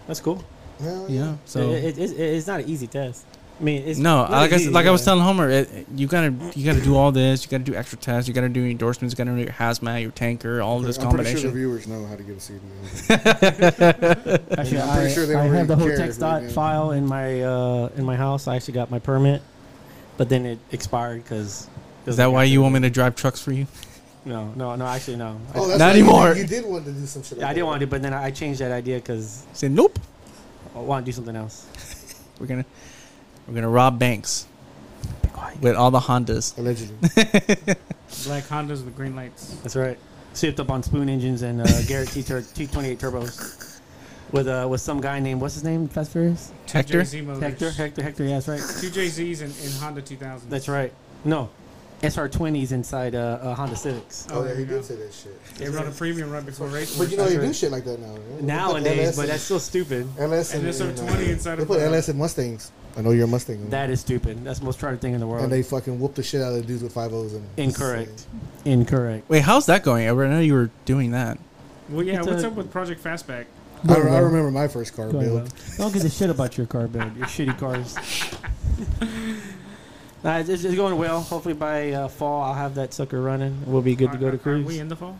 [0.07, 0.44] That's cool.
[0.81, 1.36] Hell Yeah.
[1.44, 3.25] So it, it, it's- it's not an easy test.
[3.60, 5.68] I mean, it's no, not like I, easy, s- like I was telling Homer, it,
[5.94, 7.44] you gotta you gotta do all this.
[7.44, 8.26] You gotta do extra tests.
[8.26, 9.12] You gotta do endorsements.
[9.12, 11.86] You gotta do your hazmat, your tanker, all of this I'm pretty sure the viewers
[11.86, 12.60] know how to get a CD.
[13.10, 16.92] Actually, I'm pretty I, sure they I don't have the whole really text dot file
[16.92, 18.48] in my uh, in my house.
[18.48, 19.42] I actually got my permit,
[20.16, 21.68] but then it expired because.
[22.06, 23.66] Is that why you want me to drive trucks for you?
[24.24, 24.86] No, no, no.
[24.86, 25.39] Actually, no.
[25.55, 26.34] Oh, that's Not right, you did- anymore.
[26.34, 27.39] You did want to do some shit.
[27.39, 27.66] yeah, I didn't that.
[27.66, 29.98] want to, but then I changed that idea because Say nope.
[30.74, 31.66] I want to do something else.
[32.40, 32.64] We're gonna
[33.47, 34.47] we're gonna rob banks
[35.60, 36.57] with all the Hondas.
[36.59, 36.97] Allegedly.
[38.25, 39.55] Black Hondas with green lights.
[39.62, 39.99] That's right.
[40.33, 43.81] Swept up on spoon engines and uh, Garrett T T twenty eight turbos
[44.33, 47.02] with uh with some guy named what's his name Fast Furious Hector.
[47.02, 50.49] Hector Hector Hector yeah that's right Two JZs in, in Honda 2000.
[50.49, 50.93] that's right
[51.25, 51.51] no
[52.02, 55.44] SR twenties inside uh, uh, Honda Civics Oh, yeah, he did say that shit.
[55.56, 56.96] They run a premium right before race.
[56.96, 57.36] But you know wars.
[57.36, 58.12] they do shit like that now.
[58.12, 58.16] right?
[58.28, 60.92] They put nowadays LS but in- that's still stupid LS And in- this in, are
[60.92, 62.72] uh, 20 inside They of put a- LS in Mustangs.
[62.96, 63.60] I know you're a Mustang.
[63.60, 63.70] man.
[63.70, 66.14] that is stupid that's the most retarded thing in the world and they fucking whoop
[66.14, 68.26] the shit out of the dudes with five O's and incorrect
[68.64, 70.08] incorrect Wait, how's that going?
[70.08, 71.38] I know you were doing that.
[71.88, 72.18] Well, yeah.
[72.18, 73.44] It's What's a- up with Project Fastback?
[73.88, 75.42] I, I remember my first car Go ahead, build.
[75.42, 75.76] Will.
[75.78, 77.96] Don't give a shit about your car build, your shitty cars.
[80.24, 81.20] nah, it's, it's going well.
[81.23, 83.62] Hopefully by uh, fall I'll have that sucker running.
[83.66, 84.66] We'll be good to go to are- Are cruise.
[84.66, 85.18] we in the fall?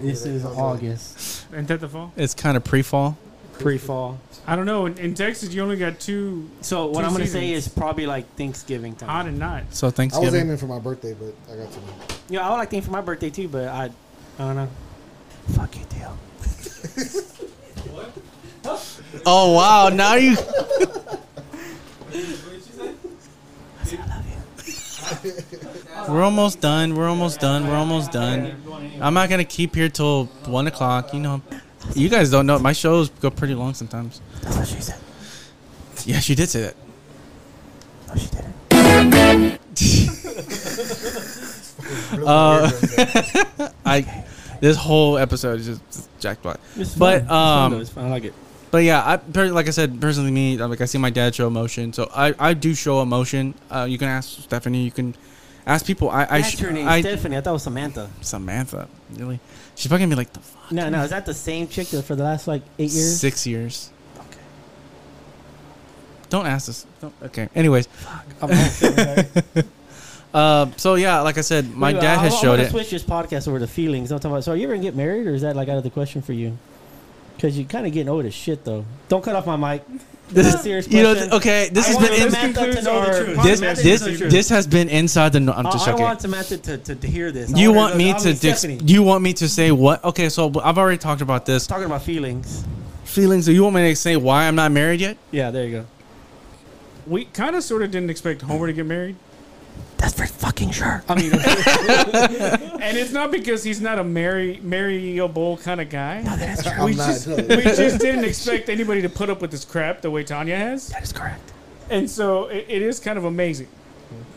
[0.00, 2.12] This is August, Ain't that the fall?
[2.16, 3.16] It's kind of pre-fall.
[3.54, 4.20] pre-fall.
[4.46, 4.86] I don't know.
[4.86, 7.66] In, in Texas, you only got two So what Two I'm gonna say seasons.
[7.66, 9.08] is probably like Thanksgiving time.
[9.08, 9.64] hot and not.
[9.74, 10.28] So Thanksgiving.
[10.28, 10.46] I was Thanksgiving.
[10.46, 11.78] aiming for my birthday, but I got to.
[12.28, 13.90] Yeah, I would like things for my birthday too, but I, I
[14.38, 14.68] don't know.
[15.48, 16.16] Fuck you, deal.
[17.90, 18.98] What?
[19.26, 19.88] Oh wow!
[19.88, 20.36] Now you.
[26.08, 26.94] We're almost done.
[26.94, 27.66] We're almost done.
[27.66, 28.56] We're almost done.
[29.00, 31.12] I'm not gonna keep here till one o'clock.
[31.14, 31.42] You know,
[31.94, 32.58] you guys don't know.
[32.58, 34.20] My shows go pretty long sometimes.
[34.42, 34.98] That's what she said.
[36.04, 36.76] Yeah, she did say that.
[38.08, 39.58] No, she didn't.
[42.24, 42.70] Uh,
[43.84, 44.24] I.
[44.60, 46.58] This whole episode is just Jack Black.
[46.76, 47.26] It's But, fun.
[47.26, 47.80] It's fun, um, though.
[47.80, 48.04] It's fun.
[48.04, 48.34] I like it.
[48.72, 49.02] But yeah,
[49.36, 52.34] I like I said, personally, me like I see my dad show emotion, so I,
[52.38, 53.52] I do show emotion.
[53.70, 54.82] Uh, you can ask Stephanie.
[54.84, 55.14] You can
[55.66, 56.08] ask people.
[56.08, 57.36] I I, That's sh- her name, I Stephanie.
[57.36, 58.08] I thought it was Samantha.
[58.22, 58.88] Samantha.
[59.14, 59.40] Really?
[59.74, 60.72] She's fucking be like the fuck.
[60.72, 63.20] No, no, is that the same chick that for the last like eight years?
[63.20, 63.90] Six years.
[64.16, 64.38] Okay.
[66.30, 66.86] Don't ask us.
[67.02, 67.50] Don't, okay.
[67.54, 67.88] Anyways,
[68.40, 68.48] I'm
[70.32, 72.70] uh, so yeah, like I said, my Wait, dad I- has I, showed wanna it.
[72.70, 74.08] Switch this podcast over to feelings.
[74.08, 74.44] Don't talk about.
[74.44, 76.22] So, are you ever gonna get married, or is that like out of the question
[76.22, 76.56] for you?
[77.42, 78.84] Because you're kind of getting old as shit, though.
[79.08, 79.82] Don't cut off my mic.
[80.32, 81.32] This is serious You know, question.
[81.34, 81.68] okay.
[81.70, 83.42] This I has been in, Samantha to concludes know the truth.
[83.42, 84.30] this this knows the truth.
[84.32, 85.40] this has been inside the.
[85.40, 86.04] No, I'm I- just I joking.
[86.04, 87.52] want Samantha to, to, to hear this.
[87.52, 88.14] I You want want me to?
[88.14, 88.80] mean, Dis- Stephanie.
[88.86, 90.02] you want me to say what?
[90.04, 91.66] Okay, so I've already talked about this.
[91.66, 92.64] talking about feelings.
[93.04, 93.44] Feelings.
[93.44, 95.18] So you want me to say why I'm not married yet?
[95.32, 95.86] Yeah, there you go.
[97.06, 99.16] We kind of sort of didn't expect Homer to get married,
[100.02, 101.04] That's for fucking sure.
[101.08, 106.22] I mean, and it's not because he's not a marry marryable kind of guy.
[106.22, 106.86] No, that's true.
[106.86, 110.24] We just we just didn't expect anybody to put up with this crap the way
[110.24, 111.52] Tanya has, That is correct.
[111.88, 113.68] and so it, it is kind of amazing.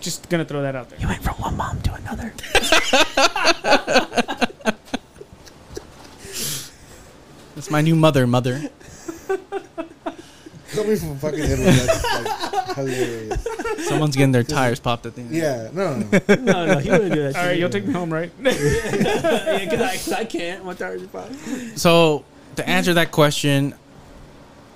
[0.02, 1.00] Just gonna throw that out there.
[1.00, 2.32] You went from one mom to another.
[7.56, 8.28] That's my new mother.
[8.28, 8.70] Mother.
[10.76, 13.48] Coming from fucking Italy, that's like hilarious.
[13.88, 15.32] Someone's getting their tires popped at the end.
[15.32, 16.36] Yeah, no, no, no.
[16.36, 17.36] no, no, he wouldn't do that.
[17.36, 18.32] All right, you'll take me home, right?
[18.42, 18.52] yeah,
[19.64, 20.66] because I, 'cause I can't.
[20.66, 21.78] My tires are fine.
[21.78, 22.26] So
[22.58, 23.74] to answer that question,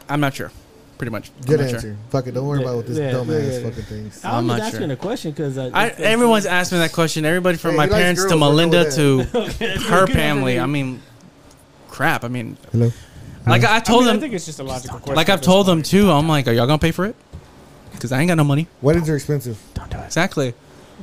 [0.08, 0.52] I'm not sure.
[0.98, 1.32] Pretty much.
[1.40, 1.98] I'm Good not answer.
[2.10, 2.32] Fuck it.
[2.34, 3.70] Don't worry about what this Yeah, dumbass yeah, yeah.
[3.70, 4.26] fucking things.
[4.26, 4.92] I I'm was not asking sure.
[4.92, 7.24] a question because uh, I, everyone's asked me that question.
[7.24, 9.66] Everybody from Hey, my he likes parents to girls, I know Melinda that.
[9.70, 10.60] to her family.
[10.60, 11.02] I mean,
[11.88, 12.26] crap.
[12.26, 12.92] I mean, Hello.
[13.50, 15.16] Like I I, told mean, I them, think it's just a logical question.
[15.16, 16.10] like at I've told them too.
[16.10, 17.16] I'm like, are y'all gonna pay for it?
[17.92, 18.68] Because I ain't got no money.
[18.82, 19.60] Weddings are expensive.
[19.74, 20.06] Don't do it.
[20.06, 20.54] Exactly.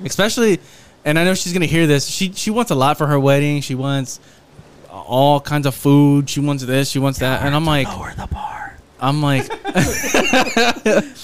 [0.04, 0.60] Especially,
[1.04, 2.06] and I know she's gonna hear this.
[2.06, 3.60] She she wants a lot for her wedding.
[3.60, 4.20] She wants
[4.90, 6.28] all kinds of food.
[6.30, 6.88] She wants this.
[6.88, 7.42] She wants that.
[7.42, 8.78] And I'm like, Lower the bar.
[9.00, 9.46] I'm like,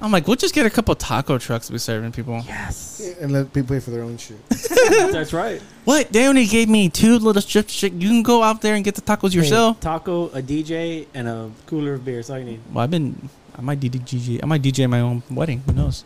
[0.00, 2.42] I'm like, we'll just get a couple taco trucks to be serving people.
[2.46, 4.36] Yes, And let people pay for their own shit.
[4.48, 5.62] that's right.
[5.84, 6.12] What?
[6.12, 7.72] They only gave me two little strips.
[7.74, 8.00] of chicken.
[8.00, 9.80] You can go out there and get the tacos yourself.
[9.80, 12.16] Taco, a DJ, and a cooler of beer.
[12.16, 12.60] That's all you need.
[12.72, 13.28] Well, I've been.
[13.56, 14.40] I might DJ.
[14.42, 15.62] I might DJ my own wedding.
[15.66, 16.04] Who knows?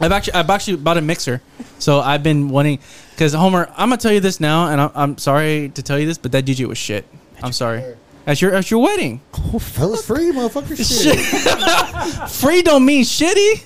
[0.00, 0.34] I've actually.
[0.34, 1.40] I've actually bought a mixer,
[1.78, 2.80] so I've been wanting.
[3.12, 6.06] Because Homer, I'm gonna tell you this now, and I'm, I'm sorry to tell you
[6.06, 7.06] this, but that DJ was shit.
[7.42, 7.94] I'm sorry.
[8.26, 10.76] At your at your wedding, That was free, motherfucker.
[10.76, 12.30] Shit.
[12.30, 13.64] free don't mean shitty.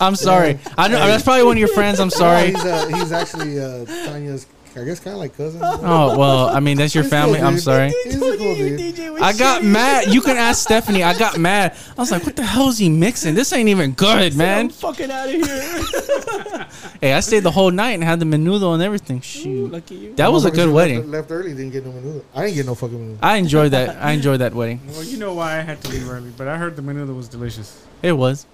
[0.00, 0.58] I'm sorry.
[0.76, 1.98] I know that's probably one of your friends.
[2.00, 2.48] I'm sorry.
[2.48, 4.46] he's, uh, he's actually uh, Tanya's
[4.76, 5.60] I guess kind of like cousin.
[5.64, 7.40] Oh well, I mean that's your family.
[7.40, 7.92] I'm sorry.
[8.04, 8.98] He's a cool dude.
[9.22, 10.12] I got mad.
[10.12, 11.02] You can ask Stephanie.
[11.02, 11.76] I got mad.
[11.96, 13.34] I was like, "What the hell is he mixing?
[13.34, 16.66] This ain't even good, I'm man." fucking out of here.
[17.00, 19.20] Hey, I stayed the whole night and had the menudo and everything.
[19.20, 20.14] Shoot, Lucky you.
[20.14, 21.10] that was a good wedding.
[21.10, 22.22] Left early, didn't get no menudo.
[22.34, 23.18] I didn't get no fucking menudo.
[23.22, 24.02] I enjoyed that.
[24.02, 24.80] I enjoyed that wedding.
[24.88, 27.28] Well, you know why I had to leave early, but I heard the menudo was
[27.28, 27.84] delicious.
[28.02, 28.46] It was.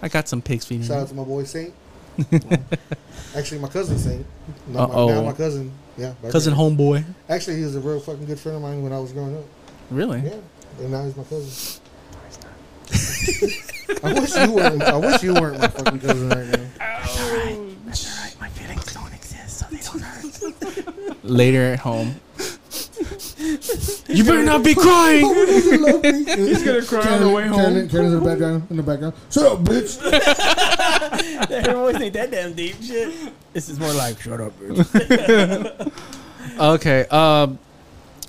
[0.00, 0.84] I got some pig's feet.
[0.84, 1.74] Shout out to my boy Saint.
[3.36, 4.26] Actually, my cousin Saint.
[4.68, 5.08] Not my, Uh-oh.
[5.08, 5.72] now my cousin.
[5.96, 7.04] Yeah, my Cousin homeboy.
[7.28, 9.44] Actually, he was a real fucking good friend of mine when I was growing up.
[9.90, 10.20] Really?
[10.20, 10.34] Yeah,
[10.80, 11.80] and now he's my cousin.
[14.02, 14.82] I wish you weren't.
[14.82, 16.64] I wish you weren't my fucking cousin right now.
[16.80, 17.76] All right.
[17.86, 18.34] That's right.
[18.40, 21.24] My feelings don't exist, so they don't hurt.
[21.24, 22.16] Later at home.
[24.08, 25.26] You better not be crying.
[25.34, 27.58] He's gonna cry on the way home.
[27.58, 28.66] Karen, Karen's in the background.
[28.70, 29.14] In the background.
[29.30, 30.00] Shut up, bitch.
[31.66, 33.12] Her voice ain't that damn deep shit.
[33.52, 35.92] This is more like, shut up, bitch.
[36.58, 37.04] Okay.
[37.06, 37.58] Um,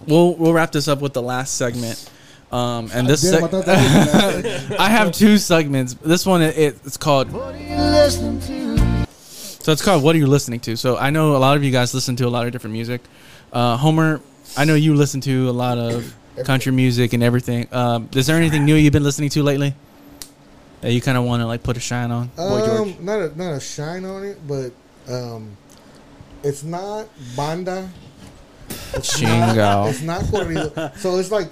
[0.08, 2.10] we'll we'll wrap this up with the last segment.
[2.52, 4.80] Um, and this Damn, I seg- thought that was the last segment.
[4.82, 5.94] I have two segments.
[5.96, 7.30] This one it, it's called.
[7.30, 7.50] So
[9.72, 11.94] it's called "What Are You Listening to?" So I know a lot of you guys
[11.94, 13.02] listen to a lot of different music.
[13.52, 14.22] Uh, Homer,
[14.58, 17.68] I know you listen to a lot of country music and everything.
[17.72, 19.74] Um, is there anything new you've been listening to lately
[20.82, 22.98] that you kind of want to like put a shine on, Boy George?
[22.98, 24.72] Um, not a not a shine on it, but
[25.12, 25.56] um,
[26.44, 27.90] it's not banda.
[28.94, 29.56] It's Chingo.
[29.56, 30.98] Not, it's not corrido.
[30.98, 31.50] So it's like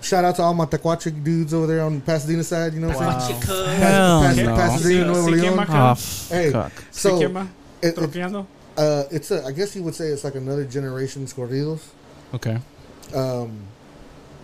[0.00, 2.72] shout out to all my Tecuache dudes over there on the Pasadena side.
[2.74, 3.40] You know what I'm saying?
[3.42, 4.56] Hell Pas- no.
[4.56, 5.66] Pasadena, Nuevo Leon.
[5.68, 5.94] Oh,
[6.28, 6.72] Hey, fuck.
[6.90, 7.18] So
[7.82, 8.46] it, it,
[8.76, 9.44] uh, it's a.
[9.44, 11.80] I guess you would say it's like another generation's corridos.
[12.34, 12.58] Okay.
[13.14, 13.62] Um,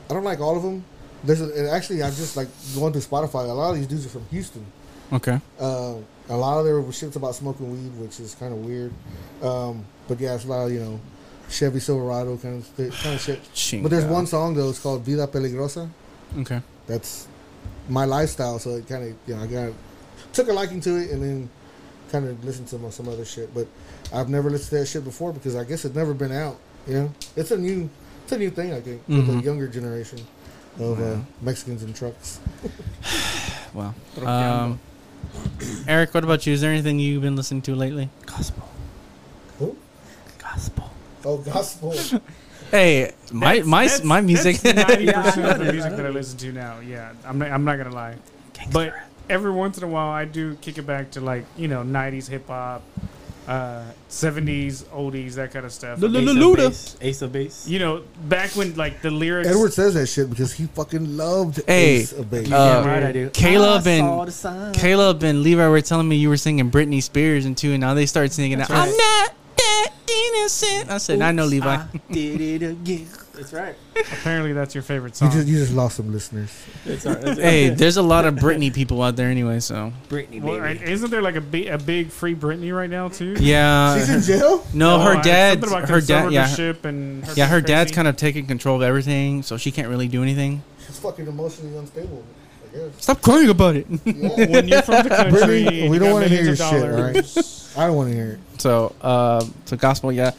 [0.09, 0.85] I don't like all of them.
[1.25, 3.49] There's a, and actually I'm just like going through Spotify.
[3.49, 4.67] A lot of these dudes are from Houston.
[5.13, 5.41] Okay.
[5.59, 5.97] Uh,
[6.29, 8.93] a lot of their shit's about smoking weed, which is kind of weird.
[9.43, 11.01] Um, but yeah, it's a lot of you know
[11.49, 13.21] Chevy Silverado kind of th- kind of
[13.55, 13.83] shit.
[13.83, 14.71] But there's one song though.
[14.71, 15.89] It's called "Vida Peligrosa."
[16.39, 16.61] Okay.
[16.87, 17.29] That's
[17.89, 19.73] my lifestyle, so it kind of you know I got
[20.33, 21.51] took a liking to it, and then
[22.11, 23.53] kind of listened to some, some other shit.
[23.55, 23.67] But
[24.13, 26.59] I've never listened to that shit before because I guess it's never been out.
[26.87, 27.89] You know, it's a new
[28.25, 29.39] it's a new thing I think with Mhm.
[29.39, 30.19] the younger generation
[30.81, 32.41] of uh, Mexicans in trucks.
[33.75, 34.81] Well, um,
[35.87, 36.55] Eric, what about you?
[36.55, 38.09] Is there anything you've been listening to lately?
[38.25, 38.67] Gospel.
[39.59, 39.77] Who?
[40.39, 40.91] Gospel.
[41.25, 41.95] Oh, gospel.
[42.71, 44.57] Hey, my my That's- my music.
[44.59, 46.81] That's ninety Yeah, percent of the music that I listen to now.
[46.81, 47.51] Yeah, I'm not.
[47.53, 48.17] I'm not gonna lie.
[48.73, 48.93] But
[49.31, 52.29] every once in a while, I do kick it back to like you know '90s
[52.29, 52.83] hip hop,
[53.47, 56.01] uh, '70s oldies, that kind of stuff.
[56.01, 56.57] Lu- lu- Ace of Luda.
[56.69, 56.97] Base.
[57.01, 57.69] Ace of Base.
[57.69, 59.49] You know, back when like the lyrics.
[59.49, 62.51] Edward says that shit because he fucking loved Hey, Ace of Base.
[62.51, 63.31] uh, Damn right I do.
[63.31, 64.73] Caleb I and- saw the sign.
[64.75, 67.95] Caleb and Levi were telling me you were singing Britney Spears and two, and now
[67.95, 68.59] they start singing.
[68.59, 69.33] That's I'm not that
[70.11, 70.91] innocent.
[70.91, 71.67] I said, I know Levi.
[71.69, 73.07] I did it again.
[73.35, 73.75] That's right.
[73.95, 75.31] apparently, that's your favorite you song.
[75.31, 76.51] just you just lost some listeners.
[76.87, 77.21] That's right.
[77.21, 77.77] That's hey, right.
[77.79, 80.91] there's a lot of Britney people out there anyway, so Britney, Well, baby.
[80.91, 83.37] isn't there like a big, a big free Britney right now too?
[83.39, 83.99] yeah.
[83.99, 84.67] She's in jail.
[84.73, 87.57] No, Oh, her I- dad, something about her dad, yeah, conservatorship and her yeah, her
[87.61, 90.63] being dad's kind of taking control of everything, so she can't really do anything.
[90.87, 92.25] She's fucking emotionally unstable.
[92.73, 93.03] I guess.
[93.03, 93.87] Stop crying about it.
[94.07, 94.29] Yeah.
[94.47, 97.17] when you're from the country, Britney, and we don't wanna hear your shit, all right?
[97.77, 98.39] I don't want to hear it.
[98.59, 100.33] So, uh, so gospel, yeah.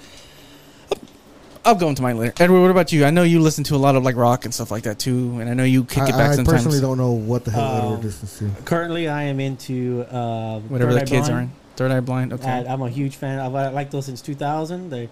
[1.65, 2.33] I'll go into mine later.
[2.39, 3.03] Edward, what about you?
[3.03, 5.37] I know you listen to a lot of like rock and stuff like that too,
[5.41, 6.63] and I know you kick I, it back I sometimes.
[6.63, 8.63] personally don't know what the hell Um, Edward listens to.
[8.63, 11.51] Currently, I am into uh, Whatever Third the Eye kids are in.
[11.75, 12.31] Third Eye Blind.
[12.31, 12.49] Okay.
[12.49, 13.39] I, I'm a huge fan.
[13.39, 14.89] I've I like those since 2000.
[14.89, 15.09] They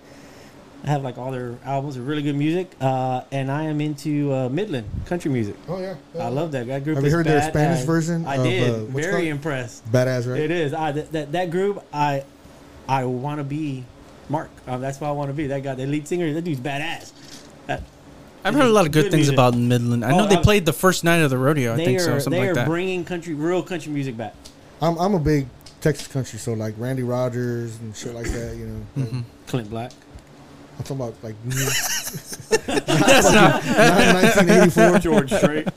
[0.85, 4.48] have like all their albums of really good music, uh, and I am into uh,
[4.48, 5.56] Midland country music.
[5.67, 6.67] Oh yeah, I love that.
[6.67, 6.95] That group.
[6.95, 7.50] Have you is heard their badass.
[7.50, 8.25] Spanish version?
[8.25, 8.74] I of, did.
[8.74, 9.92] Uh, Very impressed.
[9.92, 10.40] badass, right?
[10.40, 10.74] It is.
[10.74, 11.84] I that, that that group.
[11.92, 12.24] I
[12.88, 13.83] I want to be
[14.30, 14.49] Mark.
[14.67, 15.47] Um, that's what I want to be.
[15.47, 16.33] That guy, the lead singer.
[16.33, 17.11] That dude's badass.
[17.67, 17.83] That,
[18.43, 19.33] I've heard a lot of good, good things music.
[19.35, 20.05] about Midland.
[20.05, 21.73] I know Oh, they I'm- played the first night of the rodeo.
[21.73, 22.67] I they think are so, something they like are that.
[22.67, 24.33] bringing country, real country music back.
[24.81, 25.47] I'm I'm a big
[25.81, 28.55] Texas country, so like Randy Rogers and shit like that.
[28.55, 29.23] You know, Mhm.
[29.47, 29.91] Clint Black.
[30.77, 31.35] I'm talking about like
[32.65, 33.64] That's not.
[33.64, 34.99] 1984.
[34.99, 35.67] George Strait.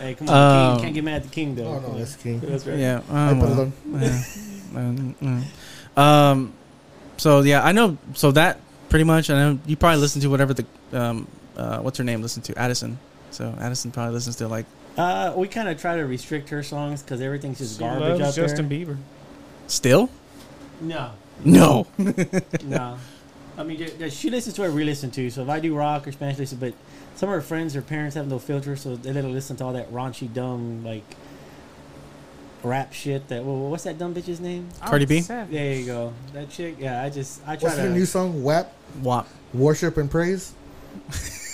[0.00, 0.82] hey, come on, Um, King.
[0.84, 1.66] Can't get mad at the King though.
[1.66, 2.40] Oh no, that's King.
[2.40, 2.78] That's right.
[2.78, 3.00] Yeah.
[3.02, 4.22] Hey, Um, well, yeah.
[4.72, 5.42] Um, mm.
[6.00, 6.52] Um,
[7.16, 7.98] so yeah, I know.
[8.14, 9.30] So that pretty much.
[9.30, 12.58] I know you probably listen to whatever the um, uh, what's her name listen to
[12.58, 12.98] Addison.
[13.30, 17.02] So Addison probably listens to like Uh, we kind of try to restrict her songs
[17.02, 18.78] because everything's just She garbage loves out Justin there.
[18.86, 18.96] Bieber.
[19.66, 20.08] still.
[20.80, 21.10] No,
[21.44, 21.86] No.
[22.64, 22.96] no.
[23.58, 25.30] I mean, there- there- she listens to what we listen to.
[25.30, 26.56] So if I do rock or Spanish, listen.
[26.58, 26.72] But
[27.16, 29.64] some of her friends, her parents have no filter, so they let her listen to
[29.64, 31.04] all that raunchy, dumb, like
[32.62, 33.28] rap shit.
[33.28, 34.68] That wha- what's that dumb bitch's name?
[34.82, 35.20] Oh, Cardi B?
[35.20, 36.12] There you go.
[36.32, 36.76] That chick.
[36.78, 37.64] Yeah, I just I try to.
[37.64, 37.82] What's to.
[37.82, 38.42] the new song?
[38.42, 38.72] WAP,
[39.02, 39.28] Wop.
[39.54, 40.54] worship and praise.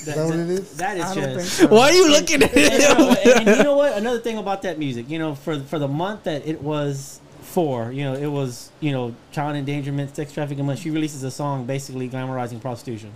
[0.07, 0.77] that, that what it is?
[0.77, 1.53] That is I just.
[1.53, 1.67] so.
[1.69, 3.27] Why are you looking at and, you know, it?
[3.27, 3.93] and you know what?
[3.97, 7.93] Another thing about that music, you know, for for the month that it was for,
[7.93, 10.81] you know, it was you know child endangerment, sex trafficking month.
[10.81, 13.13] She releases a song basically glamorizing prostitution.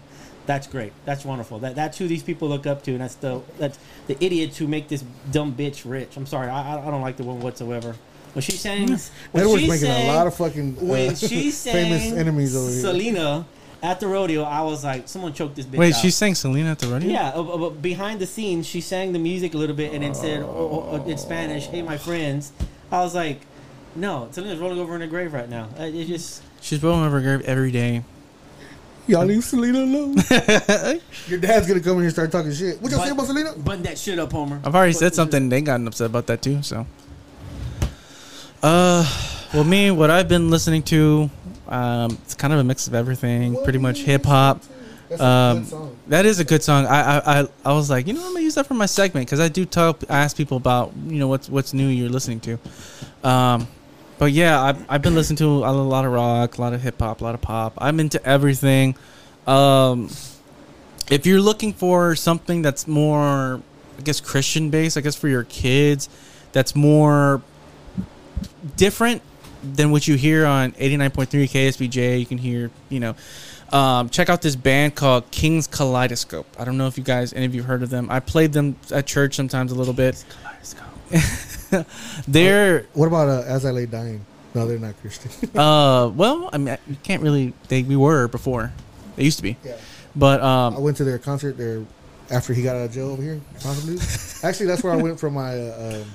[0.47, 0.93] That's great.
[1.05, 1.59] That's wonderful.
[1.60, 3.78] That that's who these people look up to, and that's the that's
[4.09, 6.17] the idiots who make this dumb bitch rich.
[6.17, 7.94] I'm sorry, I I- I don't like the one whatsoever.
[8.33, 11.51] When she sings, when Edward's she making sang, a lot of fucking uh, when she
[11.51, 12.81] sang famous enemies over here.
[12.81, 13.47] Selena
[13.83, 16.01] at the rodeo, I was like, someone choked this bitch Wait, out.
[16.01, 17.10] she sang Selena at the rodeo?
[17.10, 20.02] Yeah, uh, uh, but behind the scenes, she sang the music a little bit and
[20.05, 22.52] then said oh, oh, in Spanish, "Hey, my friends."
[22.93, 23.41] I was like,
[23.97, 27.20] "No, Selena's rolling over in her grave right now." Uh, It just She's rolling over
[27.20, 28.05] her grave every day.
[29.07, 30.15] Y'all leave Selena alone.
[31.27, 32.81] Your dad's gonna come in here and start talking shit.
[32.81, 33.53] What y'all But- say about Selena?
[33.55, 34.61] button that shit up, Homer.
[34.65, 35.49] I've already But- said something.
[35.49, 36.62] They gotten upset about that too.
[36.62, 36.87] So,
[38.62, 39.05] uh,
[39.53, 41.31] well, me, what I've been listening to,
[41.69, 43.55] um, it's kind of a mix of everything.
[43.55, 44.62] What Pretty much hip hop.
[45.09, 45.97] That's a Um, good song.
[46.09, 46.87] That is a good song.
[46.87, 49.27] I I I, I was like, you know, I'm gonna use that for my segment
[49.27, 49.99] because I do talk.
[50.09, 52.59] I ask people about you know what's what's new you're listening to.
[53.29, 53.67] Um,
[54.20, 57.00] but yeah, I've I've been listening to a lot of rock, a lot of hip
[57.00, 57.73] hop, a lot of pop.
[57.78, 58.94] I'm into everything.
[59.47, 60.10] Um,
[61.10, 63.62] if you're looking for something that's more,
[63.99, 66.10] I guess Christian based, I guess for your kids,
[66.52, 67.40] that's more
[68.76, 69.23] different
[69.62, 72.20] than what you hear on 89.3 KSBJ.
[72.20, 73.15] You can hear, you know,
[73.73, 76.47] um, check out this band called King's Kaleidoscope.
[76.58, 78.08] I don't know if you guys, any of you heard of them.
[78.10, 80.23] I played them at church sometimes a little bit.
[82.28, 84.24] they're, What about uh, As I Lay Dying?
[84.55, 85.31] No, they're not Christian.
[85.58, 88.73] uh, well, I mean, you can't really, they, we were before.
[89.16, 89.57] They used to be.
[89.65, 89.76] yeah.
[90.16, 91.84] But, um, I went to their concert there
[92.31, 93.40] after he got out of jail over here.
[94.42, 96.10] Actually, that's where I went for my uh, um,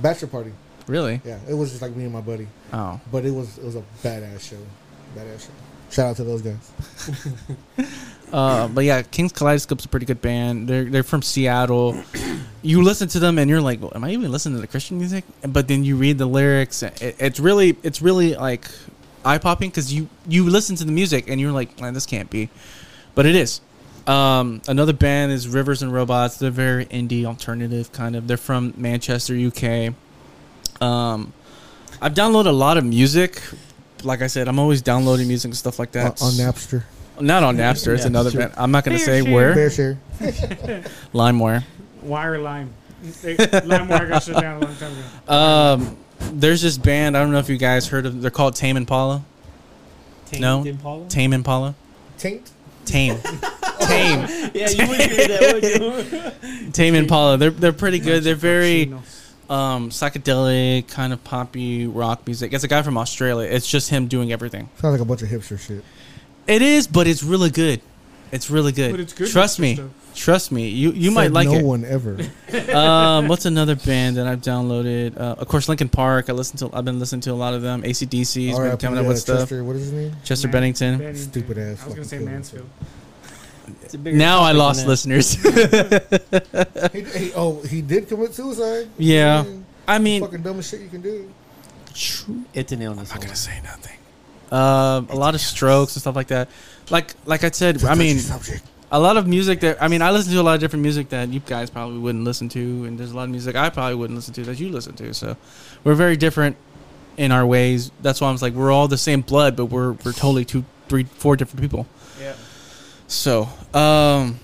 [0.00, 0.52] bachelor party.
[0.88, 1.20] really?
[1.24, 3.00] Yeah, it was just like me and my buddy, Oh.
[3.12, 4.56] but it was it was a badass show.
[5.16, 5.52] Badass show.
[5.90, 6.70] Shout out to those guys.
[8.32, 10.68] Uh, but yeah, King's Kaleidoscope's a pretty good band.
[10.68, 12.02] They're they're from Seattle.
[12.62, 14.98] You listen to them and you're like, well, am I even listening to the Christian
[14.98, 15.24] music?
[15.46, 16.82] But then you read the lyrics.
[16.82, 18.70] It, it's really it's really like
[19.24, 22.30] eye popping because you you listen to the music and you're like, man, this can't
[22.30, 22.48] be,
[23.14, 23.60] but it is.
[24.06, 26.38] Um, another band is Rivers and Robots.
[26.38, 28.26] They're very indie alternative kind of.
[28.26, 29.94] They're from Manchester, UK.
[30.82, 31.32] Um,
[32.00, 33.40] I've downloaded a lot of music.
[34.02, 36.22] Like I said, I'm always downloading music and stuff like On, that.
[36.22, 36.82] on Napster,
[37.20, 37.94] Not on Napster.
[37.94, 38.38] It's another Napster.
[38.38, 38.52] band.
[38.56, 39.32] I'm not gonna say share.
[39.32, 39.54] where.
[39.54, 39.98] fair share.
[41.12, 41.64] LimeWire.
[42.02, 42.72] Wire Lime.
[43.22, 45.32] They, LimeWire got shut down a long time ago.
[45.32, 45.96] Um,
[46.32, 47.16] there's this band.
[47.16, 48.22] I don't know if you guys heard of.
[48.22, 49.22] They're called Tame Impala.
[50.26, 50.64] Tame No.
[50.64, 51.08] Impala?
[51.08, 51.74] Tame Impala.
[52.18, 52.50] Taint.
[52.84, 53.18] Tame.
[53.80, 54.28] Tame.
[54.54, 56.70] Yeah, you wouldn't hear that, would you?
[56.72, 57.36] Tame Impala.
[57.38, 58.22] They're they're pretty good.
[58.22, 58.92] They're very
[59.50, 62.52] um psychedelic, kind of poppy rock music.
[62.52, 63.48] It's a guy from Australia.
[63.50, 64.68] It's just him doing everything.
[64.80, 65.82] Sounds like a bunch of hipster shit.
[66.46, 67.80] It is, but it's really good.
[68.32, 68.92] It's really good.
[68.92, 69.30] But it's good.
[69.30, 69.74] Trust me.
[69.76, 69.90] stuff.
[70.14, 70.68] Trust me.
[70.68, 71.62] You you Said might like no it.
[71.62, 72.18] No one ever.
[72.74, 75.16] um, what's another band that I've downloaded?
[75.16, 76.28] Uh, of course, Linkin Park.
[76.28, 76.76] I listen to.
[76.76, 77.82] I've been listening to a lot of them.
[77.82, 79.40] ACDC's been coming up with stuff.
[79.40, 80.16] Chester, what is his name?
[80.24, 80.98] Chester Man- Bennington.
[80.98, 81.30] Bennington.
[81.30, 82.32] Stupid ass I was gonna say fucking.
[82.32, 82.68] Mansfield.
[83.82, 85.34] It's a bigger Now I lost listeners.
[86.92, 88.88] He, he, oh, he did commit suicide.
[88.98, 89.42] Yeah.
[89.42, 91.32] Man, I mean, fucking dumbest shit you can do.
[92.54, 93.10] It's an illness.
[93.12, 93.96] I'm not gonna say nothing.
[94.52, 96.50] Um, a lot of strokes and stuff like that.
[96.90, 98.62] Like, like I said, I mean, subject.
[98.90, 101.08] a lot of music that I mean, I listen to a lot of different music
[101.08, 103.94] that you guys probably wouldn't listen to, and there's a lot of music I probably
[103.94, 105.14] wouldn't listen to that you listen to.
[105.14, 105.36] So,
[105.84, 106.56] we're very different
[107.16, 107.90] in our ways.
[108.02, 111.04] That's why I'm like, we're all the same blood, but we're we're totally two, three,
[111.04, 111.86] four different people.
[112.20, 112.34] Yeah.
[113.06, 114.38] So, um,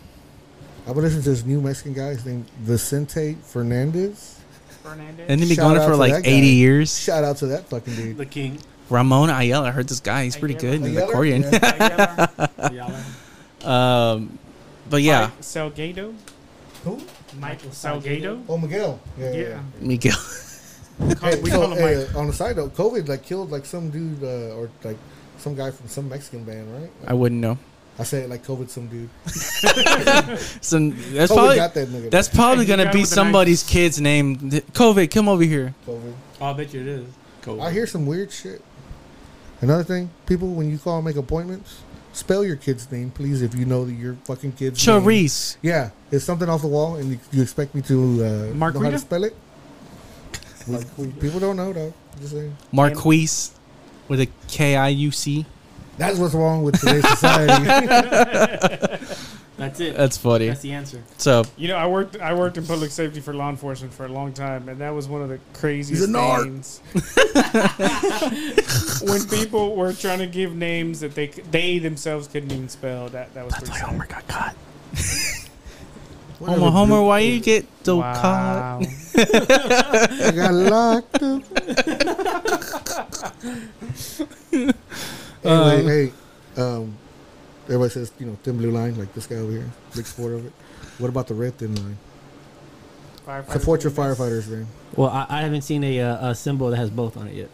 [0.86, 2.08] I've been listening to this new Mexican guy.
[2.08, 4.40] His name Vicente Fernandez.
[4.82, 5.26] Fernandez.
[5.28, 6.30] and they've been Shout going for like that guy.
[6.30, 6.98] 80 years.
[6.98, 8.16] Shout out to that fucking dude.
[8.16, 8.58] The king.
[8.90, 10.24] Ramon Ayala, I heard this guy.
[10.24, 10.78] He's pretty Ayala.
[10.78, 11.10] good in the Ayala?
[11.10, 11.42] accordion.
[11.42, 12.46] Yeah.
[12.58, 14.12] Ayala.
[14.14, 14.38] Um,
[14.88, 16.14] but yeah, Mike Salgado.
[16.84, 17.00] Who?
[17.38, 18.42] Michael Salgado.
[18.48, 19.00] Oh, Miguel.
[19.18, 19.32] Yeah.
[19.32, 19.40] yeah.
[19.48, 19.62] Yeah.
[19.80, 20.16] Miguel.
[20.98, 22.14] We call, Hey, we so, call him hey, Mike.
[22.14, 24.96] uh, on the side note, COVID like killed like some dude uh, or like
[25.38, 26.90] some guy from some Mexican band, right?
[27.06, 27.58] I wouldn't know.
[28.00, 29.10] I say it like COVID some dude.
[30.60, 32.10] So that's COVID probably got that nigga.
[32.10, 34.38] that's probably The gonna be somebody's kid's name.
[34.38, 35.74] COVID, come over here.
[35.86, 36.14] COVID.
[36.40, 37.06] Oh, I bet you it is.
[37.42, 37.60] Cool.
[37.60, 38.62] I hear some weird shit.
[39.60, 41.80] Another thing, people, when you call and make appointments,
[42.12, 45.02] spell your kid's name, please, if you know that your fucking kid's name.
[45.02, 45.56] Charisse.
[45.62, 48.90] Yeah, it's something off the wall, and you, you expect me to uh, know how
[48.90, 49.34] to spell it.
[50.98, 51.94] We- people don't know though.
[52.20, 52.54] Just saying.
[52.72, 53.52] Marquise
[54.06, 55.46] with a K I U C.
[55.98, 57.64] That's what's wrong with today's society.
[59.58, 59.96] That's it.
[59.96, 60.46] That's funny.
[60.46, 61.02] That's the answer.
[61.16, 64.08] So You know, I worked I worked in public safety for law enforcement for a
[64.08, 66.44] long time, and that was one of the craziest He's a narc.
[66.44, 66.80] things.
[69.02, 73.08] when people were trying to give names that they c- they themselves couldn't even spell,
[73.08, 74.08] that that was pretty sad.
[74.08, 74.54] got caught.
[76.38, 77.06] Whatever, Homer, Homer, dude.
[77.08, 78.22] why you get so caught?
[78.22, 78.80] Wow.
[79.16, 81.42] I got locked up.
[85.48, 86.10] Anyway,
[86.56, 86.94] hey, um,
[87.64, 90.46] everybody says you know thin blue line, like this guy over here, big sport of
[90.46, 90.52] it.
[90.98, 91.98] What about the red thin line?
[93.26, 94.66] Firefighters Support your firefighters, man.
[94.96, 97.50] Well, I, I haven't seen a, uh, a symbol that has both on it yet.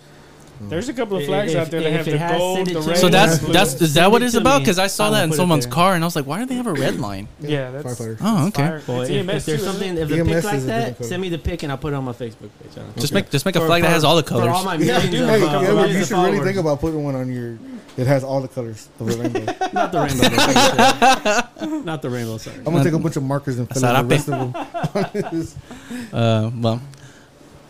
[0.60, 2.72] There's a couple of flags if- out there that have it the has, gold, the
[2.74, 2.88] to red.
[2.90, 2.94] me.
[2.94, 4.60] So that's that's is that what it's about?
[4.60, 6.68] Because I saw that in someone's car, and I was like, why do they have
[6.68, 7.26] a red line?
[7.40, 8.18] Yeah, that's firefighters.
[8.20, 8.62] Oh, okay.
[8.62, 8.82] fire.
[8.86, 9.98] Well, if, if there's something, it?
[9.98, 12.04] if the pic is like that, send me the pic and I'll put it on
[12.04, 12.78] my Facebook page.
[12.78, 13.00] I.
[13.00, 13.14] Just Okay.
[13.22, 14.64] make just make a For- flag that has all the For all colors.
[14.64, 17.16] my Yeah, millions dude, of, hey, uh, yeah, you should really think about putting one
[17.16, 17.58] on your.
[17.96, 19.44] It has all the colors of the rainbow.
[19.72, 21.66] Not the rainbow.
[21.66, 21.80] though.
[21.82, 22.38] Not the rainbow.
[22.38, 22.56] Sorry.
[22.58, 25.46] I'm gonna take a bunch of markers and fill in the rest of them.
[26.12, 26.80] Uh, well,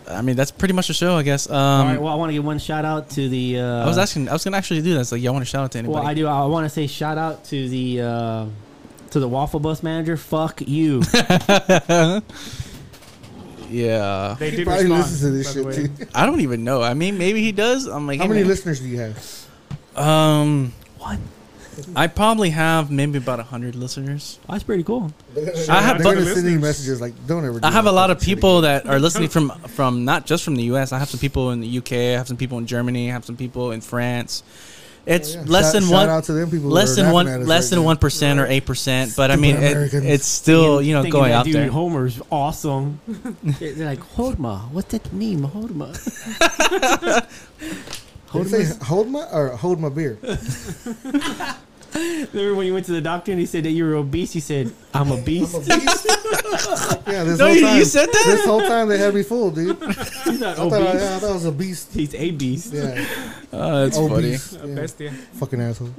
[0.08, 1.48] I mean that's pretty much the show, I guess.
[1.50, 2.00] Um, All right.
[2.00, 3.58] Well, I want to give one shout out to the.
[3.60, 5.00] Uh, I was asking, I was gonna actually do that.
[5.00, 5.94] It's like, y'all want to shout out to anybody?
[6.00, 6.26] Well, I do.
[6.26, 8.46] I want to say shout out to the uh,
[9.10, 10.16] to the waffle bus manager.
[10.16, 11.02] Fuck you.
[13.70, 16.04] yeah, They He did probably respond, listens to this by the shit way.
[16.04, 16.06] too.
[16.14, 16.82] I don't even know.
[16.82, 17.86] I mean, maybe he does.
[17.86, 18.48] I'm like, How hey, many man.
[18.48, 19.43] listeners do you have?
[19.96, 21.18] Um, what?
[21.96, 24.38] I probably have maybe about hundred listeners.
[24.48, 25.12] That's pretty cool.
[25.68, 28.10] I have- but- gonna send you messages like, "Don't ever." Do I have a lot
[28.10, 30.92] of people again." that are listening from from not just from the U.S.
[30.92, 31.92] I have some people in the UK.
[31.92, 33.10] I have some people in Germany.
[33.10, 34.44] I have some people in France.
[35.06, 35.44] It's Oh, yeah.
[35.48, 36.08] less Shout- than shout one.
[36.08, 36.70] out to them people.
[36.70, 39.92] Less than one, less right than one percent or eight percent, but I mean, it,
[39.94, 41.70] it's still you know going that out dude there.
[41.70, 43.00] Homer's awesome.
[43.42, 44.70] They're like Horma.
[44.70, 45.92] What's that mean, Hodma?
[48.34, 50.18] Did you say hold my or hold my beer?
[51.94, 54.32] Remember when you went to the doctor and he said that you were obese?
[54.32, 56.06] He said, "I'm a beast." I'm a beast.
[57.06, 57.78] yeah, this No, whole you, time.
[57.78, 58.22] you said that.
[58.26, 59.80] This whole time they had me fooled, dude.
[59.80, 59.92] I
[60.24, 60.94] He's not thought, I, obese.
[61.02, 61.92] yeah, I thought I was a beast.
[61.94, 62.72] He's a beast.
[62.72, 63.06] Yeah,
[63.52, 64.12] Oh, that's funny.
[64.14, 64.56] obese.
[64.56, 64.74] A Yeah.
[64.74, 65.10] bestia.
[65.34, 65.90] Fucking asshole.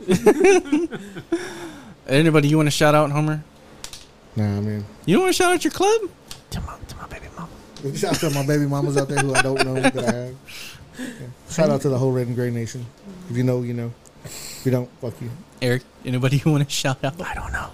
[2.07, 3.43] Anybody you want to shout out, Homer?
[4.35, 4.85] Nah, man.
[5.05, 6.01] You don't want to shout out your club?
[6.51, 7.97] To my, to my baby mama.
[7.97, 10.35] Shout out to my baby mamas out there who I don't know that I have.
[10.99, 11.05] Yeah.
[11.49, 12.85] Shout out to the whole Red and Gray Nation.
[13.29, 13.91] If you know, you know.
[14.23, 15.29] If you don't, fuck you.
[15.61, 17.21] Eric, anybody you want to shout out?
[17.21, 17.69] I don't know.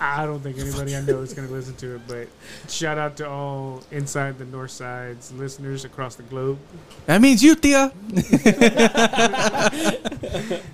[0.00, 2.28] I don't think anybody I know is going to listen to it, but
[2.68, 6.58] shout out to all inside the North Side's listeners across the globe.
[7.06, 7.92] That means you, Tia.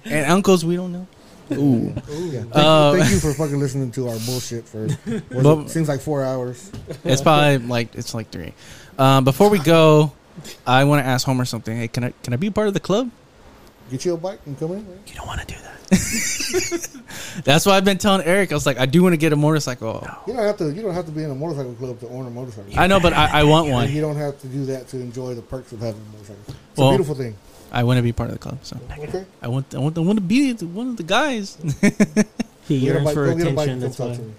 [0.05, 1.07] and uncles we don't know.
[1.53, 1.93] Ooh.
[2.09, 2.41] Yeah.
[2.43, 5.71] Thank, Uh, you, thank you for fucking listening to our bullshit for what Well- it
[5.71, 6.71] seems like four hours.
[7.05, 8.53] It's probably like it's like three.
[8.99, 10.13] Um, before we go,
[10.67, 11.77] I want to ask Homer something.
[11.77, 13.11] Hey, can I can I be part of the club?
[13.91, 14.87] Get you a bike and come in.
[14.87, 14.99] Man.
[15.07, 15.69] You don't want to do that.
[17.45, 18.53] That's why I've been telling Eric.
[18.53, 20.07] I was like, I do want to get a motorcycle.
[20.27, 20.71] You don't have to.
[20.71, 22.71] You don't have to be in a motorcycle club to own a motorcycle.
[22.79, 23.91] I know, but I, I want And one.
[23.91, 26.43] you don't have to do that to enjoy the perks of having a motorcycle.
[26.49, 27.37] It's Well- a beautiful thing.
[27.71, 28.59] I want to be part of the club.
[28.63, 29.27] So Okay.
[29.43, 31.59] I want I want I want to be one of the guys.
[31.71, 32.25] He Get
[32.71, 33.81] a yearns bike, for go get a bike attention.
[33.81, 34.15] That's why.
[34.17, 34.35] to.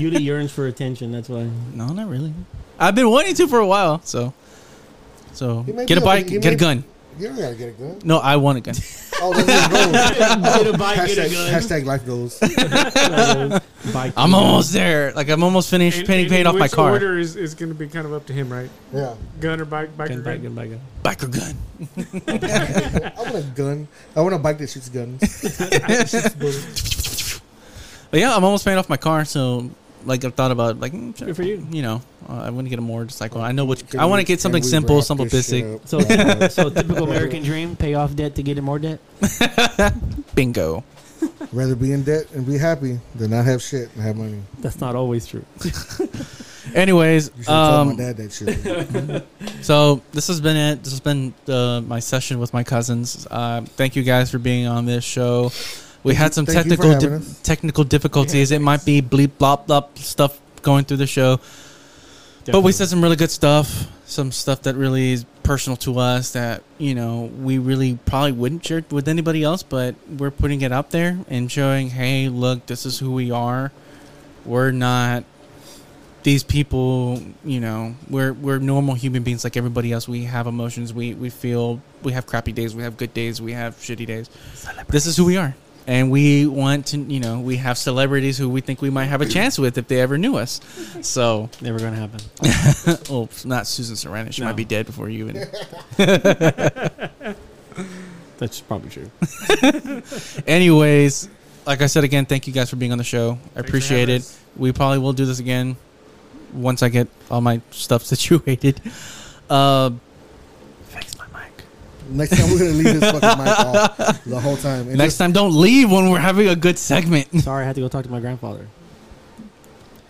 [0.00, 1.12] Yuli yearns for attention.
[1.12, 1.50] That's why.
[1.74, 2.32] no, not really.
[2.78, 4.00] I've been wanting to for a while.
[4.04, 4.32] So
[5.32, 6.84] so get a bike, get a gun.
[7.18, 7.98] You don't gotta get a gun.
[8.02, 8.74] No, I want a gun.
[9.20, 10.64] Oh, that's your goal.
[10.64, 11.52] Get a bike, get a hashtag, gun.
[11.52, 12.38] hashtag life goals.
[13.92, 14.12] Bike.
[14.16, 15.12] I'm almost there.
[15.12, 16.90] Like I'm almost finished And- paying and paying off my which car.
[16.92, 18.70] order is, is going to be kind of up to him, right?
[18.92, 19.14] Yeah.
[19.40, 20.54] Gun or bike, bike or Gun, bike, gun.
[20.54, 20.80] gun, bike, gun.
[21.02, 23.12] Bike or gun.
[23.16, 23.88] I want a gun.
[24.16, 25.20] I want a bike that shoots guns.
[26.10, 27.40] Shoots bullets.
[28.10, 29.24] But yeah, I'm almost paying off my car.
[29.24, 29.70] So
[30.04, 31.66] like I've thought about like mm, Good for you.
[31.70, 33.40] you know uh, I want to get a motorcycle.
[33.40, 35.80] I know which I want to get something simple, wrap simple, this basic.
[35.86, 36.00] So,
[36.48, 39.00] so typical American dream: pay off debt to get in more debt.
[40.34, 40.84] Bingo.
[41.52, 44.40] Rather be in debt and be happy than not have shit and have money.
[44.60, 45.44] That's not always true.
[46.74, 49.64] Anyways, You should have my um, dad that shit.
[49.64, 50.82] so this has been it.
[50.82, 53.26] This has been uh, my session with my cousins.
[53.30, 55.50] Uh, thank you guys for being on this show.
[56.02, 58.50] We had some thank technical di- technical difficulties.
[58.52, 61.40] it might be bleep blop blop stuff going through the show,
[62.46, 63.86] but we said some really good stuff.
[64.06, 68.64] Some stuff that really is personal to us that you know we really probably wouldn't
[68.64, 72.86] share with anybody else, but we're putting it out there and showing, hey, look, this
[72.86, 73.70] is who we are.
[74.44, 75.24] We're not
[76.22, 80.08] these people, you know, we're we're normal human beings like everybody else.
[80.08, 80.92] We have emotions.
[80.92, 81.80] We we feel.
[82.02, 82.74] We have crappy days.
[82.74, 83.40] We have good days.
[83.40, 84.30] We have shitty days.
[84.88, 85.54] This is who we are,
[85.90, 86.98] and we want to.
[86.98, 89.88] You know, we have celebrities who we think we might have a chance with if
[89.88, 90.60] they ever knew us.
[91.02, 92.20] So, Never gonna happen.
[93.10, 94.32] oh, not Susan Sarandon.
[94.32, 94.46] She No.
[94.48, 95.48] might be dead before you even.
[98.38, 99.10] That's probably true.
[100.46, 101.28] Anyways,
[101.66, 103.32] like I said again, thank you guys for being on the show.
[103.32, 104.22] I Thanks appreciate it.
[104.22, 104.38] us.
[104.56, 105.76] We probably will do this again
[106.54, 108.80] once I get all my stuff situated.
[109.50, 110.09] Uh, fix my mic.
[112.10, 114.88] Next time we're gonna leave this fucking mic off the whole time.
[114.88, 117.28] And Next just- time, don't leave when we're having a good segment.
[117.42, 118.66] Sorry, I had to go talk to my grandfather.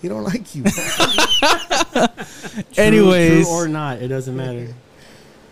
[0.01, 0.65] he don't like you.
[2.73, 4.69] True- Anyways, true or not, it doesn't matter.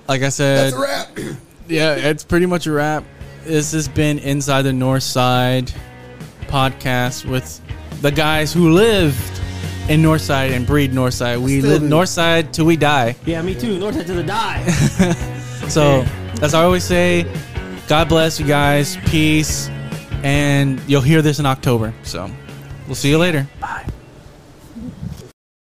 [0.08, 1.18] like I said, That's a wrap.
[1.68, 3.04] yeah, it's pretty much a wrap.
[3.44, 5.72] This has been Inside the North Side
[6.46, 7.60] podcast with
[8.02, 9.40] the guys who lived
[9.88, 11.40] in Northside and breed Northside.
[11.40, 11.88] We Still live do.
[11.88, 13.16] Northside till we die.
[13.26, 13.78] Yeah, me too.
[13.78, 14.64] North to the die.
[15.68, 16.02] So,
[16.42, 17.26] as I always say,
[17.88, 18.96] God bless you guys.
[19.06, 19.68] Peace.
[20.22, 21.94] And you'll hear this in October.
[22.02, 22.30] So,
[22.86, 23.46] we'll see you later.
[23.60, 23.86] Bye.